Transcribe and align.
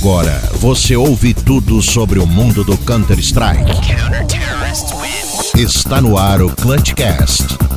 Agora 0.00 0.40
você 0.54 0.96
ouve 0.96 1.34
tudo 1.34 1.82
sobre 1.82 2.18
o 2.18 2.26
mundo 2.26 2.64
do 2.64 2.74
Counter-Strike. 2.78 3.70
Está 5.54 6.00
no 6.00 6.16
ar 6.16 6.40
o 6.40 6.48
Clutchcast. 6.48 7.69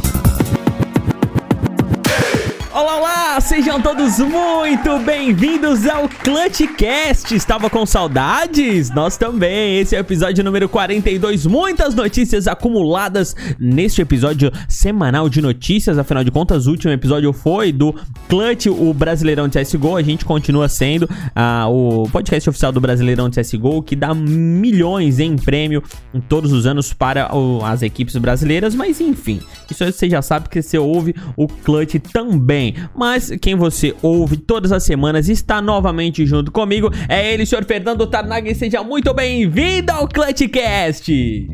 Sejam 3.53 3.79
todos 3.79 4.17
muito 4.17 4.97
bem-vindos 5.05 5.85
ao 5.85 6.09
Clutchcast! 6.09 7.35
Estava 7.35 7.69
com 7.69 7.85
saudades? 7.85 8.89
Nós 8.89 9.15
também! 9.15 9.77
Esse 9.77 9.95
é 9.95 9.99
o 9.99 10.01
episódio 10.01 10.43
número 10.43 10.67
42. 10.67 11.45
Muitas 11.45 11.93
notícias 11.93 12.47
acumuladas 12.47 13.35
neste 13.59 14.01
episódio 14.01 14.51
semanal 14.67 15.29
de 15.29 15.39
notícias. 15.39 15.99
Afinal 15.99 16.23
de 16.23 16.31
contas, 16.31 16.65
o 16.65 16.71
último 16.71 16.91
episódio 16.93 17.31
foi 17.31 17.71
do 17.71 17.93
Clutch, 18.27 18.65
o 18.65 18.91
Brasileirão 18.91 19.47
de 19.47 19.61
CSGO. 19.61 19.97
A 19.97 20.01
gente 20.01 20.25
continua 20.25 20.67
sendo 20.67 21.07
ah, 21.35 21.67
o 21.69 22.09
podcast 22.11 22.49
oficial 22.49 22.71
do 22.71 22.81
Brasileirão 22.81 23.29
de 23.29 23.39
CSGO, 23.39 23.83
que 23.83 23.95
dá 23.95 24.15
milhões 24.15 25.19
em 25.19 25.35
prêmio 25.35 25.83
todos 26.27 26.51
os 26.51 26.65
anos 26.65 26.91
para 26.91 27.29
as 27.65 27.83
equipes 27.83 28.15
brasileiras. 28.17 28.73
Mas 28.73 28.99
enfim, 28.99 29.39
isso 29.69 29.85
você 29.85 30.09
já 30.09 30.23
sabe 30.23 30.49
que 30.49 30.59
você 30.59 30.79
ouve 30.79 31.13
o 31.37 31.47
Clutch 31.47 31.99
também. 32.11 32.73
Mas 32.95 33.29
quem 33.43 33.55
você 33.55 33.93
ouve 34.01 34.37
todas 34.37 34.71
as 34.71 34.85
semanas 34.85 35.27
está 35.27 35.61
novamente 35.61 36.25
junto 36.25 36.49
comigo. 36.49 36.89
É 37.09 37.33
ele, 37.33 37.45
senhor 37.45 37.65
Fernando 37.65 38.07
Tarnag. 38.07 38.55
Seja 38.55 38.81
muito 38.81 39.13
bem-vindo 39.13 39.91
ao 39.91 40.07
Clutchcast! 40.07 41.49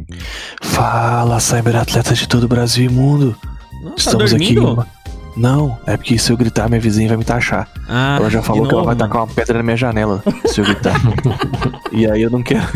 Fala, 0.62 1.40
cyberatletas 1.40 2.20
de 2.20 2.28
todo 2.28 2.44
o 2.44 2.48
Brasil 2.48 2.86
e 2.86 2.90
mundo. 2.94 3.36
Nossa, 3.82 3.96
Estamos 3.98 4.30
tá 4.30 4.38
aqui. 4.38 4.54
dormindo? 4.54 4.74
Uma... 4.74 4.88
Não, 5.36 5.80
é 5.88 5.98
porque 5.98 6.16
se 6.20 6.32
eu 6.32 6.38
gritar, 6.38 6.70
minha 6.70 6.80
vizinha 6.80 7.08
vai 7.08 7.18
me 7.18 7.24
taxar. 7.26 7.68
Ah, 7.88 8.18
Ela 8.20 8.30
já 8.30 8.44
falou 8.44 8.68
que 8.68 8.74
ela 8.74 8.84
novo, 8.84 8.86
vai 8.86 8.96
mano. 8.96 9.08
tacar 9.10 9.24
uma 9.24 9.34
pedra 9.34 9.58
na 9.58 9.64
minha 9.64 9.78
janela 9.78 10.22
se 10.46 10.62
eu 10.62 10.66
gritar. 10.66 10.94
e 11.92 12.06
aí 12.06 12.22
eu 12.22 12.30
não 12.30 12.44
quero. 12.44 12.68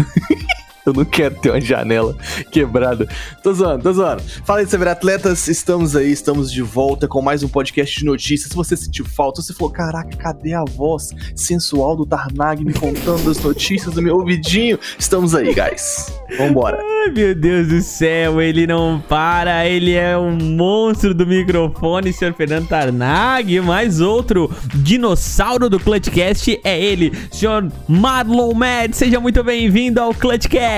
Eu 0.85 0.91
não 0.91 1.05
quero 1.05 1.35
ter 1.35 1.49
uma 1.49 1.61
janela 1.61 2.13
quebrada. 2.51 3.07
Tô 3.41 3.53
zoando, 3.53 3.83
tô 3.83 3.93
zoando. 3.93 4.21
Fala 4.43 4.59
aí, 4.59 4.67
cyberatletas. 4.67 5.47
Estamos 5.47 5.95
aí, 5.95 6.11
estamos 6.11 6.51
de 6.51 6.61
volta 6.61 7.07
com 7.07 7.21
mais 7.21 7.41
um 7.41 7.47
podcast 7.47 7.97
de 7.97 8.03
notícias. 8.03 8.49
Se 8.49 8.55
você 8.55 8.75
sentiu 8.75 9.05
falta, 9.05 9.41
se 9.41 9.47
você 9.47 9.53
falou, 9.53 9.71
caraca, 9.71 10.17
cadê 10.17 10.53
a 10.53 10.65
voz 10.65 11.11
sensual 11.35 11.95
do 11.95 12.05
Tarnag 12.05 12.65
me 12.65 12.73
contando 12.73 13.31
as 13.31 13.41
notícias 13.41 13.95
do 13.95 14.01
meu 14.01 14.17
ouvidinho? 14.17 14.77
Estamos 14.99 15.33
aí, 15.33 15.53
guys. 15.53 16.11
Vambora. 16.37 16.77
Ai, 16.77 17.13
meu 17.13 17.33
Deus 17.33 17.67
do 17.69 17.81
céu, 17.81 18.41
ele 18.41 18.67
não 18.67 19.01
para, 19.07 19.65
ele 19.65 19.93
é 19.93 20.17
um 20.17 20.35
monstro 20.35 21.13
do 21.13 21.25
microfone, 21.25 22.11
senhor 22.11 22.33
Fernando 22.33 22.67
Tarnag. 22.67 23.61
Mais 23.61 24.01
outro 24.01 24.51
dinossauro 24.75 25.69
do 25.69 25.79
Clutchcast 25.79 26.59
é 26.61 26.77
ele, 26.77 27.13
senhor 27.31 27.71
Marlon 27.87 28.53
Mad. 28.53 28.93
Seja 28.93 29.19
muito 29.21 29.41
bem-vindo 29.45 30.01
ao 30.01 30.13
Clutchcast. 30.13 30.72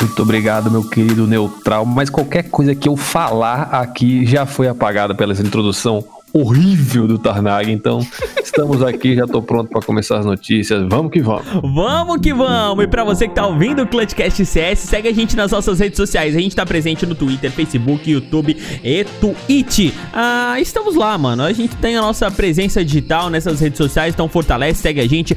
Muito 0.00 0.22
obrigado, 0.22 0.70
meu 0.70 0.82
querido 0.82 1.26
neutral. 1.26 1.84
Mas 1.84 2.08
qualquer 2.08 2.44
coisa 2.44 2.74
que 2.74 2.88
eu 2.88 2.96
falar 2.96 3.62
aqui 3.72 4.24
já 4.24 4.46
foi 4.46 4.66
apagada 4.68 5.14
pela 5.14 5.32
introdução 5.34 6.04
horrível 6.32 7.06
do 7.06 7.18
Tarnag. 7.18 7.70
Então, 7.70 8.06
estamos 8.42 8.82
aqui, 8.82 9.14
já 9.14 9.26
tô 9.26 9.42
pronto 9.42 9.70
para 9.70 9.80
começar 9.82 10.18
as 10.18 10.26
notícias. 10.26 10.86
Vamos 10.88 11.12
que 11.12 11.20
vamos. 11.20 11.46
Vamos 11.62 12.20
que 12.20 12.32
vamos! 12.32 12.84
E 12.84 12.88
pra 12.88 13.04
você 13.04 13.28
que 13.28 13.34
tá 13.34 13.46
ouvindo 13.46 13.82
o 13.82 13.86
Clutchcast 13.86 14.44
CS, 14.44 14.78
segue 14.80 15.08
a 15.08 15.12
gente 15.12 15.36
nas 15.36 15.50
nossas 15.50 15.78
redes 15.78 15.96
sociais. 15.96 16.36
A 16.36 16.40
gente 16.40 16.54
tá 16.54 16.64
presente 16.64 17.06
no 17.06 17.14
Twitter, 17.14 17.50
Facebook, 17.50 18.10
YouTube 18.10 18.56
e 18.82 19.04
Twitch. 19.04 19.92
Ah, 20.12 20.56
estamos 20.60 20.94
lá, 20.94 21.16
mano. 21.16 21.42
A 21.42 21.52
gente 21.52 21.76
tem 21.76 21.96
a 21.96 22.00
nossa 22.00 22.30
presença 22.30 22.84
digital 22.84 23.30
nessas 23.30 23.60
redes 23.60 23.78
sociais, 23.78 24.14
então 24.14 24.28
fortalece, 24.28 24.82
segue 24.82 25.00
a 25.00 25.08
gente, 25.08 25.36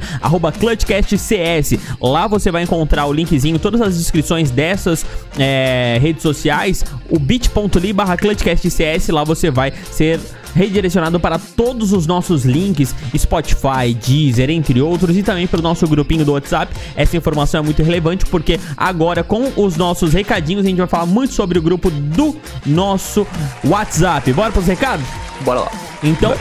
ClutchCastCS. 0.58 1.78
Lá 2.00 2.26
você 2.26 2.50
vai 2.50 2.62
encontrar 2.62 3.06
o 3.06 3.12
linkzinho, 3.12 3.58
todas 3.58 3.80
as 3.80 3.96
descrições 3.96 4.50
dessas 4.50 5.04
é, 5.38 5.98
redes 6.00 6.22
sociais, 6.22 6.84
o 7.10 7.18
bit.ly 7.18 7.92
barra 7.92 8.16
ClutchCastCS, 8.16 9.08
lá 9.08 9.24
você 9.24 9.50
vai 9.50 9.72
ser 9.90 10.20
redirecionado 10.54 11.18
para 11.18 11.38
todos 11.38 11.92
os 11.92 12.06
nossos 12.06 12.44
links, 12.44 12.94
Spotify, 13.16 13.94
Deezer, 13.94 14.50
entre 14.50 14.80
outros, 14.80 15.16
e 15.16 15.22
também 15.22 15.46
pelo 15.46 15.62
nosso 15.62 15.86
grupinho 15.86 16.24
do 16.24 16.32
WhatsApp. 16.32 16.74
Essa 16.96 17.16
informação 17.16 17.60
é 17.60 17.62
muito 17.62 17.82
relevante 17.82 18.24
porque 18.26 18.58
agora 18.76 19.22
com 19.22 19.52
os 19.56 19.76
nossos 19.76 20.12
recadinhos 20.12 20.64
a 20.64 20.68
gente 20.68 20.78
vai 20.78 20.86
falar 20.86 21.06
muito 21.06 21.34
sobre 21.34 21.58
o 21.58 21.62
grupo 21.62 21.90
do 21.90 22.36
nosso 22.64 23.26
WhatsApp. 23.64 24.32
Bora 24.32 24.52
pros 24.52 24.66
recados? 24.66 25.06
Bora 25.44 25.60
lá. 25.60 25.72
Então, 26.02 26.34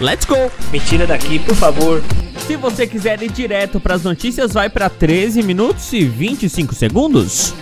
let's 0.00 0.24
go! 0.26 0.50
Me 0.70 0.78
tira 0.78 1.06
daqui, 1.06 1.38
por 1.38 1.54
favor. 1.54 2.02
Se 2.46 2.56
você 2.56 2.86
quiser 2.86 3.22
ir 3.22 3.32
direto 3.32 3.80
para 3.80 3.94
as 3.94 4.02
notícias, 4.02 4.52
vai 4.52 4.68
para 4.68 4.90
13 4.90 5.42
minutos 5.42 5.90
e 5.92 6.04
25 6.04 6.74
segundos. 6.74 7.54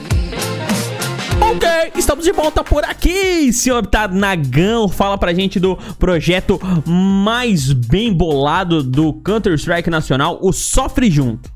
Ok, 1.40 1.92
estamos 1.96 2.24
de 2.24 2.32
volta 2.32 2.62
por 2.62 2.84
aqui, 2.84 3.52
senhor 3.52 3.86
Tarnagão. 3.86 4.88
Fala 4.88 5.16
pra 5.16 5.32
gente 5.32 5.58
do 5.58 5.76
projeto 5.98 6.60
mais 6.86 7.72
bem 7.72 8.12
bolado 8.12 8.82
do 8.82 9.12
Counter-Strike 9.14 9.90
Nacional, 9.90 10.38
o 10.42 10.52
Sofre 10.52 11.10
Junto. 11.10 11.50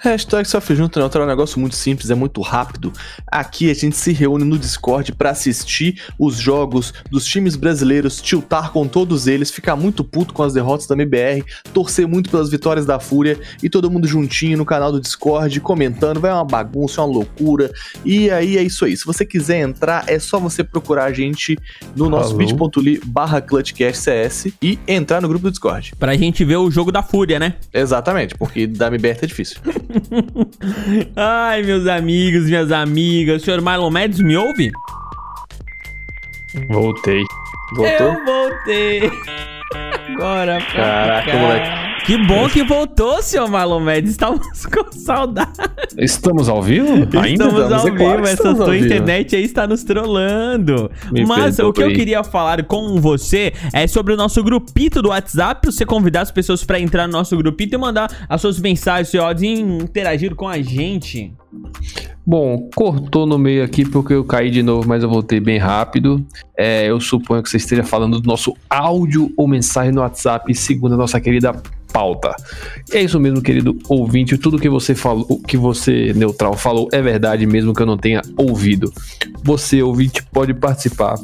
Hashtag 0.00 0.48
Sofre 0.48 0.74
Junto 0.74 0.98
Neutral 0.98 1.24
é 1.24 1.26
um 1.26 1.28
negócio 1.28 1.60
muito 1.60 1.76
simples, 1.76 2.10
é 2.10 2.14
muito 2.14 2.40
rápido. 2.40 2.92
Aqui 3.26 3.70
a 3.70 3.74
gente 3.74 3.96
se 3.96 4.12
reúne 4.12 4.44
no 4.44 4.58
Discord 4.58 5.12
pra 5.12 5.30
assistir 5.30 6.02
os 6.18 6.36
jogos 6.36 6.92
dos 7.10 7.24
times 7.24 7.56
brasileiros, 7.56 8.20
tiltar 8.20 8.72
com 8.72 8.86
todos 8.86 9.26
eles, 9.26 9.50
ficar 9.50 9.76
muito 9.76 10.02
puto 10.02 10.32
com 10.32 10.42
as 10.42 10.52
derrotas 10.52 10.86
da 10.86 10.94
MBR, 10.94 11.44
torcer 11.72 12.06
muito 12.06 12.30
pelas 12.30 12.50
vitórias 12.50 12.86
da 12.86 12.98
Fúria 12.98 13.38
e 13.62 13.68
todo 13.68 13.90
mundo 13.90 14.06
juntinho 14.06 14.56
no 14.56 14.64
canal 14.64 14.90
do 14.90 15.00
Discord, 15.00 15.60
comentando, 15.60 16.20
vai 16.20 16.32
uma 16.32 16.44
bagunça, 16.44 17.02
uma 17.02 17.12
loucura. 17.12 17.70
E 18.04 18.30
aí 18.30 18.56
é 18.56 18.62
isso 18.62 18.84
aí. 18.84 18.96
Se 18.96 19.04
você 19.04 19.24
quiser 19.24 19.60
entrar, 19.60 20.04
é 20.06 20.18
só 20.18 20.38
você 20.38 20.64
procurar 20.64 21.04
a 21.04 21.12
gente 21.12 21.58
no 21.94 22.08
nosso 22.08 22.34
bit.ly 22.34 23.00
barra 23.04 23.40
clutchcastcs 23.40 24.52
e 24.62 24.78
entrar 24.86 25.20
no 25.20 25.28
grupo 25.28 25.44
do 25.44 25.50
Discord. 25.50 25.92
Pra 25.98 26.16
gente 26.16 26.44
ver 26.44 26.56
o 26.56 26.70
jogo 26.70 26.90
da 26.90 27.02
Fúria, 27.02 27.38
né? 27.38 27.56
Exatamente, 27.72 28.34
porque 28.34 28.66
da 28.66 28.88
MBR 28.88 29.20
tá 29.20 29.26
difícil. 29.26 29.57
Ai, 31.16 31.62
meus 31.62 31.86
amigos, 31.86 32.44
minhas 32.44 32.72
amigas. 32.72 33.42
O 33.42 33.44
senhor 33.44 33.60
Marlon 33.60 33.90
Mendes 33.90 34.20
me 34.20 34.36
ouve? 34.36 34.70
Voltei. 36.68 37.22
Voltou? 37.74 38.12
Eu 38.14 38.24
voltei. 38.24 39.10
Agora, 39.74 40.58
Caraca, 40.60 41.36
moleque. 41.36 41.88
Que 42.08 42.16
bom 42.16 42.48
que 42.48 42.64
voltou, 42.64 43.22
senhor 43.22 43.50
Marlon 43.50 43.80
Mendes. 43.80 44.12
Estávamos 44.12 44.64
com 44.64 44.90
saudade. 44.90 45.50
Estamos 45.98 46.48
ao 46.48 46.62
vivo? 46.62 46.94
Ainda? 46.94 47.28
Estamos 47.28 47.62
estamos, 47.62 47.72
ao 47.72 47.88
é 47.88 47.90
claro 47.90 48.10
vivo, 48.12 48.22
que 48.22 48.22
essa 48.22 48.32
estamos 48.32 48.64
sua 48.64 48.78
internet 48.78 49.36
aí 49.36 49.44
está 49.44 49.66
nos 49.66 49.84
trollando. 49.84 50.90
Me 51.12 51.26
Mas 51.26 51.58
o 51.58 51.70
que 51.70 51.82
eu 51.82 51.92
queria 51.92 52.24
falar 52.24 52.64
com 52.64 52.98
você 52.98 53.52
é 53.74 53.86
sobre 53.86 54.14
o 54.14 54.16
nosso 54.16 54.42
grupito 54.42 55.02
do 55.02 55.10
WhatsApp, 55.10 55.66
você 55.66 55.84
convidar 55.84 56.22
as 56.22 56.30
pessoas 56.30 56.64
pra 56.64 56.80
entrar 56.80 57.06
no 57.06 57.12
nosso 57.12 57.36
grupito 57.36 57.74
e 57.74 57.78
mandar 57.78 58.10
as 58.26 58.40
suas 58.40 58.58
mensagens, 58.58 59.08
seus 59.08 59.22
áudios 59.22 59.42
e 59.42 59.60
interagir 59.60 60.34
com 60.34 60.48
a 60.48 60.62
gente. 60.62 61.34
Bom, 62.28 62.68
cortou 62.74 63.24
no 63.24 63.38
meio 63.38 63.64
aqui 63.64 63.88
porque 63.88 64.12
eu 64.12 64.22
caí 64.22 64.50
de 64.50 64.62
novo, 64.62 64.86
mas 64.86 65.02
eu 65.02 65.08
voltei 65.08 65.40
bem 65.40 65.56
rápido. 65.56 66.22
É, 66.54 66.84
eu 66.84 67.00
suponho 67.00 67.42
que 67.42 67.48
você 67.48 67.56
esteja 67.56 67.82
falando 67.82 68.20
do 68.20 68.26
nosso 68.28 68.54
áudio 68.68 69.32
ou 69.34 69.48
mensagem 69.48 69.92
no 69.92 70.02
WhatsApp, 70.02 70.54
segundo 70.54 70.92
a 70.92 70.98
nossa 70.98 71.18
querida 71.22 71.54
pauta. 71.90 72.36
É 72.92 73.00
isso 73.00 73.18
mesmo, 73.18 73.40
querido 73.40 73.78
ouvinte. 73.88 74.36
Tudo 74.36 74.58
que 74.58 74.68
você 74.68 74.94
falou, 74.94 75.40
que 75.40 75.56
você 75.56 76.12
neutral 76.12 76.52
falou 76.52 76.86
é 76.92 77.00
verdade, 77.00 77.46
mesmo 77.46 77.72
que 77.72 77.80
eu 77.80 77.86
não 77.86 77.96
tenha 77.96 78.20
ouvido. 78.36 78.92
Você, 79.42 79.82
ouvinte, 79.82 80.22
pode 80.30 80.52
participar 80.52 81.14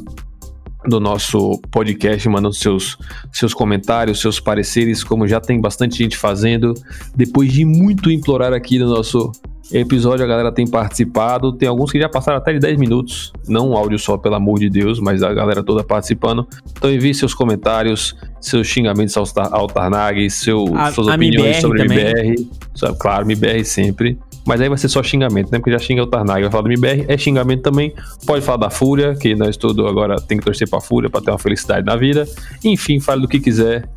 do 0.87 0.99
nosso 0.99 1.61
podcast, 1.69 2.27
mandando 2.27 2.55
seus, 2.55 2.97
seus 3.31 3.53
comentários, 3.53 4.19
seus 4.19 4.39
pareceres, 4.39 5.03
como 5.03 5.27
já 5.27 5.39
tem 5.39 5.61
bastante 5.61 5.99
gente 5.99 6.17
fazendo. 6.17 6.73
Depois 7.15 7.53
de 7.53 7.63
muito 7.63 8.09
implorar 8.09 8.53
aqui 8.53 8.79
no 8.79 8.89
nosso 8.89 9.31
episódio, 9.71 10.23
a 10.23 10.27
galera 10.27 10.51
tem 10.51 10.67
participado. 10.67 11.51
Tem 11.53 11.67
alguns 11.67 11.91
que 11.91 11.99
já 11.99 12.07
passaram 12.09 12.37
até 12.37 12.53
de 12.53 12.59
10 12.59 12.77
minutos. 12.77 13.33
Não 13.47 13.69
um 13.71 13.77
áudio 13.77 13.97
só, 13.99 14.17
pelo 14.17 14.35
amor 14.35 14.59
de 14.59 14.69
Deus, 14.69 14.99
mas 14.99 15.23
a 15.23 15.33
galera 15.33 15.63
toda 15.63 15.83
participando. 15.83 16.47
Então 16.71 16.91
envie 16.91 17.13
seus 17.13 17.33
comentários, 17.33 18.15
seus 18.39 18.67
xingamentos 18.67 19.15
ao, 19.17 19.25
ao 19.51 19.67
Tarnag, 19.67 20.29
seu, 20.29 20.65
A- 20.75 20.91
suas 20.91 21.07
a 21.07 21.15
opiniões 21.15 21.57
MBR 21.57 21.61
sobre 21.61 21.79
também. 21.79 21.99
MBR. 21.99 22.49
Sabe, 22.75 22.97
Claro, 22.99 23.25
MBR 23.25 23.63
sempre. 23.65 24.17
Mas 24.47 24.61
aí 24.61 24.69
vai 24.69 24.77
ser 24.77 24.89
só 24.89 25.01
xingamento, 25.01 25.51
né? 25.51 25.57
Porque 25.57 25.71
já 25.71 25.79
xinga 25.79 26.03
o 26.03 26.07
Tarnag, 26.07 26.41
vai 26.43 26.51
falar 26.51 26.61
do 26.63 26.71
MBR, 26.71 27.05
é 27.07 27.17
xingamento 27.17 27.63
também. 27.63 27.93
Pode 28.27 28.45
falar 28.45 28.57
da 28.59 28.69
Fúria, 28.69 29.15
que 29.15 29.33
nós 29.35 29.57
todos 29.57 29.83
agora 29.87 30.17
tem 30.21 30.37
que 30.37 30.45
torcer 30.45 30.69
pra 30.69 30.79
Fúria 30.79 31.09
pra 31.09 31.19
ter 31.19 31.31
uma 31.31 31.39
felicidade 31.39 31.83
na 31.83 31.95
vida. 31.95 32.27
Enfim, 32.63 32.99
fale 32.99 33.21
do 33.23 33.27
que 33.27 33.39
quiser. 33.39 33.89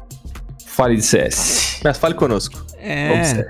Fale 0.67 0.97
de 0.97 1.03
CS. 1.03 1.81
Mas 1.85 1.99
fale 1.99 2.15
conosco. 2.15 2.65
É. 2.79 3.13
É, 3.13 3.47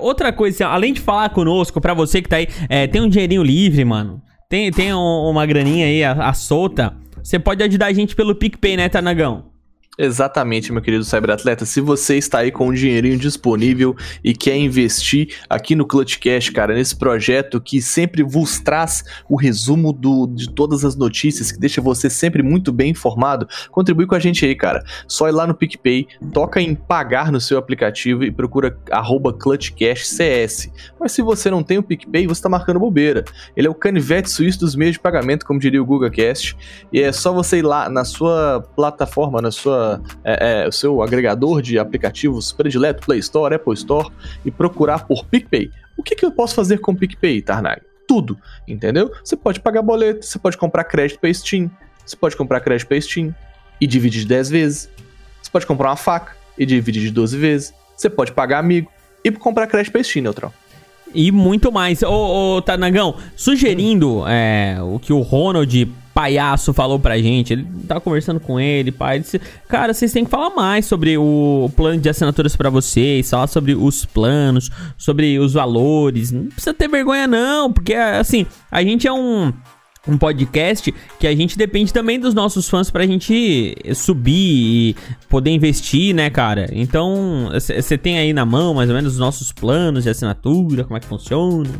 Outra 0.00 0.32
coisa, 0.32 0.54
assim, 0.64 0.74
além 0.74 0.92
de 0.92 1.00
falar 1.00 1.28
conosco, 1.30 1.80
pra 1.80 1.94
você 1.94 2.22
que 2.22 2.28
tá 2.28 2.36
aí, 2.36 2.46
é, 2.68 2.86
tem 2.86 3.00
um 3.00 3.08
dinheirinho 3.08 3.42
livre, 3.42 3.84
mano. 3.84 4.22
Tem, 4.48 4.70
tem 4.70 4.92
um- 4.94 4.98
uma 5.30 5.44
graninha 5.46 5.86
aí, 5.86 6.04
a, 6.04 6.12
a 6.12 6.32
solta. 6.34 6.94
Você 7.22 7.38
pode 7.38 7.62
ajudar 7.62 7.86
a 7.86 7.92
gente 7.92 8.14
pelo 8.14 8.34
PicPay, 8.34 8.76
né, 8.76 8.88
Tanagão? 8.88 9.51
Exatamente, 9.98 10.72
meu 10.72 10.80
querido 10.80 11.04
cyberatleta. 11.04 11.66
Se 11.66 11.78
você 11.78 12.16
está 12.16 12.38
aí 12.38 12.50
com 12.50 12.68
um 12.68 12.72
dinheirinho 12.72 13.18
disponível 13.18 13.94
e 14.24 14.32
quer 14.32 14.56
investir 14.56 15.36
aqui 15.50 15.74
no 15.74 15.84
Clutchcast, 15.84 16.50
cara, 16.50 16.72
nesse 16.72 16.96
projeto 16.96 17.60
que 17.60 17.82
sempre 17.82 18.22
vos 18.22 18.58
traz 18.58 19.04
o 19.28 19.36
resumo 19.36 19.92
do, 19.92 20.26
de 20.28 20.48
todas 20.48 20.82
as 20.82 20.96
notícias, 20.96 21.52
que 21.52 21.58
deixa 21.60 21.82
você 21.82 22.08
sempre 22.08 22.42
muito 22.42 22.72
bem 22.72 22.92
informado, 22.92 23.46
contribui 23.70 24.06
com 24.06 24.14
a 24.14 24.18
gente 24.18 24.46
aí, 24.46 24.54
cara. 24.54 24.82
Só 25.06 25.28
ir 25.28 25.32
lá 25.32 25.46
no 25.46 25.54
PicPay, 25.54 26.08
toca 26.32 26.58
em 26.58 26.74
pagar 26.74 27.30
no 27.30 27.38
seu 27.38 27.58
aplicativo 27.58 28.24
e 28.24 28.30
procura 28.30 28.74
arroba 28.90 29.30
ClutchCashCS. 29.30 30.70
Mas 30.98 31.12
se 31.12 31.20
você 31.20 31.50
não 31.50 31.62
tem 31.62 31.76
o 31.76 31.82
PicPay, 31.82 32.26
você 32.26 32.38
está 32.38 32.48
marcando 32.48 32.80
bobeira. 32.80 33.26
Ele 33.54 33.66
é 33.66 33.70
o 33.70 33.74
canivete 33.74 34.30
suíço 34.30 34.60
dos 34.60 34.74
meios 34.74 34.94
de 34.94 35.00
pagamento, 35.00 35.44
como 35.44 35.60
diria 35.60 35.82
o 35.82 35.84
GugaCast, 35.84 36.56
e 36.90 36.98
é 36.98 37.12
só 37.12 37.30
você 37.30 37.58
ir 37.58 37.62
lá 37.62 37.90
na 37.90 38.06
sua 38.06 38.66
plataforma, 38.74 39.42
na 39.42 39.50
sua 39.50 39.81
é, 40.24 40.64
é, 40.64 40.68
o 40.68 40.72
seu 40.72 41.02
agregador 41.02 41.62
de 41.62 41.78
aplicativos 41.78 42.52
predileto, 42.52 43.04
Play 43.04 43.18
Store, 43.20 43.54
Apple 43.54 43.74
Store, 43.74 44.08
e 44.44 44.50
procurar 44.50 45.06
por 45.06 45.24
PicPay. 45.26 45.70
O 45.96 46.02
que, 46.02 46.14
que 46.14 46.24
eu 46.24 46.32
posso 46.32 46.54
fazer 46.54 46.78
com 46.78 46.94
PicPay, 46.94 47.42
Tarnag? 47.42 47.82
Tudo, 48.06 48.38
entendeu? 48.66 49.10
Você 49.24 49.36
pode 49.36 49.60
pagar 49.60 49.82
boleto, 49.82 50.24
você 50.24 50.38
pode 50.38 50.56
comprar 50.56 50.84
crédito 50.84 51.20
para 51.20 51.32
Steam, 51.32 51.70
você 52.04 52.16
pode 52.16 52.36
comprar 52.36 52.60
crédito 52.60 52.88
para 52.88 53.00
Steam 53.00 53.34
e 53.80 53.86
dividir 53.86 54.22
de 54.22 54.28
10 54.28 54.50
vezes. 54.50 54.90
Você 55.40 55.50
pode 55.50 55.66
comprar 55.66 55.90
uma 55.90 55.96
faca 55.96 56.36
e 56.58 56.66
dividir 56.66 57.02
de 57.02 57.10
12 57.10 57.36
vezes. 57.36 57.74
Você 57.96 58.10
pode 58.10 58.32
pagar 58.32 58.58
amigo 58.58 58.90
e 59.24 59.30
comprar 59.30 59.66
crédito 59.66 59.92
para 59.92 60.02
Steam, 60.02 60.22
Neutral. 60.22 60.52
E 61.14 61.30
muito 61.30 61.70
mais. 61.70 62.02
Ô, 62.02 62.56
ô 62.56 62.62
Tanagão, 62.62 63.16
sugerindo 63.36 64.24
é, 64.26 64.78
o 64.80 64.98
que 64.98 65.12
o 65.12 65.20
Ronald 65.20 65.88
Paiaço 66.14 66.72
falou 66.72 66.98
pra 66.98 67.18
gente, 67.18 67.52
ele 67.52 67.66
tá 67.86 67.98
conversando 67.98 68.38
com 68.38 68.60
ele, 68.60 68.92
pai, 68.92 69.16
ele 69.16 69.24
disse, 69.24 69.40
cara, 69.68 69.94
vocês 69.94 70.12
têm 70.12 70.24
que 70.24 70.30
falar 70.30 70.50
mais 70.50 70.86
sobre 70.86 71.16
o 71.16 71.70
plano 71.76 72.00
de 72.00 72.08
assinaturas 72.08 72.54
para 72.54 72.70
vocês, 72.70 73.30
falar 73.30 73.46
sobre 73.46 73.74
os 73.74 74.04
planos, 74.04 74.70
sobre 74.96 75.38
os 75.38 75.54
valores, 75.54 76.30
não 76.30 76.46
precisa 76.46 76.74
ter 76.74 76.88
vergonha 76.88 77.26
não, 77.26 77.72
porque 77.72 77.94
assim, 77.94 78.46
a 78.70 78.82
gente 78.82 79.06
é 79.06 79.12
um 79.12 79.52
um 80.06 80.18
podcast 80.18 80.92
que 81.18 81.26
a 81.26 81.34
gente 81.34 81.56
depende 81.56 81.92
também 81.92 82.18
dos 82.18 82.34
nossos 82.34 82.68
fãs 82.68 82.90
pra 82.90 83.06
gente 83.06 83.76
subir 83.94 84.32
e 84.32 84.96
poder 85.28 85.50
investir, 85.50 86.14
né, 86.14 86.28
cara? 86.28 86.68
Então, 86.72 87.50
você 87.52 87.96
tem 87.96 88.18
aí 88.18 88.32
na 88.32 88.44
mão 88.44 88.74
mais 88.74 88.88
ou 88.90 88.96
menos 88.96 89.12
os 89.12 89.18
nossos 89.18 89.52
planos 89.52 90.02
de 90.02 90.10
assinatura, 90.10 90.82
como 90.82 90.96
é 90.96 91.00
que 91.00 91.06
funciona? 91.06 91.70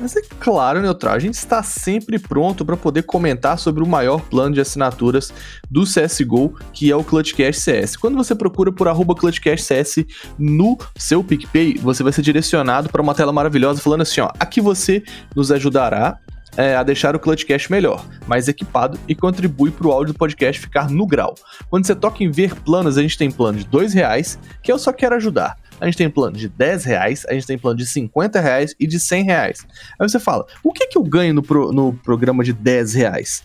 Mas 0.00 0.16
é 0.16 0.22
claro, 0.40 0.80
Neutral, 0.80 1.14
a 1.14 1.18
gente 1.18 1.34
está 1.34 1.62
sempre 1.62 2.18
pronto 2.18 2.64
para 2.64 2.76
poder 2.76 3.02
comentar 3.02 3.58
sobre 3.58 3.82
o 3.82 3.86
maior 3.86 4.20
plano 4.22 4.54
de 4.54 4.60
assinaturas 4.60 5.32
do 5.70 5.84
CSGO, 5.84 6.54
que 6.72 6.90
é 6.90 6.96
o 6.96 7.04
ClutchCast 7.04 7.60
CS. 7.60 7.96
Quando 7.96 8.16
você 8.16 8.34
procura 8.34 8.72
por 8.72 8.88
arroba 8.88 9.14
ClutchCast 9.14 9.64
CS 9.66 10.04
no 10.38 10.78
seu 10.96 11.22
PicPay, 11.22 11.78
você 11.78 12.02
vai 12.02 12.12
ser 12.12 12.22
direcionado 12.22 12.88
para 12.88 13.02
uma 13.02 13.14
tela 13.14 13.32
maravilhosa 13.32 13.80
falando 13.80 14.02
assim, 14.02 14.20
ó, 14.20 14.30
aqui 14.40 14.60
você 14.60 15.02
nos 15.36 15.52
ajudará 15.52 16.18
é, 16.56 16.74
a 16.76 16.82
deixar 16.82 17.16
o 17.16 17.18
Clutchcast 17.18 17.70
melhor, 17.70 18.04
mais 18.26 18.48
equipado 18.48 18.98
e 19.08 19.14
contribui 19.14 19.70
para 19.70 19.86
o 19.86 19.92
áudio 19.92 20.12
do 20.12 20.18
podcast 20.18 20.60
ficar 20.60 20.90
no 20.90 21.06
grau. 21.06 21.34
Quando 21.70 21.86
você 21.86 21.94
toca 21.94 22.22
em 22.22 22.30
ver 22.30 22.54
planos, 22.54 22.98
a 22.98 23.02
gente 23.02 23.16
tem 23.16 23.30
plano 23.30 23.58
de 23.58 23.66
dois 23.66 23.92
reais, 23.92 24.38
que 24.62 24.70
eu 24.70 24.78
só 24.78 24.92
quero 24.92 25.14
ajudar. 25.14 25.56
A 25.82 25.86
gente 25.86 25.98
tem 25.98 26.08
plano 26.08 26.36
de 26.36 26.48
10 26.48 26.84
reais, 26.84 27.26
a 27.28 27.34
gente 27.34 27.44
tem 27.44 27.58
plano 27.58 27.76
de 27.76 27.84
50 27.84 28.40
reais 28.40 28.72
e 28.78 28.86
de 28.86 29.00
100 29.00 29.24
reais. 29.24 29.66
Aí 29.98 30.08
você 30.08 30.20
fala, 30.20 30.46
o 30.62 30.72
que, 30.72 30.86
que 30.86 30.96
eu 30.96 31.02
ganho 31.02 31.34
no, 31.34 31.42
pro, 31.42 31.72
no 31.72 31.92
programa 31.92 32.44
de 32.44 32.52
10 32.52 32.94
reais? 32.94 33.42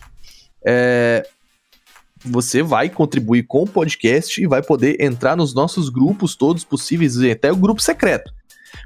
É, 0.64 1.26
você 2.24 2.62
vai 2.62 2.88
contribuir 2.88 3.42
com 3.42 3.64
o 3.64 3.66
podcast 3.66 4.40
e 4.40 4.46
vai 4.46 4.62
poder 4.62 5.02
entrar 5.02 5.36
nos 5.36 5.52
nossos 5.52 5.88
grupos 5.88 6.36
todos 6.36 6.62
possíveis, 6.62 7.20
até 7.24 7.50
o 7.50 7.56
grupo 7.56 7.82
secreto. 7.82 8.32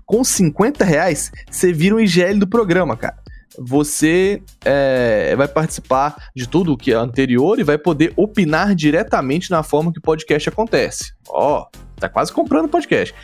Com 0.06 0.24
50 0.24 0.82
reais, 0.82 1.30
você 1.50 1.74
vira 1.74 1.94
um 1.94 2.00
IGL 2.00 2.38
do 2.38 2.46
programa, 2.46 2.96
cara 2.96 3.22
você 3.58 4.42
é, 4.64 5.34
vai 5.36 5.48
participar 5.48 6.16
de 6.34 6.48
tudo 6.48 6.72
o 6.72 6.76
que 6.76 6.92
é 6.92 6.94
anterior 6.94 7.58
e 7.58 7.62
vai 7.62 7.76
poder 7.76 8.12
opinar 8.16 8.74
diretamente 8.74 9.50
na 9.50 9.62
forma 9.62 9.92
que 9.92 9.98
o 9.98 10.02
podcast 10.02 10.48
acontece. 10.48 11.12
Ó, 11.28 11.60
oh, 11.60 11.78
tá 12.00 12.08
quase 12.08 12.32
comprando 12.32 12.66
o 12.66 12.68
podcast. 12.68 13.14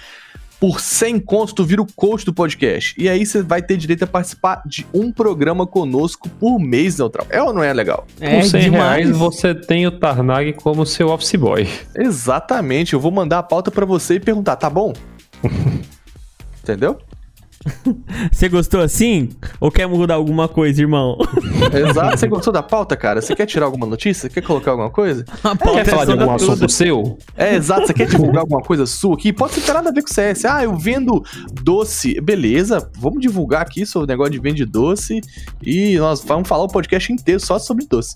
Por 0.60 0.80
100 0.80 1.20
contos, 1.20 1.52
tu 1.54 1.64
vira 1.64 1.80
o 1.80 1.86
coach 1.94 2.24
do 2.24 2.32
podcast. 2.34 2.94
E 2.98 3.08
aí 3.08 3.24
você 3.24 3.42
vai 3.42 3.62
ter 3.62 3.76
direito 3.76 4.02
a 4.02 4.06
participar 4.08 4.60
de 4.66 4.84
um 4.92 5.12
programa 5.12 5.64
conosco 5.66 6.28
por 6.28 6.58
mês, 6.58 6.98
Neutral. 6.98 7.26
É 7.30 7.40
ou 7.40 7.52
não 7.52 7.62
é 7.62 7.72
legal? 7.72 8.04
É, 8.20 8.40
Por 8.40 8.44
100 8.48 8.60
demais. 8.62 8.82
reais 9.06 9.16
você 9.16 9.54
tem 9.54 9.86
o 9.86 9.92
Tarnag 9.92 10.52
como 10.54 10.84
seu 10.84 11.10
office 11.10 11.36
boy. 11.36 11.68
Exatamente. 11.96 12.94
Eu 12.94 13.00
vou 13.00 13.12
mandar 13.12 13.38
a 13.38 13.42
pauta 13.42 13.70
para 13.70 13.86
você 13.86 14.14
e 14.14 14.20
perguntar, 14.20 14.56
tá 14.56 14.68
bom? 14.68 14.92
Entendeu? 16.62 16.98
Você 18.30 18.48
gostou 18.48 18.80
assim? 18.80 19.30
Ou 19.60 19.70
quer 19.70 19.86
mudar 19.86 20.14
alguma 20.14 20.48
coisa, 20.48 20.80
irmão? 20.80 21.16
Exato. 21.72 22.16
Você 22.18 22.26
gostou 22.26 22.52
da 22.52 22.62
pauta, 22.62 22.96
cara? 22.96 23.20
Você 23.20 23.34
quer 23.34 23.46
tirar 23.46 23.66
alguma 23.66 23.86
notícia? 23.86 24.28
Quer 24.28 24.42
colocar 24.42 24.72
alguma 24.72 24.90
coisa? 24.90 25.24
A 25.42 25.54
pauta 25.56 25.72
quer 25.72 25.80
é 25.80 25.84
falar 25.84 26.04
de 26.04 26.12
algum 26.12 26.30
assunto 26.30 26.60
tudo. 26.60 26.70
seu? 26.70 27.18
É, 27.36 27.54
exato. 27.54 27.86
Você 27.86 27.94
quer 27.94 28.06
divulgar 28.06 28.40
alguma 28.40 28.62
coisa 28.62 28.86
sua 28.86 29.14
aqui? 29.14 29.32
Pode 29.32 29.54
ser 29.54 29.60
ter 29.62 29.72
nada 29.72 29.90
a 29.90 29.92
ver 29.92 30.02
com 30.02 30.08
CS. 30.08 30.44
Ah, 30.44 30.64
eu 30.64 30.76
vendo 30.76 31.22
doce. 31.62 32.20
Beleza, 32.20 32.90
vamos 32.98 33.20
divulgar 33.20 33.62
aqui 33.62 33.84
sobre 33.84 34.04
o 34.04 34.08
negócio 34.08 34.32
de 34.32 34.40
vende 34.40 34.64
doce. 34.64 35.20
E 35.62 35.96
nós 35.98 36.22
vamos 36.22 36.48
falar 36.48 36.64
o 36.64 36.68
podcast 36.68 37.12
inteiro 37.12 37.40
só 37.40 37.58
sobre 37.58 37.86
doce. 37.86 38.14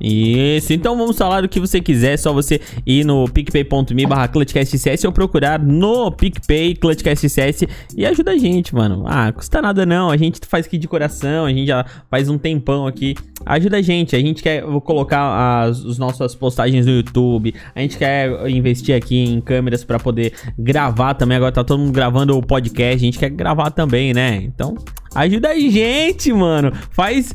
Isso, 0.00 0.72
então 0.72 0.96
vamos 0.98 1.16
falar 1.16 1.42
do 1.42 1.48
que 1.48 1.60
você 1.60 1.80
quiser, 1.80 2.14
é 2.14 2.16
só 2.16 2.32
você 2.32 2.60
ir 2.84 3.04
no 3.04 3.28
picpay.me 3.28 4.06
barra 4.06 4.26
clutchcastcs 4.26 5.04
ou 5.04 5.12
procurar 5.12 5.58
no 5.58 6.10
PicPay 6.10 6.74
ClutchCastCS 6.74 7.64
e 7.96 8.04
ajuda 8.04 8.32
a 8.32 8.36
gente, 8.38 8.74
mano. 8.74 9.04
Ah, 9.06 9.30
custa 9.32 9.62
nada 9.62 9.86
não, 9.86 10.10
a 10.10 10.16
gente 10.16 10.40
faz 10.46 10.66
aqui 10.66 10.78
de 10.78 10.88
coração, 10.88 11.46
a 11.46 11.50
gente 11.50 11.66
já 11.66 11.84
faz 12.10 12.28
um 12.28 12.36
tempão 12.36 12.86
aqui. 12.86 13.14
Ajuda 13.46 13.76
a 13.76 13.82
gente, 13.82 14.16
a 14.16 14.18
gente 14.18 14.42
quer 14.42 14.62
colocar 14.82 15.62
as, 15.62 15.84
as 15.84 15.98
nossas 15.98 16.34
postagens 16.34 16.86
no 16.86 16.92
YouTube, 16.92 17.54
a 17.74 17.80
gente 17.80 17.96
quer 17.96 18.50
investir 18.50 18.96
aqui 18.96 19.16
em 19.16 19.40
câmeras 19.40 19.84
para 19.84 19.98
poder 19.98 20.32
gravar 20.58 21.14
também, 21.14 21.36
agora 21.36 21.52
tá 21.52 21.62
todo 21.62 21.78
mundo 21.78 21.92
gravando 21.92 22.36
o 22.36 22.42
podcast, 22.42 22.96
a 22.96 22.98
gente 22.98 23.18
quer 23.18 23.30
gravar 23.30 23.70
também, 23.70 24.12
né? 24.12 24.36
Então, 24.42 24.74
ajuda 25.14 25.50
a 25.50 25.58
gente, 25.58 26.32
mano. 26.32 26.72
Faz, 26.90 27.34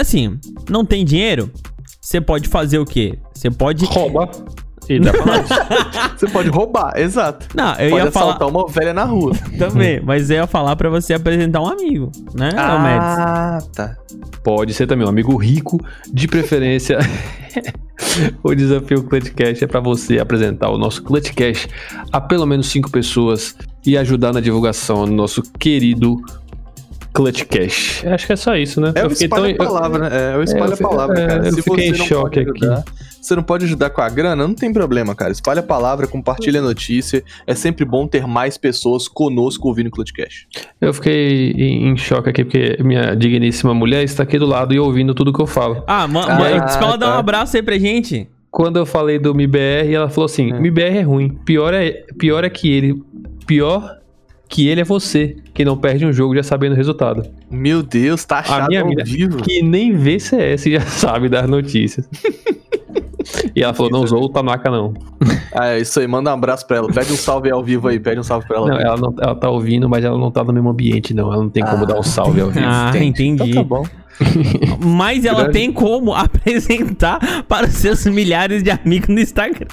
assim, 0.00 0.38
não 0.70 0.84
tem 0.84 1.04
dinheiro? 1.04 1.50
Você 2.04 2.20
pode 2.20 2.50
fazer 2.50 2.78
o 2.78 2.84
quê? 2.84 3.18
Você 3.32 3.50
pode. 3.50 3.86
Rouba. 3.86 4.26
Pra 4.26 6.12
você 6.14 6.28
pode 6.28 6.50
roubar, 6.50 6.92
exato. 6.98 7.48
Não, 7.56 7.74
eu 7.76 7.88
pode 7.88 8.04
ia 8.04 8.12
falar 8.12 8.46
uma 8.46 8.68
velha 8.68 8.92
na 8.92 9.04
rua. 9.04 9.32
também, 9.58 10.02
mas 10.04 10.28
eu 10.28 10.36
ia 10.36 10.46
falar 10.46 10.76
para 10.76 10.90
você 10.90 11.14
apresentar 11.14 11.62
um 11.62 11.66
amigo, 11.66 12.12
né, 12.34 12.50
Ah, 12.54 13.58
tá. 13.74 13.96
Pode 14.42 14.74
ser 14.74 14.86
também 14.86 15.06
um 15.06 15.08
amigo 15.08 15.34
rico, 15.36 15.82
de 16.12 16.28
preferência. 16.28 16.98
o 18.44 18.54
desafio 18.54 19.02
Clutchcast 19.04 19.64
é 19.64 19.66
para 19.66 19.80
você 19.80 20.18
apresentar 20.18 20.68
o 20.68 20.76
nosso 20.76 21.02
Clutchcast 21.02 21.66
a 22.12 22.20
pelo 22.20 22.44
menos 22.44 22.66
cinco 22.66 22.90
pessoas 22.90 23.56
e 23.86 23.96
ajudar 23.96 24.34
na 24.34 24.40
divulgação 24.40 25.06
do 25.06 25.12
nosso 25.12 25.42
querido 25.58 26.20
Clutch 27.14 27.44
Cash. 27.44 28.04
Acho 28.04 28.26
que 28.26 28.32
é 28.32 28.36
só 28.36 28.56
isso, 28.56 28.80
né? 28.80 28.92
É 28.96 29.06
o 29.06 29.12
espalha 29.12 29.54
tão... 29.54 29.66
palavra, 29.66 29.98
né? 30.00 30.32
É 30.32 30.36
o 30.36 30.42
espalha 30.42 30.74
é, 30.74 30.76
palavra, 30.76 31.20
é, 31.20 31.26
cara. 31.28 31.46
Eu 31.46 31.52
Se 31.52 31.62
fiquei 31.62 31.88
em 31.88 31.94
choque 31.94 32.40
ajudar, 32.40 32.78
aqui. 32.78 32.92
Você 33.22 33.36
não 33.36 33.42
pode 33.44 33.64
ajudar 33.64 33.90
com 33.90 34.02
a 34.02 34.08
grana? 34.08 34.46
Não 34.46 34.52
tem 34.52 34.72
problema, 34.72 35.14
cara. 35.14 35.30
Espalha 35.30 35.60
a 35.60 35.62
palavra, 35.62 36.08
compartilha 36.08 36.58
a 36.58 36.62
notícia. 36.62 37.22
É 37.46 37.54
sempre 37.54 37.84
bom 37.84 38.08
ter 38.08 38.26
mais 38.26 38.58
pessoas 38.58 39.06
conosco 39.06 39.68
ouvindo 39.68 39.86
o 39.86 39.90
Clutch 39.92 40.10
Cash. 40.12 40.46
Eu 40.80 40.92
fiquei 40.92 41.52
em 41.52 41.96
choque 41.96 42.30
aqui 42.30 42.44
porque 42.44 42.76
minha 42.82 43.14
digníssima 43.14 43.72
mulher 43.72 44.02
está 44.02 44.24
aqui 44.24 44.36
do 44.36 44.46
lado 44.46 44.74
e 44.74 44.80
ouvindo 44.80 45.14
tudo 45.14 45.32
que 45.32 45.40
eu 45.40 45.46
falo. 45.46 45.84
Ah, 45.86 46.08
mãe, 46.08 46.24
ah, 46.28 46.66
escola 46.66 46.92
tá. 46.92 46.96
dá 46.96 47.14
um 47.14 47.18
abraço 47.18 47.56
aí 47.56 47.62
pra 47.62 47.78
gente. 47.78 48.28
Quando 48.50 48.76
eu 48.76 48.84
falei 48.84 49.20
do 49.20 49.32
MIBR, 49.32 49.92
ela 49.92 50.08
falou 50.08 50.26
assim: 50.26 50.52
é. 50.52 50.58
MIBR 50.58 50.98
é 50.98 51.02
ruim. 51.02 51.28
Pior 51.44 51.72
é, 51.72 52.04
pior 52.18 52.42
é 52.42 52.50
que 52.50 52.72
ele. 52.72 53.00
Pior 53.46 53.98
que 54.54 54.68
ele 54.68 54.82
é 54.82 54.84
você, 54.84 55.34
que 55.52 55.64
não 55.64 55.76
perde 55.76 56.06
um 56.06 56.12
jogo 56.12 56.36
já 56.36 56.42
sabendo 56.44 56.74
o 56.74 56.76
resultado. 56.76 57.28
Meu 57.50 57.82
Deus, 57.82 58.24
tá 58.24 58.38
achado 58.38 58.66
a 58.66 58.68
minha 58.68 58.82
amiga, 58.82 59.02
vivo. 59.02 59.38
Que 59.38 59.60
nem 59.60 59.96
vê 59.96 60.20
CS 60.20 60.62
já 60.62 60.80
sabe 60.86 61.28
das 61.28 61.50
notícias. 61.50 62.08
e 63.52 63.64
ela 63.64 63.74
falou, 63.74 63.90
não 63.90 64.02
usou 64.02 64.22
o 64.22 64.28
Tanaka 64.28 64.70
não. 64.70 64.94
Ah, 65.52 65.70
é 65.74 65.80
isso 65.80 65.98
aí, 65.98 66.06
manda 66.06 66.30
um 66.30 66.34
abraço 66.34 66.64
pra 66.68 66.76
ela. 66.76 66.86
Pede 66.86 67.12
um 67.12 67.16
salve 67.16 67.50
ao 67.50 67.64
vivo 67.64 67.88
aí, 67.88 67.98
pede 67.98 68.20
um 68.20 68.22
salve 68.22 68.46
pra 68.46 68.58
ela. 68.58 68.68
Não, 68.68 68.78
ela, 68.78 68.96
não, 68.96 69.12
ela 69.20 69.34
tá 69.34 69.50
ouvindo, 69.50 69.88
mas 69.88 70.04
ela 70.04 70.16
não 70.16 70.30
tá 70.30 70.44
no 70.44 70.52
mesmo 70.52 70.68
ambiente, 70.68 71.12
não. 71.12 71.32
Ela 71.32 71.42
não 71.42 71.50
tem 71.50 71.64
como 71.64 71.82
ah. 71.82 71.86
dar 71.86 71.98
um 71.98 72.04
salve 72.04 72.40
ao 72.40 72.48
vivo. 72.48 72.64
Ah, 72.70 72.92
entendi. 72.96 73.50
Então 73.50 73.54
tá 73.54 73.62
bom. 73.64 73.84
Mas 74.80 75.24
ela 75.24 75.42
Grande. 75.42 75.58
tem 75.58 75.72
como 75.72 76.14
apresentar 76.14 77.42
para 77.48 77.66
os 77.66 77.74
seus 77.74 78.06
milhares 78.06 78.62
de 78.62 78.70
amigos 78.70 79.08
no 79.08 79.18
Instagram. 79.18 79.66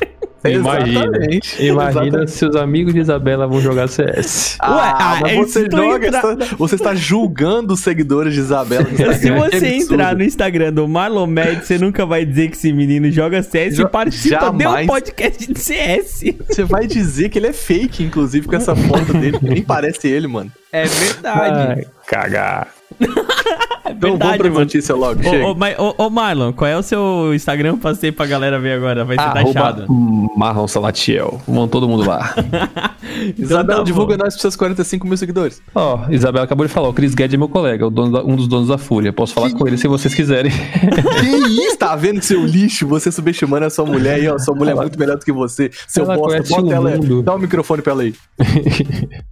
Imagina. 0.50 1.02
Exatamente. 1.06 1.64
Imagina 1.66 2.28
se 2.28 2.46
os 2.46 2.56
amigos 2.56 2.94
de 2.94 3.00
Isabela 3.00 3.46
vão 3.48 3.62
jogar 3.62 3.88
CS. 3.88 4.58
Ah, 4.60 4.76
Ué, 4.76 4.82
ah, 4.96 5.20
mas 5.22 5.32
é 5.32 5.36
você 5.36 5.68
joga, 5.72 6.06
está- 6.08 6.56
você 6.58 6.76
está 6.76 6.96
julgando 6.96 7.74
os 7.74 7.80
seguidores 7.82 8.34
de 8.34 8.40
Isabela. 8.40 8.84
no 8.84 8.90
Se 9.14 9.20
que 9.20 9.32
você 9.32 9.58
absurdo. 9.58 9.66
entrar 9.94 10.16
no 10.16 10.24
Instagram 10.24 10.74
do 10.74 10.88
Marlon 10.88 11.28
Med, 11.28 11.64
você 11.66 11.78
nunca 11.78 12.06
vai 12.06 12.26
dizer 12.26 12.50
que 12.50 12.58
esse 12.58 12.74
menino 12.74 13.12
joga 13.12 13.44
CS 13.44 13.76
Jo- 13.76 13.84
e 13.84 13.90
participa 13.90 14.52
de 14.52 14.66
um 14.68 14.86
podcast 14.88 15.54
de 15.54 15.60
CS. 15.60 16.24
Você 16.48 16.64
vai 16.64 16.88
dizer 16.88 17.30
que 17.30 17.38
ele 17.38 17.48
é 17.48 17.54
fake, 17.54 18.04
inclusive, 18.04 18.48
com 18.48 18.56
essa 18.56 18.76
foto 18.76 19.14
dele. 19.14 19.38
Nem 19.42 19.62
parece 19.62 20.08
ele, 20.08 20.28
mano. 20.28 20.52
É 20.72 20.86
verdade. 20.86 21.80
Ai, 21.82 21.86
cagar. 22.08 22.68
é 23.86 23.92
Então 23.92 24.12
vamos 24.12 24.20
verdade, 24.20 24.38
pra 24.38 24.48
mano. 24.50 24.60
notícia 24.62 24.96
logo, 24.96 25.22
chega. 25.24 25.46
Ô, 25.46 25.52
ô, 25.52 26.06
ô, 26.06 26.10
Marlon, 26.10 26.54
qual 26.54 26.70
é 26.70 26.78
o 26.78 26.84
seu 26.84 27.34
Instagram? 27.34 27.78
Passei 27.78 28.12
pra 28.12 28.26
galera 28.26 28.60
ver 28.60 28.74
agora, 28.74 29.04
vai 29.04 29.16
ser 29.18 29.22
Arroba 29.24 29.44
taxado. 29.54 29.86
Marlon 30.38 30.68
Salatiel. 30.68 31.42
Vão 31.48 31.68
todo 31.68 31.88
mundo 31.88 32.08
lá. 32.08 32.34
Isabela, 33.38 33.80
tá 33.80 33.84
divulga 33.84 34.16
nós 34.18 34.30
pros 34.34 34.42
seus 34.42 34.56
45 34.56 35.06
mil 35.06 35.18
seguidores. 35.18 35.62
Ó, 35.76 36.00
Isabela 36.10 36.46
acabou 36.46 36.66
de 36.66 36.72
falar, 36.72 36.88
o 36.90 36.94
Chris 36.94 37.14
Guedes 37.14 37.34
é 37.34 37.38
meu 37.38 37.50
colega, 37.50 37.86
o 37.86 37.90
dono 37.90 38.12
da- 38.12 38.24
um 38.24 38.36
dos 38.36 38.48
donos 38.48 38.70
da 38.70 38.78
Fúria. 38.78 39.12
Posso 39.12 39.34
falar 39.34 39.52
com 39.52 39.68
ele 39.68 39.78
se 39.78 39.88
vocês 39.88 40.14
quiserem. 40.16 40.52
Que 41.22 41.28
isso? 41.62 41.78
Tá 41.78 41.96
vendo 41.96 42.22
seu 42.22 42.44
lixo? 42.46 42.88
Você 42.88 43.12
subestimando 43.12 43.66
a 43.66 43.70
sua 43.70 43.86
mulher 43.86 44.16
aí, 44.16 44.28
ó. 44.28 44.38
Sua 44.38 44.56
mulher 44.56 44.72
é 44.72 44.76
muito 44.76 44.98
melhor 45.00 45.18
do 45.18 45.26
que 45.26 45.32
você. 45.32 45.70
Seu 45.88 46.04
Ela 46.06 46.16
bosta, 46.16 46.42
bota 46.44 46.62
o 46.64 46.72
ela. 46.72 46.90
mundo. 46.92 47.22
Dá 47.24 47.36
o 47.36 47.40
microfone 47.40 47.82
pra 47.82 47.94
ela 47.94 48.04
aí. 48.04 48.14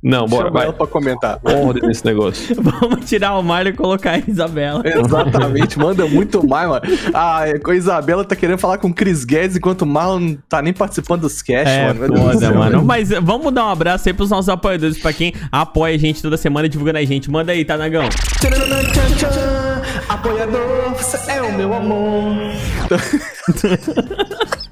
Não, 0.04 0.26
bora, 0.28 0.46
Chama 0.46 0.52
vai. 0.52 0.64
ela 0.66 0.74
pra 0.74 0.88
comentar. 0.88 1.40
Ordem 1.44 1.88
nesse 1.88 2.06
negócio. 2.06 2.56
Vamos 2.62 3.06
tirar 3.10 3.38
o 3.38 3.44
Marlon 3.44 3.59
e 3.68 3.74
colocar 3.74 4.12
a 4.12 4.18
Isabela. 4.20 4.82
Exatamente, 4.86 5.78
manda 5.78 6.06
muito 6.08 6.46
mais, 6.48 6.70
mano. 6.70 6.82
Ah, 7.14 7.48
é, 7.48 7.60
a 7.64 7.74
Isabela 7.76 8.24
tá 8.24 8.36
querendo 8.36 8.58
falar 8.58 8.78
com 8.78 8.88
o 8.90 8.94
Chris 8.94 9.26
Guedes 9.26 9.58
enquanto 9.58 9.82
o 9.82 9.86
Marlon 9.86 10.20
não 10.20 10.38
tá 10.48 10.62
nem 10.62 10.72
participando 10.74 11.22
dos 11.22 11.42
cash, 11.42 11.68
É, 11.68 11.94
mano. 11.94 12.16
Foda, 12.18 12.38
céu, 12.40 12.56
mano. 12.56 12.72
velho. 12.72 12.86
Mas 12.86 13.12
eh, 13.12 13.20
vamos 13.20 13.54
dar 13.54 13.66
um 13.66 13.70
abraço 13.70 14.08
aí 14.08 14.14
pros 14.14 14.30
nossos 14.30 14.50
apoiadores, 14.50 14.98
pra 15.00 15.12
quem 15.12 15.34
apoia 15.52 15.96
a 15.96 15.98
gente 16.00 16.22
toda 16.22 16.38
semana 16.38 16.70
divulgando 16.70 17.00
a 17.00 17.06
gente. 17.06 17.30
Manda 17.30 17.52
aí, 17.52 17.66
tá, 17.66 17.78
Nagão? 17.78 18.04
Apoiador, 20.08 20.94
você 20.98 21.32
é 21.32 21.42
o 21.42 21.54
meu 21.58 21.74
amor. 21.74 22.36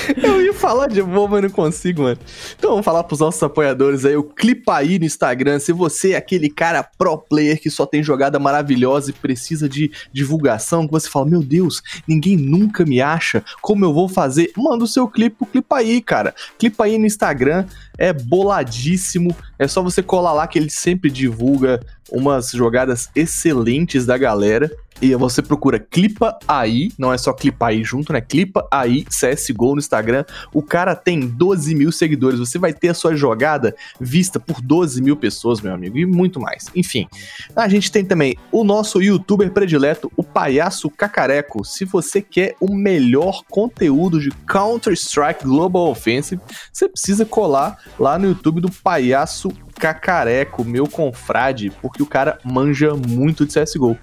Eu 0.22 0.42
ia 0.42 0.52
falar 0.52 0.88
de 0.88 1.02
boa, 1.02 1.28
mas 1.28 1.42
não 1.42 1.50
consigo, 1.50 2.02
mano. 2.02 2.18
Então 2.56 2.70
vamos 2.70 2.84
falar 2.84 3.04
pros 3.04 3.20
nossos 3.20 3.42
apoiadores 3.42 4.04
aí, 4.04 4.16
o 4.16 4.22
Clipa 4.22 4.76
aí 4.76 4.98
no 4.98 5.04
Instagram. 5.04 5.58
Se 5.58 5.72
você 5.72 6.12
é 6.12 6.16
aquele 6.16 6.48
cara 6.48 6.82
pro 6.82 7.18
player 7.18 7.60
que 7.60 7.70
só 7.70 7.86
tem 7.86 8.02
jogada 8.02 8.38
maravilhosa 8.38 9.10
e 9.10 9.14
precisa 9.14 9.68
de 9.68 9.90
divulgação, 10.12 10.86
que 10.86 10.92
você 10.92 11.08
fala, 11.08 11.26
meu 11.26 11.42
Deus, 11.42 11.82
ninguém 12.06 12.36
nunca 12.36 12.84
me 12.84 13.00
acha, 13.00 13.44
como 13.60 13.84
eu 13.84 13.92
vou 13.92 14.08
fazer? 14.08 14.52
Manda 14.56 14.84
o 14.84 14.88
seu 14.88 15.08
clipe 15.08 15.36
pro 15.36 15.46
Clipa 15.46 15.78
aí, 15.78 16.00
cara. 16.00 16.34
Clipa 16.58 16.84
aí 16.84 16.98
no 16.98 17.06
Instagram, 17.06 17.66
é 17.98 18.12
boladíssimo. 18.12 19.34
É 19.58 19.66
só 19.66 19.82
você 19.82 20.02
colar 20.02 20.32
lá 20.32 20.46
que 20.46 20.58
ele 20.58 20.70
sempre 20.70 21.10
divulga 21.10 21.80
umas 22.10 22.50
jogadas 22.50 23.10
excelentes 23.14 24.06
da 24.06 24.16
galera. 24.16 24.70
E 25.00 25.14
você 25.14 25.42
procura 25.42 25.78
Clipa 25.78 26.38
aí, 26.48 26.90
não 26.98 27.12
é 27.12 27.18
só 27.18 27.30
Clipa 27.30 27.66
aí 27.66 27.84
junto, 27.84 28.14
né? 28.14 28.20
Clipa 28.22 28.66
aí, 28.70 29.04
CSGO 29.04 29.74
no 29.74 29.78
Instagram. 29.78 30.24
O 30.54 30.62
cara 30.62 30.96
tem 30.96 31.20
12 31.20 31.74
mil 31.74 31.92
seguidores. 31.92 32.38
Você 32.38 32.58
vai 32.58 32.72
ter 32.72 32.88
a 32.88 32.94
sua 32.94 33.14
jogada 33.14 33.76
vista 34.00 34.40
por 34.40 34.62
12 34.62 35.02
mil 35.02 35.14
pessoas, 35.14 35.60
meu 35.60 35.74
amigo, 35.74 35.98
e 35.98 36.06
muito 36.06 36.40
mais. 36.40 36.64
Enfim, 36.74 37.06
a 37.54 37.68
gente 37.68 37.92
tem 37.92 38.06
também 38.06 38.38
o 38.50 38.64
nosso 38.64 39.02
youtuber 39.02 39.50
predileto, 39.50 40.10
o 40.16 40.22
Palhaço 40.22 40.88
Cacareco. 40.88 41.62
Se 41.62 41.84
você 41.84 42.22
quer 42.22 42.56
o 42.58 42.74
melhor 42.74 43.42
conteúdo 43.50 44.18
de 44.18 44.30
Counter-Strike 44.30 45.44
Global 45.44 45.90
Offensive, 45.90 46.40
você 46.72 46.88
precisa 46.88 47.26
colar 47.26 47.78
lá 47.98 48.18
no 48.18 48.28
YouTube 48.28 48.62
do 48.62 48.70
Palhaço 48.70 49.52
Cacareco, 49.78 50.64
meu 50.64 50.86
confrade, 50.86 51.70
porque 51.82 52.02
o 52.02 52.06
cara 52.06 52.38
manja 52.42 52.94
muito 52.94 53.44
de 53.46 53.52
CSGO. 53.52 53.96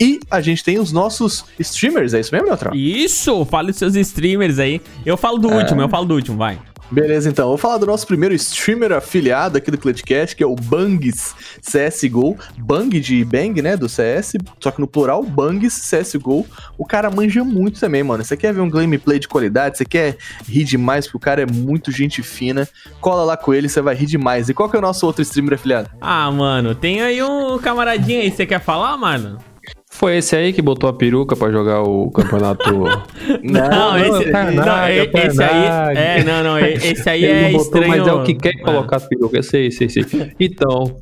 E 0.00 0.20
a 0.30 0.40
gente 0.40 0.64
tem 0.64 0.78
os 0.78 0.92
nossos 0.92 1.44
streamers, 1.58 2.14
é 2.14 2.20
isso 2.20 2.34
mesmo, 2.34 2.48
Neutral? 2.48 2.74
Isso, 2.74 3.44
fale 3.44 3.70
os 3.70 3.76
seus 3.76 3.94
streamers 3.94 4.58
aí. 4.58 4.80
Eu 5.04 5.16
falo 5.16 5.38
do 5.38 5.48
último, 5.48 5.80
eu 5.80 5.88
falo 5.88 6.06
do 6.06 6.14
último, 6.14 6.36
vai. 6.36 6.58
Beleza, 6.90 7.28
então. 7.28 7.48
Vou 7.48 7.56
falar 7.56 7.78
do 7.78 7.86
nosso 7.86 8.06
primeiro 8.06 8.34
streamer 8.34 8.92
afiliado 8.92 9.56
aqui 9.56 9.70
do 9.70 9.78
Clutchcast, 9.78 10.34
que 10.34 10.42
é 10.42 10.46
o 10.46 10.56
Bangs 10.56 11.34
CSGO. 11.60 12.36
Bang 12.58 12.98
de 12.98 13.24
Bang, 13.24 13.62
né? 13.62 13.76
Do 13.76 13.88
CS, 13.88 14.34
só 14.58 14.70
que 14.70 14.80
no 14.80 14.88
plural, 14.88 15.22
Bangs 15.22 15.88
CSGO. 15.88 16.46
O 16.76 16.84
cara 16.84 17.10
manja 17.10 17.44
muito 17.44 17.78
também, 17.78 18.02
mano. 18.02 18.24
Você 18.24 18.36
quer 18.36 18.52
ver 18.52 18.60
um 18.60 18.68
gameplay 18.68 19.18
de 19.18 19.28
qualidade? 19.28 19.78
Você 19.78 19.84
quer 19.84 20.16
rir 20.48 20.64
demais? 20.64 21.06
Porque 21.06 21.16
o 21.16 21.20
cara 21.20 21.42
é 21.42 21.46
muito 21.46 21.92
gente 21.92 22.22
fina. 22.22 22.68
Cola 23.00 23.24
lá 23.24 23.36
com 23.36 23.54
ele, 23.54 23.68
você 23.68 23.80
vai 23.80 23.94
rir 23.94 24.06
demais. 24.06 24.48
E 24.48 24.54
qual 24.54 24.68
que 24.68 24.76
é 24.76 24.78
o 24.78 24.82
nosso 24.82 25.06
outro 25.06 25.22
streamer 25.22 25.54
afiliado? 25.54 25.90
Ah, 26.00 26.30
mano, 26.30 26.74
tem 26.74 27.02
aí 27.02 27.22
um 27.22 27.58
camaradinho 27.58 28.20
aí, 28.20 28.30
você 28.30 28.44
quer 28.44 28.60
falar, 28.60 28.96
mano? 28.96 29.38
Foi 30.00 30.16
esse 30.16 30.34
aí 30.34 30.50
que 30.54 30.62
botou 30.62 30.88
a 30.88 30.94
peruca 30.94 31.36
pra 31.36 31.50
jogar 31.50 31.82
o 31.82 32.10
campeonato. 32.10 32.64
Não, 33.44 33.98
esse, 33.98 34.28
é 34.28 34.32
Tarnag, 34.32 34.56
não, 34.56 34.78
é 34.78 34.96
e- 34.96 35.10
esse 35.12 35.42
aí, 35.42 35.96
é, 35.96 36.24
não, 36.24 36.42
não, 36.42 36.58
esse 36.58 37.08
aí 37.10 37.24
é 37.26 37.42
não 37.42 37.52
botou, 37.52 37.64
estranho. 37.66 37.88
mas 37.88 38.08
é 38.08 38.12
o 38.14 38.22
que 38.24 38.34
quer 38.34 38.54
colocar 38.62 38.96
a 38.96 39.00
peruca. 39.00 39.36
Eu 39.36 39.42
sei, 39.42 39.70
sei, 39.70 39.90
sei. 39.90 40.04
Então, 40.40 40.96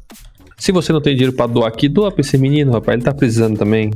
se 0.56 0.72
você 0.72 0.92
não 0.92 1.00
tem 1.00 1.14
dinheiro 1.14 1.32
pra 1.36 1.46
doar 1.46 1.68
aqui, 1.68 1.88
doa 1.88 2.10
pra 2.10 2.22
esse 2.22 2.36
menino, 2.36 2.72
rapaz. 2.72 2.96
Ele 2.96 3.04
tá 3.04 3.14
precisando 3.14 3.56
também. 3.56 3.90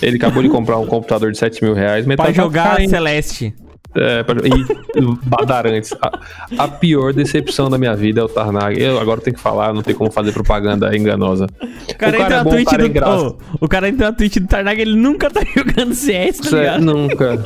Ele 0.00 0.16
acabou 0.18 0.40
de 0.40 0.48
comprar 0.48 0.78
um 0.78 0.86
computador 0.86 1.32
de 1.32 1.38
7 1.38 1.64
mil 1.64 1.74
reais, 1.74 2.06
mas 2.06 2.14
Pra 2.14 2.26
tá 2.26 2.32
jogar. 2.32 2.80
Celeste. 2.88 3.52
É, 3.96 4.22
pra- 4.22 4.40
e 4.44 5.18
Badarantes. 5.28 5.92
A, 6.02 6.18
a 6.64 6.68
pior 6.68 7.12
decepção 7.12 7.70
da 7.70 7.78
minha 7.78 7.94
vida 7.94 8.20
é 8.20 8.24
o 8.24 8.28
Tarnag. 8.28 8.80
Eu 8.80 8.98
agora 9.00 9.20
tenho 9.20 9.36
que 9.36 9.42
falar, 9.42 9.72
não 9.72 9.82
tem 9.82 9.94
como 9.94 10.10
fazer 10.10 10.32
propaganda 10.32 10.96
enganosa. 10.96 11.46
O 11.46 11.96
cara, 11.96 12.16
O 12.16 12.18
cara 12.18 12.18
entra 12.18 12.34
é 12.34 12.36
na 12.38 12.44
bom, 12.44 12.50
Twitch 12.50 12.66
o 12.66 12.70
cara 12.70 12.86
é 12.86 12.88
do. 12.88 13.26
Ô, 13.26 13.36
o 13.60 13.68
cara 13.68 13.88
entra 13.88 14.06
na 14.06 14.12
Twitch 14.12 14.36
do 14.38 14.46
Tarnag, 14.48 14.80
ele 14.80 14.96
nunca 14.96 15.30
tá 15.30 15.42
jogando 15.56 15.94
CS, 15.94 16.38
tá 16.38 16.50
Cê- 16.50 16.56
ligado? 16.58 16.80
nunca. 16.84 17.44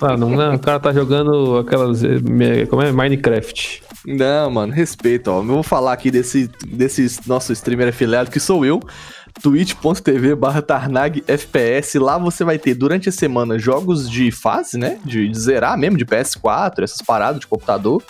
Ah, 0.00 0.16
não, 0.16 0.30
não, 0.30 0.54
o 0.54 0.58
cara 0.58 0.80
tá 0.80 0.92
jogando 0.92 1.58
aquelas. 1.58 2.02
eh, 2.02 2.66
Como 2.70 2.80
é? 2.82 2.90
Minecraft. 2.92 3.82
Não, 4.06 4.50
mano, 4.50 4.72
respeito, 4.72 5.28
ó. 5.30 5.40
Eu 5.40 5.44
vou 5.46 5.62
falar 5.62 5.92
aqui 5.92 6.10
desse, 6.10 6.48
desse 6.66 7.20
nosso 7.28 7.52
streamer 7.52 7.88
afiliado, 7.88 8.30
que 8.30 8.40
sou 8.40 8.64
eu. 8.64 8.80
twitch.tv 9.42 10.34
barra. 10.34 10.64
Lá 12.00 12.18
você 12.18 12.44
vai 12.44 12.58
ter 12.58 12.74
durante 12.74 13.08
a 13.08 13.12
semana 13.12 13.58
jogos 13.58 14.08
de 14.08 14.30
fase, 14.30 14.78
né? 14.78 14.98
De, 15.04 15.28
de 15.28 15.38
zerar 15.38 15.76
mesmo, 15.78 15.96
de 15.96 16.04
PS4, 16.04 16.82
essas 16.82 17.02
paradas 17.02 17.40
de 17.40 17.46
computador. 17.46 18.02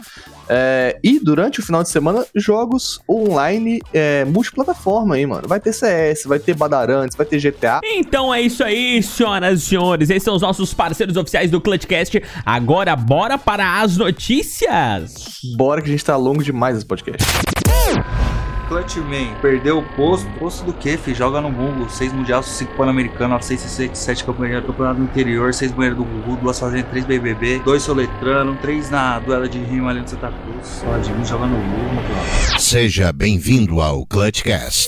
É, 0.52 0.98
e 1.04 1.20
durante 1.20 1.60
o 1.60 1.62
final 1.62 1.80
de 1.80 1.88
semana, 1.88 2.26
jogos 2.34 3.00
online 3.08 3.80
é, 3.94 4.24
multiplataforma 4.24 5.14
aí, 5.14 5.24
mano. 5.24 5.46
Vai 5.46 5.60
ter 5.60 5.72
CS, 5.72 6.24
vai 6.24 6.40
ter 6.40 6.56
Badarantes, 6.56 7.16
vai 7.16 7.24
ter 7.24 7.38
GTA. 7.38 7.80
Então 7.84 8.34
é 8.34 8.42
isso 8.42 8.64
aí, 8.64 9.00
senhoras 9.00 9.62
e 9.62 9.66
senhores. 9.66 10.10
Esses 10.10 10.24
são 10.24 10.34
os 10.34 10.42
nossos 10.42 10.74
parceiros 10.74 11.16
oficiais 11.16 11.52
do 11.52 11.60
Clutchcast. 11.60 12.20
Agora, 12.44 12.96
bora 12.96 13.38
para 13.38 13.80
as 13.80 13.96
notícias. 13.96 15.14
Bora 15.56 15.80
que 15.80 15.88
a 15.88 15.92
gente 15.92 16.04
tá 16.04 16.16
longo 16.16 16.42
demais 16.42 16.76
esse 16.76 16.86
podcast. 16.86 17.24
Clutchman, 18.70 19.34
perdeu 19.42 19.78
o 19.78 19.82
posto. 19.82 20.30
Posto 20.38 20.64
do 20.64 20.72
que, 20.72 20.96
fi? 20.96 21.12
Joga 21.12 21.40
no 21.40 21.50
Google. 21.50 21.88
6 21.88 22.12
Mundial, 22.12 22.40
5 22.40 22.76
Pan-Americano, 22.76 23.36
6 23.42 23.90
7 23.92 24.24
campeonato, 24.24 25.02
interior, 25.02 25.52
6 25.52 25.72
banheiro 25.72 25.96
do 25.96 26.04
Gugu, 26.04 26.36
2 26.36 26.56
fazendo 26.60 26.84
3 26.84 27.04
BBB, 27.04 27.58
2 27.64 27.82
soletrano, 27.82 28.56
3 28.62 28.90
na 28.90 29.18
duela 29.18 29.48
de 29.48 29.58
rima 29.58 29.90
ali 29.90 30.00
no 30.00 30.08
Santa 30.08 30.28
Cruz. 30.28 30.68
Só 30.68 30.98
de 30.98 31.12
mim 31.12 31.24
joga 31.24 31.46
no 31.46 31.56
Google. 31.56 32.60
Seja 32.60 33.12
bem-vindo 33.12 33.80
ao 33.80 34.06
Clutchcast. 34.06 34.86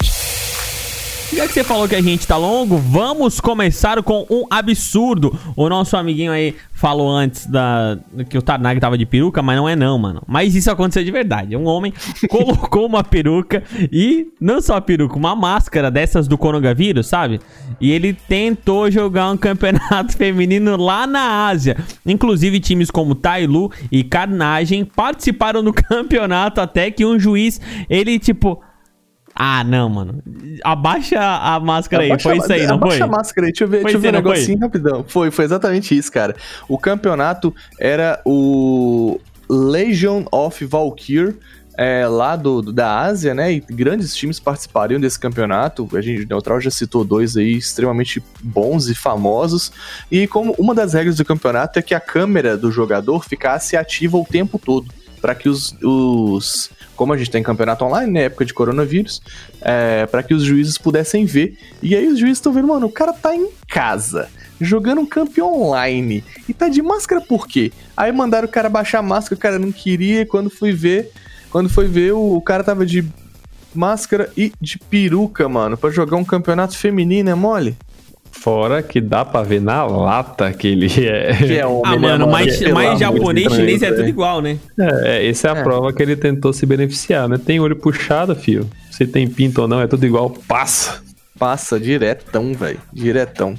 Já 1.35 1.49
que 1.49 1.55
você 1.55 1.65
falou 1.65 1.89
que 1.89 1.95
a 1.95 2.03
gente 2.03 2.27
tá 2.27 2.37
longo, 2.37 2.77
vamos 2.77 3.41
começar 3.41 4.03
com 4.03 4.27
um 4.29 4.45
absurdo. 4.51 5.35
O 5.57 5.67
nosso 5.67 5.97
amiguinho 5.97 6.31
aí 6.31 6.55
falou 6.75 7.11
antes 7.11 7.47
da 7.47 7.99
que 8.29 8.37
o 8.37 8.43
Tarnag 8.43 8.79
tava 8.79 8.99
de 8.99 9.07
peruca, 9.07 9.41
mas 9.41 9.57
não 9.57 9.67
é 9.67 9.75
não, 9.75 9.99
mano. 9.99 10.23
Mas 10.27 10.55
isso 10.55 10.71
aconteceu 10.71 11.03
de 11.03 11.11
verdade. 11.11 11.57
Um 11.57 11.65
homem 11.65 11.91
colocou 12.29 12.85
uma 12.85 13.03
peruca 13.03 13.63
e 13.91 14.27
não 14.39 14.61
só 14.61 14.79
peruca, 14.79 15.17
uma 15.17 15.35
máscara 15.35 15.91
dessas 15.91 16.29
do 16.29 16.37
coronavírus, 16.37 17.07
sabe? 17.07 17.41
E 17.81 17.91
ele 17.91 18.13
tentou 18.13 18.91
jogar 18.91 19.31
um 19.31 19.37
campeonato 19.37 20.13
feminino 20.19 20.77
lá 20.77 21.07
na 21.07 21.47
Ásia. 21.49 21.79
Inclusive 22.05 22.61
times 22.61 22.91
como 22.91 23.15
Tailu 23.15 23.73
e 23.91 24.05
Carnagem 24.05 24.85
participaram 24.85 25.65
do 25.65 25.73
campeonato 25.73 26.61
até 26.61 26.91
que 26.91 27.07
um 27.07 27.19
juiz, 27.19 27.59
ele 27.89 28.19
tipo 28.19 28.63
ah, 29.35 29.65
não, 29.65 29.89
mano. 29.89 30.23
Abaixa 30.63 31.19
a 31.21 31.59
máscara 31.61 32.03
aí. 32.05 32.11
Abaixa 32.11 32.23
Foi 32.29 32.33
a- 32.33 32.37
isso 32.43 32.53
aí, 32.53 32.67
não 32.67 32.75
abaixa 32.77 32.99
foi? 32.99 33.07
a 33.07 33.11
máscara 33.11 33.47
aí, 33.47 33.53
deixa 33.53 33.65
eu 33.65 33.69
ver, 33.69 33.83
Foi 33.83 33.93
deixa 33.93 33.97
eu 33.99 34.01
ver 34.01 34.09
um 34.09 34.11
aí, 34.11 34.23
não 34.23 34.23
foi? 34.23 34.33
negocinho 34.35 34.59
rapidão. 34.61 35.05
Foi, 35.09 35.31
foi 35.31 35.45
exatamente 35.45 35.97
isso, 35.97 36.13
cara. 36.13 36.37
O 36.69 36.79
campeonato 36.79 37.55
era 37.79 38.21
o 38.25 39.19
Legion 39.49 40.25
of 40.31 40.65
Valkyr 40.65 41.35
é, 41.79 42.07
lá 42.07 42.37
do, 42.37 42.61
do- 42.61 42.73
da 42.73 43.01
Ásia, 43.01 43.35
né? 43.35 43.51
E 43.55 43.61
grandes 43.61 44.15
times 44.15 44.39
participariam 44.39 45.01
desse 45.01 45.19
campeonato. 45.19 45.89
A 45.95 46.03
gente, 46.03 46.25
o 46.25 46.29
Neutral 46.29 46.61
já 46.61 46.71
citou 46.71 47.03
dois 47.03 47.35
aí 47.37 47.55
extremamente 47.57 48.23
bons 48.43 48.89
e 48.89 48.95
famosos. 48.95 49.73
E 50.11 50.27
como 50.27 50.55
uma 50.59 50.75
das 50.75 50.93
regras 50.93 51.17
do 51.17 51.25
campeonato 51.25 51.79
é 51.79 51.83
que 51.83 51.95
a 51.95 52.01
câmera 52.01 52.59
do 52.59 52.71
jogador 52.71 53.25
ficasse 53.25 53.75
ativa 53.77 54.19
o 54.19 54.25
tempo 54.27 54.59
todo. 54.63 54.93
Para 55.23 55.35
que 55.35 55.49
os, 55.49 55.75
os. 55.83 56.71
Como 56.95 57.13
a 57.13 57.17
gente 57.17 57.31
tem 57.31 57.43
campeonato 57.43 57.85
online, 57.85 58.13
na 58.13 58.21
época 58.21 58.45
de 58.45 58.53
coronavírus, 58.53 59.23
é, 59.63 60.05
para 60.07 60.23
que 60.23 60.35
os 60.35 60.43
juízes 60.43 60.77
pudessem 60.77 61.25
ver. 61.25 61.57
E 61.83 61.95
aí 61.97 62.07
os 62.09 62.19
juízes 62.19 62.39
estão 62.39 62.53
vendo, 62.53 62.69
mano, 62.69 62.87
o 62.87 62.93
cara 62.93 63.13
tá 63.13 63.35
em 63.35 63.49
casa, 63.69 64.29
jogando 64.61 65.01
um 65.01 65.07
campeão 65.07 65.63
online. 65.63 66.23
E 66.49 66.53
tá 66.53 66.69
de 66.69 66.83
máscara 66.83 67.21
por 67.21 67.47
quê? 67.47 67.73
Aí 67.97 68.13
mandaram 68.13 68.47
o 68.47 68.51
cara 68.51 68.69
baixar 68.69 68.99
a 68.99 69.03
máscara, 69.03 69.39
o 69.39 69.41
cara 69.41 69.59
não 69.59 69.73
queria, 69.73 70.27
quando 70.27 70.51
fui 70.51 70.73
ver. 70.73 71.11
Quando 71.51 71.69
foi 71.71 71.87
ver, 71.87 72.13
o, 72.13 72.37
o 72.37 72.43
cara 72.43 72.65
tava 72.65 72.85
de 72.85 73.07
máscara 73.75 74.31
e 74.37 74.53
de 74.61 74.79
peruca, 74.79 75.49
mano, 75.49 75.77
pra 75.77 75.91
jogar 75.91 76.17
um 76.17 76.25
campeonato 76.25 76.77
feminino, 76.77 77.31
é 77.31 77.35
mole? 77.35 77.77
Fora 78.35 78.83
que 78.83 79.01
dá 79.01 79.25
pra 79.25 79.43
ver 79.43 79.61
na 79.61 79.85
lata 79.85 80.53
que 80.53 80.67
ele 80.67 80.87
é. 81.07 81.35
Que 81.37 81.59
é 81.59 81.67
homem, 81.67 81.83
Ah, 81.85 81.91
né, 81.93 81.99
mano, 81.99 82.27
mais 82.29 82.61
amor 82.63 82.95
de 82.95 83.01
japonês, 83.01 83.47
Deus, 83.47 83.57
chinês 83.57 83.83
é 83.83 83.93
tudo 83.93 84.09
igual, 84.09 84.41
né? 84.41 84.59
É, 85.05 85.29
essa 85.29 85.49
é 85.49 85.51
a 85.53 85.57
É. 85.59 85.63
prova 85.63 85.93
que 85.93 86.03
ele 86.03 86.17
tentou 86.17 86.53
se 86.53 86.65
beneficiar, 86.67 87.29
né? 87.29 87.39
Tem 87.39 87.61
olho 87.61 87.77
puxado, 87.77 88.35
filho. 88.35 88.69
Se 88.91 89.07
tem 89.07 89.29
pinto 89.29 89.63
ou 89.63 89.69
não, 89.69 89.81
é 89.81 89.87
tudo 89.87 90.05
igual, 90.07 90.31
passa. 90.49 91.03
Passa 91.39 91.79
diretão, 91.79 92.53
velho. 92.55 92.81
Diretão. 92.93 93.55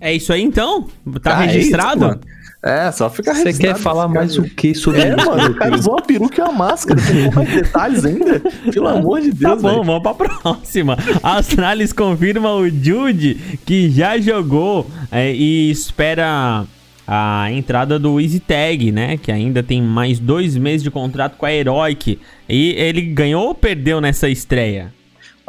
É 0.00 0.14
isso 0.14 0.32
aí 0.32 0.42
então? 0.42 0.88
Tá 1.22 1.38
Ah, 1.38 1.44
é 1.44 1.48
registrado? 1.48 1.98
isso, 2.00 2.08
mano. 2.08 2.20
É, 2.62 2.92
só 2.92 3.08
ficar 3.08 3.34
Você 3.34 3.54
quer 3.54 3.74
falar 3.74 4.06
mais 4.06 4.36
o 4.36 4.42
que 4.42 4.74
sobre 4.74 5.00
É, 5.00 5.14
isso? 5.16 5.26
mano, 5.26 5.50
o 5.50 5.54
cara 5.54 5.74
usou 5.74 5.94
uma 5.94 6.02
peruca 6.02 6.40
e 6.40 6.44
uma 6.44 6.52
máscara. 6.52 7.00
Você 7.00 7.12
tem 7.14 7.30
mais 7.30 7.48
detalhes 7.54 8.04
ainda? 8.04 8.40
Pelo 8.70 8.86
amor 8.88 9.20
de 9.22 9.30
Tá 9.32 9.48
Deus, 9.50 9.62
bom, 9.62 9.68
velho. 9.70 9.84
vamos 9.84 10.02
pra 10.02 10.14
próxima. 10.14 10.98
A 11.22 11.38
Astralis 11.38 11.92
confirma 11.92 12.52
o 12.54 12.68
Jude, 12.68 13.58
que 13.64 13.88
já 13.90 14.18
jogou 14.18 14.86
é, 15.10 15.32
e 15.32 15.70
espera 15.70 16.64
a 17.08 17.50
entrada 17.50 17.98
do 17.98 18.20
Easy 18.20 18.40
Tag, 18.40 18.92
né? 18.92 19.16
Que 19.16 19.32
ainda 19.32 19.62
tem 19.62 19.80
mais 19.82 20.18
dois 20.18 20.54
meses 20.56 20.82
de 20.82 20.90
contrato 20.90 21.36
com 21.38 21.46
a 21.46 21.52
Heroic. 21.52 22.18
E 22.46 22.72
ele 22.76 23.00
ganhou 23.00 23.46
ou 23.48 23.54
perdeu 23.54 24.02
nessa 24.02 24.28
estreia? 24.28 24.92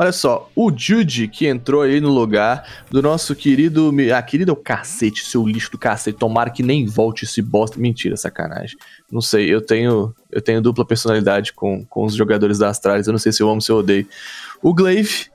Olha 0.02 0.12
só, 0.12 0.50
o 0.56 0.72
Jude 0.76 1.28
que 1.28 1.46
entrou 1.46 1.84
aí 1.84 2.02
no 2.02 2.10
lugar 2.10 2.68
do 2.90 3.04
nosso 3.04 3.36
querido. 3.36 3.92
Ah, 4.18 4.20
querido 4.24 4.50
é 4.50 4.54
o 4.54 4.56
cacete, 4.56 5.24
seu 5.24 5.46
lixo 5.46 5.70
do 5.70 5.78
cacete. 5.78 6.18
Tomara 6.18 6.50
que 6.50 6.64
nem 6.64 6.88
volte 6.88 7.24
esse 7.24 7.40
bosta. 7.40 7.80
Mentira, 7.80 8.18
sacanagem. 8.18 8.76
Não 9.12 9.22
sei, 9.22 9.54
eu 9.54 9.62
tenho 9.62 10.12
eu 10.32 10.42
tenho 10.42 10.60
dupla 10.60 10.84
personalidade 10.84 11.54
com, 11.54 11.86
com 11.86 12.04
os 12.06 12.16
jogadores 12.16 12.58
da 12.58 12.70
Astralis. 12.70 13.06
Eu 13.06 13.12
não 13.12 13.20
sei 13.20 13.32
se 13.32 13.44
eu 13.44 13.48
amo 13.48 13.58
ou 13.58 13.62
se 13.62 13.72
eu 13.72 13.76
odeio. 13.76 14.08
O 14.60 14.74
Glaive, 14.74 15.28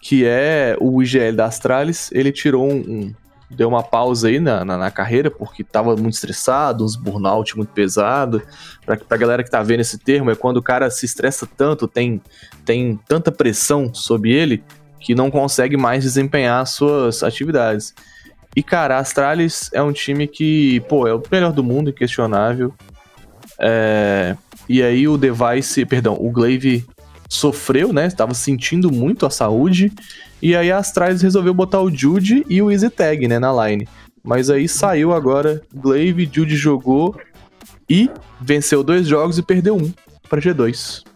que 0.00 0.24
é 0.24 0.74
o 0.80 1.02
IGL 1.02 1.36
da 1.36 1.44
Astralis, 1.44 2.10
ele 2.10 2.32
tirou 2.32 2.66
um. 2.66 2.76
um- 2.76 3.14
deu 3.50 3.66
uma 3.66 3.82
pausa 3.82 4.28
aí 4.28 4.38
na, 4.38 4.62
na, 4.62 4.76
na 4.76 4.90
carreira, 4.90 5.30
porque 5.30 5.64
tava 5.64 5.96
muito 5.96 6.12
estressado, 6.12 6.84
uns 6.84 6.96
burnout 6.96 7.56
muito 7.56 7.70
pesado. 7.72 8.42
Pra, 8.84 8.94
pra 8.98 9.16
galera 9.16 9.42
que 9.42 9.50
tá 9.50 9.62
vendo 9.62 9.80
esse 9.80 9.96
termo, 9.96 10.30
é 10.30 10.34
quando 10.34 10.58
o 10.58 10.62
cara 10.62 10.90
se 10.90 11.06
estressa 11.06 11.48
tanto, 11.56 11.88
tem 11.88 12.20
tem 12.68 13.00
tanta 13.08 13.32
pressão 13.32 13.94
sobre 13.94 14.30
ele 14.30 14.62
que 15.00 15.14
não 15.14 15.30
consegue 15.30 15.74
mais 15.74 16.04
desempenhar 16.04 16.66
suas 16.66 17.22
atividades. 17.22 17.94
E, 18.54 18.62
cara, 18.62 18.96
a 18.96 18.98
Astralis 18.98 19.70
é 19.72 19.82
um 19.82 19.90
time 19.90 20.28
que, 20.28 20.80
pô, 20.80 21.06
é 21.06 21.14
o 21.14 21.22
melhor 21.32 21.50
do 21.50 21.64
mundo, 21.64 21.88
inquestionável. 21.88 22.74
É, 23.58 24.36
E 24.68 24.82
aí 24.82 25.08
o 25.08 25.16
Device, 25.16 25.86
perdão, 25.86 26.14
o 26.20 26.30
Glaive 26.30 26.84
sofreu, 27.26 27.90
né? 27.90 28.06
Estava 28.06 28.34
sentindo 28.34 28.92
muito 28.92 29.24
a 29.24 29.30
saúde. 29.30 29.90
E 30.42 30.54
aí 30.54 30.70
a 30.70 30.76
Astralis 30.76 31.22
resolveu 31.22 31.54
botar 31.54 31.80
o 31.80 31.90
Jude 31.90 32.44
e 32.50 32.60
o 32.60 32.70
Easy 32.70 32.90
Tag, 32.90 33.26
né, 33.26 33.38
na 33.38 33.66
line. 33.66 33.88
Mas 34.22 34.50
aí 34.50 34.68
saiu 34.68 35.14
agora, 35.14 35.62
Glaive, 35.74 36.28
Jude 36.30 36.54
jogou 36.54 37.18
e 37.88 38.10
venceu 38.38 38.84
dois 38.84 39.06
jogos 39.06 39.38
e 39.38 39.42
perdeu 39.42 39.74
um 39.74 39.90
para 40.28 40.38
G2. 40.38 41.08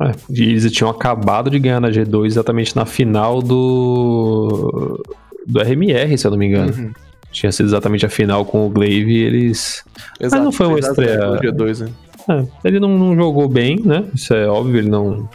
É, 0.00 0.12
eles 0.30 0.70
tinham 0.72 0.90
acabado 0.90 1.48
de 1.50 1.58
ganhar 1.58 1.80
na 1.80 1.88
G2 1.90 2.26
exatamente 2.26 2.74
na 2.74 2.84
final 2.84 3.40
do. 3.40 5.00
do 5.46 5.60
RMR, 5.60 6.16
se 6.18 6.26
eu 6.26 6.30
não 6.30 6.38
me 6.38 6.46
engano. 6.46 6.72
Uhum. 6.76 6.92
Tinha 7.30 7.50
sido 7.50 7.66
exatamente 7.66 8.06
a 8.06 8.08
final 8.08 8.44
com 8.44 8.66
o 8.66 8.70
Glaive 8.70 9.12
e 9.12 9.22
eles. 9.22 9.84
Exato, 10.20 10.42
não 10.42 10.52
foi 10.52 10.66
uma 10.66 10.78
estreia- 10.78 11.18
zero 11.18 11.34
no 11.34 11.40
G2, 11.40 11.80
né? 11.80 11.92
É, 12.28 12.68
ele 12.68 12.80
não, 12.80 12.96
não 12.98 13.14
jogou 13.14 13.48
bem, 13.48 13.80
né? 13.84 14.04
Isso 14.14 14.32
é 14.34 14.46
óbvio, 14.46 14.78
ele 14.78 14.88
não. 14.88 15.28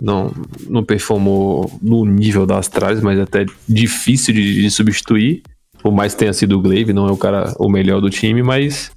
Não, 0.00 0.32
não 0.68 0.84
performou 0.84 1.68
no 1.82 2.04
nível 2.04 2.46
da 2.46 2.58
Astralis, 2.58 3.02
mas 3.02 3.18
é 3.18 3.22
até 3.22 3.44
difícil 3.68 4.32
de, 4.32 4.62
de 4.62 4.70
substituir. 4.70 5.42
Por 5.82 5.92
mais 5.92 6.12
que 6.12 6.20
tenha 6.20 6.32
sido 6.32 6.56
o 6.56 6.60
Glaive, 6.62 6.92
não 6.92 7.08
é 7.08 7.10
o 7.10 7.16
cara 7.16 7.52
o 7.58 7.68
melhor 7.68 8.00
do 8.00 8.08
time, 8.10 8.42
mas. 8.42 8.92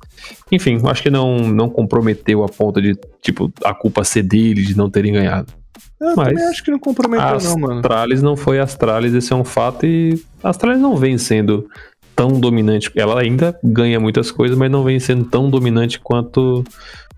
Enfim, 0.52 0.80
acho 0.86 1.04
que 1.04 1.10
não, 1.10 1.40
não 1.40 1.70
comprometeu 1.70 2.44
a 2.44 2.50
ponta 2.50 2.82
de, 2.82 2.98
tipo, 3.22 3.52
a 3.64 3.74
culpa 3.74 4.04
ser 4.04 4.24
dele 4.24 4.64
de 4.64 4.76
não 4.76 4.90
terem 4.90 5.14
ganhado. 5.14 5.54
Eu 6.00 6.16
Mas 6.16 6.30
também 6.30 6.44
acho 6.46 6.64
que 6.64 6.72
não 6.72 6.80
comprometeu, 6.80 7.28
A 7.28 7.38
não, 7.40 7.58
mano. 7.58 7.76
Astralis 7.76 8.22
não 8.22 8.36
foi 8.36 8.60
Astralis, 8.60 9.14
esse 9.14 9.32
é 9.32 9.36
um 9.36 9.44
fato, 9.44 9.86
e 9.86 10.20
a 10.44 10.50
Astralis 10.50 10.82
não 10.82 10.98
vem 10.98 11.18
sendo 11.18 11.68
tão 12.16 12.40
dominante. 12.40 12.92
Ela 12.96 13.22
ainda 13.22 13.58
ganha 13.64 14.00
muitas 14.00 14.32
coisas, 14.32 14.58
mas 14.58 14.72
não 14.72 14.84
vem 14.84 15.00
sendo 15.00 15.26
tão 15.26 15.50
dominante 15.50 16.00
quanto, 16.00 16.64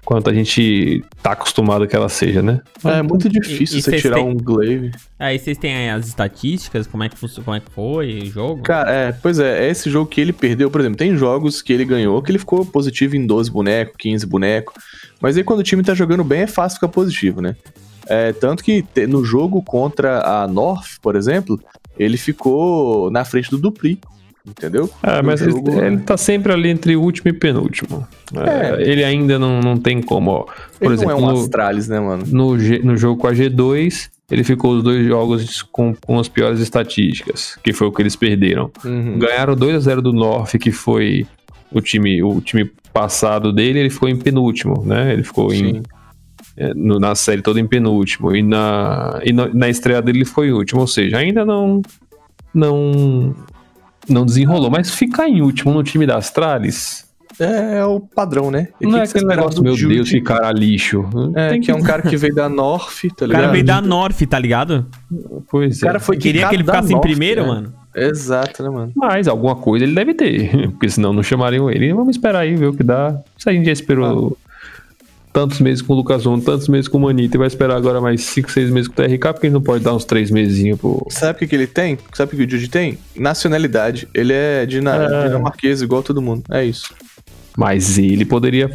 quanto 0.06 0.30
a 0.30 0.34
gente 0.34 1.04
tá 1.22 1.32
acostumado 1.32 1.88
que 1.88 1.96
ela 1.96 2.10
seja, 2.10 2.42
né? 2.42 2.62
É 2.84 3.02
muito 3.02 3.30
difícil 3.30 3.80
e 3.80 3.82
você 3.82 3.98
tirar 3.98 4.16
têm- 4.16 4.28
um 4.28 4.36
Glaive. 4.36 4.92
Aí 5.18 5.39
vocês 5.39 5.58
têm 5.58 5.74
aí 5.76 5.89
as 5.89 6.08
estatísticas, 6.08 6.86
como 6.88 7.04
é 7.04 7.10
que, 7.10 7.16
como 7.44 7.56
é 7.56 7.60
que 7.60 7.72
foi 7.72 8.20
o 8.22 8.26
jogo? 8.26 8.62
Cara, 8.63 8.92
é, 8.92 9.12
pois 9.12 9.39
é, 9.39 9.66
é 9.66 9.70
esse 9.70 9.89
jogo 9.89 10.10
que 10.10 10.20
ele 10.20 10.34
perdeu, 10.34 10.70
por 10.70 10.82
exemplo, 10.82 10.98
tem 10.98 11.16
jogos 11.16 11.62
que 11.62 11.72
ele 11.72 11.86
ganhou 11.86 12.22
que 12.22 12.32
ele 12.32 12.39
ficou 12.39 12.66
positivo 12.66 13.16
em 13.16 13.26
12 13.26 13.50
bonecos, 13.50 13.96
15 13.98 14.26
bonecos, 14.26 14.74
mas 15.22 15.38
aí 15.38 15.44
quando 15.44 15.60
o 15.60 15.63
time 15.63 15.84
tá 15.84 15.94
jogando 15.94 16.24
bem 16.24 16.42
é 16.42 16.48
fácil 16.48 16.76
ficar 16.76 16.89
positivo, 16.89 17.42
né? 17.42 17.56
É, 18.06 18.34
tanto 18.34 18.62
que 18.63 18.84
no 19.08 19.24
jogo 19.24 19.62
contra 19.63 20.20
a 20.44 20.48
North, 20.48 21.00
por 21.02 21.16
exemplo, 21.16 21.58
ele 21.98 22.18
ficou 22.18 23.10
na 23.10 23.24
frente 23.24 23.50
do 23.50 23.58
Dupli, 23.58 23.98
entendeu? 24.45 24.89
É, 25.01 25.21
mas 25.21 25.41
ele, 25.41 25.51
jogo, 25.51 25.71
ele 25.82 25.97
tá 25.99 26.17
sempre 26.17 26.51
ali 26.53 26.69
entre 26.69 26.95
último 26.95 27.29
e 27.29 27.34
penúltimo. 27.34 28.06
É, 28.36 28.82
ele 28.82 29.03
ainda 29.03 29.38
não, 29.39 29.60
não 29.62 29.77
tem 29.77 30.01
como. 30.01 30.32
ó. 30.32 30.43
Por 30.79 30.86
ele 30.86 30.93
exemplo, 30.95 31.19
não 31.21 31.29
é 31.29 31.32
um 31.32 31.36
no, 31.36 31.41
Astralis, 31.41 31.88
né, 31.88 31.99
mano? 31.99 32.23
no, 32.27 32.60
G- 32.60 32.79
no 32.84 32.97
jogo 32.97 33.19
com 33.21 33.27
a 33.27 33.34
G2, 33.34 34.10
ele 34.32 34.43
ficou 34.43 34.75
os 34.77 34.84
dois 34.84 35.06
jogos 35.06 35.62
com, 35.62 35.93
com 35.95 36.19
as 36.19 36.27
piores 36.27 36.60
estatísticas, 36.60 37.58
que 37.63 37.71
foi 37.73 37.88
o 37.88 37.91
que 37.91 38.01
eles 38.01 38.15
perderam. 38.15 38.71
Uhum. 38.84 39.17
Ganharam 39.19 39.56
2 39.56 39.75
a 39.75 39.79
0 39.79 40.01
do 40.01 40.12
North, 40.13 40.58
que 40.58 40.71
foi 40.71 41.25
o 41.71 41.79
time, 41.82 42.21
o 42.23 42.39
time 42.41 42.69
passado 42.93 43.51
dele, 43.51 43.79
ele 43.79 43.89
ficou 43.89 44.08
em 44.10 44.15
penúltimo, 44.17 44.84
né? 44.86 45.13
Ele 45.13 45.23
ficou 45.23 45.53
em, 45.53 45.75
Sim. 45.75 45.84
é, 46.58 46.73
no- 46.73 46.99
na 46.99 47.15
série 47.15 47.41
toda 47.41 47.60
em 47.60 47.67
penúltimo. 47.67 48.36
E 48.36 48.41
na, 48.43 49.19
e 49.23 49.32
na, 49.34 49.47
na 49.53 49.69
estreia 49.69 50.01
dele 50.01 50.19
ele 50.19 50.25
foi 50.25 50.47
em 50.49 50.51
último. 50.51 50.82
Ou 50.82 50.88
seja, 50.88 51.17
ainda 51.17 51.43
não. 51.45 51.82
Não. 52.53 53.36
Não 54.10 54.26
desenrolou. 54.26 54.70
Mas 54.70 54.92
ficar 54.92 55.28
em 55.28 55.42
último 55.42 55.74
no 55.74 55.84
time 55.84 56.06
da 56.06 56.18
Astralis. 56.18 57.06
É, 57.39 57.80
é 57.80 57.86
o 57.86 58.00
padrão, 58.00 58.52
né? 58.52 58.68
E 58.80 58.86
não 58.86 58.94
que 58.94 59.00
é 59.00 59.04
que 59.04 59.10
aquele 59.10 59.26
negócio, 59.26 59.63
meu 59.63 59.76
Jude? 59.76 59.96
Deus, 59.96 60.10
que 60.10 60.22
cara 60.22 60.52
lixo. 60.52 61.04
É, 61.36 61.50
Tem 61.50 61.62
que 61.62 61.72
é 61.72 61.76
um 61.76 61.82
cara 61.82 62.02
que 62.04 62.16
veio 62.16 62.36
da 62.36 62.48
North, 62.48 63.02
tá 63.18 63.26
o 63.26 63.28
ligado? 63.28 63.42
cara 63.42 63.52
veio 63.52 63.66
da 63.66 63.82
North, 63.82 64.22
tá 64.30 64.38
ligado? 64.38 64.86
Pois 65.50 65.78
O 65.78 65.82
cara 65.82 65.98
é. 65.98 66.00
foi 66.00 66.18
Queria 66.18 66.48
que 66.48 66.56
ele 66.56 66.63
ficasse 66.63 66.89
em 66.89 66.92
North, 66.92 67.02
primeiro, 67.02 67.42
né? 67.42 67.48
mano. 67.48 67.74
Exato, 67.96 68.63
né, 68.63 68.70
mano? 68.70 68.92
Mas 68.96 69.28
alguma 69.28 69.56
coisa 69.56 69.86
ele 69.86 69.96
deve 69.96 70.13
ter. 70.13 70.70
Porque 70.72 70.89
senão 70.89 71.13
não 71.13 71.24
chamariam 71.24 71.70
ele. 71.70 71.94
Vamos 71.94 72.16
esperar 72.16 72.39
aí, 72.39 72.56
ver 72.56 72.68
o 72.68 72.74
que 72.74 72.84
dá. 72.84 73.20
Se 73.38 73.50
a 73.50 73.54
gente 73.54 73.66
já 73.66 73.72
esperou 73.72 74.38
tantos 75.34 75.60
meses 75.60 75.82
com 75.82 75.93
o 75.93 75.96
Lucas 75.98 76.26
On, 76.28 76.39
tantos 76.39 76.67
meses 76.69 76.88
com 76.88 77.00
o 77.00 77.02
Manita, 77.02 77.36
e 77.36 77.39
vai 77.39 77.48
esperar 77.48 77.76
agora 77.76 78.00
mais 78.00 78.24
5, 78.24 78.52
6 78.52 78.69
meses 78.69 78.88
com 78.88 78.93
o 78.93 79.06
TRK, 79.06 79.34
porque 79.34 79.48
ele 79.48 79.54
não 79.54 79.62
pode 79.62 79.84
dar 79.84 79.93
uns 79.96 80.06
3 80.06 80.30
mesezinhos 80.30 80.80
pro. 80.80 81.06
Sabe 81.10 81.36
o 81.36 81.39
que, 81.39 81.48
que 81.48 81.56
ele 81.56 81.67
tem? 81.67 81.98
Sabe 82.13 82.34
o 82.34 82.38
que 82.38 82.43
o 82.46 82.50
Jude 82.50 82.69
tem? 82.69 82.98
Nacionalidade. 83.15 84.08
Ele 84.13 84.32
é 84.32 84.62
É. 84.63 84.65
dinamarquês, 84.65 85.82
igual 85.82 86.04
todo 86.04 86.22
mundo. 86.22 86.43
É 86.52 86.63
isso. 86.63 86.93
Mas 87.58 87.98
ele 87.98 88.26
poderia. 88.26 88.72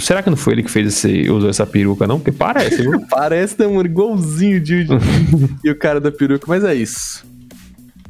Será 0.00 0.22
que 0.22 0.30
não 0.30 0.36
foi 0.36 0.52
ele 0.54 0.62
que 0.62 0.70
fez 0.70 0.88
esse, 0.88 1.30
usou 1.30 1.48
essa 1.50 1.66
peruca, 1.66 2.06
não? 2.06 2.18
Porque 2.18 2.30
parece, 2.30 2.82
viu? 2.82 3.00
Parece, 3.10 3.58
né, 3.58 3.66
mano? 3.66 3.86
Igualzinho 3.86 4.60
o 4.62 4.64
Jude. 4.64 4.88
e 5.64 5.70
o 5.70 5.76
cara 5.76 6.00
da 6.00 6.12
peruca. 6.12 6.44
Mas 6.46 6.62
é 6.62 6.74
isso. 6.74 7.24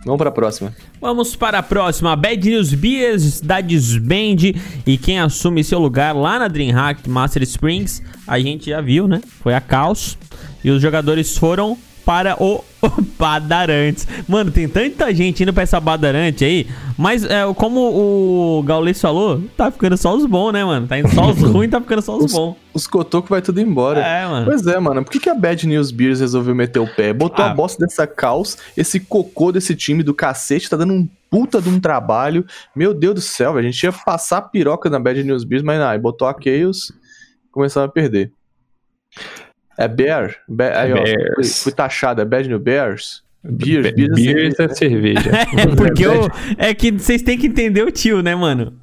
Vamos 0.04 0.18
pra 0.18 0.30
próxima. 0.30 0.74
Vamos 1.00 1.36
para 1.36 1.58
a 1.58 1.62
próxima. 1.62 2.16
Bad 2.16 2.48
News 2.48 2.74
Beers 2.74 3.40
da 3.40 3.60
Disband. 3.60 4.54
E 4.86 4.98
quem 4.98 5.20
assume 5.20 5.62
seu 5.62 5.78
lugar 5.78 6.14
lá 6.14 6.38
na 6.38 6.48
DreamHack 6.48 7.08
Master 7.08 7.42
Springs, 7.42 8.02
a 8.26 8.38
gente 8.40 8.70
já 8.70 8.80
viu, 8.80 9.06
né? 9.06 9.20
Foi 9.42 9.54
a 9.54 9.60
Caos. 9.60 10.18
E 10.64 10.70
os 10.70 10.82
jogadores 10.82 11.36
foram 11.36 11.78
para 12.04 12.36
o 12.42 12.62
Badarantes. 13.18 14.06
Mano, 14.28 14.50
tem 14.50 14.68
tanta 14.68 15.14
gente 15.14 15.42
indo 15.42 15.52
pra 15.52 15.62
essa 15.62 15.78
Badarante 15.80 16.44
aí, 16.44 16.66
mas 16.98 17.24
é, 17.24 17.42
como 17.54 17.80
o 17.80 18.62
Gaules 18.64 19.00
falou, 19.00 19.40
tá 19.56 19.70
ficando 19.70 19.96
só 19.96 20.14
os 20.16 20.26
bons, 20.26 20.52
né, 20.52 20.64
mano? 20.64 20.86
Tá 20.86 20.98
indo 20.98 21.08
só 21.08 21.30
os 21.30 21.38
ruins, 21.42 21.70
tá 21.70 21.80
ficando 21.80 22.02
só 22.02 22.16
os, 22.16 22.24
Os- 22.24 22.32
bons. 22.32 22.56
Os 22.74 22.86
cotocos 22.86 23.28
vai 23.30 23.42
tudo 23.42 23.60
embora. 23.60 24.00
É, 24.00 24.26
mano. 24.26 24.46
Pois 24.46 24.66
é, 24.66 24.78
mano. 24.80 25.04
Por 25.04 25.10
que, 25.10 25.20
que 25.20 25.28
a 25.28 25.34
Bad 25.34 25.66
News 25.66 25.90
Beers 25.90 26.20
resolveu 26.20 26.54
meter 26.54 26.78
o 26.80 26.86
pé? 26.86 27.12
Botou 27.12 27.44
Ah. 27.44 27.50
a 27.50 27.54
bosta 27.54 27.84
dessa 27.84 28.06
caos, 28.06 28.56
esse 28.76 28.98
cocô 28.98 29.52
desse 29.52 29.76
time 29.76 30.02
do 30.02 30.14
cacete, 30.14 30.70
tá 30.70 30.76
dando 30.76 30.94
um 30.94 31.06
puta 31.30 31.60
de 31.60 31.68
um 31.68 31.78
trabalho. 31.78 32.44
Meu 32.74 32.92
Deus 32.94 33.14
do 33.14 33.20
céu. 33.20 33.56
A 33.58 33.62
gente 33.62 33.82
ia 33.82 33.92
passar 33.92 34.38
a 34.38 34.42
piroca 34.42 34.88
na 34.90 34.98
Bad 34.98 35.22
News 35.22 35.44
Beers, 35.44 35.62
mas 35.62 35.78
não, 35.78 35.98
botou 36.00 36.26
a 36.26 36.34
Chaos 36.42 36.90
começando 37.50 37.84
a 37.84 37.88
perder. 37.88 38.32
É 39.84 39.88
Bear? 39.88 40.36
Be- 40.48 40.64
aí, 40.64 40.92
ó, 40.92 40.96
fui, 40.98 41.16
Bears. 41.16 41.62
fui 41.64 41.72
taxado, 41.72 42.20
é 42.20 42.24
Bad 42.24 42.48
News 42.48 42.62
Bears? 42.62 43.22
Beers, 43.44 43.90
Be- 43.92 43.92
beers 44.08 44.18
é 44.28 44.34
Beers 44.34 44.60
é 44.60 44.68
cerveja. 44.68 45.30
É 45.58 45.66
porque 45.74 46.06
eu, 46.06 46.28
é 46.56 46.72
que 46.72 46.92
vocês 46.92 47.22
têm 47.22 47.36
que 47.36 47.48
entender 47.48 47.82
o 47.82 47.90
tio, 47.90 48.22
né, 48.22 48.34
mano? 48.36 48.74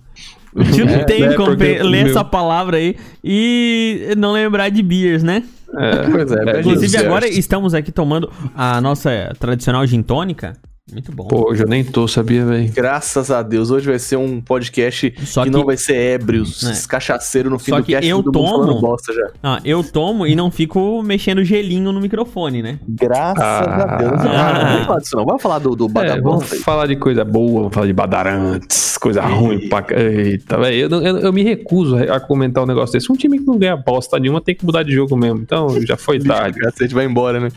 O 0.53 0.63
tio 0.63 0.85
não 0.85 0.95
É, 0.95 1.03
tem 1.05 1.23
é, 1.23 1.33
como 1.35 1.51
ler 1.51 1.83
meu- 1.83 2.07
essa 2.07 2.23
palavra 2.25 2.77
aí 2.77 2.95
e 3.23 4.13
não 4.17 4.33
lembrar 4.33 4.67
de 4.69 4.81
beers, 4.83 5.23
né? 5.23 5.43
É. 5.77 6.09
Pois 6.11 6.31
é, 6.31 6.43
Bad 6.43 6.59
Inclusive, 6.59 6.97
agora 6.97 7.27
estamos 7.27 7.73
aqui 7.73 7.91
tomando 7.91 8.29
a 8.55 8.81
nossa 8.81 9.33
tradicional 9.39 9.85
gin 9.87 10.01
tônica. 10.01 10.57
Muito 10.91 11.11
bom. 11.11 11.27
Pô, 11.27 11.49
hoje 11.51 11.63
eu 11.63 11.67
nem 11.67 11.83
tô, 11.83 12.07
sabia, 12.07 12.45
velho? 12.45 12.71
Graças 12.73 13.29
a 13.29 13.41
Deus, 13.43 13.69
hoje 13.69 13.85
vai 13.87 13.99
ser 13.99 14.15
um 14.15 14.41
podcast 14.41 15.13
Só 15.25 15.43
que, 15.43 15.49
que- 15.49 15.55
não 15.55 15.65
vai 15.65 15.77
ser 15.77 15.95
ébrios, 15.95 16.63
É. 16.63 16.87
cachaceiro 16.87 17.49
no 17.49 17.59
fim 17.59 17.71
Só 17.71 17.77
do 17.77 17.83
que 17.83 17.91
cast, 17.93 18.07
eu 18.09 18.23
tomo- 18.23 18.81
bosta 18.81 19.13
já. 19.13 19.27
Ah, 19.43 19.59
eu 19.63 19.83
tomo 19.83 20.25
e 20.25 20.35
não 20.35 20.49
fico 20.49 21.03
mexendo 21.03 21.43
gelinho 21.43 21.91
no 21.91 22.01
microfone, 22.01 22.61
né? 22.63 22.79
Graças 22.87 23.43
Ah. 23.43 23.83
a 23.83 23.97
Deus. 23.97 24.11
Não, 24.23 24.31
Ah. 24.31 24.53
não 24.53 24.71
vamos 24.71 24.85
falar 24.87 24.99
disso 24.99 25.15
não. 25.17 25.25
Vamos 25.25 25.41
falar 25.41 25.59
do, 25.59 25.75
do 25.75 25.85
É, 25.99 26.19
vamos 26.21 26.49
velho. 26.49 26.63
falar 26.63 26.87
de 26.87 26.95
coisa 26.95 27.23
boa, 27.23 27.61
vamos 27.61 27.73
falar 27.73 27.85
de 27.87 27.93
badarantes, 27.93 28.97
coisa 28.97 29.21
ruim 29.21 29.69
pra... 29.69 29.85
Eita, 29.95 30.57
velho, 30.57 30.91
eu, 30.93 31.01
eu, 31.01 31.17
eu 31.19 31.33
me 31.33 31.43
recuso 31.43 31.97
a 31.97 32.19
comentar 32.19 32.63
um 32.63 32.67
negócio 32.67 32.93
desse. 32.93 33.11
Um 33.11 33.15
time 33.15 33.37
que 33.39 33.45
não 33.45 33.57
ganha 33.57 33.77
bosta 33.77 34.19
nenhuma 34.19 34.41
tem 34.41 34.55
que 34.55 34.65
mudar 34.65 34.83
de 34.83 34.91
jogo 34.91 35.15
mesmo. 35.15 35.39
Então, 35.39 35.67
já 35.85 35.95
foi 35.97 36.19
tarde. 36.19 36.57
A 36.65 36.71
gente 36.83 36.93
vai 36.95 37.05
embora, 37.05 37.39
né? 37.39 37.49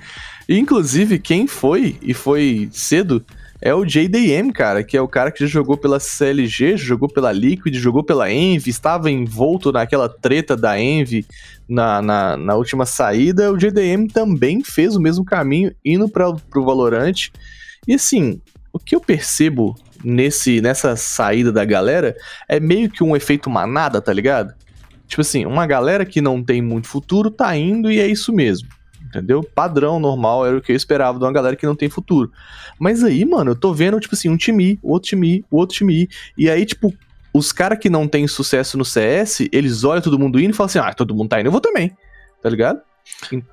Inclusive, 0.48 1.18
quem 1.18 1.46
foi, 1.46 1.96
e 2.02 2.12
foi 2.12 2.68
cedo, 2.72 3.24
é 3.64 3.72
o 3.72 3.84
JDM, 3.84 4.50
cara, 4.52 4.82
que 4.82 4.96
é 4.96 5.00
o 5.00 5.06
cara 5.06 5.30
que 5.30 5.38
já 5.38 5.46
jogou 5.46 5.76
pela 5.76 6.00
CLG, 6.00 6.76
jogou 6.76 7.08
pela 7.08 7.30
Liquid, 7.30 7.72
jogou 7.76 8.02
pela 8.02 8.30
Envy, 8.30 8.70
estava 8.70 9.08
envolto 9.08 9.70
naquela 9.70 10.08
treta 10.08 10.56
da 10.56 10.80
Envy 10.80 11.24
na, 11.68 12.02
na, 12.02 12.36
na 12.36 12.54
última 12.56 12.84
saída. 12.84 13.52
O 13.52 13.56
JDM 13.56 14.08
também 14.12 14.64
fez 14.64 14.96
o 14.96 15.00
mesmo 15.00 15.24
caminho, 15.24 15.72
indo 15.84 16.08
para 16.08 16.32
pro 16.50 16.64
Valorant. 16.64 17.30
E 17.86 17.94
assim, 17.94 18.40
o 18.72 18.80
que 18.80 18.96
eu 18.96 19.00
percebo 19.00 19.76
nesse, 20.02 20.60
nessa 20.60 20.96
saída 20.96 21.52
da 21.52 21.64
galera 21.64 22.16
é 22.48 22.58
meio 22.58 22.90
que 22.90 23.04
um 23.04 23.14
efeito 23.14 23.48
manada, 23.48 24.00
tá 24.00 24.12
ligado? 24.12 24.52
Tipo 25.06 25.20
assim, 25.20 25.46
uma 25.46 25.68
galera 25.68 26.04
que 26.04 26.20
não 26.20 26.42
tem 26.42 26.60
muito 26.60 26.88
futuro 26.88 27.30
tá 27.30 27.56
indo 27.56 27.92
e 27.92 28.00
é 28.00 28.08
isso 28.08 28.32
mesmo. 28.32 28.68
Entendeu? 29.14 29.42
Padrão, 29.42 30.00
normal, 30.00 30.46
era 30.46 30.56
o 30.56 30.60
que 30.62 30.72
eu 30.72 30.76
esperava 30.76 31.18
de 31.18 31.24
uma 31.24 31.32
galera 31.32 31.54
que 31.54 31.66
não 31.66 31.76
tem 31.76 31.90
futuro. 31.90 32.32
Mas 32.78 33.04
aí, 33.04 33.26
mano, 33.26 33.50
eu 33.50 33.54
tô 33.54 33.74
vendo, 33.74 34.00
tipo 34.00 34.14
assim, 34.14 34.30
um 34.30 34.38
time 34.38 34.78
outro 34.82 35.10
time 35.10 35.44
outro 35.50 35.76
time 35.76 36.04
ir. 36.04 36.08
E 36.38 36.48
aí, 36.48 36.64
tipo, 36.64 36.94
os 37.34 37.52
caras 37.52 37.78
que 37.78 37.90
não 37.90 38.08
têm 38.08 38.26
sucesso 38.26 38.78
no 38.78 38.84
CS, 38.86 39.48
eles 39.52 39.84
olham 39.84 40.00
todo 40.00 40.18
mundo 40.18 40.40
indo 40.40 40.50
e 40.50 40.54
falam 40.54 40.66
assim: 40.66 40.78
ah, 40.78 40.94
todo 40.94 41.14
mundo 41.14 41.28
tá 41.28 41.38
indo, 41.38 41.48
eu 41.48 41.52
vou 41.52 41.60
também. 41.60 41.92
Tá 42.42 42.48
ligado? 42.48 42.80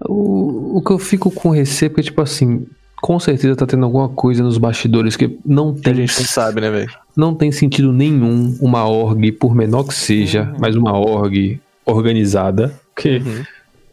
O, 0.05 0.77
o 0.77 0.81
que 0.81 0.91
eu 0.91 0.99
fico 0.99 1.29
com 1.29 1.49
receio 1.49 1.87
é 1.87 1.89
porque, 1.89 2.03
tipo 2.03 2.21
assim, 2.21 2.65
com 3.01 3.19
certeza 3.19 3.55
tá 3.55 3.65
tendo 3.65 3.83
alguma 3.85 4.07
coisa 4.07 4.41
nos 4.43 4.57
bastidores 4.57 5.15
que 5.17 5.37
não 5.45 5.73
Que 5.73 5.89
a 5.89 5.93
tem, 5.93 6.07
gente 6.07 6.19
não 6.19 6.25
sabe, 6.25 6.61
né, 6.61 6.69
velho? 6.71 6.91
não 7.17 7.35
tem 7.35 7.51
sentido 7.51 7.91
nenhum 7.91 8.57
uma 8.61 8.87
org, 8.87 9.31
por 9.33 9.53
menor 9.53 9.83
que 9.83 9.93
seja, 9.93 10.53
mas 10.59 10.75
uma 10.75 10.97
org 10.97 11.59
organizada, 11.85 12.73
que 12.95 13.17
Uhum. 13.17 13.43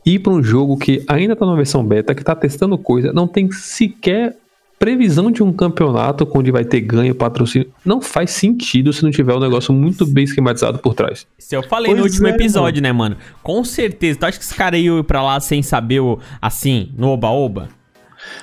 Ir 0.07 0.21
pra 0.21 0.33
um 0.33 0.43
jogo 0.43 0.79
que 0.79 1.03
ainda 1.09 1.35
tá 1.35 1.45
na 1.45 1.57
versão 1.57 1.85
beta, 1.85 2.15
que 2.15 2.23
tá 2.23 2.35
testando 2.35 2.79
coisa, 2.79 3.13
não 3.13 3.27
tem 3.27 3.51
sequer 3.51 4.37
previsão 4.79 5.31
de 5.31 5.43
um 5.43 5.53
campeonato 5.53 6.29
onde 6.35 6.51
vai 6.51 6.65
ter 6.65 6.81
ganho, 6.81 7.15
patrocínio. 7.15 7.69
Não 7.85 8.01
faz 8.01 8.31
sentido 8.31 8.93
se 8.93 9.03
não 9.03 9.11
tiver 9.11 9.35
um 9.35 9.41
negócio 9.41 9.73
muito 9.73 10.07
bem 10.07 10.25
esquematizado 10.25 10.79
por 10.79 10.95
trás. 10.95 11.27
Isso 11.39 11.55
eu 11.55 11.63
falei 11.63 11.93
no 11.93 12.01
Pois 12.01 12.13
último 12.13 12.29
é, 12.29 12.31
episódio, 12.31 12.83
né, 12.83 12.93
mano? 12.93 13.17
Com 13.43 13.65
certeza. 13.65 14.19
Tu 14.19 14.27
acha 14.27 14.39
que 14.39 14.45
esse 14.45 14.55
cara 14.55 14.77
ia 14.77 14.99
ir 14.99 15.05
pra 15.05 15.23
lá 15.23 15.41
sem 15.41 15.63
saber 15.63 16.01
o, 16.01 16.19
assim, 16.41 16.91
no 16.97 17.09
oba-oba? 17.09 17.69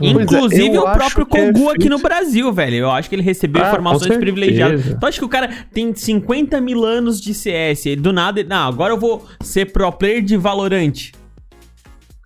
É, 0.01 0.07
Inclusive 0.07 0.75
eu 0.75 0.81
o 0.81 0.91
próprio 0.91 1.25
que 1.25 1.37
é 1.37 1.49
aqui 1.49 1.89
no 1.89 1.99
Brasil, 1.99 2.51
velho. 2.51 2.77
Eu 2.77 2.91
acho 2.91 3.09
que 3.09 3.15
ele 3.15 3.21
recebeu 3.21 3.63
Ah, 3.63 3.67
informações 3.67 4.17
privilegiadas. 4.17 4.97
Tu 4.99 5.05
acha 5.05 5.19
que 5.19 5.25
o 5.25 5.29
cara 5.29 5.49
tem 5.71 5.93
50 5.93 6.59
mil 6.61 6.83
anos 6.83 7.21
de 7.21 7.33
CS? 7.33 7.85
Ele, 7.85 8.01
do 8.01 8.11
nada, 8.11 8.39
ele, 8.39 8.49
não, 8.49 8.69
agora 8.69 8.93
eu 8.93 8.97
vou 8.97 9.25
ser 9.41 9.71
pro 9.71 9.91
player 9.91 10.21
de 10.21 10.37
Valorant. 10.37 11.11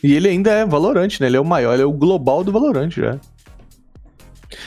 E 0.04 0.14
ele 0.14 0.28
ainda 0.30 0.52
é 0.52 0.66
Valorante, 0.66 1.20
né? 1.22 1.28
Ele 1.28 1.38
é 1.38 1.40
o 1.40 1.46
maior, 1.46 1.74
ele 1.74 1.84
é 1.84 1.86
o 1.86 1.92
global 1.92 2.44
do 2.44 2.52
Valorante 2.52 3.02
já. 3.02 3.20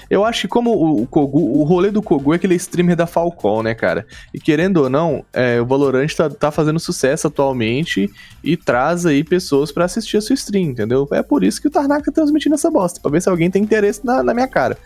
Eu 0.08 0.24
acho 0.24 0.42
que 0.42 0.48
como 0.48 0.72
o, 0.72 1.06
Kogu, 1.06 1.58
o 1.58 1.62
rolê 1.62 1.90
do 1.90 2.02
Kogu 2.02 2.34
é 2.34 2.38
que 2.38 2.46
ele 2.46 2.54
é 2.54 2.56
streamer 2.56 2.96
da 2.96 3.06
Falcon, 3.06 3.62
né, 3.62 3.74
cara? 3.74 4.06
E 4.32 4.38
querendo 4.38 4.78
ou 4.78 4.90
não, 4.90 5.24
é, 5.32 5.60
o 5.60 5.66
Valorant 5.66 6.12
tá, 6.14 6.28
tá 6.28 6.50
fazendo 6.50 6.78
sucesso 6.78 7.28
atualmente 7.28 8.10
e 8.42 8.56
traz 8.56 9.06
aí 9.06 9.24
pessoas 9.24 9.72
pra 9.72 9.84
assistir 9.84 10.16
a 10.16 10.20
sua 10.20 10.34
stream, 10.34 10.70
entendeu? 10.70 11.08
É 11.12 11.22
por 11.22 11.44
isso 11.44 11.60
que 11.60 11.68
o 11.68 11.70
Tarnak 11.70 12.04
tá 12.04 12.12
transmitindo 12.12 12.54
essa 12.54 12.70
bosta, 12.70 13.00
pra 13.00 13.10
ver 13.10 13.22
se 13.22 13.28
alguém 13.28 13.50
tem 13.50 13.62
interesse 13.62 14.04
na, 14.04 14.22
na 14.22 14.34
minha 14.34 14.48
cara. 14.48 14.76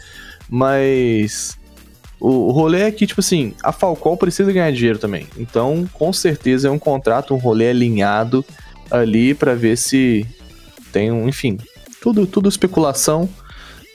Mas 0.48 1.58
o, 2.20 2.48
o 2.48 2.50
rolê 2.52 2.82
é 2.82 2.90
que, 2.92 3.06
tipo 3.06 3.20
assim, 3.20 3.54
a 3.62 3.72
Falcon 3.72 4.16
precisa 4.16 4.52
ganhar 4.52 4.70
dinheiro 4.72 4.98
também. 4.98 5.26
Então, 5.36 5.88
com 5.92 6.12
certeza 6.12 6.68
é 6.68 6.70
um 6.70 6.78
contrato, 6.78 7.34
um 7.34 7.38
rolê 7.38 7.70
alinhado 7.70 8.44
ali 8.94 9.34
pra 9.34 9.54
ver 9.54 9.76
se 9.76 10.26
tem 10.92 11.10
um, 11.10 11.28
enfim, 11.28 11.58
tudo, 12.00 12.26
tudo 12.26 12.48
especulação, 12.48 13.28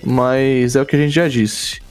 mas 0.03 0.75
é 0.75 0.81
o 0.81 0.85
que 0.85 0.95
a 0.95 0.99
gente 0.99 1.13
já 1.13 1.27
disse. 1.27 1.81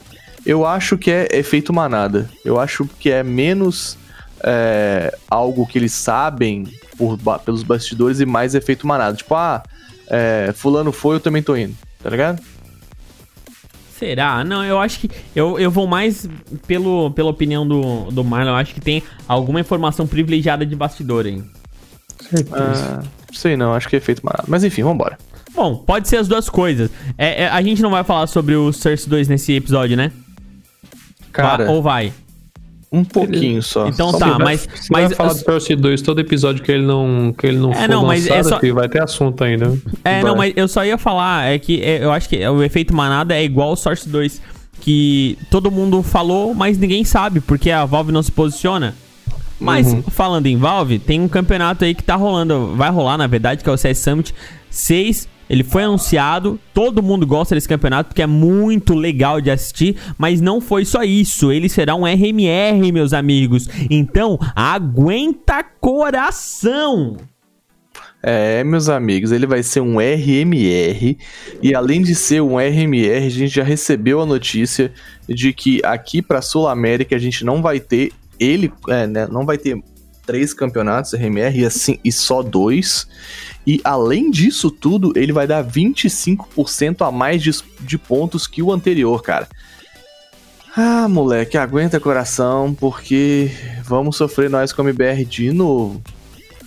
Eu 0.45 0.65
acho 0.65 0.97
que 0.97 1.11
é 1.11 1.27
efeito 1.31 1.73
manada. 1.73 2.29
Eu 2.45 2.59
acho 2.59 2.87
que 2.99 3.09
é 3.09 3.23
menos 3.23 3.97
é, 4.43 5.15
algo 5.29 5.65
que 5.65 5.77
eles 5.77 5.93
sabem 5.93 6.65
por 6.97 7.17
pelos 7.39 7.63
bastidores 7.63 8.19
e 8.19 8.25
mais 8.25 8.55
efeito 8.55 8.85
manada. 8.85 9.17
Tipo, 9.17 9.35
ah, 9.35 9.63
é, 10.07 10.51
fulano 10.55 10.91
foi, 10.91 11.15
eu 11.15 11.19
também 11.19 11.41
tô 11.41 11.55
indo, 11.55 11.75
tá 12.01 12.09
ligado? 12.09 12.41
Será? 13.97 14.45
Não, 14.45 14.63
eu 14.63 14.79
acho 14.79 14.99
que. 14.99 15.11
Eu, 15.35 15.59
eu 15.59 15.69
vou 15.69 15.85
mais 15.85 16.27
pelo, 16.65 17.11
pela 17.11 17.29
opinião 17.29 17.67
do, 17.67 18.09
do 18.11 18.23
Marlon. 18.23 18.51
Eu 18.51 18.55
acho 18.55 18.73
que 18.73 18.79
tem 18.79 19.03
alguma 19.27 19.59
informação 19.59 20.07
privilegiada 20.07 20.65
de 20.65 20.73
bastidor 20.73 21.25
aí. 21.25 21.43
Ah, 22.53 23.01
sei 23.33 23.55
não, 23.57 23.73
acho 23.73 23.87
que 23.89 23.95
é 23.95 23.97
efeito 23.97 24.25
manada. 24.25 24.43
Mas 24.47 24.63
enfim, 24.63 24.83
vambora. 24.83 25.17
Bom, 25.55 25.75
pode 25.77 26.07
ser 26.07 26.17
as 26.17 26.27
duas 26.27 26.47
coisas. 26.49 26.89
É, 27.17 27.43
é, 27.43 27.47
a 27.49 27.61
gente 27.61 27.81
não 27.81 27.89
vai 27.91 28.03
falar 28.03 28.27
sobre 28.27 28.55
o 28.55 28.71
Source 28.71 29.09
2 29.09 29.27
nesse 29.27 29.53
episódio, 29.53 29.97
né? 29.97 30.11
Cara, 31.31 31.65
Va- 31.65 31.71
Ou 31.71 31.81
vai? 31.81 32.13
um 32.91 33.03
pouquinho 33.03 33.61
só. 33.61 33.87
Então 33.87 34.09
Só 34.11 34.17
tá, 34.17 34.25
pouquinho. 34.27 34.45
mas. 34.45 34.61
Você 34.73 34.87
mas 34.91 35.07
vai 35.09 35.15
falar 35.15 35.33
do 35.33 35.39
Source 35.39 35.75
2 35.75 36.01
todo 36.01 36.19
episódio 36.19 36.63
que 36.63 36.71
ele 36.71 36.85
não, 36.85 37.33
que 37.37 37.45
ele 37.45 37.57
não 37.57 37.71
É, 37.71 37.81
for 37.81 37.89
não, 37.89 38.05
mas 38.05 38.25
é 38.27 38.41
só- 38.43 38.59
vai 38.73 38.89
ter 38.89 39.01
assunto 39.03 39.43
ainda. 39.43 39.77
É, 40.03 40.21
não, 40.23 40.35
Vai. 40.35 40.49
mas 40.49 40.53
eu 40.57 40.67
só 40.67 40.83
ia 40.83 40.97
falar, 40.97 41.51
é 41.51 41.59
que 41.59 41.81
é, 41.83 42.03
eu 42.03 42.11
acho 42.11 42.27
que 42.27 42.47
o 42.47 42.63
efeito 42.63 42.95
manada 42.95 43.35
é 43.35 43.43
igual 43.43 43.73
o 43.73 43.75
Source 43.75 44.09
2, 44.09 44.41
que 44.81 45.37
todo 45.51 45.69
mundo 45.69 46.01
falou, 46.01 46.55
mas 46.55 46.77
ninguém 46.79 47.03
sabe, 47.03 47.41
porque 47.41 47.69
a 47.69 47.85
Valve 47.85 48.11
não 48.11 48.23
se 48.23 48.31
posiciona. 48.31 48.95
Mas, 49.59 49.93
falando 50.11 50.47
em 50.47 50.57
Valve, 50.57 50.99
tem 50.99 51.19
um 51.19 51.27
campeonato 51.27 51.83
aí 51.83 51.93
que 51.93 52.03
tá 52.03 52.15
rolando, 52.15 52.75
vai 52.75 52.89
rolar 52.89 53.17
na 53.17 53.27
verdade, 53.27 53.63
que 53.63 53.69
é 53.69 53.73
o 53.73 53.77
CS 53.77 53.99
Summit 53.99 54.33
6. 54.69 55.27
Ele 55.49 55.63
foi 55.63 55.83
anunciado, 55.83 56.59
todo 56.73 57.01
mundo 57.01 57.25
gosta 57.25 57.55
desse 57.55 57.67
campeonato 57.67 58.09
porque 58.09 58.21
é 58.21 58.27
muito 58.27 58.93
legal 58.93 59.41
de 59.41 59.49
assistir, 59.49 59.95
mas 60.15 60.39
não 60.39 60.61
foi 60.61 60.85
só 60.85 61.01
isso, 61.03 61.51
ele 61.51 61.67
será 61.67 61.95
um 61.95 62.05
RMR, 62.05 62.91
meus 62.93 63.13
amigos. 63.13 63.67
Então, 63.89 64.37
aguenta 64.55 65.63
coração! 65.63 67.17
É, 68.21 68.65
meus 68.65 68.89
amigos, 68.89 69.31
ele 69.31 69.47
vai 69.47 69.63
ser 69.63 69.79
um 69.79 69.97
RMR. 69.97 71.17
E 71.63 71.73
além 71.73 72.01
de 72.01 72.13
ser 72.13 72.41
um 72.41 72.57
RMR, 72.57 73.25
a 73.25 73.29
gente 73.29 73.55
já 73.55 73.63
recebeu 73.63 74.21
a 74.21 74.25
notícia 74.25 74.91
de 75.27 75.53
que 75.53 75.81
aqui 75.85 76.21
pra 76.21 76.41
Sul 76.41 76.67
América 76.67 77.15
a 77.15 77.19
gente 77.19 77.45
não 77.45 77.61
vai 77.61 77.79
ter 77.79 78.11
ele, 78.39 78.71
é, 78.87 79.05
né, 79.05 79.27
não 79.27 79.45
vai 79.45 79.57
ter 79.57 79.81
três 80.25 80.53
campeonatos 80.53 81.13
RMR 81.13 81.59
e 81.59 81.65
assim 81.65 81.99
e 82.03 82.11
só 82.11 82.43
dois. 82.43 83.07
E 83.65 83.81
além 83.83 84.29
disso 84.29 84.69
tudo, 84.69 85.11
ele 85.15 85.33
vai 85.33 85.47
dar 85.47 85.63
25% 85.63 87.07
a 87.07 87.11
mais 87.11 87.41
de, 87.41 87.51
de 87.81 87.97
pontos 87.97 88.45
que 88.45 88.61
o 88.61 88.71
anterior, 88.71 89.21
cara. 89.21 89.47
Ah, 90.77 91.07
moleque, 91.09 91.57
aguenta 91.57 91.99
coração, 91.99 92.73
porque 92.73 93.51
vamos 93.83 94.15
sofrer 94.17 94.49
nós 94.49 94.71
como 94.71 94.93
BR 94.93 95.25
de 95.27 95.51
novo. 95.51 96.01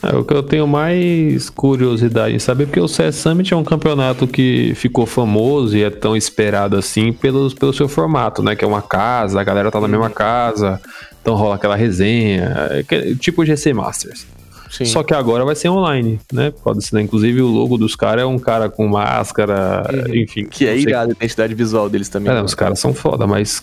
É 0.02 0.16
o 0.16 0.24
que 0.24 0.34
eu 0.34 0.42
tenho 0.42 0.66
mais 0.66 1.48
curiosidade 1.48 2.34
em 2.34 2.38
saber, 2.40 2.66
porque 2.66 2.80
o 2.80 2.88
CS 2.88 3.14
Summit 3.14 3.54
é 3.54 3.56
um 3.56 3.62
campeonato 3.62 4.26
que 4.26 4.74
ficou 4.74 5.06
famoso 5.06 5.76
e 5.76 5.84
é 5.84 5.90
tão 5.90 6.16
esperado 6.16 6.76
assim 6.76 7.12
pelos, 7.12 7.54
pelo 7.54 7.72
seu 7.72 7.88
formato, 7.88 8.42
né? 8.42 8.56
Que 8.56 8.64
é 8.64 8.68
uma 8.68 8.82
casa, 8.82 9.40
a 9.40 9.44
galera 9.44 9.70
tá 9.70 9.80
na 9.80 9.86
mesma 9.86 10.10
casa, 10.10 10.80
então 11.22 11.34
rola 11.34 11.54
aquela 11.54 11.76
resenha, 11.76 12.84
que- 12.86 13.14
tipo 13.16 13.44
GC 13.46 13.72
Masters. 13.72 14.26
Sim. 14.70 14.86
Só 14.86 15.02
que 15.02 15.12
agora 15.12 15.44
vai 15.44 15.54
ser 15.54 15.68
online, 15.68 16.18
né? 16.32 16.50
Pode 16.64 16.82
ser, 16.82 16.94
né? 16.96 17.02
Inclusive 17.02 17.42
o 17.42 17.46
logo 17.46 17.76
dos 17.76 17.94
caras 17.94 18.22
é 18.22 18.26
um 18.26 18.38
cara 18.38 18.70
com 18.70 18.88
máscara, 18.88 19.82
enfim. 20.14 20.46
Que 20.46 20.66
é 20.66 20.76
irado 20.78 21.10
a 21.10 21.14
identidade 21.14 21.54
visual 21.54 21.90
deles 21.90 22.08
também. 22.08 22.32
é, 22.32 22.34
não, 22.36 22.44
os 22.44 22.54
caras 22.54 22.78
são 22.78 22.94
foda, 22.94 23.26
mas 23.26 23.62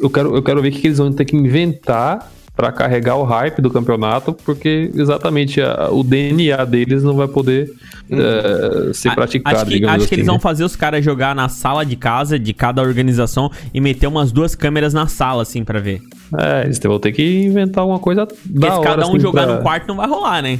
eu 0.00 0.08
quero, 0.08 0.34
eu 0.36 0.42
quero 0.42 0.62
ver 0.62 0.68
o 0.68 0.72
que 0.72 0.86
eles 0.86 0.98
vão 0.98 1.12
ter 1.12 1.24
que 1.24 1.36
inventar 1.36 2.30
pra 2.54 2.70
carregar 2.70 3.16
o 3.16 3.24
hype 3.24 3.60
do 3.60 3.68
campeonato, 3.68 4.32
porque 4.32 4.92
exatamente 4.94 5.60
a- 5.60 5.88
o 5.90 6.04
DNA 6.04 6.64
deles 6.64 7.02
não 7.02 7.16
vai 7.16 7.26
poder 7.26 7.68
eh, 8.10 8.92
ser 8.92 9.08
A- 9.10 9.14
praticado, 9.14 9.56
acho 9.56 9.64
que, 9.66 9.70
digamos 9.72 9.94
acho 9.96 9.98
que 10.00 10.04
assim, 10.06 10.14
eles 10.16 10.26
né? 10.26 10.32
vão 10.32 10.40
fazer 10.40 10.64
os 10.64 10.76
caras 10.76 11.04
jogar 11.04 11.34
na 11.34 11.48
sala 11.48 11.84
de 11.84 11.96
casa 11.96 12.38
de 12.38 12.52
cada 12.52 12.82
organização 12.82 13.50
e 13.72 13.80
meter 13.80 14.06
umas 14.06 14.30
duas 14.32 14.54
câmeras 14.54 14.92
na 14.94 15.06
sala, 15.06 15.42
assim, 15.42 15.64
pra 15.64 15.80
ver. 15.80 16.00
É, 16.38 16.64
eles 16.64 16.78
vão 16.78 16.98
ter 16.98 17.12
que 17.12 17.42
inventar 17.44 17.82
alguma 17.82 17.98
coisa 17.98 18.26
Porque 18.26 18.58
da 18.58 18.72
se 18.72 18.78
hora, 18.78 18.90
cada 18.90 19.06
um 19.06 19.10
assim, 19.10 19.20
jogar 19.20 19.46
pra- 19.46 19.56
no 19.56 19.62
quarto 19.62 19.86
não 19.88 19.96
vai 19.96 20.08
rolar, 20.08 20.42
né? 20.42 20.58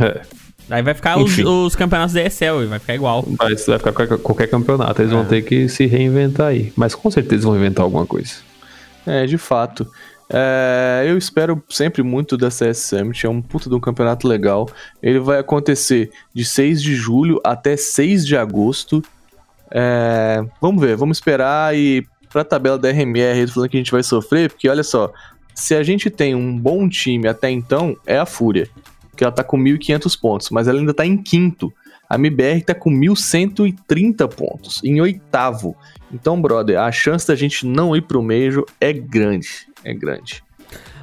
É, 0.00 0.20
Aí 0.70 0.82
vai 0.82 0.92
ficar 0.92 1.18
os, 1.18 1.38
os 1.38 1.74
campeonatos 1.74 2.12
da 2.14 2.22
ESL 2.22 2.62
e 2.62 2.66
vai 2.66 2.78
ficar 2.78 2.94
igual. 2.94 3.22
vai, 3.38 3.54
vai 3.54 3.78
ficar 3.78 3.90
qualquer, 3.92 4.18
qualquer 4.18 4.46
campeonato, 4.48 5.00
eles 5.00 5.12
vão 5.12 5.22
É. 5.22 5.24
ter 5.24 5.40
que 5.42 5.66
se 5.66 5.86
reinventar 5.86 6.48
aí. 6.48 6.72
Mas 6.76 6.94
com 6.94 7.10
certeza 7.10 7.46
vão 7.46 7.56
inventar 7.56 7.82
alguma 7.84 8.04
coisa. 8.04 8.32
É, 9.06 9.24
de 9.24 9.38
fato. 9.38 9.86
É, 10.30 11.04
eu 11.06 11.16
espero 11.16 11.62
sempre 11.70 12.02
muito 12.02 12.36
da 12.36 12.50
CS 12.50 12.78
Summit, 12.78 13.24
é 13.24 13.28
um 13.28 13.40
puta 13.40 13.68
de 13.68 13.74
um 13.74 13.80
campeonato 13.80 14.28
legal. 14.28 14.68
Ele 15.02 15.18
vai 15.18 15.38
acontecer 15.38 16.10
de 16.34 16.44
6 16.44 16.82
de 16.82 16.94
julho 16.94 17.40
até 17.44 17.76
6 17.76 18.26
de 18.26 18.36
agosto. 18.36 19.02
É, 19.70 20.44
vamos 20.60 20.82
ver, 20.82 20.96
vamos 20.96 21.18
esperar 21.18 21.74
e 21.76 22.06
pra 22.30 22.44
tabela 22.44 22.78
da 22.78 22.90
RMR 22.90 23.38
eles 23.38 23.52
falando 23.52 23.70
que 23.70 23.76
a 23.76 23.80
gente 23.80 23.92
vai 23.92 24.02
sofrer, 24.02 24.50
porque 24.50 24.68
olha 24.68 24.82
só, 24.82 25.12
se 25.54 25.74
a 25.74 25.82
gente 25.82 26.10
tem 26.10 26.34
um 26.34 26.58
bom 26.58 26.88
time 26.88 27.26
até 27.26 27.50
então, 27.50 27.96
é 28.06 28.18
a 28.18 28.26
Fúria, 28.26 28.68
que 29.16 29.24
ela 29.24 29.32
tá 29.32 29.42
com 29.42 29.58
1.500 29.58 30.20
pontos, 30.20 30.50
mas 30.50 30.68
ela 30.68 30.78
ainda 30.78 30.94
tá 30.94 31.04
em 31.04 31.16
quinto. 31.16 31.72
A 32.08 32.14
MBR 32.14 32.62
tá 32.62 32.74
com 32.74 32.90
1.130 32.90 34.28
pontos, 34.28 34.80
em 34.82 34.98
oitavo. 35.00 35.76
Então, 36.10 36.40
brother, 36.40 36.80
a 36.80 36.90
chance 36.90 37.26
da 37.26 37.34
gente 37.34 37.66
não 37.66 37.94
ir 37.94 38.02
pro 38.02 38.22
Major 38.22 38.64
é 38.80 38.92
grande. 38.92 39.68
É 39.88 39.94
grande. 39.94 40.42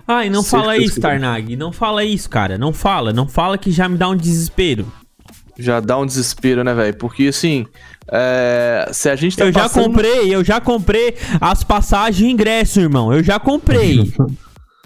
Ai, 0.08 0.30
não 0.30 0.44
Certeza 0.44 0.62
fala 0.64 0.78
isso. 0.78 1.02
Tarnag. 1.02 1.56
Não 1.56 1.72
fala 1.72 2.04
isso, 2.04 2.30
cara. 2.30 2.58
Não 2.58 2.72
fala. 2.72 3.12
Não 3.12 3.28
fala 3.28 3.58
que 3.58 3.72
já 3.72 3.90
me 3.90 3.98
dá 3.98 4.08
um 4.08 4.16
desespero. 4.16 4.86
Já 5.58 5.80
dá 5.80 5.98
um 5.98 6.06
desespero, 6.06 6.64
né, 6.64 6.74
velho? 6.74 6.96
Porque 6.98 7.28
assim, 7.28 7.66
é, 8.12 8.88
se 8.92 9.10
a 9.10 9.16
gente 9.16 9.36
tá 9.38 9.46
eu 9.46 9.52
já 9.54 9.62
passando- 9.62 9.86
comprei, 9.86 10.36
eu 10.36 10.44
já 10.44 10.62
comprei 10.62 11.16
as 11.42 11.64
passagens 11.64 12.28
e 12.28 12.32
ingresso, 12.32 12.80
irmão. 12.80 13.12
Eu 13.12 13.24
já 13.24 13.40
comprei. 13.40 14.14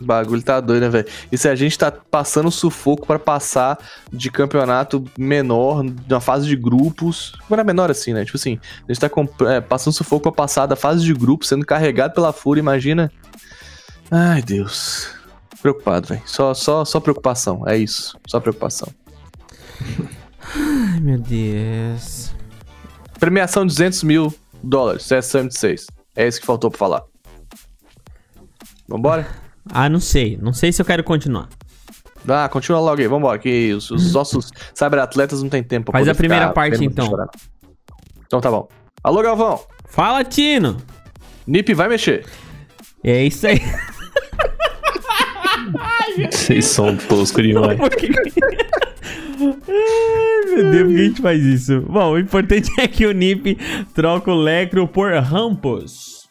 O 0.02 0.06
bagulho 0.06 0.42
tá 0.42 0.62
doido, 0.62 0.84
né, 0.84 0.90
velho? 0.90 1.08
E 1.30 1.38
se 1.38 1.50
a 1.50 1.56
gente 1.56 1.78
tá 1.78 1.92
passando 1.92 2.50
sufoco 2.50 3.06
pra 3.06 3.20
passar 3.20 3.78
de 4.14 4.32
campeonato 4.32 5.04
menor, 5.18 5.84
na 6.08 6.22
fase 6.22 6.48
de 6.48 6.56
grupos. 6.56 7.34
Não 7.50 7.60
é 7.60 7.64
menor 7.66 7.92
assim, 7.92 8.14
né? 8.14 8.24
Tipo 8.24 8.38
assim, 8.38 8.58
a 8.88 8.94
gente 8.94 9.02
tá 9.02 9.10
comp- 9.10 9.42
é, 9.42 9.60
passando 9.60 9.94
sufoco 9.94 10.22
pra 10.24 10.32
passar 10.32 10.68
da 10.68 10.78
fase 10.78 11.04
de 11.04 11.14
grupos, 11.14 11.50
sendo 11.50 11.66
carregado 11.66 12.14
pela 12.14 12.32
Fúria, 12.32 12.62
imagina. 12.62 13.12
Ai, 14.12 14.42
Deus. 14.42 15.10
Preocupado, 15.62 16.08
velho. 16.08 16.22
Só, 16.26 16.54
só, 16.54 16.86
só 16.86 17.00
preocupação. 17.00 17.64
É 17.68 17.78
isso. 17.78 18.18
Só 18.28 18.40
preocupação. 18.40 18.88
Ai, 20.56 21.00
meu 21.02 21.20
Deus. 21.20 22.32
Premiação 23.20 23.66
de 23.66 23.74
200 23.74 24.04
mil 24.04 24.34
dólares. 24.64 25.04
CS 25.04 25.26
Summit 25.28 25.58
6. 25.58 25.88
É 26.16 26.28
isso 26.28 26.40
que 26.40 26.46
faltou 26.46 26.70
pra 26.72 26.78
falar. 26.80 27.04
Vambora? 28.88 29.28
Ah, 29.72 29.90
não 29.90 30.00
sei. 30.00 30.38
Não 30.42 30.54
sei 30.54 30.72
se 30.72 30.82
eu 30.82 30.86
quero 30.86 31.04
continuar. 31.04 31.50
Ah, 32.28 32.50
continua 32.50 32.80
logo 32.80 33.02
aí, 33.02 33.08
vambora, 33.08 33.40
que 33.40 33.74
os, 33.74 33.90
os 33.92 34.12
nossos 34.14 34.52
cyberatletas 34.74 35.42
não 35.42 35.50
tem 35.50 35.64
tempo 35.64 35.92
pra 35.92 36.00
Faz 36.00 36.08
a 36.08 36.16
primeira 36.16 36.52
parte, 36.52 36.84
então. 36.84 37.06
chorar. 37.06 37.30
Então 38.26 38.42
tá 38.42 38.50
bom. 38.52 38.68
Alô, 39.04 39.22
Galvão. 39.22 39.60
Fala, 39.86 40.24
Tino. 40.24 40.78
Nip 41.48 41.74
vai 41.74 41.88
mexer. 41.88 42.26
É 43.04 43.24
isso 43.24 43.48
aí. 43.48 43.60
Vocês 46.32 46.66
são 46.66 46.96
toscos 46.96 47.44
demais. 47.44 47.78
Por 47.78 47.90
que- 47.90 48.10
Ai, 49.42 50.46
meu 50.56 50.72
Deus, 50.72 50.84
por 50.88 50.96
que 50.96 51.02
a 51.02 51.04
gente 51.06 51.22
faz 51.22 51.42
isso? 51.44 51.82
Bom, 51.82 52.12
o 52.14 52.20
importante 52.20 52.70
é 52.80 52.88
que 52.88 53.06
o 53.06 53.12
Nip 53.12 53.58
troca 53.94 54.32
o 54.32 54.36
Lecro 54.42 54.88
por 54.88 55.14
Rampos. 55.14 56.28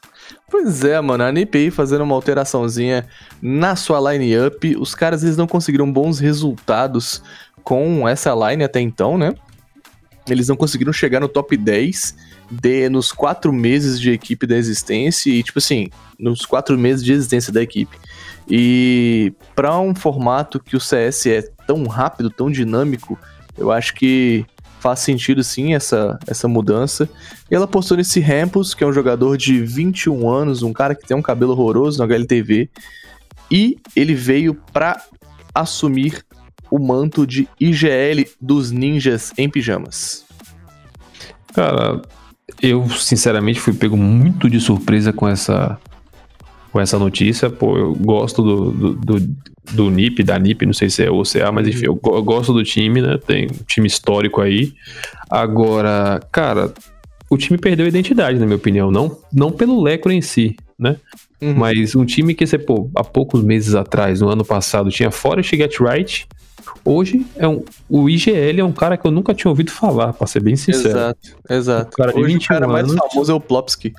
Pois 0.50 0.82
é, 0.84 1.00
mano, 1.00 1.24
a 1.24 1.32
Nip 1.32 1.56
aí 1.56 1.70
fazendo 1.70 2.04
uma 2.04 2.14
alteraçãozinha 2.14 3.06
na 3.40 3.76
sua 3.76 4.12
line-up. 4.12 4.76
Os 4.78 4.94
caras, 4.94 5.22
eles 5.22 5.36
não 5.36 5.46
conseguiram 5.46 5.90
bons 5.90 6.18
resultados 6.18 7.22
com 7.62 8.08
essa 8.08 8.34
line 8.34 8.64
até 8.64 8.80
então, 8.80 9.18
né? 9.18 9.34
Eles 10.30 10.48
não 10.48 10.56
conseguiram 10.56 10.92
chegar 10.92 11.20
no 11.20 11.28
top 11.28 11.56
10 11.56 12.14
de, 12.50 12.88
nos 12.88 13.12
quatro 13.12 13.52
meses 13.52 14.00
de 14.00 14.10
equipe 14.10 14.46
da 14.46 14.56
existência 14.56 15.30
e, 15.30 15.42
tipo 15.42 15.58
assim, 15.58 15.88
nos 16.18 16.44
quatro 16.44 16.78
meses 16.78 17.04
de 17.04 17.12
existência 17.12 17.52
da 17.52 17.62
equipe. 17.62 17.96
E 18.50 19.32
para 19.54 19.78
um 19.78 19.94
formato 19.94 20.58
que 20.58 20.76
o 20.76 20.80
CS 20.80 21.26
é 21.26 21.42
tão 21.66 21.86
rápido, 21.86 22.30
tão 22.30 22.50
dinâmico, 22.50 23.18
eu 23.56 23.70
acho 23.70 23.94
que 23.94 24.46
faz 24.80 25.00
sentido 25.00 25.42
sim 25.42 25.74
essa, 25.74 26.18
essa 26.26 26.48
mudança. 26.48 27.08
E 27.50 27.54
ela 27.54 27.66
postou 27.66 27.96
nesse 27.96 28.20
Rampus, 28.20 28.74
que 28.74 28.84
é 28.84 28.86
um 28.86 28.92
jogador 28.92 29.36
de 29.36 29.60
21 29.60 30.28
anos, 30.30 30.62
um 30.62 30.72
cara 30.72 30.94
que 30.94 31.06
tem 31.06 31.16
um 31.16 31.22
cabelo 31.22 31.52
horroroso 31.52 31.98
no 31.98 32.04
HLTV, 32.04 32.70
e 33.50 33.76
ele 33.96 34.14
veio 34.14 34.54
pra 34.72 35.02
assumir 35.54 36.24
o 36.70 36.78
manto 36.78 37.26
de 37.26 37.48
IGL 37.60 38.26
dos 38.40 38.70
ninjas 38.70 39.32
em 39.36 39.48
pijamas. 39.48 40.24
Cara, 41.54 42.02
eu 42.62 42.88
sinceramente 42.90 43.60
fui 43.60 43.72
pego 43.72 43.96
muito 43.96 44.48
de 44.48 44.60
surpresa 44.60 45.12
com 45.12 45.28
essa 45.28 45.78
com 46.70 46.80
essa 46.80 46.98
notícia. 46.98 47.50
Pô, 47.50 47.76
eu 47.76 47.94
gosto 47.94 48.42
do, 48.42 48.70
do, 48.70 48.94
do, 48.94 49.36
do 49.72 49.90
NIP, 49.90 50.22
da 50.22 50.38
NIP, 50.38 50.66
não 50.66 50.72
sei 50.72 50.90
se 50.90 51.02
é 51.02 51.10
OCA, 51.10 51.50
mas 51.52 51.66
enfim, 51.66 51.86
eu, 51.86 52.00
eu 52.04 52.22
gosto 52.22 52.52
do 52.52 52.62
time, 52.62 53.00
né? 53.00 53.18
Tem 53.26 53.46
um 53.46 53.64
time 53.66 53.86
histórico 53.86 54.40
aí. 54.40 54.74
Agora, 55.30 56.20
cara, 56.30 56.72
o 57.30 57.36
time 57.36 57.58
perdeu 57.58 57.86
a 57.86 57.88
identidade, 57.88 58.38
na 58.38 58.46
minha 58.46 58.56
opinião. 58.56 58.90
Não, 58.90 59.16
não 59.32 59.50
pelo 59.50 59.82
Lecro 59.82 60.12
em 60.12 60.22
si, 60.22 60.56
né? 60.78 60.96
Uhum. 61.40 61.54
Mas 61.54 61.94
um 61.94 62.04
time 62.04 62.34
que 62.34 62.46
você, 62.46 62.58
pô, 62.58 62.90
há 62.94 63.04
poucos 63.04 63.42
meses 63.42 63.74
atrás, 63.74 64.20
no 64.20 64.28
ano 64.28 64.44
passado, 64.44 64.90
tinha 64.90 65.10
Forest 65.10 65.56
Get 65.56 65.78
Right. 65.80 66.26
Hoje 66.84 67.24
é 67.36 67.46
um, 67.46 67.62
o 67.88 68.08
IGL 68.08 68.60
é 68.60 68.64
um 68.64 68.72
cara 68.72 68.96
que 68.96 69.06
eu 69.06 69.10
nunca 69.10 69.34
tinha 69.34 69.50
ouvido 69.50 69.70
falar, 69.70 70.12
pra 70.12 70.26
ser 70.26 70.42
bem 70.42 70.56
sincero. 70.56 70.98
Exato, 70.98 71.36
exato. 71.48 71.90
O 71.92 71.96
cara 71.96 72.10
Hoje 72.12 72.20
o 72.20 72.26
21 72.26 72.48
cara 72.48 72.68
mais 72.68 72.88
anos. 72.88 72.96
famoso 72.96 73.32
é 73.32 73.34
o 73.34 73.40
Plopsky. 73.40 73.92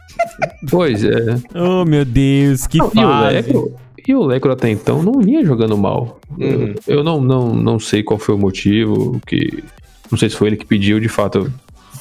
Pois 0.69 1.03
é. 1.03 1.38
Oh, 1.55 1.86
meu 1.86 2.05
Deus, 2.05 2.67
que 2.67 2.77
e, 2.77 2.82
o 2.82 2.89
fase. 2.89 3.73
E 4.08 4.15
o 4.15 4.25
Lecro 4.25 4.51
até 4.51 4.69
então 4.69 5.03
não 5.03 5.21
vinha 5.21 5.45
jogando 5.45 5.77
mal. 5.77 6.19
Uhum. 6.32 6.73
Eu, 6.88 6.97
eu 6.97 7.03
não, 7.03 7.21
não, 7.21 7.53
não 7.53 7.79
sei 7.79 8.01
qual 8.01 8.17
foi 8.17 8.34
o 8.34 8.38
motivo, 8.39 9.21
que 9.25 9.63
não 10.12 10.17
sei 10.17 10.29
se 10.29 10.36
foi 10.36 10.47
ele 10.47 10.58
que 10.58 10.65
pediu, 10.65 10.99
de 10.99 11.08
fato, 11.08 11.38
eu 11.38 11.51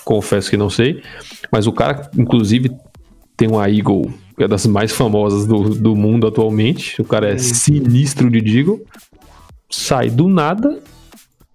confesso 0.04 0.48
que 0.48 0.56
não 0.56 0.70
sei. 0.70 1.02
Mas 1.52 1.66
o 1.66 1.72
cara, 1.72 2.10
inclusive, 2.16 2.70
tem 3.36 3.48
uma 3.48 3.68
Eagle, 3.70 4.10
que 4.36 4.44
é 4.44 4.48
das 4.48 4.66
mais 4.66 4.90
famosas 4.90 5.46
do, 5.46 5.70
do 5.70 5.94
mundo 5.94 6.26
atualmente. 6.26 7.00
O 7.00 7.04
cara 7.04 7.30
é 7.30 7.38
sinistro 7.38 8.30
de 8.30 8.40
Deagle. 8.40 8.82
Sai 9.70 10.10
do 10.10 10.28
nada. 10.28 10.78